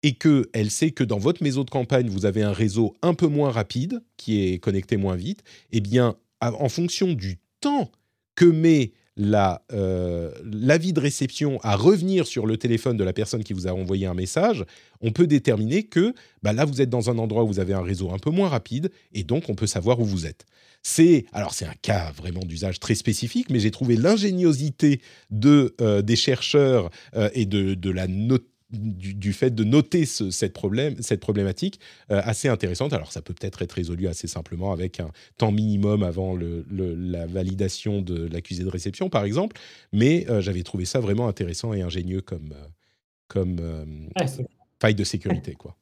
et 0.03 0.15
qu'elle 0.15 0.71
sait 0.71 0.93
que 0.93 1.05
dans 1.05 1.19
votre 1.19 1.43
maison 1.43 1.65
de 1.65 1.71
campagne, 1.71 2.09
vous 2.09 2.27
avez 2.27 2.43
un 2.43 2.53
réseau 2.53 2.95
un 3.03 3.15
peu 3.15 3.27
moins 3.27 3.51
rapide, 3.51 4.03
qui 4.17 4.47
est 4.47 4.59
connecté 4.59 4.97
moins 4.97 5.17
vite, 5.17 5.43
eh 5.73 5.81
bien, 5.81 6.17
en 6.41 6.69
fonction 6.69 7.13
du 7.13 7.39
temps 7.61 7.91
que 8.35 8.45
met 8.45 8.93
euh, 9.19 10.31
l'avis 10.45 10.93
de 10.93 11.01
réception 11.01 11.59
à 11.63 11.77
revenir 11.77 12.27
sur 12.27 12.47
le 12.47 12.57
téléphone 12.57 12.97
de 12.97 13.05
la 13.05 13.13
personne 13.13 13.45
qui 13.45 13.53
vous 13.53 13.67
a 13.67 13.73
envoyé 13.73 14.07
un 14.07 14.15
message, 14.15 14.65
on 15.01 15.11
peut 15.11 15.27
déterminer 15.27 15.85
que 15.85 16.15
bah 16.43 16.53
là, 16.53 16.65
vous 16.65 16.81
êtes 16.81 16.91
dans 16.91 17.11
un 17.11 17.19
endroit 17.19 17.45
où 17.45 17.49
vous 17.49 17.61
avez 17.61 17.75
un 17.75 17.83
réseau 17.83 18.11
un 18.13 18.19
peu 18.19 18.31
moins 18.31 18.49
rapide, 18.49 18.91
et 19.13 19.25
donc 19.25 19.49
on 19.49 19.55
peut 19.55 19.67
savoir 19.67 20.01
où 20.01 20.05
vous 20.05 20.27
êtes. 20.27 20.45
C'est 20.83 21.25
alors 21.33 21.55
c'est 21.55 21.67
un 21.67 21.75
cas 21.83 22.13
vraiment 22.13 22.45
d'usage 22.45 22.79
très 22.79 22.95
spécifique, 22.95 23.51
mais 23.51 23.59
j'ai 23.59 23.71
trouvé 23.71 23.97
l'ingéniosité 23.97 25.01
de 25.31 25.75
euh, 25.81 26.03
des 26.03 26.17
chercheurs 26.17 26.91
euh, 27.17 27.29
et 27.35 27.47
de, 27.47 27.75
de 27.75 27.91
la 27.91 28.07
note 28.07 28.47
du, 28.77 29.15
du 29.15 29.33
fait 29.33 29.55
de 29.55 29.65
noter 29.65 30.07
ce- 30.07 30.31
cette, 30.31 30.53
problème, 30.53 30.95
cette 31.01 31.21
problématique 31.21 31.81
euh, 32.11 32.21
assez 32.25 32.49
intéressante. 32.49 32.93
Alors 32.93 33.13
ça 33.13 33.23
peut 33.23 33.35
peut-être 33.35 33.63
être 33.63 33.73
résolu 33.73 34.07
assez 34.09 34.27
simplement 34.29 34.73
avec 34.73 35.01
un 35.01 35.11
temps 35.39 35.53
minimum 35.53 36.03
avant 36.03 36.35
le- 36.35 36.65
le- 36.71 36.95
la 36.95 37.27
validation 37.27 38.03
de 38.03 38.27
l'accusé 38.27 38.63
de 38.65 38.69
réception, 38.69 39.09
par 39.09 39.25
exemple, 39.25 39.57
mais 39.93 40.27
euh, 40.31 40.41
j'avais 40.41 40.63
trouvé 40.63 40.85
ça 40.85 41.01
vraiment 41.01 41.29
intéressant 41.29 41.73
et 41.75 41.83
ingénieux 41.83 42.21
comme, 42.21 42.53
euh, 42.53 42.67
comme 43.29 43.59
c'est- 44.27 44.47
faille 44.81 44.95
de 44.95 45.05
sécurité, 45.05 45.55
quoi. 45.55 45.77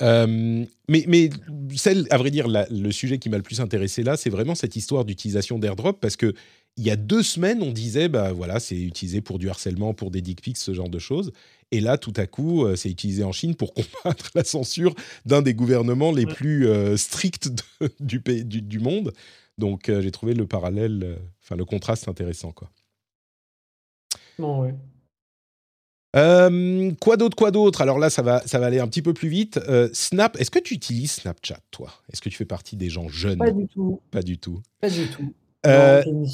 Euh, 0.00 0.64
mais, 0.88 1.04
mais 1.08 1.28
celle, 1.74 2.06
à 2.10 2.18
vrai 2.18 2.30
dire, 2.30 2.46
la- 2.46 2.68
le 2.70 2.92
sujet 2.92 3.18
qui 3.18 3.28
m'a 3.28 3.36
le 3.36 3.42
plus 3.42 3.60
intéressé 3.60 4.04
là, 4.04 4.16
c'est 4.16 4.30
vraiment 4.30 4.54
cette 4.54 4.76
histoire 4.76 5.04
d'utilisation 5.04 5.58
d'airdrop 5.58 6.00
parce 6.00 6.16
que 6.16 6.34
il 6.78 6.84
y 6.84 6.90
a 6.90 6.96
deux 6.96 7.22
semaines, 7.22 7.62
on 7.62 7.72
disait, 7.72 8.08
bah 8.08 8.32
voilà, 8.32 8.60
c'est 8.60 8.80
utilisé 8.80 9.20
pour 9.20 9.38
du 9.38 9.50
harcèlement, 9.50 9.92
pour 9.94 10.10
des 10.10 10.22
dick 10.22 10.40
pics, 10.40 10.56
ce 10.56 10.72
genre 10.72 10.88
de 10.88 10.98
choses. 10.98 11.32
Et 11.70 11.80
là, 11.80 11.98
tout 11.98 12.14
à 12.16 12.26
coup, 12.26 12.64
euh, 12.64 12.76
c'est 12.76 12.88
utilisé 12.90 13.24
en 13.24 13.32
Chine 13.32 13.54
pour 13.56 13.74
combattre 14.02 14.30
la 14.34 14.44
censure 14.44 14.94
d'un 15.26 15.42
des 15.42 15.52
gouvernements 15.54 16.12
les 16.12 16.24
Ouais. 16.24 16.32
plus 16.34 16.66
euh, 16.68 16.96
stricts 16.96 17.48
de- 17.48 17.62
du, 18.00 18.20
pays, 18.20 18.44
du, 18.44 18.62
du 18.62 18.78
monde. 18.78 19.12
Donc, 19.58 19.88
euh, 19.88 20.00
j'ai 20.00 20.10
trouvé 20.12 20.32
le 20.34 20.46
parallèle, 20.46 21.18
enfin 21.42 21.56
le 21.56 21.64
contraste 21.64 22.08
intéressant, 22.08 22.52
quoi. 22.52 22.70
Bon, 24.38 24.62
ouais. 24.62 24.74
Euh, 26.16 26.92
quoi 27.00 27.16
d'autre, 27.16 27.36
quoi 27.36 27.50
d'autre? 27.50 27.80
Alors 27.82 27.98
là, 27.98 28.08
ça 28.08 28.22
va, 28.22 28.40
ça 28.46 28.58
va 28.58 28.66
aller 28.66 28.78
un 28.78 28.88
petit 28.88 29.02
peu 29.02 29.12
plus 29.12 29.28
vite. 29.28 29.58
Euh, 29.68 29.90
Snap, 29.92 30.36
est-ce 30.40 30.50
que 30.50 30.58
tu 30.58 30.74
utilises 30.74 31.12
Snapchat, 31.12 31.60
toi? 31.70 31.92
Est-ce 32.12 32.22
que 32.22 32.28
tu 32.30 32.36
fais 32.36 32.44
partie 32.46 32.76
des 32.76 32.88
gens 32.88 33.08
jeunes? 33.08 33.38
Pas 33.38 33.50
du 33.50 33.66
tout. 33.68 34.00
Pas 34.10 34.22
du 34.22 34.38
tout. 34.38 34.62
Pas 34.80 34.88
du 34.90 35.06
tout. 35.08 35.34
Euh, 35.66 36.02
Non, 36.06 36.24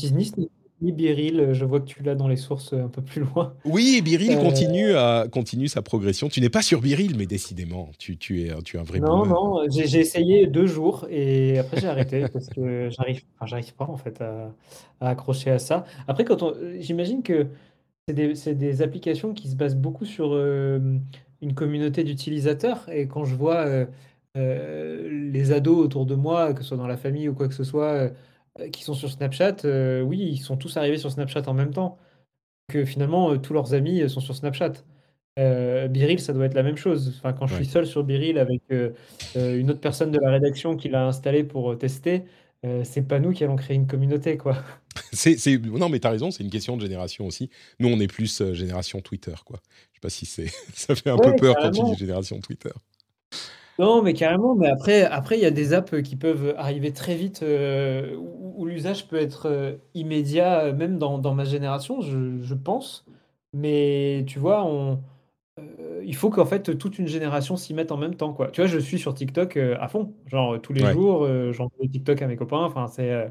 ni 0.81 0.93
Biril. 0.93 1.53
Je 1.53 1.65
vois 1.65 1.81
que 1.81 1.87
tu 1.87 2.03
l'as 2.03 2.15
dans 2.15 2.29
les 2.29 2.37
sources 2.37 2.73
un 2.73 2.89
peu 2.89 3.01
plus 3.01 3.23
loin. 3.23 3.55
Oui, 3.65 4.03
Biril 4.03 4.33
Euh, 4.33 4.43
continue, 4.43 4.95
à, 4.95 5.27
continue 5.31 5.69
sa 5.69 5.83
progression. 5.83 6.29
Tu 6.29 6.41
n'es 6.41 6.51
pas 6.51 6.63
sur 6.63 6.81
Biril, 6.81 7.17
mais 7.17 7.27
décidément, 7.27 7.91
tu, 7.99 8.19
tu, 8.19 8.43
es, 8.43 8.53
tu 8.65 8.77
es 8.77 8.81
un 8.81 8.83
vrai 8.83 9.01
Non, 9.01 9.25
non, 9.25 9.63
j'ai 9.71 10.01
essayé 10.01 10.47
deux 10.47 10.67
jours 10.67 11.07
et 11.11 11.59
après 11.59 11.81
j'ai 11.81 11.87
arrêté 11.87 12.27
parce 12.33 12.49
que 12.49 12.91
j'arrive, 12.91 13.23
enfin, 13.41 13.61
pas 13.79 13.87
en 13.87 13.97
fait 13.97 14.21
à, 14.21 14.53
à 15.01 15.11
accrocher 15.11 15.51
à 15.51 15.59
ça. 15.59 15.85
Après, 16.07 16.25
quand 16.25 16.53
j'imagine 16.81 17.23
que 17.23 17.47
c'est 18.09 18.55
des, 18.55 18.83
applications 18.83 19.33
qui 19.33 19.49
se 19.49 19.57
basent 19.57 19.77
beaucoup 19.77 20.05
sur 20.05 20.35
euh, 20.35 20.99
une 21.41 21.55
communauté 21.55 22.05
d'utilisateurs 22.05 22.89
et 22.91 23.09
quand 23.09 23.25
je 23.25 23.35
vois 23.35 23.67
euh, 23.67 23.87
euh, 24.37 25.09
les 25.33 25.53
ados 25.53 25.79
autour 25.79 26.05
de 26.05 26.15
moi, 26.15 26.53
que 26.53 26.63
ce 26.63 26.69
soit 26.69 26.77
dans 26.77 26.87
la 26.87 26.99
famille 26.99 27.29
ou 27.29 27.35
quoi 27.35 27.49
que 27.49 27.55
ce 27.55 27.65
soit, 27.65 28.11
euh, 28.61 28.69
qui 28.71 28.83
sont 28.85 28.95
sur 28.95 29.11
Snapchat, 29.11 29.57
euh, 29.65 30.01
oui, 30.03 30.19
ils 30.21 30.39
sont 30.39 30.57
tous 30.57 30.77
arrivés 30.77 30.99
sur 30.99 31.11
Snapchat 31.11 31.43
en 31.49 31.55
même 31.55 31.73
temps. 31.73 31.99
Que 32.69 32.85
finalement, 32.85 33.33
euh, 33.33 33.39
tous 33.39 33.53
leurs 33.55 33.75
amis 33.75 34.09
sont 34.09 34.21
sur 34.21 34.35
Snapchat. 34.37 34.73
Euh, 35.39 35.89
Biril, 35.89 36.21
ça 36.21 36.33
doit 36.33 36.47
être 36.47 36.55
la 36.55 36.63
même 36.63 36.77
chose. 36.77 37.15
Enfin, 37.19 37.33
quand 37.33 37.47
je 37.47 37.55
suis 37.57 37.65
Ouais. 37.65 37.71
seul 37.71 37.87
sur 37.87 38.05
Biril 38.05 38.39
avec 38.39 38.63
une 39.35 39.71
autre 39.71 39.81
personne 39.81 40.11
de 40.13 40.19
la 40.21 40.31
rédaction 40.31 40.77
qui 40.77 40.89
l'a 40.89 41.07
installé 41.07 41.45
pour 41.45 41.77
tester, 41.79 42.25
c'est 42.85 43.07
pas 43.07 43.21
nous 43.21 43.33
qui 43.33 43.45
allons 43.45 43.57
créer 43.57 43.77
une 43.77 43.87
communauté, 43.87 44.37
quoi. 44.39 44.63
C'est, 45.13 45.37
c'est- 45.39 45.59
non, 45.59 45.89
mais 45.89 45.99
t'as 45.99 46.11
raison, 46.11 46.31
c'est 46.31 46.45
une 46.45 46.51
question 46.51 46.77
de 46.77 46.83
génération 46.83 47.27
aussi. 47.27 47.51
Nous, 47.81 47.89
on 47.89 47.99
est 47.99 48.07
plus 48.07 48.43
génération 48.53 49.01
Twitter, 49.01 49.35
quoi. 49.45 49.61
Je 49.91 49.97
sais 49.97 50.01
pas 50.01 50.09
si 50.09 50.25
c'est, 50.25 50.47
ça 50.75 50.95
fait 50.95 51.11
un 51.11 51.17
Ouais, 51.17 51.31
peu 51.33 51.37
peur 51.37 51.57
quand 51.57 51.63
tu 51.71 51.71
carrément. 51.73 51.93
dis 51.93 51.99
génération 51.99 52.39
Twitter. 52.41 52.71
Non, 53.79 54.03
mais 54.03 54.15
carrément. 54.15 54.55
Mais 54.55 54.69
après, 54.69 55.03
après, 55.03 55.37
il 55.37 55.43
y 55.43 55.47
a 55.47 55.51
des 55.51 55.73
apps 55.73 56.01
qui 56.03 56.15
peuvent 56.17 56.55
arriver 56.57 56.93
très 56.93 57.17
vite 57.17 57.43
euh, 57.43 58.15
où, 58.17 58.55
où 58.63 58.67
l'usage 58.67 59.09
peut 59.09 59.17
être 59.17 59.47
euh, 59.47 59.77
immédiat, 59.95 60.67
euh, 60.67 60.73
même 60.73 60.97
dans, 60.99 61.19
dans 61.19 61.35
ma 61.35 61.45
génération, 61.45 62.01
je, 62.01 62.41
je 62.41 62.55
pense. 62.55 63.05
Mais 63.53 64.25
tu 64.29 64.39
vois, 64.39 64.65
on, 64.65 65.03
euh, 65.61 66.03
il 66.07 66.17
faut 66.17 66.31
qu'en 66.31 66.47
fait 66.47 66.79
toute 66.79 66.99
une 66.99 67.09
génération 67.09 67.57
s'y 67.57 67.75
mette 67.75 67.93
en 67.93 67.99
même 67.99 68.17
temps, 68.17 68.33
quoi. 68.35 68.51
Tu 68.51 68.61
vois, 68.63 68.69
je 68.69 68.79
suis 68.79 68.99
sur 68.99 69.15
TikTok 69.15 69.57
euh, 69.57 69.77
à 69.81 69.89
fond, 69.89 70.15
genre 70.27 70.61
tous 70.63 70.73
les 70.75 70.85
Ouais. 70.85 70.93
jours, 70.93 71.25
euh, 71.25 71.53
j'envoie 71.53 71.77
des 71.81 71.91
TikTok 71.91 72.23
à 72.23 72.29
mes 72.29 72.37
copains. 72.37 72.65
Enfin, 72.65 72.89
c'est 72.89 73.11
euh, 73.13 73.29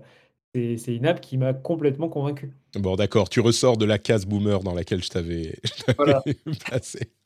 c'est 0.56 0.78
c'est 0.78 0.96
une 0.96 1.06
app 1.08 1.22
qui 1.22 1.38
m'a 1.38 1.54
complètement 1.54 2.10
convaincu. 2.10 2.54
Bon, 2.76 2.96
d'accord, 2.96 3.30
tu 3.30 3.40
ressors 3.40 3.78
de 3.78 3.86
la 3.86 4.00
case 4.00 4.26
boomer 4.26 4.60
dans 4.64 4.74
laquelle 4.74 5.04
je 5.04 5.10
t'avais 5.10 5.56
je 5.64 5.84
t'avais. 5.84 6.40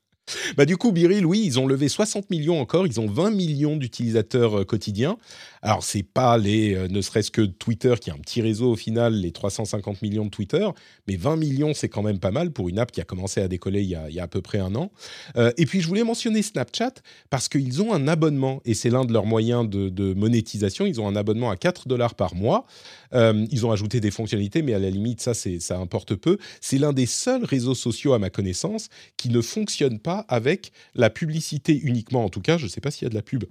Bah, 0.57 0.65
du 0.65 0.77
coup, 0.77 0.91
Biril, 0.91 1.25
oui, 1.25 1.41
ils 1.45 1.59
ont 1.59 1.67
levé 1.67 1.87
60 1.87 2.29
millions 2.29 2.59
encore. 2.59 2.85
Ils 2.85 2.99
ont 2.99 3.07
20 3.07 3.31
millions 3.31 3.77
d'utilisateurs 3.77 4.59
euh, 4.59 4.65
quotidiens. 4.65 5.17
Alors, 5.61 5.83
c'est 5.83 6.03
pas 6.03 6.37
les, 6.37 6.75
euh, 6.75 6.87
ne 6.87 7.01
serait-ce 7.01 7.31
que 7.31 7.41
Twitter, 7.41 7.95
qui 7.99 8.09
est 8.09 8.13
un 8.13 8.17
petit 8.17 8.41
réseau 8.41 8.71
au 8.71 8.75
final, 8.75 9.13
les 9.13 9.31
350 9.31 10.01
millions 10.01 10.25
de 10.25 10.29
Twitter, 10.29 10.67
mais 11.07 11.15
20 11.15 11.37
millions, 11.37 11.73
c'est 11.73 11.89
quand 11.89 12.03
même 12.03 12.19
pas 12.19 12.31
mal 12.31 12.51
pour 12.51 12.69
une 12.69 12.79
app 12.79 12.91
qui 12.91 13.01
a 13.01 13.05
commencé 13.05 13.41
à 13.41 13.47
décoller 13.47 13.81
il 13.81 13.89
y 13.89 13.95
a, 13.95 14.23
à 14.23 14.27
peu 14.27 14.41
près 14.41 14.59
un 14.59 14.75
an. 14.75 14.91
Euh, 15.37 15.51
et 15.57 15.65
puis, 15.65 15.81
je 15.81 15.87
voulais 15.87 16.03
mentionner 16.03 16.41
Snapchat 16.41 16.93
parce 17.29 17.47
qu'ils 17.47 17.81
ont 17.81 17.93
un 17.93 18.07
abonnement 18.07 18.61
et 18.65 18.73
c'est 18.73 18.89
l'un 18.89 19.05
de 19.05 19.13
leurs 19.13 19.25
moyens 19.25 19.67
de, 19.69 19.89
de 19.89 20.13
monétisation. 20.13 20.85
Ils 20.85 20.99
ont 20.99 21.07
un 21.07 21.15
abonnement 21.15 21.49
à 21.49 21.55
4 21.55 21.87
dollars 21.87 22.15
par 22.15 22.35
mois. 22.35 22.65
Ils 23.13 23.65
ont 23.65 23.71
ajouté 23.71 24.01
des 24.01 24.11
fonctionnalités, 24.11 24.61
mais 24.61 24.73
à 24.73 24.79
la 24.79 24.89
limite, 24.89 25.21
ça, 25.21 25.33
ça 25.33 25.77
importe 25.77 26.15
peu. 26.15 26.37
C'est 26.59 26.77
l'un 26.77 26.91
des 26.91 27.05
seuls 27.05 27.45
réseaux 27.45 27.75
sociaux, 27.75 28.13
à 28.13 28.19
ma 28.19 28.29
connaissance, 28.29 28.89
qui 29.15 29.29
ne 29.29 29.41
fonctionne 29.41 29.99
pas 29.99 30.16
avec 30.27 30.71
la 30.95 31.09
publicité 31.09 31.77
uniquement. 31.77 32.23
En 32.25 32.29
tout 32.29 32.41
cas, 32.41 32.57
je 32.57 32.65
ne 32.65 32.69
sais 32.69 32.81
pas 32.81 32.91
s'il 32.91 33.03
y 33.03 33.07
a 33.07 33.09
de 33.09 33.15
la 33.15 33.21
pub 33.21 33.45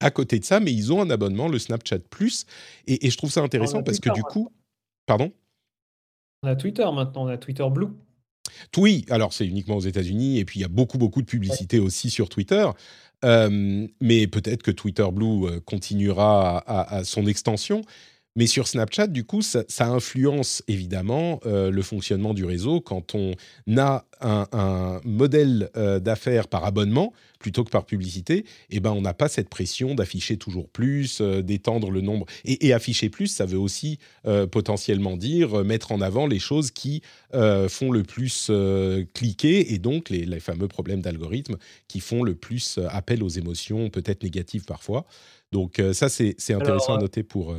à 0.00 0.10
côté 0.10 0.38
de 0.38 0.44
ça, 0.44 0.60
mais 0.60 0.72
ils 0.72 0.92
ont 0.92 1.00
un 1.00 1.08
abonnement, 1.10 1.48
le 1.48 1.58
Snapchat 1.58 2.00
Plus, 2.10 2.46
et, 2.86 3.06
et 3.06 3.10
je 3.10 3.16
trouve 3.16 3.30
ça 3.30 3.40
intéressant 3.40 3.82
parce 3.82 4.00
que 4.00 4.12
du 4.12 4.22
coup, 4.22 4.50
pardon? 5.06 5.32
On 6.42 6.48
a 6.48 6.56
Twitter 6.56 6.86
maintenant, 6.94 7.24
on 7.24 7.28
a 7.28 7.38
Twitter 7.38 7.64
Blue. 7.70 7.88
Oui, 8.76 9.06
alors 9.08 9.32
c'est 9.32 9.46
uniquement 9.46 9.76
aux 9.76 9.80
États-Unis, 9.80 10.38
et 10.38 10.44
puis 10.44 10.60
il 10.60 10.62
y 10.62 10.66
a 10.66 10.68
beaucoup, 10.68 10.98
beaucoup 10.98 11.22
de 11.22 11.26
publicité 11.26 11.78
aussi 11.78 12.10
sur 12.10 12.28
Twitter. 12.28 12.68
Euh, 13.24 13.86
mais 14.00 14.26
peut-être 14.26 14.62
que 14.62 14.70
Twitter 14.70 15.06
Blue 15.10 15.46
euh, 15.46 15.60
continuera 15.60 16.58
à, 16.58 16.80
à- 16.80 16.94
à 16.96 17.04
son 17.04 17.26
extension. 17.26 17.80
Mais 18.36 18.48
sur 18.48 18.66
Snapchat, 18.66 19.06
du 19.06 19.24
coup, 19.24 19.42
ça, 19.42 19.62
ça 19.68 19.86
influence 19.86 20.64
évidemment 20.66 21.38
euh, 21.46 21.70
le 21.70 21.82
fonctionnement 21.82 22.34
du 22.34 22.44
réseau 22.44 22.80
quand 22.80 23.14
on 23.14 23.34
a 23.76 24.06
un, 24.20 24.48
un 24.50 25.00
modèle 25.04 25.70
euh, 25.76 26.00
d'affaires 26.00 26.48
par 26.48 26.64
abonnement 26.64 27.12
plutôt 27.38 27.62
que 27.62 27.70
par 27.70 27.86
publicité. 27.86 28.44
Et 28.70 28.80
ben, 28.80 28.90
on 28.90 29.02
n'a 29.02 29.14
pas 29.14 29.28
cette 29.28 29.48
pression 29.48 29.94
d'afficher 29.94 30.36
toujours 30.36 30.68
plus, 30.68 31.20
euh, 31.20 31.42
d'étendre 31.42 31.92
le 31.92 32.00
nombre. 32.00 32.26
Et, 32.44 32.66
et 32.66 32.72
afficher 32.72 33.08
plus, 33.08 33.28
ça 33.28 33.46
veut 33.46 33.58
aussi 33.58 33.98
potentiellement 34.50 35.16
dire 35.16 35.64
mettre 35.64 35.92
en 35.92 36.00
avant 36.00 36.26
les 36.26 36.38
choses 36.38 36.70
qui 36.70 37.02
font 37.32 37.90
le 37.90 38.02
plus 38.02 38.50
cliquer 39.12 39.72
et 39.72 39.78
donc 39.78 40.08
les, 40.08 40.24
les 40.24 40.40
fameux 40.40 40.68
problèmes 40.68 41.02
d'algorithme 41.02 41.56
qui 41.88 42.00
font 42.00 42.22
le 42.22 42.34
plus 42.34 42.78
appel 42.88 43.22
aux 43.22 43.28
émotions, 43.28 43.90
peut-être 43.90 44.22
négatives 44.22 44.64
parfois. 44.64 45.04
Donc 45.52 45.80
ça, 45.92 46.08
c'est 46.08 46.34
c'est 46.38 46.54
intéressant 46.54 46.94
Alors, 46.94 46.98
à 46.98 47.02
noter 47.02 47.22
pour... 47.22 47.54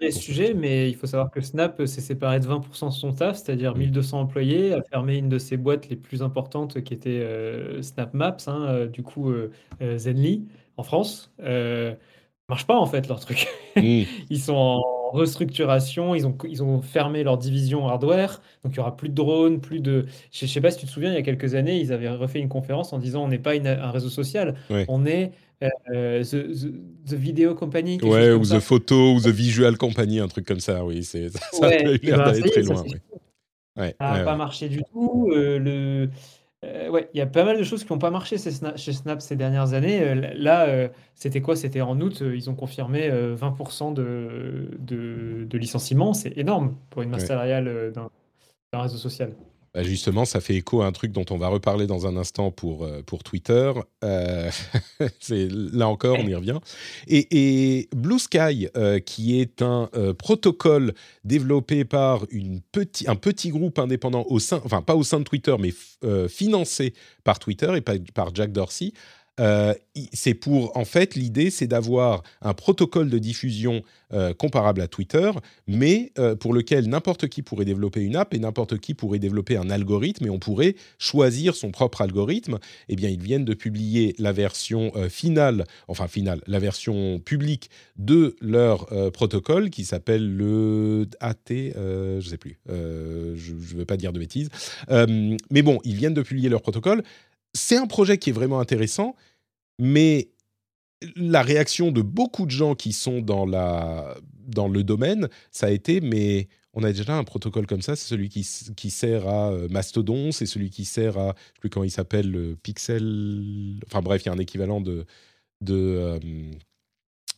Vrai 0.00 0.10
sujet, 0.12 0.54
mais 0.54 0.88
il 0.88 0.96
faut 0.96 1.06
savoir 1.06 1.30
que 1.30 1.40
Snap 1.42 1.84
s'est 1.86 2.00
séparé 2.00 2.40
de 2.40 2.46
20% 2.46 2.88
de 2.88 2.92
son 2.94 3.12
taf, 3.12 3.36
c'est-à-dire 3.36 3.74
Mm. 3.74 3.78
1200 3.78 4.20
employés, 4.20 4.72
a 4.72 4.82
fermé 4.82 5.18
une 5.18 5.28
de 5.28 5.38
ses 5.38 5.56
boîtes 5.58 5.88
les 5.90 5.96
plus 5.96 6.22
importantes 6.22 6.82
qui 6.82 6.94
était 6.94 7.20
euh, 7.20 7.82
Snap 7.82 8.14
Maps, 8.14 8.36
hein, 8.46 8.64
euh, 8.68 8.86
du 8.86 9.02
coup 9.02 9.30
euh, 9.30 9.50
euh, 9.82 9.98
Zenly 9.98 10.46
en 10.78 10.82
France. 10.82 11.30
Marche 12.48 12.66
pas 12.66 12.76
en 12.78 12.86
fait 12.86 13.06
leur 13.08 13.20
truc. 13.20 13.46
Ils 13.76 14.40
sont 14.40 14.54
en 14.54 14.82
restructuration, 15.12 16.14
ils 16.14 16.24
ont, 16.26 16.36
ils 16.48 16.62
ont 16.62 16.82
fermé 16.82 17.22
leur 17.24 17.36
division 17.38 17.88
hardware, 17.88 18.40
donc 18.64 18.72
il 18.74 18.76
y 18.76 18.80
aura 18.80 18.96
plus 18.96 19.08
de 19.08 19.14
drones, 19.14 19.60
plus 19.60 19.80
de... 19.80 20.06
Je 20.32 20.46
sais 20.46 20.60
pas 20.60 20.70
si 20.70 20.78
tu 20.78 20.86
te 20.86 20.90
souviens, 20.90 21.10
il 21.10 21.14
y 21.14 21.18
a 21.18 21.22
quelques 21.22 21.54
années, 21.56 21.80
ils 21.80 21.92
avaient 21.92 22.08
refait 22.08 22.38
une 22.40 22.48
conférence 22.48 22.92
en 22.92 22.98
disant 22.98 23.24
on 23.24 23.28
n'est 23.28 23.38
pas 23.40 23.56
une- 23.56 23.66
un 23.66 23.90
réseau 23.90 24.08
social, 24.08 24.54
on 24.88 25.04
est 25.06 25.32
euh, 25.62 26.22
the, 26.22 26.52
the, 26.52 27.10
the 27.10 27.14
Video 27.14 27.54
Company, 27.54 27.98
Ouais, 28.02 28.32
ou 28.32 28.44
ça. 28.44 28.56
The 28.56 28.60
Photo, 28.60 29.14
ou 29.14 29.20
The 29.20 29.26
Visual 29.28 29.76
Company, 29.76 30.20
un 30.20 30.28
truc 30.28 30.46
comme 30.46 30.60
ça, 30.60 30.84
oui. 30.84 31.04
Ça, 31.04 31.18
Ouais, 31.60 31.86
a 31.86 31.92
eu 31.92 31.98
l'air 31.98 32.18
ben, 32.18 32.24
d'aller 32.24 32.42
très 32.50 32.62
loin. 32.62 32.82
Ça 32.86 32.92
n'a 33.76 33.84
ouais, 33.86 34.24
pas 34.24 34.36
marché 34.36 34.68
du 34.68 34.82
tout. 34.84 35.30
euh, 35.32 35.58
le... 35.58 36.10
euh, 36.64 36.88
ouais, 36.90 37.08
il 37.14 37.18
y 37.18 37.20
a 37.20 37.26
pas 37.26 37.44
mal 37.44 37.58
de 37.58 37.62
choses 37.62 37.84
qui 37.84 37.92
n'ont 37.92 37.98
pas 37.98 38.10
marché 38.10 38.36
chez 38.36 38.50
Snap, 38.50 38.76
chez 38.76 38.92
Snap 38.92 39.20
ces 39.22 39.36
dernières 39.36 39.72
années. 39.72 40.02
Euh, 40.02 40.32
là, 40.34 40.66
euh, 40.68 40.88
c'était 41.14 41.40
quoi? 41.40 41.56
C'était 41.56 41.80
en 41.80 41.98
août, 42.00 42.20
euh, 42.22 42.34
ils 42.36 42.50
ont 42.50 42.54
confirmé 42.54 43.08
euh, 43.10 43.34
20% 43.36 43.94
de, 43.94 44.68
de, 44.78 45.44
de 45.48 45.58
licenciements. 45.58 46.12
C'est 46.14 46.36
énorme 46.36 46.76
pour 46.90 47.02
une 47.02 47.10
masse 47.10 47.26
salariale 47.26 47.68
euh, 47.68 47.90
d'un 47.90 48.10
réseau 48.82 48.98
social. 48.98 49.32
Bah, 49.72 49.84
justement, 49.84 50.24
ça 50.24 50.40
fait 50.40 50.56
écho 50.56 50.82
à 50.82 50.86
un 50.86 50.92
truc 50.92 51.12
dont 51.12 51.24
on 51.30 51.36
va 51.36 51.46
reparler 51.46 51.86
dans 51.86 52.06
un 52.06 52.16
instant 52.16 52.50
pour, 52.50 52.84
euh, 52.84 53.02
pour 53.02 53.22
Twitter. 53.22 53.72
Euh, 54.02 54.50
là 55.30 55.88
encore, 55.88 56.18
on 56.18 56.26
y 56.26 56.34
revient. 56.34 56.58
Et, 57.06 57.88
Blue 57.94 58.18
Sky, 58.18 58.68
euh, 58.76 58.98
qui 58.98 59.40
est 59.40 59.62
un 59.62 59.88
protocole 60.18 60.94
développé 61.24 61.84
par 61.84 62.24
une 62.30 62.60
petit, 62.72 63.08
un 63.08 63.16
petit 63.16 63.50
groupe 63.50 63.78
indépendant 63.78 64.24
au 64.28 64.40
sein, 64.40 64.60
enfin 64.64 64.82
pas 64.82 64.96
au 64.96 65.04
sein 65.04 65.20
de 65.20 65.24
Twitter, 65.24 65.54
mais 65.58 65.72
financé 66.28 66.94
par 67.24 67.38
Twitter 67.38 67.72
et 67.76 67.80
par 67.80 68.34
Jack 68.34 68.52
Dorsey. 68.52 68.92
Euh, 69.40 69.74
c'est 70.12 70.34
pour, 70.34 70.76
en 70.76 70.84
fait, 70.84 71.14
l'idée, 71.14 71.50
c'est 71.50 71.66
d'avoir 71.66 72.22
un 72.42 72.54
protocole 72.54 73.10
de 73.10 73.18
diffusion 73.18 73.82
euh, 74.12 74.34
comparable 74.34 74.80
à 74.80 74.88
Twitter, 74.88 75.30
mais 75.66 76.12
euh, 76.18 76.34
pour 76.34 76.52
lequel 76.52 76.88
n'importe 76.88 77.28
qui 77.28 77.42
pourrait 77.42 77.64
développer 77.64 78.00
une 78.00 78.16
app 78.16 78.34
et 78.34 78.38
n'importe 78.38 78.78
qui 78.78 78.94
pourrait 78.94 79.18
développer 79.18 79.56
un 79.56 79.70
algorithme 79.70 80.26
et 80.26 80.30
on 80.30 80.38
pourrait 80.38 80.74
choisir 80.98 81.54
son 81.54 81.70
propre 81.70 82.02
algorithme. 82.02 82.58
Eh 82.88 82.96
bien, 82.96 83.08
ils 83.08 83.22
viennent 83.22 83.44
de 83.44 83.54
publier 83.54 84.14
la 84.18 84.32
version 84.32 84.92
finale, 85.08 85.64
enfin 85.88 86.08
finale, 86.08 86.42
la 86.46 86.58
version 86.58 87.20
publique 87.20 87.70
de 87.96 88.36
leur 88.40 88.86
protocole 89.12 89.70
qui 89.70 89.84
s'appelle 89.84 90.36
le 90.36 91.06
AT, 91.20 91.36
je 91.48 92.24
sais 92.24 92.38
plus, 92.38 92.58
je 92.68 92.72
ne 93.52 93.78
veux 93.78 93.84
pas 93.84 93.96
dire 93.96 94.12
de 94.12 94.18
bêtises. 94.18 94.48
Mais 94.88 95.62
bon, 95.62 95.78
ils 95.84 95.94
viennent 95.94 96.14
de 96.14 96.22
publier 96.22 96.48
leur 96.48 96.62
protocole. 96.62 97.02
C'est 97.52 97.76
un 97.76 97.86
projet 97.86 98.18
qui 98.18 98.30
est 98.30 98.32
vraiment 98.32 98.60
intéressant, 98.60 99.16
mais 99.80 100.30
la 101.16 101.42
réaction 101.42 101.90
de 101.90 102.02
beaucoup 102.02 102.44
de 102.46 102.50
gens 102.50 102.74
qui 102.74 102.92
sont 102.92 103.20
dans, 103.22 103.46
la, 103.46 104.16
dans 104.46 104.68
le 104.68 104.84
domaine, 104.84 105.28
ça 105.50 105.66
a 105.66 105.70
été, 105.70 106.00
mais 106.02 106.48
on 106.74 106.84
a 106.84 106.92
déjà 106.92 107.16
un 107.16 107.24
protocole 107.24 107.66
comme 107.66 107.80
ça, 107.82 107.96
c'est 107.96 108.06
celui 108.06 108.28
qui, 108.28 108.46
qui 108.76 108.90
sert 108.90 109.26
à 109.26 109.50
euh, 109.50 109.66
Mastodon, 109.70 110.30
c'est 110.30 110.46
celui 110.46 110.70
qui 110.70 110.84
sert 110.84 111.16
à, 111.18 111.34
je 111.36 111.42
sais 111.54 111.60
plus 111.60 111.70
comment 111.70 111.84
il 111.84 111.90
s'appelle, 111.90 112.30
le 112.30 112.54
Pixel, 112.54 113.80
enfin 113.86 114.02
bref, 114.02 114.22
il 114.22 114.26
y 114.26 114.28
a 114.28 114.34
un 114.34 114.38
équivalent 114.38 114.80
de, 114.80 115.06
euh, 115.70 116.18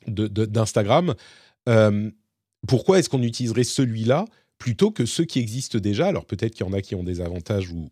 de- 0.09 0.27
de- 0.29 0.45
d'Instagram. 0.45 1.15
Euh, 1.69 2.11
pourquoi 2.67 2.99
est-ce 2.99 3.09
qu'on 3.09 3.23
utiliserait 3.23 3.65
celui-là 3.65 4.25
plutôt 4.59 4.91
que 4.91 5.07
ceux 5.07 5.25
qui 5.25 5.39
existent 5.39 5.79
déjà? 5.79 6.09
Alors 6.09 6.27
peut-être 6.27 6.55
qu'il 6.55 6.67
y 6.67 6.69
en 6.69 6.73
a 6.73 6.83
qui 6.83 6.95
ont 6.95 7.05
des 7.05 7.21
avantages 7.21 7.71
ou 7.71 7.91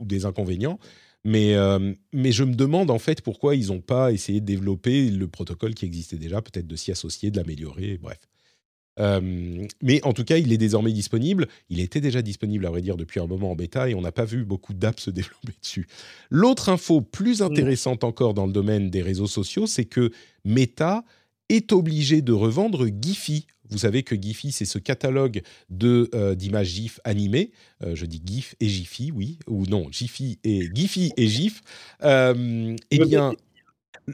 des 0.00 0.26
inconvénients, 0.26 0.78
mais, 1.26 1.54
euh, 1.54 1.92
mais 2.12 2.30
je 2.30 2.44
me 2.44 2.54
demande 2.54 2.88
en 2.88 3.00
fait 3.00 3.20
pourquoi 3.20 3.56
ils 3.56 3.66
n'ont 3.66 3.80
pas 3.80 4.12
essayé 4.12 4.40
de 4.40 4.46
développer 4.46 5.10
le 5.10 5.26
protocole 5.26 5.74
qui 5.74 5.84
existait 5.84 6.18
déjà, 6.18 6.40
peut-être 6.40 6.68
de 6.68 6.76
s'y 6.76 6.92
associer, 6.92 7.32
de 7.32 7.36
l'améliorer, 7.36 7.98
bref. 8.00 8.20
Euh, 9.00 9.66
mais 9.82 10.00
en 10.04 10.12
tout 10.12 10.22
cas, 10.22 10.38
il 10.38 10.52
est 10.52 10.56
désormais 10.56 10.92
disponible. 10.92 11.48
Il 11.68 11.80
était 11.80 12.00
déjà 12.00 12.22
disponible, 12.22 12.64
à 12.64 12.70
vrai 12.70 12.80
dire, 12.80 12.96
depuis 12.96 13.18
un 13.18 13.26
moment 13.26 13.50
en 13.50 13.56
bêta 13.56 13.90
et 13.90 13.94
on 13.96 14.02
n'a 14.02 14.12
pas 14.12 14.24
vu 14.24 14.44
beaucoup 14.44 14.72
d'apps 14.72 15.02
se 15.02 15.10
développer 15.10 15.52
dessus. 15.60 15.88
L'autre 16.30 16.68
info 16.68 17.00
plus 17.00 17.42
intéressante 17.42 18.04
encore 18.04 18.32
dans 18.32 18.46
le 18.46 18.52
domaine 18.52 18.88
des 18.88 19.02
réseaux 19.02 19.26
sociaux, 19.26 19.66
c'est 19.66 19.84
que 19.84 20.12
Meta 20.44 21.04
est 21.48 21.72
obligé 21.72 22.22
de 22.22 22.32
revendre 22.32 22.86
Giphy. 22.86 23.48
Vous 23.70 23.78
savez 23.78 24.02
que 24.02 24.14
Giphy, 24.20 24.52
c'est 24.52 24.64
ce 24.64 24.78
catalogue 24.78 25.42
de 25.70 26.08
euh, 26.14 26.34
d'images 26.34 26.68
GIF 26.68 27.00
animées. 27.04 27.50
Euh, 27.82 27.94
je 27.94 28.06
dis 28.06 28.22
GIF 28.24 28.54
et 28.60 28.68
Giphy, 28.68 29.12
oui, 29.12 29.38
ou 29.46 29.66
non, 29.66 29.86
Giphy 29.90 30.38
et 30.44 30.68
Giphy 30.74 31.12
et 31.16 31.26
GIF. 31.26 31.62
Euh, 32.02 32.76
eh 32.90 32.98
bien, 32.98 33.34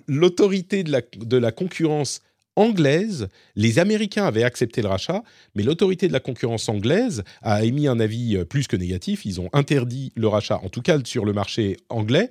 l'autorité 0.06 0.82
de 0.84 0.92
la, 0.92 1.02
de 1.16 1.36
la 1.36 1.52
concurrence 1.52 2.20
anglaise, 2.54 3.28
les 3.56 3.78
Américains 3.78 4.26
avaient 4.26 4.42
accepté 4.42 4.82
le 4.82 4.88
rachat, 4.88 5.22
mais 5.54 5.62
l'autorité 5.62 6.06
de 6.06 6.12
la 6.12 6.20
concurrence 6.20 6.68
anglaise 6.68 7.24
a 7.40 7.64
émis 7.64 7.88
un 7.88 7.98
avis 7.98 8.44
plus 8.44 8.66
que 8.66 8.76
négatif. 8.76 9.24
Ils 9.24 9.40
ont 9.40 9.48
interdit 9.52 10.12
le 10.16 10.28
rachat, 10.28 10.60
en 10.62 10.68
tout 10.68 10.82
cas 10.82 10.98
sur 11.04 11.24
le 11.24 11.32
marché 11.32 11.78
anglais, 11.88 12.30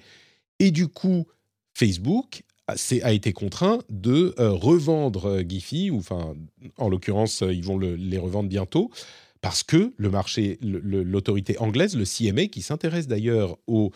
et 0.59 0.69
du 0.69 0.87
coup, 0.87 1.25
Facebook 1.73 2.43
a, 3.03 3.11
été 3.13 3.33
contraint 3.33 3.79
de 3.89 4.33
euh, 4.39 4.51
revendre 4.51 5.27
euh, 5.27 5.43
Giphy, 5.47 5.89
ou 5.91 6.01
en 6.77 6.89
l'occurrence, 6.89 7.41
euh, 7.41 7.53
ils 7.53 7.63
vont 7.63 7.77
le- 7.77 7.95
les 7.95 8.17
revendre 8.17 8.49
bientôt, 8.49 8.89
parce 9.41 9.63
que 9.63 9.93
le 9.97 10.09
marché, 10.11 10.59
l'autorité 10.61 11.57
anglaise, 11.57 11.95
le 11.95 12.05
CMA, 12.05 12.45
qui 12.45 12.61
s'intéresse 12.61 13.07
d'ailleurs 13.07 13.57
au, 13.65 13.91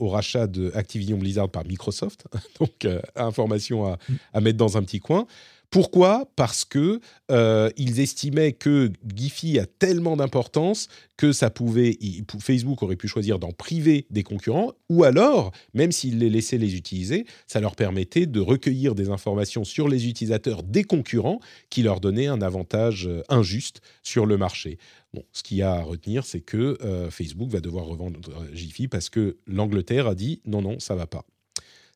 rachat 0.00 0.46
de 0.46 0.72
Activision 0.74 1.18
Blizzard 1.18 1.50
par 1.50 1.66
Microsoft, 1.66 2.24
donc 2.58 2.88
information 3.16 3.98
à 4.32 4.40
mettre 4.40 4.56
dans 4.56 4.78
un 4.78 4.82
petit 4.82 5.00
coin, 5.00 5.26
Pourquoi? 5.70 6.30
Parce 6.36 6.64
que 6.64 7.00
euh, 7.30 7.70
ils 7.76 8.00
estimaient 8.00 8.52
que 8.52 8.90
Giphy 9.14 9.58
a 9.58 9.66
tellement 9.66 10.16
d'importance 10.16 10.88
que 11.16 11.32
ça 11.32 11.50
pouvait, 11.50 11.98
Facebook 12.40 12.82
aurait 12.82 12.96
pu 12.96 13.08
choisir 13.08 13.38
d'en 13.38 13.52
priver 13.52 14.06
des 14.10 14.22
concurrents, 14.22 14.72
ou 14.88 15.04
alors, 15.04 15.52
même 15.74 15.92
s'ils 15.92 16.18
les 16.18 16.30
laissaient 16.30 16.58
les 16.58 16.76
utiliser, 16.76 17.24
ça 17.46 17.60
leur 17.60 17.74
permettait 17.74 18.26
de 18.26 18.40
recueillir 18.40 18.94
des 18.94 19.08
informations 19.08 19.64
sur 19.64 19.88
les 19.88 20.08
utilisateurs 20.08 20.62
des 20.62 20.84
concurrents 20.84 21.40
qui 21.70 21.82
leur 21.82 22.00
donnaient 22.00 22.26
un 22.26 22.42
avantage 22.42 23.06
euh, 23.06 23.22
injuste 23.28 23.80
sur 24.02 24.26
le 24.26 24.36
marché. 24.36 24.78
Bon, 25.14 25.24
ce 25.32 25.42
qu'il 25.42 25.56
y 25.56 25.62
a 25.62 25.72
à 25.72 25.82
retenir, 25.82 26.24
c'est 26.24 26.40
que 26.40 26.76
euh, 26.82 27.10
Facebook 27.10 27.48
va 27.50 27.60
devoir 27.60 27.86
revendre 27.86 28.20
Giphy 28.52 28.88
parce 28.88 29.08
que 29.08 29.38
l'Angleterre 29.46 30.06
a 30.06 30.14
dit 30.14 30.42
non, 30.44 30.62
non, 30.62 30.78
ça 30.78 30.94
va 30.94 31.06
pas. 31.06 31.24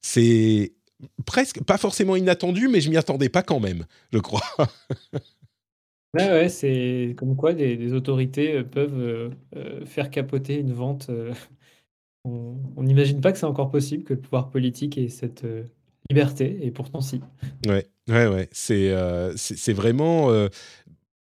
C'est 0.01 0.72
presque, 1.27 1.62
pas 1.64 1.78
forcément 1.78 2.16
inattendu, 2.16 2.68
mais 2.68 2.81
je 2.81 2.90
m'y 2.90 2.97
attendais 2.97 3.28
pas 3.28 3.43
quand 3.43 3.60
même, 3.60 3.85
je 4.12 4.18
crois. 4.18 4.43
ouais, 6.14 6.31
ouais, 6.31 6.48
c'est 6.48 7.14
comme 7.16 7.36
quoi 7.36 7.52
des, 7.52 7.93
autorités 7.93 8.55
euh, 8.55 8.64
peuvent 8.64 9.01
euh, 9.01 9.31
euh, 9.56 9.85
faire 9.86 10.10
capoter 10.10 10.56
une 10.56 10.72
vente. 10.72 11.10
on 12.24 12.82
n'imagine 12.82 13.20
pas 13.20 13.32
que 13.32 13.39
c'est 13.39 13.47
encore 13.47 13.70
possible 13.70 14.05
que 14.05 14.14
le 14.14 14.20
pouvoir 14.20 14.51
politique 14.51 14.98
ait 14.98 15.09
cette 15.09 15.47
liberté, 16.10 16.59
et 16.62 16.70
pourtant 16.70 17.01
si. 17.01 17.20
Ouais, 17.66 17.86
ouais, 18.09 18.27
ouais. 18.27 18.48
C'est 18.52 18.93
c'est 19.36 19.72
vraiment. 19.72 20.28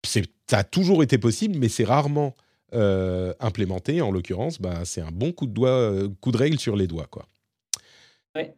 ça 0.03 0.57
a 0.57 0.63
toujours 0.63 1.01
été 1.01 1.17
possible, 1.17 1.57
mais 1.57 1.69
c'est 1.69 1.83
rarement 1.83 2.35
implémenté. 2.71 4.01
En 4.01 4.11
l'occurrence, 4.11 4.61
bah, 4.61 4.85
c'est 4.85 5.01
un 5.01 5.11
bon 5.11 5.31
coup 5.31 5.47
de, 5.47 5.53
doigt, 5.53 5.93
coup 6.21 6.31
de 6.31 6.37
règle 6.37 6.59
sur 6.59 6.75
les 6.75 6.85
doigts, 6.85 7.07
quoi. 7.09 7.27
Ouais. 8.35 8.53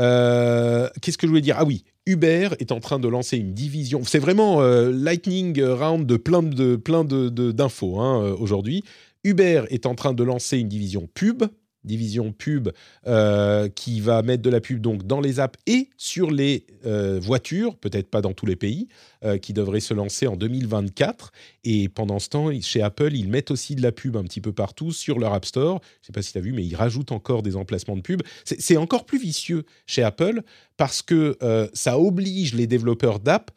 Euh, 0.00 0.88
qu'est-ce 1.00 1.18
que 1.18 1.26
je 1.26 1.30
voulais 1.30 1.42
dire? 1.42 1.56
Ah 1.58 1.64
oui, 1.64 1.84
Uber 2.06 2.48
est 2.58 2.72
en 2.72 2.80
train 2.80 2.98
de 2.98 3.06
lancer 3.06 3.36
une 3.36 3.52
division. 3.52 4.02
C'est 4.04 4.18
vraiment 4.18 4.62
euh, 4.62 4.90
lightning 4.90 5.62
round 5.62 6.06
de 6.06 6.16
plein 6.16 6.42
de 6.42 6.76
plein 6.76 7.04
de 7.04 7.28
d'infos 7.52 8.00
hein, 8.00 8.24
euh, 8.24 8.36
aujourd'hui. 8.38 8.82
Uber 9.22 9.64
est 9.68 9.84
en 9.84 9.94
train 9.94 10.14
de 10.14 10.24
lancer 10.24 10.58
une 10.58 10.68
division 10.68 11.08
pub 11.12 11.44
division 11.84 12.32
pub 12.32 12.70
euh, 13.06 13.68
qui 13.68 14.00
va 14.00 14.22
mettre 14.22 14.42
de 14.42 14.50
la 14.50 14.60
pub 14.60 14.80
donc 14.80 15.06
dans 15.06 15.20
les 15.20 15.40
apps 15.40 15.58
et 15.66 15.88
sur 15.96 16.30
les 16.30 16.66
euh, 16.86 17.18
voitures, 17.20 17.76
peut-être 17.76 18.10
pas 18.10 18.20
dans 18.20 18.32
tous 18.32 18.46
les 18.46 18.56
pays, 18.56 18.88
euh, 19.24 19.38
qui 19.38 19.52
devrait 19.52 19.80
se 19.80 19.94
lancer 19.94 20.26
en 20.26 20.36
2024. 20.36 21.32
Et 21.64 21.88
pendant 21.88 22.18
ce 22.18 22.28
temps, 22.28 22.50
chez 22.60 22.82
Apple, 22.82 23.14
ils 23.14 23.28
mettent 23.28 23.50
aussi 23.50 23.74
de 23.74 23.82
la 23.82 23.92
pub 23.92 24.16
un 24.16 24.24
petit 24.24 24.40
peu 24.40 24.52
partout 24.52 24.92
sur 24.92 25.18
leur 25.18 25.32
App 25.32 25.44
Store. 25.44 25.80
Je 26.02 26.08
sais 26.08 26.12
pas 26.12 26.22
si 26.22 26.32
tu 26.32 26.38
as 26.38 26.42
vu, 26.42 26.52
mais 26.52 26.64
ils 26.64 26.76
rajoutent 26.76 27.12
encore 27.12 27.42
des 27.42 27.56
emplacements 27.56 27.96
de 27.96 28.02
pub. 28.02 28.22
C'est 28.44 28.76
encore 28.76 29.04
plus 29.04 29.18
vicieux 29.18 29.64
chez 29.86 30.02
Apple 30.02 30.42
parce 30.76 31.02
que 31.02 31.36
ça 31.74 31.98
oblige 31.98 32.54
les 32.54 32.66
développeurs 32.66 33.20
d'app 33.20 33.50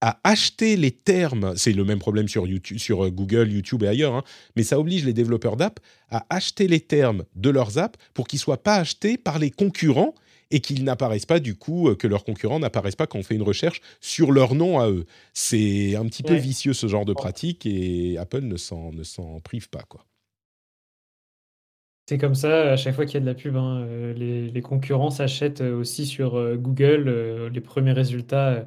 à 0.00 0.18
acheter 0.24 0.76
les 0.76 0.90
termes, 0.90 1.54
c'est 1.56 1.72
le 1.72 1.84
même 1.84 1.98
problème 1.98 2.28
sur, 2.28 2.46
YouTube, 2.46 2.78
sur 2.78 3.04
euh, 3.04 3.10
Google, 3.10 3.52
YouTube 3.52 3.82
et 3.82 3.88
ailleurs, 3.88 4.14
hein, 4.14 4.24
mais 4.56 4.62
ça 4.62 4.78
oblige 4.78 5.04
les 5.04 5.12
développeurs 5.12 5.56
d'app 5.56 5.78
à 6.10 6.26
acheter 6.30 6.68
les 6.68 6.80
termes 6.80 7.24
de 7.36 7.50
leurs 7.50 7.78
apps 7.78 7.98
pour 8.14 8.26
qu'ils 8.26 8.38
ne 8.38 8.42
soient 8.42 8.62
pas 8.62 8.76
achetés 8.76 9.18
par 9.18 9.38
les 9.38 9.50
concurrents 9.50 10.14
et 10.50 10.60
qu'ils 10.60 10.84
n'apparaissent 10.84 11.26
pas 11.26 11.38
du 11.38 11.54
coup, 11.54 11.88
euh, 11.88 11.94
que 11.94 12.06
leurs 12.06 12.24
concurrents 12.24 12.58
n'apparaissent 12.58 12.96
pas 12.96 13.06
quand 13.06 13.18
on 13.18 13.22
fait 13.22 13.34
une 13.34 13.42
recherche 13.42 13.80
sur 14.00 14.32
leur 14.32 14.54
nom 14.54 14.80
à 14.80 14.88
eux. 14.88 15.04
C'est 15.34 15.96
un 15.96 16.06
petit 16.06 16.22
peu 16.22 16.34
vicieux 16.34 16.72
ce 16.72 16.86
genre 16.86 17.04
de 17.04 17.12
pratique 17.12 17.66
et 17.66 18.16
Apple 18.18 18.42
ne 18.42 18.56
s'en, 18.56 18.92
ne 18.92 19.02
s'en 19.02 19.40
prive 19.40 19.68
pas. 19.68 19.82
quoi. 19.88 20.06
C'est 22.08 22.18
comme 22.18 22.34
ça, 22.34 22.72
à 22.72 22.76
chaque 22.76 22.96
fois 22.96 23.04
qu'il 23.06 23.14
y 23.14 23.16
a 23.18 23.20
de 23.20 23.26
la 23.26 23.34
pub, 23.34 23.54
hein, 23.54 23.82
euh, 23.82 24.12
les, 24.14 24.50
les, 24.50 24.62
concurrents 24.62 25.10
s'achètent 25.10 25.60
aussi 25.60 26.06
sur 26.06 26.56
Google 26.56 27.48
les 27.52 27.60
premiers 27.60 27.92
résultats 27.92 28.66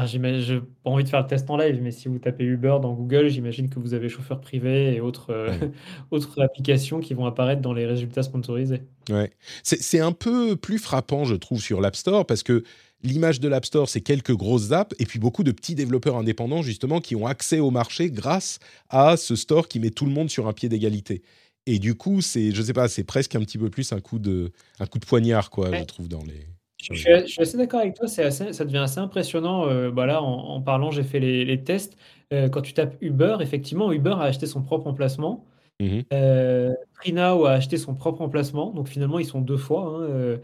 ah, 0.00 0.06
je 0.06 0.16
n'ai 0.16 0.60
pas 0.82 0.88
envie 0.90 1.04
de 1.04 1.10
faire 1.10 1.20
le 1.20 1.26
test 1.26 1.50
en 1.50 1.58
live, 1.58 1.78
mais 1.82 1.90
si 1.90 2.08
vous 2.08 2.18
tapez 2.18 2.44
Uber 2.44 2.78
dans 2.80 2.94
Google, 2.94 3.28
j'imagine 3.28 3.68
que 3.68 3.78
vous 3.78 3.92
avez 3.92 4.08
chauffeur 4.08 4.40
privé 4.40 4.94
et 4.94 5.00
autres, 5.02 5.28
euh, 5.28 5.52
autres 6.10 6.40
applications 6.40 7.00
qui 7.00 7.12
vont 7.12 7.26
apparaître 7.26 7.60
dans 7.60 7.74
les 7.74 7.84
résultats 7.84 8.22
sponsorisés. 8.22 8.80
Ouais. 9.10 9.30
C'est 9.62 10.00
un 10.00 10.12
peu 10.12 10.56
plus 10.56 10.78
frappant, 10.78 11.24
je 11.24 11.34
trouve, 11.34 11.60
sur 11.60 11.82
l'App 11.82 11.96
Store 11.96 12.24
parce 12.24 12.42
que 12.42 12.64
l'image 13.02 13.40
de 13.40 13.48
l'App 13.48 13.66
Store, 13.66 13.90
c'est 13.90 14.00
quelques 14.00 14.34
grosses 14.34 14.72
apps 14.72 14.96
et 14.98 15.04
puis 15.04 15.18
beaucoup 15.18 15.44
de 15.44 15.52
petits 15.52 15.74
développeurs 15.74 16.16
indépendants, 16.16 16.62
justement, 16.62 17.02
qui 17.02 17.14
ont 17.14 17.26
accès 17.26 17.58
au 17.58 17.70
marché 17.70 18.10
grâce 18.10 18.58
à 18.88 19.18
ce 19.18 19.36
store 19.36 19.68
qui 19.68 19.80
met 19.80 19.90
tout 19.90 20.06
le 20.06 20.12
monde 20.12 20.30
sur 20.30 20.48
un 20.48 20.54
pied 20.54 20.70
d'égalité. 20.70 21.20
Et 21.66 21.78
du 21.78 21.94
coup, 21.94 22.22
c'est, 22.22 22.52
je 22.52 22.62
sais 22.62 22.72
pas, 22.72 22.88
c'est 22.88 23.04
presque 23.04 23.34
un 23.34 23.40
petit 23.40 23.58
peu 23.58 23.68
plus 23.68 23.92
un 23.92 24.00
coup 24.00 24.18
de, 24.18 24.50
un 24.78 24.86
coup 24.86 24.98
de 24.98 25.04
poignard, 25.04 25.50
quoi, 25.50 25.76
je 25.76 25.84
trouve, 25.84 26.08
dans 26.08 26.24
les. 26.24 26.46
Je 26.82 27.26
suis, 27.26 27.42
assez 27.42 27.56
d'accord 27.56 27.80
avec 27.80 27.94
toi, 27.94 28.08
c'est 28.08 28.30
ça 28.30 28.64
devient 28.64 28.78
assez 28.78 28.98
impressionnant. 28.98 29.68
Euh, 29.68 29.90
bah 29.90 30.06
là, 30.06 30.22
en, 30.22 30.60
parlant, 30.60 30.90
j'ai 30.90 31.02
fait 31.02 31.20
les, 31.20 31.62
tests. 31.62 31.96
Euh, 32.32 32.48
quand 32.48 32.62
tu 32.62 32.72
tapes 32.72 32.96
Uber, 33.00 33.36
effectivement, 33.40 33.92
Uber 33.92 34.14
a 34.18 34.22
acheté 34.22 34.46
son 34.46 34.62
propre 34.62 34.86
emplacement. 34.86 35.44
Mmh 35.80 36.00
euh, 36.12 36.74
Freenow 36.94 37.46
a 37.46 37.52
acheté 37.52 37.76
son 37.76 37.94
propre 37.94 38.22
emplacement. 38.22 38.70
Donc 38.70 38.88
finalement, 38.88 39.18
ils 39.18 39.26
sont 39.26 39.40
deux 39.40 39.56
fois 39.56 40.00
hein, 40.02 40.38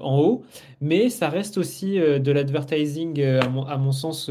en 0.00 0.18
haut. 0.18 0.44
Mais 0.80 1.08
ça 1.08 1.28
reste 1.28 1.58
aussi 1.58 1.98
de 1.98 2.32
l'advertising, 2.32 3.20
à 3.22 3.48
mon, 3.48 3.64
à 3.64 3.76
mon 3.76 3.92
sens, 3.92 4.30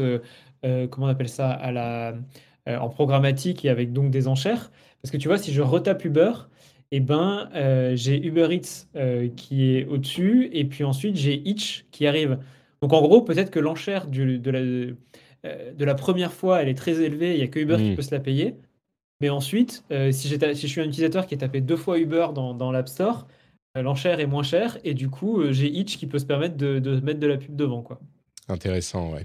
comment 0.62 1.06
on 1.06 1.10
appelle 1.10 1.28
ça, 1.28 1.50
à 1.50 1.72
la, 1.72 2.14
en 2.66 2.88
programmatique 2.88 3.64
et 3.64 3.70
avec 3.70 3.92
donc 3.92 4.10
des 4.10 4.28
enchères. 4.28 4.70
Parce 5.02 5.10
que 5.10 5.16
tu 5.16 5.28
vois, 5.28 5.38
si 5.38 5.52
je 5.52 5.62
retape 5.62 6.04
Uber, 6.04 6.32
eh 6.92 7.00
ben, 7.00 7.50
euh, 7.54 7.96
j'ai 7.96 8.24
Uber 8.24 8.48
Eats 8.50 8.86
euh, 8.96 9.28
qui 9.36 9.76
est 9.76 9.86
au-dessus, 9.86 10.48
et 10.52 10.64
puis 10.64 10.84
ensuite 10.84 11.16
j'ai 11.16 11.34
Itch 11.48 11.84
qui 11.90 12.06
arrive. 12.06 12.38
Donc 12.82 12.92
en 12.92 13.02
gros, 13.02 13.22
peut-être 13.22 13.50
que 13.50 13.58
l'enchère 13.58 14.06
de, 14.06 14.50
la, 14.50 14.58
euh, 14.58 15.72
de 15.72 15.84
la 15.84 15.94
première 15.94 16.32
fois, 16.32 16.62
elle 16.62 16.68
est 16.68 16.74
très 16.74 17.00
élevée, 17.00 17.32
il 17.32 17.38
n'y 17.38 17.42
a 17.42 17.48
que 17.48 17.58
Uber 17.58 17.76
qui 17.76 17.94
peut 17.94 18.02
se 18.02 18.14
la 18.14 18.20
payer. 18.20 18.56
Mais 19.20 19.30
ensuite, 19.30 19.82
si, 20.10 20.28
si, 20.28 20.28
je 20.28 20.66
suis 20.66 20.80
un 20.80 20.84
utilisateur 20.84 21.26
qui 21.26 21.34
est 21.34 21.38
tapé 21.38 21.62
deux 21.62 21.76
fois 21.76 21.98
Uber 21.98 22.28
dans, 22.34 22.52
dans 22.52 22.70
l'App 22.70 22.88
Store, 22.88 23.26
l'enchère 23.74 24.20
est 24.20 24.26
moins 24.26 24.42
chère, 24.42 24.78
et 24.84 24.92
du 24.92 25.08
coup, 25.08 25.42
j'ai 25.52 25.68
Itch 25.68 25.96
qui 25.96 26.06
peut 26.06 26.18
se 26.18 26.26
permettre 26.26 26.56
de, 26.56 26.78
de 26.78 27.00
mettre 27.00 27.18
de 27.18 27.26
la 27.26 27.38
pub 27.38 27.56
devant. 27.56 27.82
Quoi. 27.82 27.98
Intéressant, 28.48 29.14
ouais. 29.14 29.24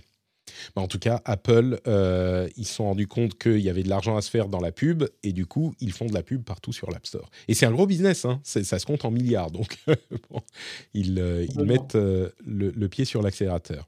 Bah, 0.76 0.82
en 0.82 0.88
tout 0.88 0.99
cas, 0.99 1.22
Apple, 1.26 1.80
euh, 1.88 2.48
ils 2.57 2.65
se 2.65 2.76
sont 2.76 2.86
rendus 2.86 3.07
compte 3.07 3.38
qu'il 3.38 3.60
y 3.60 3.69
avait 3.69 3.84
de 3.84 3.90
l'argent 3.90 4.18
à 4.18 4.22
se 4.22 4.30
faire 4.30 4.48
dans 4.48 4.60
la 4.60 4.72
pub 4.72 5.03
et 5.23 5.34
du 5.34 5.45
coup, 5.45 5.73
ils 5.80 5.91
font 5.91 6.06
de 6.06 6.14
la 6.14 6.23
pub 6.23 6.44
partout 6.44 6.73
sur 6.73 6.91
l'App 6.91 7.06
Store. 7.06 7.30
Et 7.48 7.53
c'est 7.53 7.65
un 7.65 7.72
gros 7.72 7.88
business, 7.88 8.26
hein. 8.26 8.40
ça 8.44 8.80
se 8.80 8.86
compte 8.86 9.06
en 9.06 9.11
milliards. 9.11 9.52
Donc, 9.52 9.78
ils, 10.94 11.19
euh, 11.19 11.45
mettent 11.57 11.95
euh, 11.95 12.30
le, 12.45 12.88
pied 12.88 13.06
sur 13.06 13.22
l'accélérateur. 13.22 13.88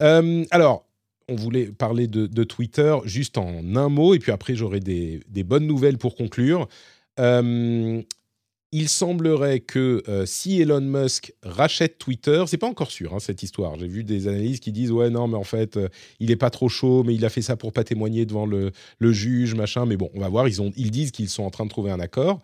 alors, 0.00 0.84
on 1.30 1.36
voulait 1.36 1.66
parler 1.66 2.06
de, 2.06 2.44
Twitter 2.44 2.96
juste 3.04 3.36
en 3.36 3.76
un 3.76 3.88
mot 3.88 4.14
et 4.14 4.18
puis 4.18 4.32
après, 4.32 4.54
j'aurai 4.54 4.80
des, 4.80 5.20
des, 5.28 5.44
bonnes 5.44 5.66
nouvelles 5.66 5.98
pour 5.98 6.14
conclure 6.14 6.68
il 8.70 8.88
semblerait 8.88 9.60
que 9.60 10.02
euh, 10.08 10.26
si 10.26 10.60
Elon 10.60 10.82
Musk 10.82 11.32
rachète 11.42 11.98
Twitter, 11.98 12.44
c'est 12.46 12.58
pas 12.58 12.66
encore 12.66 12.90
sûr 12.90 13.14
hein, 13.14 13.18
cette 13.18 13.42
histoire. 13.42 13.78
J'ai 13.78 13.88
vu 13.88 14.04
des 14.04 14.28
analyses 14.28 14.60
qui 14.60 14.72
disent 14.72 14.92
ouais 14.92 15.08
non 15.08 15.26
mais 15.26 15.36
en 15.36 15.44
fait 15.44 15.76
euh, 15.76 15.88
il 16.20 16.30
est 16.30 16.36
pas 16.36 16.50
trop 16.50 16.68
chaud, 16.68 17.02
mais 17.02 17.14
il 17.14 17.24
a 17.24 17.30
fait 17.30 17.40
ça 17.40 17.56
pour 17.56 17.72
pas 17.72 17.84
témoigner 17.84 18.26
devant 18.26 18.44
le, 18.44 18.72
juge 19.00 19.54
machin. 19.54 19.86
Mais 19.86 19.96
bon, 19.96 20.10
on 20.14 20.20
va 20.20 20.28
voir. 20.28 20.46
Ils 20.48 20.90
disent 20.90 21.12
qu'ils 21.12 21.30
sont 21.30 21.44
en 21.44 21.50
train 21.50 21.64
de 21.64 21.70
trouver 21.70 21.90
un 21.90 22.00
accord. 22.00 22.40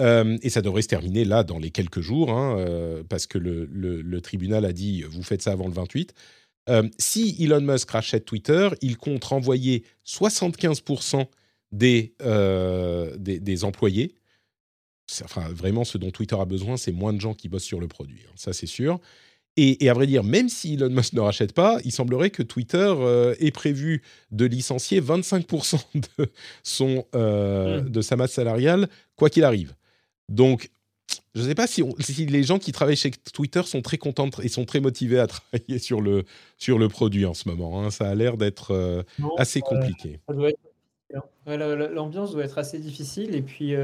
Euh, 0.00 0.38
et 0.42 0.48
ça 0.48 0.62
devrait 0.62 0.82
se 0.82 0.88
terminer 0.88 1.24
là 1.24 1.42
dans 1.42 1.58
les 1.58 1.70
quelques 1.70 2.00
jours, 2.00 2.30
hein, 2.30 2.64
parce 3.08 3.26
que 3.26 3.36
le, 3.36 4.20
tribunal 4.20 4.64
a 4.64 4.72
dit 4.72 5.02
vous 5.02 5.22
faites 5.22 5.42
ça 5.42 5.52
avant 5.52 5.66
le 5.66 5.74
28. 5.74 6.14
si 6.98 7.36
Elon 7.40 7.60
Musk 7.60 7.90
rachète 7.90 8.24
Twitter, 8.24 8.68
il 8.80 8.96
compte 8.96 9.24
renvoyer 9.24 9.84
75% 10.06 11.26
des, 11.72 12.14
des, 13.18 13.40
des 13.40 13.64
employés 13.64 14.14
enfin, 15.24 15.48
vraiment, 15.50 15.84
ce 15.84 15.98
dont 15.98 16.10
Twitter 16.10 16.36
a 16.38 16.44
besoin, 16.44 16.76
c'est 16.76 16.92
moins 16.92 17.12
de 17.12 17.20
gens 17.20 17.34
qui 17.34 17.48
bossent 17.48 17.64
sur 17.64 17.80
le 17.80 17.88
produit. 17.88 18.20
Hein, 18.26 18.32
ça, 18.36 18.52
c'est 18.52 18.66
sûr. 18.66 19.00
Et, 19.60 19.90
à 19.90 19.92
vrai 19.92 20.06
dire, 20.06 20.22
même 20.22 20.48
si 20.48 20.74
Elon 20.74 20.88
Musk 20.88 21.14
ne 21.14 21.20
rachète 21.20 21.52
pas, 21.52 21.78
il 21.84 21.90
semblerait 21.90 22.30
que 22.30 22.44
Twitter 22.44 22.76
euh, 22.78 23.34
ait 23.40 23.50
prévu 23.50 24.02
de 24.30 24.44
licencier 24.44 25.00
25% 25.00 25.80
de, 26.18 26.28
son, 26.62 27.04
euh, 27.16 27.80
mmh. 27.80 27.88
de 27.88 28.00
sa 28.00 28.14
masse 28.14 28.32
salariale, 28.34 28.88
quoi 29.16 29.30
qu'il 29.30 29.42
arrive. 29.42 29.74
Donc, 30.28 30.70
je 31.34 31.42
ne 31.42 31.48
sais 31.48 31.56
pas 31.56 31.66
si, 31.66 31.82
si, 31.98 32.26
les 32.26 32.44
gens 32.44 32.60
qui 32.60 32.70
travaillent 32.70 32.94
chez 32.94 33.10
Twitter 33.10 33.62
sont 33.64 33.82
très 33.82 33.98
contents 33.98 34.30
et 34.40 34.48
sont 34.48 34.64
très 34.64 34.78
motivés 34.78 35.18
à 35.18 35.26
travailler 35.26 35.80
sur 35.80 36.00
le, 36.00 36.24
sur 36.56 36.78
le 36.78 36.88
produit 36.88 37.26
en 37.26 37.34
ce 37.34 37.48
moment. 37.48 37.82
Hein. 37.82 37.90
Ça 37.90 38.08
a 38.08 38.14
l'air 38.14 38.36
d'être 38.36 38.72
euh, 38.72 39.02
assez 39.38 39.60
compliqué. 39.60 40.20
L'ambiance 41.46 42.30
doit 42.30 42.44
être 42.44 42.58
assez 42.58 42.78
difficile. 42.78 43.34
Et 43.34 43.42
puis, 43.42 43.74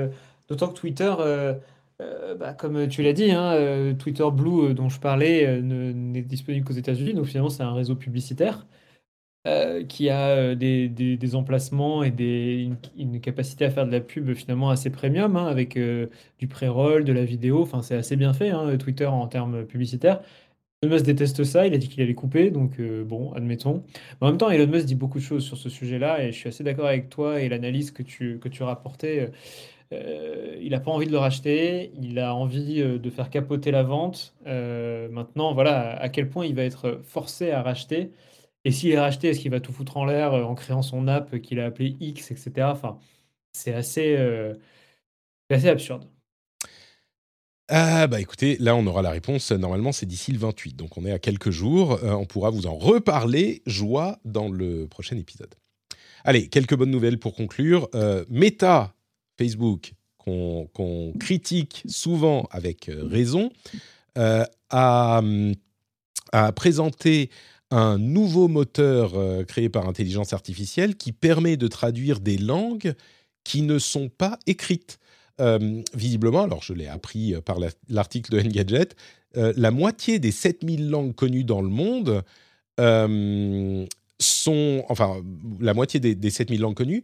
D'autant 0.48 0.68
que 0.68 0.74
Twitter, 0.78 1.12
euh, 1.18 1.54
euh, 2.00 2.34
bah, 2.34 2.52
comme 2.52 2.88
tu 2.88 3.02
l'as 3.02 3.12
dit, 3.12 3.30
hein, 3.32 3.52
euh, 3.54 3.94
Twitter 3.94 4.26
Blue 4.32 4.74
dont 4.74 4.88
je 4.88 5.00
parlais 5.00 5.62
n'est 5.62 6.22
disponible 6.22 6.66
qu'aux 6.66 6.74
États-Unis. 6.74 7.14
Donc 7.14 7.26
finalement, 7.26 7.50
c'est 7.50 7.62
un 7.62 7.74
réseau 7.74 7.96
publicitaire 7.96 8.66
qui 9.88 10.08
a 10.08 10.54
des, 10.54 11.34
emplacements 11.34 12.02
et 12.02 12.70
une, 12.96 13.20
capacité 13.20 13.66
à 13.66 13.70
faire 13.70 13.86
de 13.86 13.92
la 13.92 14.00
pub 14.00 14.32
finalement 14.32 14.70
assez 14.70 14.90
premium, 14.90 15.36
hein, 15.36 15.46
avec 15.46 15.78
du 16.38 16.48
pré-roll, 16.48 17.04
de 17.04 17.12
la 17.12 17.24
vidéo. 17.24 17.62
Enfin, 17.62 17.82
c'est 17.82 17.94
assez 17.94 18.16
bien 18.16 18.32
fait, 18.32 18.50
hein, 18.50 18.76
Twitter 18.78 19.06
en 19.06 19.26
termes 19.28 19.66
publicitaires. 19.66 20.22
Elon 20.82 20.92
Musk 20.94 21.04
déteste 21.04 21.44
ça, 21.44 21.66
il 21.66 21.74
a 21.74 21.78
dit 21.78 21.88
qu'il 21.88 22.02
allait 22.02 22.14
couper, 22.14 22.50
donc 22.50 22.80
bon, 22.80 23.32
admettons. 23.34 23.84
Mais 24.20 24.26
en 24.26 24.30
même 24.30 24.38
temps, 24.38 24.50
Elon 24.50 24.66
Musk 24.70 24.86
dit 24.86 24.94
beaucoup 24.94 25.18
de 25.18 25.24
choses 25.24 25.44
sur 25.44 25.58
ce 25.58 25.68
sujet-là, 25.68 26.24
et 26.24 26.32
je 26.32 26.38
suis 26.38 26.48
assez 26.48 26.64
d'accord 26.64 26.86
avec 26.86 27.10
toi 27.10 27.40
et 27.40 27.48
l'analyse 27.50 27.90
que 27.90 28.02
tu, 28.02 28.38
que 28.38 28.48
tu 28.48 28.62
rapportais. 28.62 29.30
Il 29.92 30.70
n'a 30.70 30.80
pas 30.80 30.90
envie 30.90 31.06
de 31.06 31.12
le 31.12 31.18
racheter, 31.18 31.92
il 32.00 32.18
a 32.18 32.34
envie 32.34 32.80
euh, 32.80 32.98
de 32.98 33.10
faire 33.10 33.30
capoter 33.30 33.70
la 33.70 33.82
vente. 33.82 34.34
Euh, 34.46 35.08
maintenant, 35.10 35.54
voilà, 35.54 35.96
à 36.00 36.08
quel 36.08 36.28
point 36.28 36.46
il 36.46 36.54
va 36.54 36.62
être 36.64 37.00
forcé 37.04 37.50
à 37.50 37.62
racheter? 37.62 38.10
Et 38.64 38.72
s'il 38.72 38.90
est 38.92 38.98
racheté, 38.98 39.28
est-ce 39.28 39.40
qu'il 39.40 39.50
va 39.50 39.60
tout 39.60 39.72
foutre 39.72 39.96
en 39.96 40.04
l'air 40.04 40.32
en 40.32 40.54
créant 40.54 40.82
son 40.82 41.06
app 41.08 41.38
qu'il 41.40 41.60
a 41.60 41.66
appelé 41.66 41.96
X, 42.00 42.30
etc. 42.30 42.68
Enfin, 42.70 42.98
c'est 43.52 43.74
assez, 43.74 44.16
assez 45.50 45.68
absurde. 45.68 46.06
Ah 47.68 48.06
bah 48.08 48.20
écoutez, 48.20 48.58
là 48.60 48.76
on 48.76 48.86
aura 48.86 49.00
la 49.00 49.10
réponse, 49.10 49.50
normalement 49.50 49.90
c'est 49.90 50.04
d'ici 50.04 50.32
le 50.32 50.38
28, 50.38 50.76
donc 50.76 50.98
on 50.98 51.06
est 51.06 51.12
à 51.12 51.18
quelques 51.18 51.50
jours, 51.50 51.98
Euh, 52.04 52.12
on 52.12 52.26
pourra 52.26 52.50
vous 52.50 52.66
en 52.66 52.76
reparler, 52.76 53.62
joie, 53.64 54.18
dans 54.26 54.50
le 54.50 54.86
prochain 54.86 55.16
épisode. 55.16 55.54
Allez, 56.24 56.48
quelques 56.48 56.74
bonnes 56.76 56.90
nouvelles 56.90 57.18
pour 57.18 57.34
conclure. 57.34 57.88
Euh, 57.94 58.26
Meta, 58.28 58.94
Facebook, 59.36 59.92
qu'on 60.24 61.12
critique 61.18 61.82
souvent 61.86 62.48
avec 62.50 62.88
euh, 62.88 63.04
raison, 63.04 63.50
euh, 64.18 64.44
a, 64.70 65.22
présenté 66.56 67.30
un 67.70 67.98
nouveau 67.98 68.48
moteur 68.48 69.12
euh, 69.14 69.44
créé 69.44 69.68
par 69.68 69.86
intelligence 69.88 70.32
artificielle 70.32 70.96
qui 70.96 71.12
permet 71.12 71.56
de 71.56 71.68
traduire 71.68 72.20
des 72.20 72.38
langues 72.38 72.94
qui 73.44 73.62
ne 73.62 73.78
sont 73.78 74.08
pas 74.08 74.38
écrites. 74.46 74.98
Visiblement, 75.94 76.44
alors 76.44 76.62
je 76.62 76.72
l'ai 76.72 76.86
appris 76.86 77.34
par 77.44 77.58
la- 77.58 77.70
l'article 77.88 78.30
de 78.30 78.40
Engadget, 78.40 78.90
la 79.34 79.72
moitié 79.72 80.20
des 80.20 80.30
7000 80.30 80.88
langues 80.88 81.12
connues 81.14 81.42
dans 81.42 81.60
le 81.60 81.68
monde 81.68 82.22
sont, 84.20 84.84
enfin, 84.88 85.22
la 85.60 85.74
moitié 85.74 85.98
des, 85.98 86.14
des 86.14 86.30
7000 86.30 86.60
langues 86.60 86.76
connues 86.76 87.02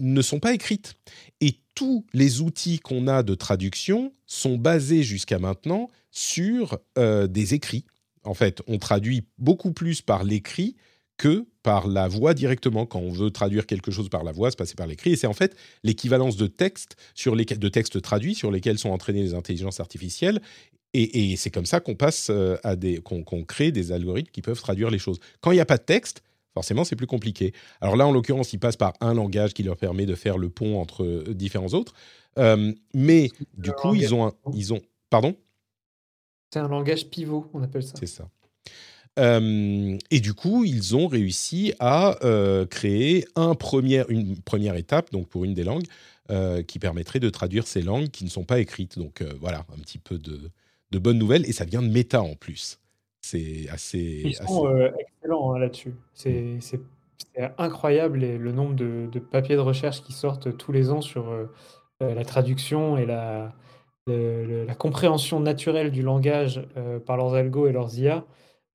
ne 0.00 0.22
sont 0.22 0.40
pas 0.40 0.54
écrites. 0.54 0.94
Et 1.40 1.58
tous 1.74 2.06
les 2.12 2.40
outils 2.40 2.78
qu'on 2.78 3.08
a 3.08 3.22
de 3.22 3.34
traduction 3.34 4.12
sont 4.26 4.56
basés 4.56 5.02
jusqu'à 5.02 5.38
maintenant 5.38 5.88
sur 6.10 6.78
euh, 6.98 7.26
des 7.26 7.54
écrits. 7.54 7.84
En 8.22 8.34
fait, 8.34 8.62
on 8.66 8.78
traduit 8.78 9.26
beaucoup 9.38 9.72
plus 9.72 10.00
par 10.00 10.24
l'écrit 10.24 10.76
que 11.16 11.46
par 11.62 11.86
la 11.86 12.08
voix 12.08 12.34
directement. 12.34 12.86
Quand 12.86 13.00
on 13.00 13.12
veut 13.12 13.30
traduire 13.30 13.66
quelque 13.66 13.90
chose 13.90 14.08
par 14.08 14.24
la 14.24 14.32
voix, 14.32 14.50
c'est 14.50 14.58
passer 14.58 14.74
par 14.74 14.86
l'écrit. 14.86 15.12
Et 15.12 15.16
c'est 15.16 15.26
en 15.26 15.32
fait 15.32 15.56
l'équivalence 15.82 16.36
de 16.36 16.46
textes 16.46 16.96
sur 17.14 17.34
lesquels, 17.34 17.58
de 17.58 17.68
textes 17.68 18.00
traduits 18.02 18.34
sur 18.34 18.50
lesquels 18.50 18.78
sont 18.78 18.90
entraînées 18.90 19.22
les 19.22 19.34
intelligences 19.34 19.80
artificielles. 19.80 20.40
Et, 20.92 21.32
et 21.32 21.36
c'est 21.36 21.50
comme 21.50 21.66
ça 21.66 21.80
qu'on 21.80 21.96
passe 21.96 22.28
euh, 22.30 22.56
à 22.62 22.76
des, 22.76 22.98
qu'on 22.98 23.24
qu'on 23.24 23.44
crée 23.44 23.72
des 23.72 23.92
algorithmes 23.92 24.30
qui 24.30 24.42
peuvent 24.42 24.60
traduire 24.60 24.90
les 24.90 24.98
choses. 24.98 25.18
Quand 25.40 25.50
il 25.50 25.56
n'y 25.56 25.60
a 25.60 25.66
pas 25.66 25.78
de 25.78 25.82
texte, 25.82 26.22
forcément, 26.54 26.84
c'est 26.84 26.96
plus 26.96 27.06
compliqué. 27.06 27.52
Alors 27.80 27.96
là, 27.96 28.06
en 28.06 28.12
l'occurrence, 28.12 28.52
ils 28.52 28.58
passent 28.58 28.76
par 28.76 28.94
un 29.00 29.12
langage 29.12 29.52
qui 29.52 29.62
leur 29.64 29.76
permet 29.76 30.06
de 30.06 30.14
faire 30.14 30.38
le 30.38 30.48
pont 30.48 30.80
entre 30.80 31.04
euh, 31.04 31.34
différents 31.34 31.74
autres. 31.74 31.92
Euh, 32.38 32.72
mais 32.94 33.30
du 33.58 33.72
coup, 33.72 33.94
ils 33.94 34.14
ont, 34.14 34.26
un- 34.26 34.32
ils 34.54 34.72
ont, 34.72 34.80
pardon? 35.10 35.36
C'est 36.52 36.60
un 36.60 36.68
langage 36.68 37.08
pivot, 37.08 37.50
on 37.52 37.62
appelle 37.62 37.82
ça. 37.82 37.94
C'est 37.98 38.06
ça. 38.06 38.28
Euh, 39.18 39.96
et 40.10 40.20
du 40.20 40.34
coup, 40.34 40.64
ils 40.64 40.96
ont 40.96 41.06
réussi 41.06 41.72
à 41.78 42.24
euh, 42.24 42.66
créer 42.66 43.26
un 43.36 43.54
premier, 43.54 44.04
une 44.08 44.40
première 44.40 44.74
étape, 44.76 45.12
donc 45.12 45.28
pour 45.28 45.44
une 45.44 45.54
des 45.54 45.64
langues, 45.64 45.86
qui 46.66 46.78
permettrait 46.78 47.20
de 47.20 47.28
traduire 47.28 47.66
ces 47.66 47.82
langues 47.82 48.08
qui 48.08 48.24
ne 48.24 48.30
sont 48.30 48.44
pas 48.44 48.58
écrites. 48.58 48.98
Donc 48.98 49.22
voilà, 49.40 49.66
un 49.76 49.78
petit 49.80 49.98
peu 49.98 50.16
de, 50.16 50.50
de 50.90 50.98
bonnes 50.98 51.18
nouvelles. 51.18 51.44
Et 51.46 51.52
ça 51.52 51.66
vient 51.66 51.82
de 51.82 51.88
méta 51.88 52.22
en 52.22 52.34
plus. 52.34 52.78
C'est 53.24 53.68
assez. 53.70 54.20
Ils 54.22 54.36
assez- 54.38 54.46
sont 54.52 54.66
euh, 54.66 54.90
excellents 54.98 55.54
hein, 55.54 55.58
là-dessus. 55.58 55.94
C'est 56.12 56.56
c'est 56.60 56.80
incroyable 57.58 58.18
le 58.20 58.52
nombre 58.52 58.74
de, 58.74 59.08
de 59.10 59.18
papiers 59.18 59.56
de 59.56 59.60
recherche 59.60 60.02
qui 60.02 60.12
sortent 60.12 60.54
tous 60.58 60.72
les 60.72 60.90
ans 60.90 61.00
sur 61.00 61.30
euh, 61.30 61.46
euh, 62.02 62.14
la 62.14 62.24
traduction 62.24 62.98
et 62.98 63.06
la, 63.06 63.54
le- 64.06 64.44
le- 64.44 64.64
la 64.66 64.74
compréhension 64.74 65.40
naturelle 65.40 65.90
du 65.90 66.02
langage 66.02 66.68
euh, 66.76 67.00
par 67.00 67.16
leurs 67.16 67.32
algos 67.34 67.66
et 67.66 67.72
leurs 67.72 67.98
IA. 67.98 68.24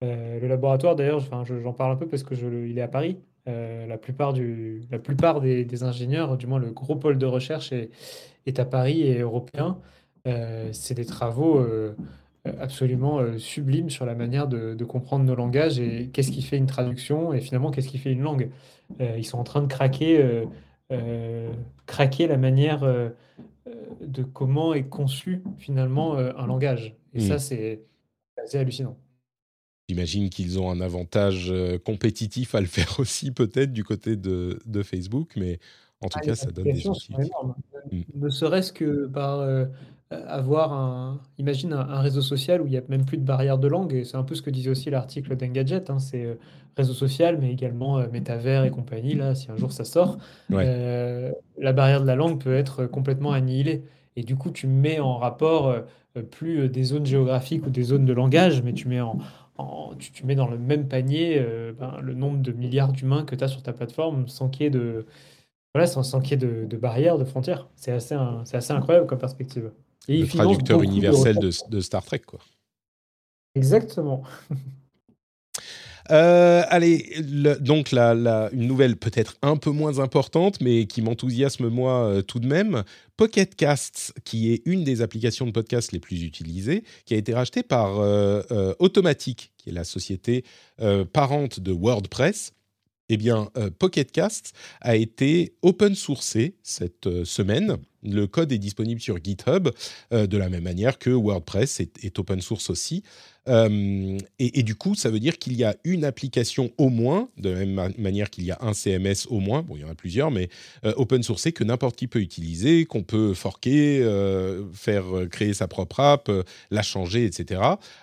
Le 0.02 0.48
laboratoire, 0.48 0.96
d'ailleurs, 0.96 1.20
je- 1.20 1.60
j'en 1.62 1.74
parle 1.74 1.92
un 1.92 1.96
peu 1.96 2.08
parce 2.08 2.24
que 2.24 2.34
je, 2.34 2.48
il 2.48 2.78
est 2.80 2.82
à 2.82 2.88
Paris. 2.88 3.20
La 3.46 3.98
plupart, 3.98 4.32
du, 4.34 4.82
la 4.92 5.00
plupart 5.00 5.42
des, 5.42 5.66
des 5.66 5.84
ingénieurs, 5.84 6.38
du 6.38 6.48
moins 6.48 6.60
le 6.60 6.72
gros 6.72 6.96
pôle 6.96 7.18
de 7.18 7.26
recherche 7.26 7.72
est, 7.72 7.90
est 8.46 8.60
à 8.60 8.66
Paris 8.66 9.02
et 9.02 9.20
européen. 9.20 9.78
C'est 10.72 10.94
des 10.96 11.06
travaux 11.06 11.64
euh, 12.48 12.54
absolument 12.60 13.20
euh, 13.20 13.38
sublimes 13.38 13.90
sur 13.90 14.06
la 14.06 14.16
manière 14.16 14.48
de, 14.48 14.74
de 14.74 14.86
comprendre 14.86 15.26
nos 15.26 15.36
langages 15.36 15.80
et 15.80 16.10
qu'est-ce 16.14 16.32
qui 16.32 16.42
fait 16.42 16.58
une 16.58 16.68
traduction 16.68 17.34
et 17.34 17.42
finalement 17.42 17.72
qu'est-ce 17.72 17.90
qui 17.90 17.98
fait 17.98 18.12
une 18.12 18.22
langue. 18.22 18.50
Euh, 19.02 19.16
ils 19.18 19.26
sont 19.26 19.38
en 19.38 19.44
train 19.44 19.62
de 19.62 19.68
craquer, 19.68 20.44
craquer 21.86 22.28
la 22.28 22.38
manière 22.38 22.82
de 24.02 24.24
comment 24.24 24.74
est 24.74 24.88
conçu 24.88 25.44
finalement 25.58 26.16
un 26.18 26.48
langage. 26.48 26.96
Et 27.14 27.20
Mm. 27.20 27.28
ça, 27.28 27.40
c'est 27.40 27.82
assez 28.44 28.58
hallucinant. 28.58 28.98
J'imagine 29.90 30.30
qu'ils 30.30 30.60
ont 30.60 30.70
un 30.72 30.82
avantage 30.82 31.54
compétitif 31.84 32.56
à 32.56 32.62
le 32.62 32.68
faire 32.96 33.00
aussi, 33.00 33.32
peut-être, 33.32 33.74
du 33.74 33.84
côté 33.84 34.16
de, 34.16 34.60
de 34.66 34.84
Facebook. 34.84 35.34
Mais 35.36 35.60
en 36.02 36.10
tout 36.10 36.20
Ah, 36.22 36.26
cas, 36.26 36.36
ça 36.36 36.52
donne 36.52 36.66
des 36.66 36.88
applications 36.88 36.92
outils. 36.92 37.14
sont 37.14 37.20
énormes. 37.22 37.56
Mm. 37.92 38.02
Ne 38.16 38.30
serait-ce 38.30 38.72
que 38.74 39.08
par 39.08 39.42
avoir 40.12 40.74
un, 40.74 41.22
imagine 41.38 41.74
un, 41.74 41.80
un 41.90 42.00
réseau 42.02 42.22
social 42.22 42.62
où 42.62 42.66
il 42.68 42.72
n'y 42.72 42.78
a 42.78 42.82
même 42.90 43.06
plus 43.06 43.18
de 43.18 43.24
barrière 43.24 43.58
de 43.58 43.68
langue, 43.68 43.94
et 43.94 44.04
c'est 44.04 44.18
un 44.18 44.24
peu 44.24 44.36
ce 44.36 44.42
que 44.42 44.50
disait 44.50 44.70
aussi 44.72 44.90
l'article 44.90 45.36
d'Engadget, 45.36 45.90
hein, 45.92 46.00
c'est 46.00 46.26
euh, 46.26 46.36
réseau 46.78 46.94
social, 46.94 47.38
mais 47.40 47.52
également 47.52 48.00
euh, 48.00 48.08
métavers 48.12 48.64
et 48.66 48.72
compagnie, 48.72 49.14
là, 49.16 49.36
si 49.36 49.52
un 49.52 49.56
jour 49.58 49.72
ça 49.72 49.86
sort, 49.86 50.18
Ouais. 50.50 50.64
euh, 50.66 51.32
la 51.58 51.74
barrière 51.74 52.02
de 52.02 52.08
la 52.08 52.16
langue 52.16 52.42
peut 52.42 52.56
être 52.56 52.86
complètement 52.88 53.32
annihilée. 53.34 53.84
Et 54.16 54.24
du 54.24 54.36
coup, 54.36 54.52
tu 54.52 54.68
mets 54.68 55.00
en 55.00 55.18
rapport 55.18 55.68
euh, 55.68 55.82
euh, 56.18 56.24
plus 56.24 56.62
euh, 56.62 56.70
des 56.70 56.84
zones 56.84 57.06
géographiques 57.06 57.66
ou 57.68 57.70
des 57.70 57.84
zones 57.84 58.06
de 58.06 58.14
langage, 58.14 58.64
mais 58.64 58.74
tu 58.74 58.88
mets 58.88 59.02
en, 59.02 59.18
en- 59.58 59.94
tu, 59.98 60.12
tu 60.12 60.26
mets 60.26 60.36
dans 60.36 60.48
le 60.48 60.58
même 60.58 60.88
panier 60.88 61.38
euh, 61.40 61.72
ben, 61.78 61.98
le 62.02 62.14
nombre 62.16 62.40
de 62.42 62.52
milliards 62.52 62.92
d'humains 62.92 63.24
que 63.26 63.36
tu 63.36 63.44
as 63.44 63.48
sur 63.48 63.62
ta 63.64 63.74
plateforme 63.74 64.28
sans 64.28 64.50
qu'il 64.50 64.64
y 64.64 64.68
ait 64.68 64.70
de, 64.72 65.06
voilà, 65.76 65.88
sans, 65.88 66.04
sans 66.04 66.22
qu'il 66.22 66.32
y 66.32 66.34
ait 66.36 66.48
de, 66.48 66.66
de 66.66 66.78
barrières, 66.78 67.18
de 67.18 67.26
frontières. 67.26 67.68
C'est 67.76 67.92
assez, 67.92 68.16
un- 68.16 68.44
assez 68.52 68.74
incroyable 68.74 69.08
comme 69.08 69.20
perspective. 69.20 69.72
Et 70.10 70.22
Le 70.22 70.28
traducteur 70.28 70.80
de 70.80 70.84
universel 70.86 71.38
de, 71.38 71.82
Star 71.82 72.04
Trek, 72.04 72.20
quoi. 72.26 72.40
Exactement. 73.56 74.24
Euh, 76.12 76.64
allez, 76.70 77.06
le- 77.20 77.56
donc 77.60 77.92
la, 77.92 78.16
la- 78.16 78.50
une 78.52 78.66
nouvelle 78.66 78.96
peut-être 78.98 79.36
un 79.44 79.58
peu 79.58 79.70
moins 79.70 80.00
importante, 80.00 80.60
mais 80.60 80.88
qui 80.88 81.04
m'enthousiasme 81.04 81.68
moi 81.70 82.06
euh, 82.06 82.22
tout 82.24 82.40
de 82.40 82.48
même. 82.48 82.84
Pocket 83.16 83.54
Casts, 83.56 84.14
qui 84.24 84.52
est 84.52 84.64
une 84.66 84.84
des 84.84 85.04
applications 85.04 85.46
de 85.46 85.52
podcast 85.52 85.92
les 85.92 86.00
plus 86.00 86.24
utilisées, 86.24 86.84
qui 87.06 87.14
a 87.14 87.18
été 87.18 87.34
rachetée 87.36 87.62
par 87.62 88.00
euh, 88.00 88.42
euh, 88.50 88.74
Automatic, 88.80 89.52
qui 89.58 89.70
est 89.70 89.74
la 89.74 89.84
société 89.84 90.44
parente 91.14 91.60
de 91.60 91.72
WordPress. 91.72 92.54
Eh 93.10 93.18
bien, 93.18 93.50
Pocket 93.80 94.12
Casts 94.12 94.54
a 94.82 94.96
été 94.96 95.54
open 95.62 95.94
sourcé 95.96 96.56
cette 96.64 97.24
semaine. 97.26 97.78
Le 98.04 98.28
code 98.28 98.52
est 98.52 98.58
disponible 98.58 99.02
sur 99.02 99.18
GitHub, 99.24 99.70
euh, 100.14 100.28
de 100.28 100.38
la 100.38 100.50
même 100.50 100.64
manière 100.64 101.00
que 101.00 101.10
WordPress 101.10 101.80
est, 101.80 102.04
est 102.04 102.18
open 102.20 102.42
source 102.42 102.70
aussi. 102.70 103.04
Euh, 103.48 104.18
et, 104.38 104.64
du 104.64 104.76
coup, 104.76 104.96
ça 104.96 105.10
veut 105.10 105.20
dire 105.20 105.38
qu'il 105.38 105.54
y 105.54 105.64
a 105.64 105.76
une 105.84 106.04
application 106.04 106.72
au 106.78 106.90
moins, 106.90 107.30
de 107.38 107.50
la 107.50 107.60
même 107.60 107.74
ma- 107.74 107.90
manière 107.98 108.30
qu'il 108.30 108.44
y 108.44 108.52
a 108.52 108.58
un 108.62 108.74
CMS 108.74 109.28
au 109.30 109.40
moins, 109.40 109.62
bon, 109.64 109.76
il 109.76 109.82
y 109.82 109.86
en 109.86 109.90
a 109.90 109.96
plusieurs, 109.96 110.32
mais 110.32 110.50
euh, 110.86 110.94
open 110.98 111.24
sourcé 111.24 111.52
que 111.52 111.64
n'importe 111.64 111.96
qui 111.96 112.08
peut 112.08 112.20
utiliser, 112.20 112.86
qu'on 112.86 113.04
peut 113.04 113.34
forquer, 113.34 114.02
euh, 114.02 114.64
faire 114.74 115.06
créer 115.32 115.54
sa 115.54 115.68
propre 115.68 116.00
app, 116.00 116.32
la 116.70 116.84
changer, 116.84 117.26
etc. 117.26 117.62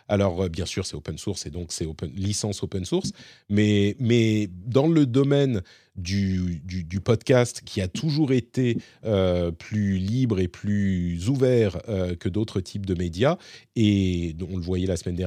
Alors, 0.08 0.48
bien 0.48 0.66
sûr, 0.66 0.86
c'est 0.86 0.96
open 0.96 1.18
source 1.18 1.46
et 1.46 1.50
donc 1.50 1.72
c'est 1.72 1.86
open, 1.86 2.10
licence 2.14 2.62
open 2.62 2.84
source, 2.84 3.12
mais, 3.48 3.96
dans 4.66 4.88
le 4.88 5.06
domaine 5.06 5.62
du, 5.96 6.60
podcast 7.04 7.62
qui 7.64 7.80
a 7.80 7.88
toujours 7.88 8.32
été 8.32 8.78
plus 9.58 9.98
libre 9.98 10.40
et 10.40 10.48
plus 10.48 11.28
ouvert 11.28 11.78
que 12.18 12.28
d'autres 12.28 12.60
types 12.60 12.86
de 12.86 12.94
médias, 12.94 13.36
et 13.76 14.34
on 14.50 14.56
le 14.56 14.62
voyait 14.62 14.86
la 14.86 14.96
semaine 14.96 15.16
dernière, 15.16 15.25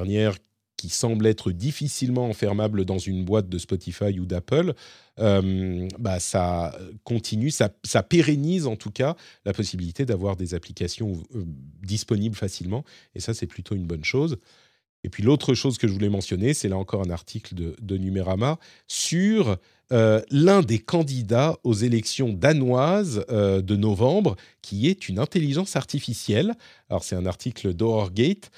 qui 0.80 0.88
semble 0.88 1.28
être 1.28 1.52
difficilement 1.52 2.30
enfermable 2.30 2.86
dans 2.86 3.00
une 3.00 3.26
boîte 3.26 3.50
de 3.50 3.58
Spotify 3.58 4.18
ou 4.18 4.26
d'Apple, 4.26 4.74
euh, 5.20 5.90
bah 6.00 6.22
ça 6.22 6.74
continue, 7.04 7.52
ça, 7.52 7.70
ça 7.84 8.02
pérennise 8.02 8.66
en 8.66 8.78
tout 8.78 8.90
cas 8.90 9.18
la 9.44 9.52
possibilité 9.52 10.06
d'avoir 10.06 10.38
des 10.38 10.54
applications 10.54 11.22
euh, 11.36 11.44
disponibles 11.84 12.38
facilement, 12.38 12.86
et 13.14 13.20
ça 13.20 13.34
c'est 13.34 13.46
plutôt 13.46 13.76
une 13.76 13.86
bonne 13.88 14.06
chose. 14.06 14.38
Et 15.04 15.10
puis 15.10 15.22
l'autre 15.22 15.54
chose 15.54 15.78
que 15.78 15.86
je 15.86 15.92
voulais 15.92 16.08
mentionner, 16.08 16.54
c'est 16.54 16.70
là 16.70 16.78
encore 16.78 17.02
un 17.06 17.10
article 17.10 17.56
de, 17.56 17.76
de 17.82 18.00
sur 18.88 19.58
euh, 19.92 20.22
l'un 20.32 20.62
des 20.62 20.80
candidats 20.80 21.58
aux 21.66 21.74
élections 21.74 22.32
danoises 22.32 23.26
de 23.28 23.76
novembre, 23.76 24.38
qui 24.62 24.88
est 24.88 25.10
une 25.10 25.20
intelligence 25.20 25.76
artificielle. 25.76 26.54
Alors 26.90 27.04
c'est 27.04 27.18
un 27.18 27.26
article 27.26 27.74
d'Horrorgate 27.74 28.50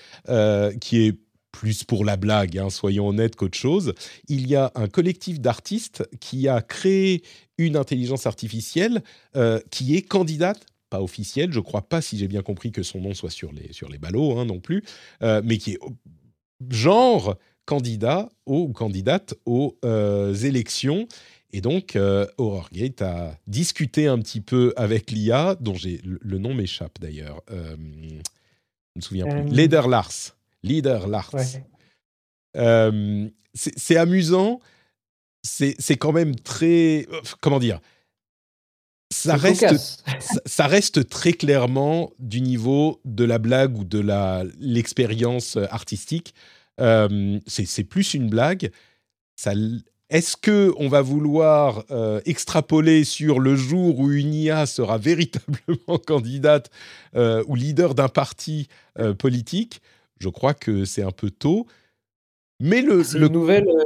qui 0.80 0.98
est 0.98 1.18
plus 1.52 1.84
pour 1.84 2.06
la 2.06 2.18
blague, 2.18 2.58
hein, 2.58 2.70
soyons 2.70 3.08
honnêtes 3.08 3.36
qu'autre 3.36 3.58
chose. 3.58 3.94
Il 4.28 4.48
y 4.48 4.56
a 4.56 4.72
un 4.76 4.88
collectif 4.88 5.40
d'artistes 5.40 6.08
qui 6.20 6.48
a 6.48 6.62
créé 6.62 7.24
une 7.58 7.76
intelligence 7.76 8.26
artificielle 8.26 9.04
euh, 9.36 9.60
qui 9.70 9.96
est 9.96 10.02
candidate 10.02 10.66
pas 10.92 11.02
officielle, 11.02 11.52
je 11.52 11.60
crois 11.60 11.82
pas 11.82 12.02
si 12.02 12.20
j'ai 12.20 12.28
bien 12.28 12.44
compris 12.44 12.72
que 12.72 12.84
son 12.84 13.00
nom 13.00 13.16
soit 13.16 13.32
sur 13.32 13.52
les, 13.52 13.74
sur 13.74 13.90
les 13.90 13.98
ballots 13.98 14.38
hein, 14.38 14.46
non 14.46 14.60
plus, 14.60 14.84
euh, 15.24 15.42
mais 15.44 15.58
qui 15.58 15.72
est 15.72 15.80
genre 16.70 17.38
candidat 17.66 18.30
ou 18.46 18.68
candidate 18.74 19.34
aux 19.46 19.78
euh, 19.86 20.36
élections. 20.36 21.08
Et 21.54 21.62
donc, 21.62 21.96
euh, 21.96 22.28
HorrorGate 22.38 23.02
a 23.02 23.38
discuté 23.48 24.08
un 24.08 24.20
petit 24.20 24.42
peu 24.42 24.74
avec 24.76 25.12
l'IA, 25.12 25.56
dont 25.60 25.74
j'ai 25.74 26.02
le, 26.04 26.38
nom 26.38 26.54
m'échappe 26.54 27.00
d'ailleurs. 27.00 27.42
Je 27.50 27.56
ne 27.56 28.22
me 28.98 29.02
souviens 29.02 29.26
plus. 29.28 29.44
Leader 29.50 29.88
Lars. 29.88 30.36
Leader 30.64 31.08
Lars. 31.08 31.34
Ouais. 31.34 31.66
Euh, 32.58 33.30
c'est 33.54 33.98
amusant. 33.98 34.60
C'est 35.44 35.98
quand 35.98 36.12
même 36.12 36.36
très. 36.36 37.08
Comment 37.40 37.60
dire 37.60 37.80
ça 39.14 39.36
reste, 39.36 39.78
ça, 39.78 40.42
ça 40.46 40.68
reste 40.68 41.10
très 41.10 41.34
clairement 41.34 42.12
du 42.18 42.40
niveau 42.40 43.02
de 43.04 43.26
la 43.26 43.40
blague 43.40 43.78
ou 43.78 43.84
de 43.84 44.02
l'expérience 44.60 45.58
artistique. 45.70 46.34
Euh, 46.80 47.40
c'est 47.46 47.84
plus 47.84 48.14
une 48.14 48.30
blague. 48.30 48.72
Est-ce 50.10 50.36
que 50.36 50.74
on 50.78 50.88
va 50.88 51.02
vouloir 51.02 51.84
euh, 51.92 52.22
extrapoler 52.26 53.04
sur 53.04 53.40
le 53.40 53.56
jour 53.56 54.00
où 54.00 54.12
une 54.12 54.34
IA 54.34 54.66
sera 54.66 54.98
véritablement 54.98 55.98
candidate 56.06 56.70
euh, 57.16 57.44
ou 57.48 57.56
leader 57.56 57.96
d'un 57.96 58.10
parti 58.10 58.68
politique? 59.18 59.82
Je 60.22 60.30
crois 60.30 60.54
que 60.54 60.86
c'est 60.86 61.04
un 61.04 61.12
peu 61.12 61.32
tôt. 61.32 61.66
Mais 62.60 62.82
le, 62.82 62.98
le- 62.98 63.28
une 63.28 63.34
nouvelle, 63.34 63.68
euh, 63.68 63.84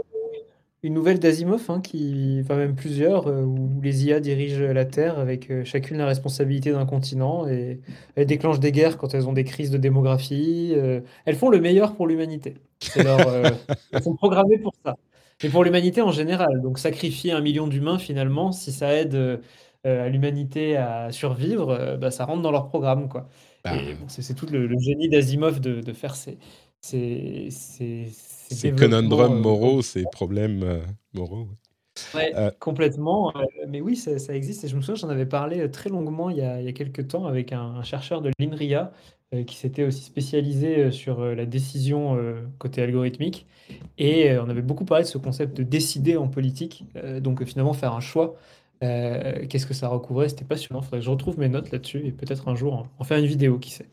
une 0.84 0.94
nouvelle 0.94 1.20
d'Asimov, 1.20 1.66
hein, 1.70 1.82
qui, 1.82 2.40
enfin 2.44 2.57
même 2.57 2.76
plusieurs, 2.76 3.28
euh, 3.28 3.44
où 3.44 3.82
les 3.82 4.06
IA 4.06 4.20
dirigent 4.20 4.62
la 4.62 4.86
Terre 4.86 5.20
avec 5.20 5.49
euh, 5.52 5.64
chacune 5.66 5.98
la 5.98 6.06
responsabilité 6.06 6.72
d'un 6.72 6.86
continent 6.86 7.48
et 7.48 7.82
elles 8.16 8.28
déclenchent 8.28 8.60
des 8.60 8.72
guerres 8.72 8.98
quand 8.98 9.14
elles 9.16 9.28
ont 9.28 9.34
des 9.34 9.45
crises 9.45 9.72
de 9.72 9.78
démographie. 9.78 10.74
elles 11.26 11.36
font 11.36 11.49
le 11.49 11.60
meilleur 11.62 11.95
pour 11.95 12.07
l'humanité. 12.07 12.56
Euh, 12.98 13.56
elles 13.94 14.03
sont 14.03 14.16
programmées 14.16 14.60
pour 14.60 14.74
ça. 14.86 14.98
Et 15.44 15.49
pour 15.49 15.64
l'humanité 15.64 16.02
en 16.02 16.12
général. 16.12 16.62
Donc 16.62 16.80
sacrifier 16.80 17.32
un 17.34 17.41
million 17.41 17.68
d'humains 17.68 17.99
finalement, 17.99 18.52
si 18.52 18.72
ça 18.72 18.94
aide 18.94 19.16
euh, 19.16 19.38
à 19.86 20.10
l'humanité 20.10 20.78
à 20.78 21.12
survivre, 21.12 21.70
euh, 21.72 21.98
bah, 21.98 22.12
ça 22.12 22.26
rentre 22.26 22.41
dans 22.41 22.52
leur 22.52 22.68
programme, 22.70 23.10
quoi. 23.10 23.30
Bah, 23.66 23.82
bon, 23.94 24.08
c'est 24.08 24.34
tout 24.36 24.46
le, 24.48 24.68
le 24.68 24.80
génie 24.80 25.10
d'Asimov 25.10 25.60
de, 25.60 25.82
de 25.82 25.94
faire 25.94 26.16
ces, 26.16 26.38
ces, 26.82 27.48
ces, 27.52 28.10
ces 28.12 28.56
ces 28.56 28.72
développements, 28.72 28.74
conundrums 28.74 29.38
euh, 29.38 29.40
moraux, 29.42 29.82
ces 29.82 30.08
problèmes 30.08 30.64
euh, 30.64 30.86
moraux. 31.14 31.50
Ouais, 32.14 32.34
Euh, 32.36 32.52
complètement. 32.60 33.34
mais 33.68 33.82
oui, 33.82 33.96
ça, 33.98 34.20
ça 34.20 34.36
existe. 34.36 34.64
Et 34.64 34.68
je 34.70 34.76
me 34.76 34.82
souviens, 34.82 34.96
j'en 34.96 35.10
avais 35.10 35.26
parlé 35.26 35.70
très 35.72 35.90
longuement 35.90 36.30
il 36.30 36.38
y 36.38 36.42
a, 36.42 36.60
il 36.62 36.66
y 36.66 36.70
a 36.70 36.74
quelques 36.74 37.08
temps 37.10 37.26
avec 37.26 37.52
un, 37.52 37.62
un 37.62 37.84
chercheur 37.84 38.22
de 38.22 38.32
l'INRIA 38.40 38.94
euh, 39.34 39.44
qui 39.44 39.56
s'était 39.58 39.84
aussi 39.84 40.02
spécialisé 40.04 40.92
sur 40.92 41.20
euh, 41.22 41.36
la 41.36 41.46
décision 41.46 42.18
côté 42.58 42.82
algorithmique. 42.82 43.48
Et 43.98 44.38
on 44.38 44.50
avait 44.50 44.62
beaucoup 44.62 44.86
parlé 44.86 45.04
de 45.04 45.10
ce 45.10 45.18
concept 45.18 45.58
de 45.58 45.64
décider 45.64 46.16
en 46.18 46.28
politique. 46.28 46.86
Donc 47.22 47.44
finalement, 47.46 47.74
faire 47.74 47.94
un 47.94 48.00
choix. 48.02 48.36
Euh, 48.84 49.46
Qu'est-ce 49.48 49.66
que 49.66 49.74
ça 49.74 49.88
recouvrait? 49.88 50.30
C'était 50.30 50.46
passionnant. 50.46 50.82
Faudrait 50.82 51.00
que 51.00 51.06
je 51.06 51.10
retrouve 51.10 51.40
mes 51.40 51.50
notes 51.50 51.72
là-dessus 51.72 52.06
et 52.06 52.12
peut-être 52.12 52.48
un 52.48 52.56
jour 52.56 52.88
en, 52.98 53.04
faire 53.04 53.18
une 53.18 53.26
vidéo, 53.26 53.58
qui 53.58 53.72
sait. 53.72 53.88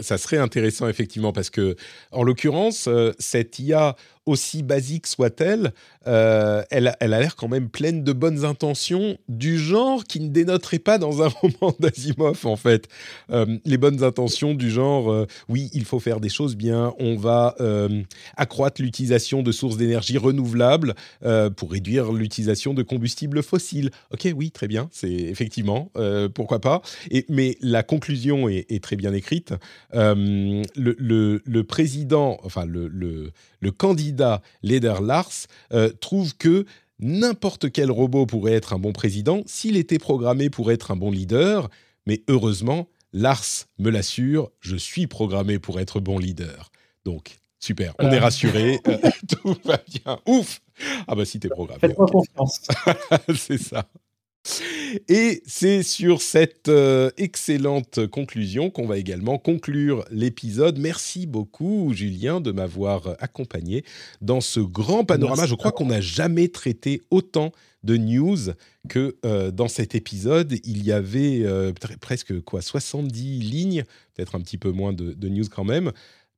Ça 0.00 0.16
serait 0.16 0.38
intéressant 0.38 0.88
effectivement 0.88 1.32
parce 1.32 1.50
que, 1.50 1.76
en 2.10 2.22
l'occurrence, 2.22 2.88
euh, 2.88 3.12
cette 3.18 3.58
IA, 3.58 3.94
aussi 4.26 4.64
basique 4.64 5.06
soit-elle, 5.06 5.72
euh, 6.08 6.62
elle, 6.70 6.88
a- 6.88 6.96
l'air 7.06 7.36
quand 7.36 7.48
même 7.48 7.68
pleine 7.68 8.02
de 8.02 8.12
bonnes 8.12 8.44
intentions 8.44 9.16
du 9.28 9.56
genre 9.58 10.04
qui 10.04 10.20
ne 10.20 10.28
dénoterait 10.28 10.80
pas 10.80 10.98
dans 10.98 11.22
un 11.22 11.28
roman 11.40 11.74
d'Asimov 11.78 12.44
en 12.44 12.56
fait. 12.56 12.88
Euh, 13.30 13.58
les 13.64 13.78
bonnes 13.78 14.02
intentions 14.02 14.54
du 14.54 14.70
genre, 14.70 15.10
euh, 15.10 15.26
oui, 15.48 15.70
il 15.72 15.84
faut 15.84 16.00
faire 16.00 16.20
des 16.20 16.28
choses 16.28 16.56
bien, 16.56 16.92
on 16.98 17.16
va 17.16 17.54
accroître 18.36 18.82
l'utilisation 18.82 19.42
de 19.42 19.52
sources 19.52 19.76
d'énergie 19.76 20.18
renouvelables 20.18 20.94
pour 21.56 21.70
réduire 21.70 22.12
l'utilisation 22.12 22.74
de 22.74 22.82
combustibles 22.82 23.42
fossiles. 23.42 23.90
Ok, 24.12 24.28
oui, 24.34 24.50
très 24.50 24.66
bien, 24.66 24.88
c'est 24.90 25.10
effectivement, 25.10 25.90
pourquoi 26.34 26.60
pas. 26.60 26.82
Mais 27.28 27.56
la 27.60 27.82
conclusion 27.82 28.48
est, 28.48 28.82
très 28.82 28.96
bien 28.96 29.12
écrite. 29.12 29.54
Le, 29.94 31.62
président, 31.62 32.38
enfin 32.42 32.66
le 32.66 33.30
candidat 33.70 34.15
Leder 34.62 34.96
Lars 35.02 35.46
euh, 35.72 35.90
trouve 36.00 36.36
que 36.36 36.64
n'importe 36.98 37.70
quel 37.70 37.90
robot 37.90 38.26
pourrait 38.26 38.54
être 38.54 38.72
un 38.72 38.78
bon 38.78 38.92
président 38.92 39.42
s'il 39.46 39.76
était 39.76 39.98
programmé 39.98 40.50
pour 40.50 40.70
être 40.72 40.90
un 40.90 40.96
bon 40.96 41.10
leader. 41.10 41.68
Mais 42.06 42.22
heureusement, 42.28 42.88
Lars 43.12 43.66
me 43.78 43.90
l'assure, 43.90 44.50
je 44.60 44.76
suis 44.76 45.06
programmé 45.06 45.58
pour 45.58 45.80
être 45.80 46.00
bon 46.00 46.18
leader. 46.18 46.70
Donc, 47.04 47.38
super, 47.58 47.94
on 47.98 48.10
est 48.10 48.18
rassuré, 48.18 48.80
euh, 48.88 48.98
tout 49.42 49.56
va 49.64 49.78
bien. 49.88 50.18
Ouf 50.26 50.60
Ah 51.06 51.14
bah 51.14 51.24
si 51.24 51.40
t'es 51.40 51.48
programmé. 51.48 51.80
Faites-moi 51.80 52.06
confiance. 52.06 52.62
c'est 53.36 53.58
ça. 53.58 53.86
Et 55.08 55.42
c'est 55.46 55.82
sur 55.82 56.22
cette 56.22 56.68
euh, 56.68 57.10
excellente 57.16 58.06
conclusion 58.06 58.70
qu'on 58.70 58.86
va 58.86 58.98
également 58.98 59.38
conclure 59.38 60.04
l'épisode. 60.10 60.78
Merci 60.78 61.26
beaucoup, 61.26 61.92
Julien, 61.94 62.40
de 62.40 62.52
m'avoir 62.52 63.16
accompagné 63.20 63.84
dans 64.20 64.40
ce 64.40 64.60
grand 64.60 65.04
panorama. 65.04 65.42
Merci. 65.42 65.50
Je 65.50 65.54
crois 65.56 65.72
qu'on 65.72 65.86
n'a 65.86 66.00
jamais 66.00 66.48
traité 66.48 67.02
autant 67.10 67.52
de 67.82 67.96
news 67.96 68.38
que 68.88 69.16
euh, 69.24 69.50
dans 69.50 69.68
cet 69.68 69.94
épisode. 69.94 70.54
Il 70.64 70.84
y 70.84 70.92
avait 70.92 71.42
euh, 71.42 71.72
pre- 71.72 71.98
presque 71.98 72.40
quoi 72.42 72.62
70 72.62 73.38
lignes, 73.40 73.84
peut-être 74.14 74.34
un 74.34 74.40
petit 74.40 74.58
peu 74.58 74.70
moins 74.70 74.92
de, 74.92 75.12
de 75.12 75.28
news 75.28 75.48
quand 75.50 75.64
même. 75.64 75.92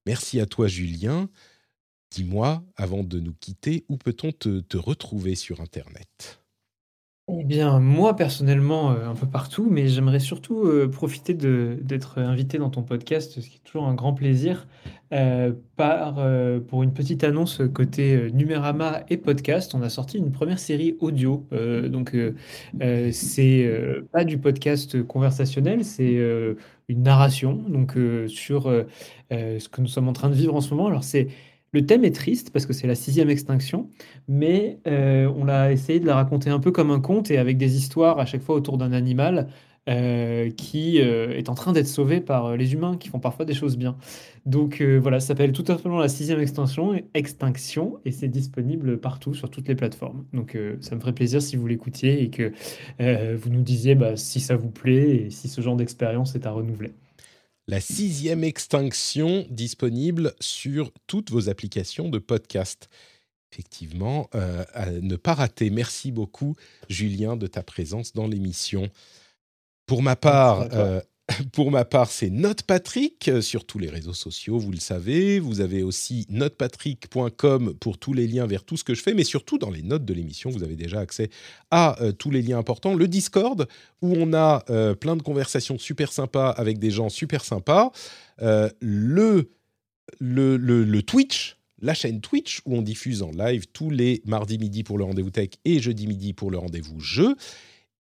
Merci 0.07 0.41
à 0.41 0.47
toi, 0.47 0.67
Julien. 0.69 1.29
Dis-moi, 2.11 2.65
avant 2.77 3.03
de 3.05 3.21
nous 3.21 3.35
quitter, 3.39 3.85
où 3.91 3.97
peut-on 3.99 4.33
te- 4.33 4.61
te 4.61 4.77
retrouver 4.79 5.35
sur 5.35 5.61
Internet? 5.61 6.38
Eh 7.31 7.45
bien, 7.45 7.79
moi 7.79 8.17
personnellement, 8.17 8.93
euh, 8.93 9.07
un 9.07 9.15
peu 9.15 9.27
partout, 9.27 9.69
mais 9.71 9.87
j'aimerais 9.89 10.19
surtout 10.19 10.63
euh, 10.65 10.89
profiter 10.89 11.35
d'être 11.35 12.19
invité 12.21 12.57
dans 12.57 12.71
ton 12.71 12.83
podcast, 12.83 13.39
ce 13.43 13.47
qui 13.47 13.57
est 13.57 13.65
toujours 13.65 13.85
un 13.87 13.93
grand 13.93 14.15
plaisir, 14.15 14.67
euh, 15.13 15.53
par, 15.77 16.27
pour 16.69 16.83
une 16.83 16.95
petite 16.95 17.25
annonce 17.25 17.61
côté 17.75 18.33
Numérama 18.33 19.03
et 19.11 19.19
podcast. 19.19 19.75
On 19.75 19.83
a 19.83 19.91
sorti 19.91 20.17
une 20.17 20.33
première 20.33 20.59
série 20.59 20.97
audio, 21.01 21.47
donc 21.91 22.17
c'est 23.13 24.03
pas 24.11 24.25
du 24.25 24.39
podcast 24.39 25.03
conversationnel, 25.03 25.85
c'est 25.85 26.19
une 26.89 27.03
narration, 27.03 27.53
donc 27.69 27.97
sur 28.27 28.73
ce 29.31 29.69
que 29.69 29.81
nous 29.81 29.87
sommes 29.87 30.09
en 30.09 30.13
train 30.15 30.31
de 30.31 30.35
vivre 30.35 30.55
en 30.55 30.61
ce 30.61 30.71
moment. 30.75 30.89
Alors 30.89 31.05
c'est 31.05 31.29
le 31.73 31.85
thème 31.87 32.05
est 32.05 32.15
triste 32.15 32.51
parce 32.51 32.67
que 32.67 32.73
c'est 32.73 32.87
la 32.87 32.95
sixième 32.95 33.31
extinction 33.31 33.89
mais 34.27 34.79
euh, 34.87 35.31
on 35.37 35.45
l'a 35.45 35.73
essayé 35.73 36.01
de 36.01 36.07
la 36.07 36.15
raconter 36.15 36.51
un 36.51 36.61
peu 36.61 36.71
comme 36.71 36.91
un 36.91 37.01
conte 37.01 37.31
et 37.31 37.39
avec 37.39 37.57
des 37.57 37.77
histoires 37.77 38.19
à 38.19 38.27
chaque 38.27 38.43
fois 38.43 38.55
autour 38.57 38.79
d'un 38.79 38.93
animal 38.93 39.49
euh, 39.89 40.51
qui 40.51 41.01
euh, 41.01 41.31
est 41.31 41.49
en 41.49 41.55
train 41.55 41.73
d'être 41.73 41.87
sauvé 41.87 42.21
par 42.21 42.57
les 42.57 42.75
humains 42.75 42.99
qui 42.99 43.09
font 43.09 43.21
parfois 43.21 43.47
des 43.47 43.55
choses 43.55 43.79
bien. 43.79 43.97
Donc 44.45 44.83
voilà, 44.83 45.21
ça 45.21 45.29
s'appelle 45.29 45.53
tout 45.53 45.65
simplement 45.67 45.99
la 45.99 46.09
sixième 46.09 46.41
extinction, 46.41 47.01
extinction 47.15 47.99
et 48.05 48.13
c'est 48.13 48.29
disponible 48.29 48.99
partout 48.99 49.35
sur 49.35 49.51
toutes 49.51 49.69
les 49.69 49.75
plateformes. 49.75 50.25
Donc 50.33 50.57
ça 50.81 50.95
me 50.95 51.01
ferait 51.01 51.15
plaisir 51.15 51.43
si 51.43 51.57
vous 51.57 51.67
l'écoutiez 51.67 52.23
et 52.23 52.31
que 52.31 52.53
vous 53.35 53.51
nous 53.51 53.63
disiez 53.63 53.95
bah, 53.95 54.17
si 54.17 54.41
ça 54.41 54.57
vous 54.57 54.71
plaît 54.71 55.27
et 55.27 55.31
si 55.31 55.49
ce 55.49 55.61
genre 55.61 55.77
d'expérience 55.77 56.35
est 56.35 56.47
à 56.47 56.51
renouveler. 56.51 56.93
La 57.69 57.81
sixième 57.81 58.45
extinction 58.45 59.47
disponible 59.51 60.35
sur 60.41 60.91
toutes 61.07 61.31
vos 61.31 61.51
applications 61.51 62.09
de 62.09 62.19
podcast. 62.19 62.89
Effectivement, 63.53 64.29
euh, 64.35 64.65
à 64.73 64.91
ne 64.91 65.17
pas 65.17 65.35
rater. 65.35 65.69
Merci 65.71 66.11
beaucoup, 66.11 66.57
Julien, 66.89 67.37
de 67.37 67.47
ta 67.47 67.63
présence 67.63 68.15
dans 68.15 68.27
l'émission. 68.27 68.89
Pour 69.87 70.03
ma 70.03 70.17
part, 70.17 70.69
euh, 70.73 71.01
pour 71.53 71.71
ma 71.71 71.85
part, 71.85 72.11
c'est 72.11 72.31
Note 72.31 72.63
Patrick 72.63 73.29
euh, 73.29 73.41
sur 73.41 73.65
tous 73.65 73.79
les 73.79 73.91
réseaux 73.91 74.15
sociaux, 74.15 74.59
vous 74.59 74.71
le 74.71 74.79
savez. 74.79 75.39
Vous 75.39 75.61
avez 75.61 75.83
aussi 75.83 76.27
notepatrick.com 76.31 77.75
pour 77.75 77.99
tous 77.99 78.13
les 78.13 78.27
liens 78.27 78.47
vers 78.47 78.65
tout 78.65 78.77
ce 78.77 78.85
que 78.85 78.95
je 78.95 79.03
fais, 79.03 79.15
mais 79.15 79.25
surtout 79.25 79.59
dans 79.59 79.71
les 79.71 79.83
notes 79.83 80.05
de 80.05 80.15
l'émission, 80.15 80.51
vous 80.51 80.63
avez 80.63 80.77
déjà 80.77 81.01
accès 81.01 81.31
à 81.71 82.01
euh, 82.03 82.13
tous 82.13 82.31
les 82.31 82.43
liens 82.43 82.59
importants. 82.59 82.95
Le 82.95 83.09
Discord, 83.09 83.69
où 84.03 84.15
on 84.17 84.33
a 84.33 84.65
euh, 84.71 84.95
plein 84.95 85.17
de 85.17 85.23
conversations 85.23 85.79
super 85.79 86.13
sympas 86.13 86.51
avec 86.51 86.79
des 86.79 86.91
gens 86.91 87.09
super 87.09 87.45
sympas. 87.45 87.93
Le, 88.81 89.51
le 90.21 91.01
Twitch, 91.03 91.59
la 91.81 91.95
chaîne 91.95 92.21
Twitch, 92.21 92.61
où 92.65 92.77
on 92.77 92.83
diffuse 92.83 93.23
en 93.23 93.31
live 93.31 93.67
tous 93.73 93.91
les 93.91 94.23
mardis 94.25 94.59
midi 94.59 94.85
pour 94.85 94.99
le 94.99 95.05
rendez-vous 95.05 95.31
tech 95.31 95.51
et 95.65 95.81
jeudi 95.81 96.07
midi 96.07 96.33
pour 96.33 96.51
le 96.51 96.59
rendez-vous 96.59 97.01
jeu. 97.01 97.37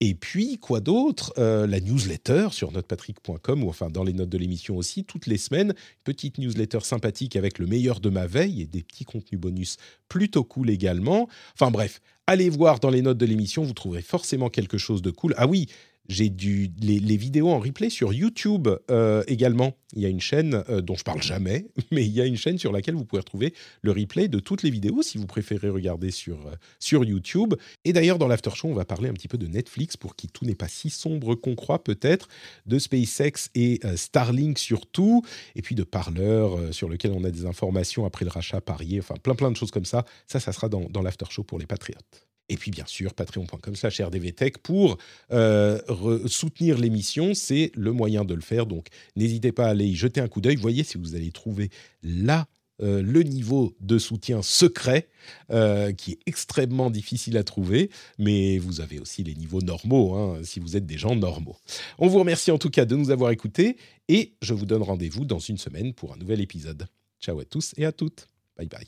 Et 0.01 0.15
puis, 0.15 0.59
quoi 0.59 0.81
d'autre 0.81 1.33
Euh, 1.39 1.66
La 1.66 1.81
newsletter 1.81 2.49
sur 2.53 2.70
notepatrick.com 2.70 3.65
ou 3.65 3.69
enfin 3.69 3.91
dans 3.91 4.05
les 4.05 4.12
notes 4.12 4.29
de 4.29 4.39
l'émission 4.39 4.77
aussi, 4.77 5.05
toutes 5.05 5.27
les 5.27 5.39
semaines, 5.39 5.75
petite 6.05 6.39
newsletter 6.39 6.81
sympathique 6.81 7.35
avec 7.35 7.59
le 7.59 7.66
meilleur 7.66 7.99
de 7.99 8.09
ma 8.09 8.27
veille 8.27 8.62
et 8.62 8.66
des 8.66 8.83
petits 8.85 9.05
contenus 9.05 9.41
bonus 9.41 9.77
plutôt 10.09 10.45
cool 10.45 10.70
également. 10.70 11.29
Enfin 11.55 11.73
bref, 11.73 12.01
allez 12.29 12.49
voir 12.49 12.79
dans 12.79 12.91
les 12.91 13.03
notes 13.03 13.19
de 13.19 13.27
l'émission, 13.27 13.65
vous 13.65 13.73
trouverez 13.73 14.03
forcément 14.03 14.51
quelque 14.51 14.79
chose 14.79 15.03
de 15.03 15.11
cool. 15.11 15.35
Ah 15.37 15.49
oui, 15.49 15.66
j'ai 16.09 16.30
du, 16.30 16.70
les, 16.80 17.16
vidéos 17.16 17.48
en 17.48 17.59
replay 17.59 17.90
sur 17.90 18.12
YouTube 18.12 18.68
euh, 18.90 19.22
également. 19.26 19.76
Il 19.94 20.02
y 20.02 20.06
a 20.06 20.09
une 20.09 20.20
chaîne 20.20 20.62
euh, 20.68 20.80
dont 20.80 20.94
je 20.94 21.05
parle 21.05 21.22
jamais, 21.22 21.66
mais 21.93 22.05
il 22.05 22.12
y 22.12 22.20
a 22.20 22.26
une 22.26 22.36
chaîne 22.36 22.59
sur 22.59 22.72
laquelle 22.72 22.94
vous 22.94 23.05
pouvez 23.05 23.20
retrouver 23.20 23.55
le 23.82 23.93
replay 23.93 24.28
de 24.28 24.39
toutes 24.39 24.62
les 24.62 24.70
vidéos 24.70 25.02
si 25.02 25.18
vous 25.18 25.26
préférez 25.26 25.68
regarder 25.68 26.10
sur, 26.10 26.47
euh, 26.47 26.55
sur 26.78 27.05
YouTube. 27.05 27.55
Et 27.85 27.93
d'ailleurs, 27.93 28.18
dans 28.18 28.28
l'after 28.28 28.51
show, 28.55 28.68
on 28.68 28.74
va 28.74 28.85
parler 28.85 29.09
un 29.09 29.14
petit 29.14 29.28
peu 29.28 29.39
de 29.39 29.47
Netflix 29.47 29.97
pour 29.97 30.16
qui 30.16 30.28
tout 30.28 30.44
n'est 30.44 30.55
pas 30.55 30.68
si 30.68 30.90
sombre 30.90 31.35
qu'on 31.35 31.55
croit 31.55 31.82
peut-être, 31.82 32.28
de 32.66 32.78
SpaceX 32.78 33.51
et 33.55 33.80
Starlink 33.97 34.59
surtout, 34.59 35.22
et 35.55 35.62
puis 35.62 35.74
de 35.74 35.85
Parler 35.89 36.22
euh, 36.22 36.72
sur 36.72 36.89
lequel 36.89 37.12
on 37.12 37.24
a 37.24 37.30
des 37.30 37.47
informations 37.47 38.05
après 38.05 38.24
le 38.24 38.30
rachat 38.30 38.60
parier, 38.60 39.01
enfin 39.01 39.14
plein 39.22 39.35
plein 39.35 39.51
de 39.51 39.56
choses 39.56 39.70
comme 39.70 39.85
ça. 39.85 40.05
Ça, 40.26 40.39
ça 40.40 40.52
sera 40.52 40.68
dans, 40.68 40.89
dans 40.90 41.02
l'after 41.02 41.26
show 41.30 41.43
pour 41.43 41.59
les 41.59 41.66
patriotes. 41.66 42.28
Et 42.49 42.57
puis 42.57 42.70
bien 42.70 42.87
sûr, 42.87 43.15
patreon.com 43.15 43.77
slash 43.77 44.01
rdvtech 44.01 44.59
pour 44.59 44.99
euh, 45.33 45.79
soutenir 46.27 46.79
l'émission, 46.79 47.35
c'est 47.35 47.70
le 47.75 47.93
moyen 47.93 48.25
de 48.25 48.35
le 48.35 48.41
faire. 48.41 48.66
Donc 48.66 48.89
n'hésitez 49.16 49.53
pas 49.53 49.66
à 49.66 49.70
aller 49.70 49.87
y 49.87 49.95
jeter 49.95 50.20
un 50.20 50.29
coup 50.29 50.41
d'œil. 50.41 50.57
Voyez 50.57 50.85
si 50.85 50.99
vous 50.99 51.15
allez 51.15 51.31
trouver 51.31 51.70
là 52.03 52.47
euh, 52.81 53.03
le 53.03 53.25
niveau 53.25 53.75
de 53.81 53.99
soutien 53.99 54.41
secret 54.41 55.09
euh, 55.51 55.93
qui 55.93 56.12
est 56.12 56.19
extrêmement 56.27 56.91
difficile 56.91 57.37
à 57.37 57.43
trouver, 57.43 57.91
mais 58.19 58.59
vous 58.59 58.81
avez 58.81 59.01
aussi 59.01 59.25
les 59.25 59.35
niveaux 59.35 59.61
normaux 59.61 60.15
hein, 60.15 60.39
si 60.45 60.61
vous 60.61 60.77
êtes 60.77 60.87
des 60.87 60.97
gens 60.97 61.16
normaux. 61.16 61.57
On 61.99 62.07
vous 62.07 62.20
remercie 62.20 62.53
en 62.53 62.59
tout 62.59 62.70
cas 62.70 62.85
de 62.85 62.95
nous 62.95 63.11
avoir 63.11 63.33
écoutés 63.33 63.77
et 64.07 64.35
je 64.43 64.55
vous 64.55 64.65
donne 64.65 64.83
rendez-vous 64.83 65.25
dans 65.25 65.41
une 65.41 65.59
semaine 65.59 65.93
pour 65.93 66.12
un 66.12 66.16
nouvel 66.19 66.41
épisode. 66.41 66.87
Ciao 67.20 67.41
à 67.41 67.45
tous 67.45 67.75
et 67.77 67.85
à 67.85 67.91
toutes. 67.91 68.29
Bye 68.57 68.69
bye. 68.69 68.87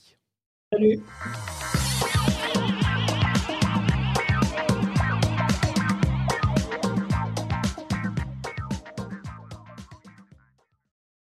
Salut 0.73 1.01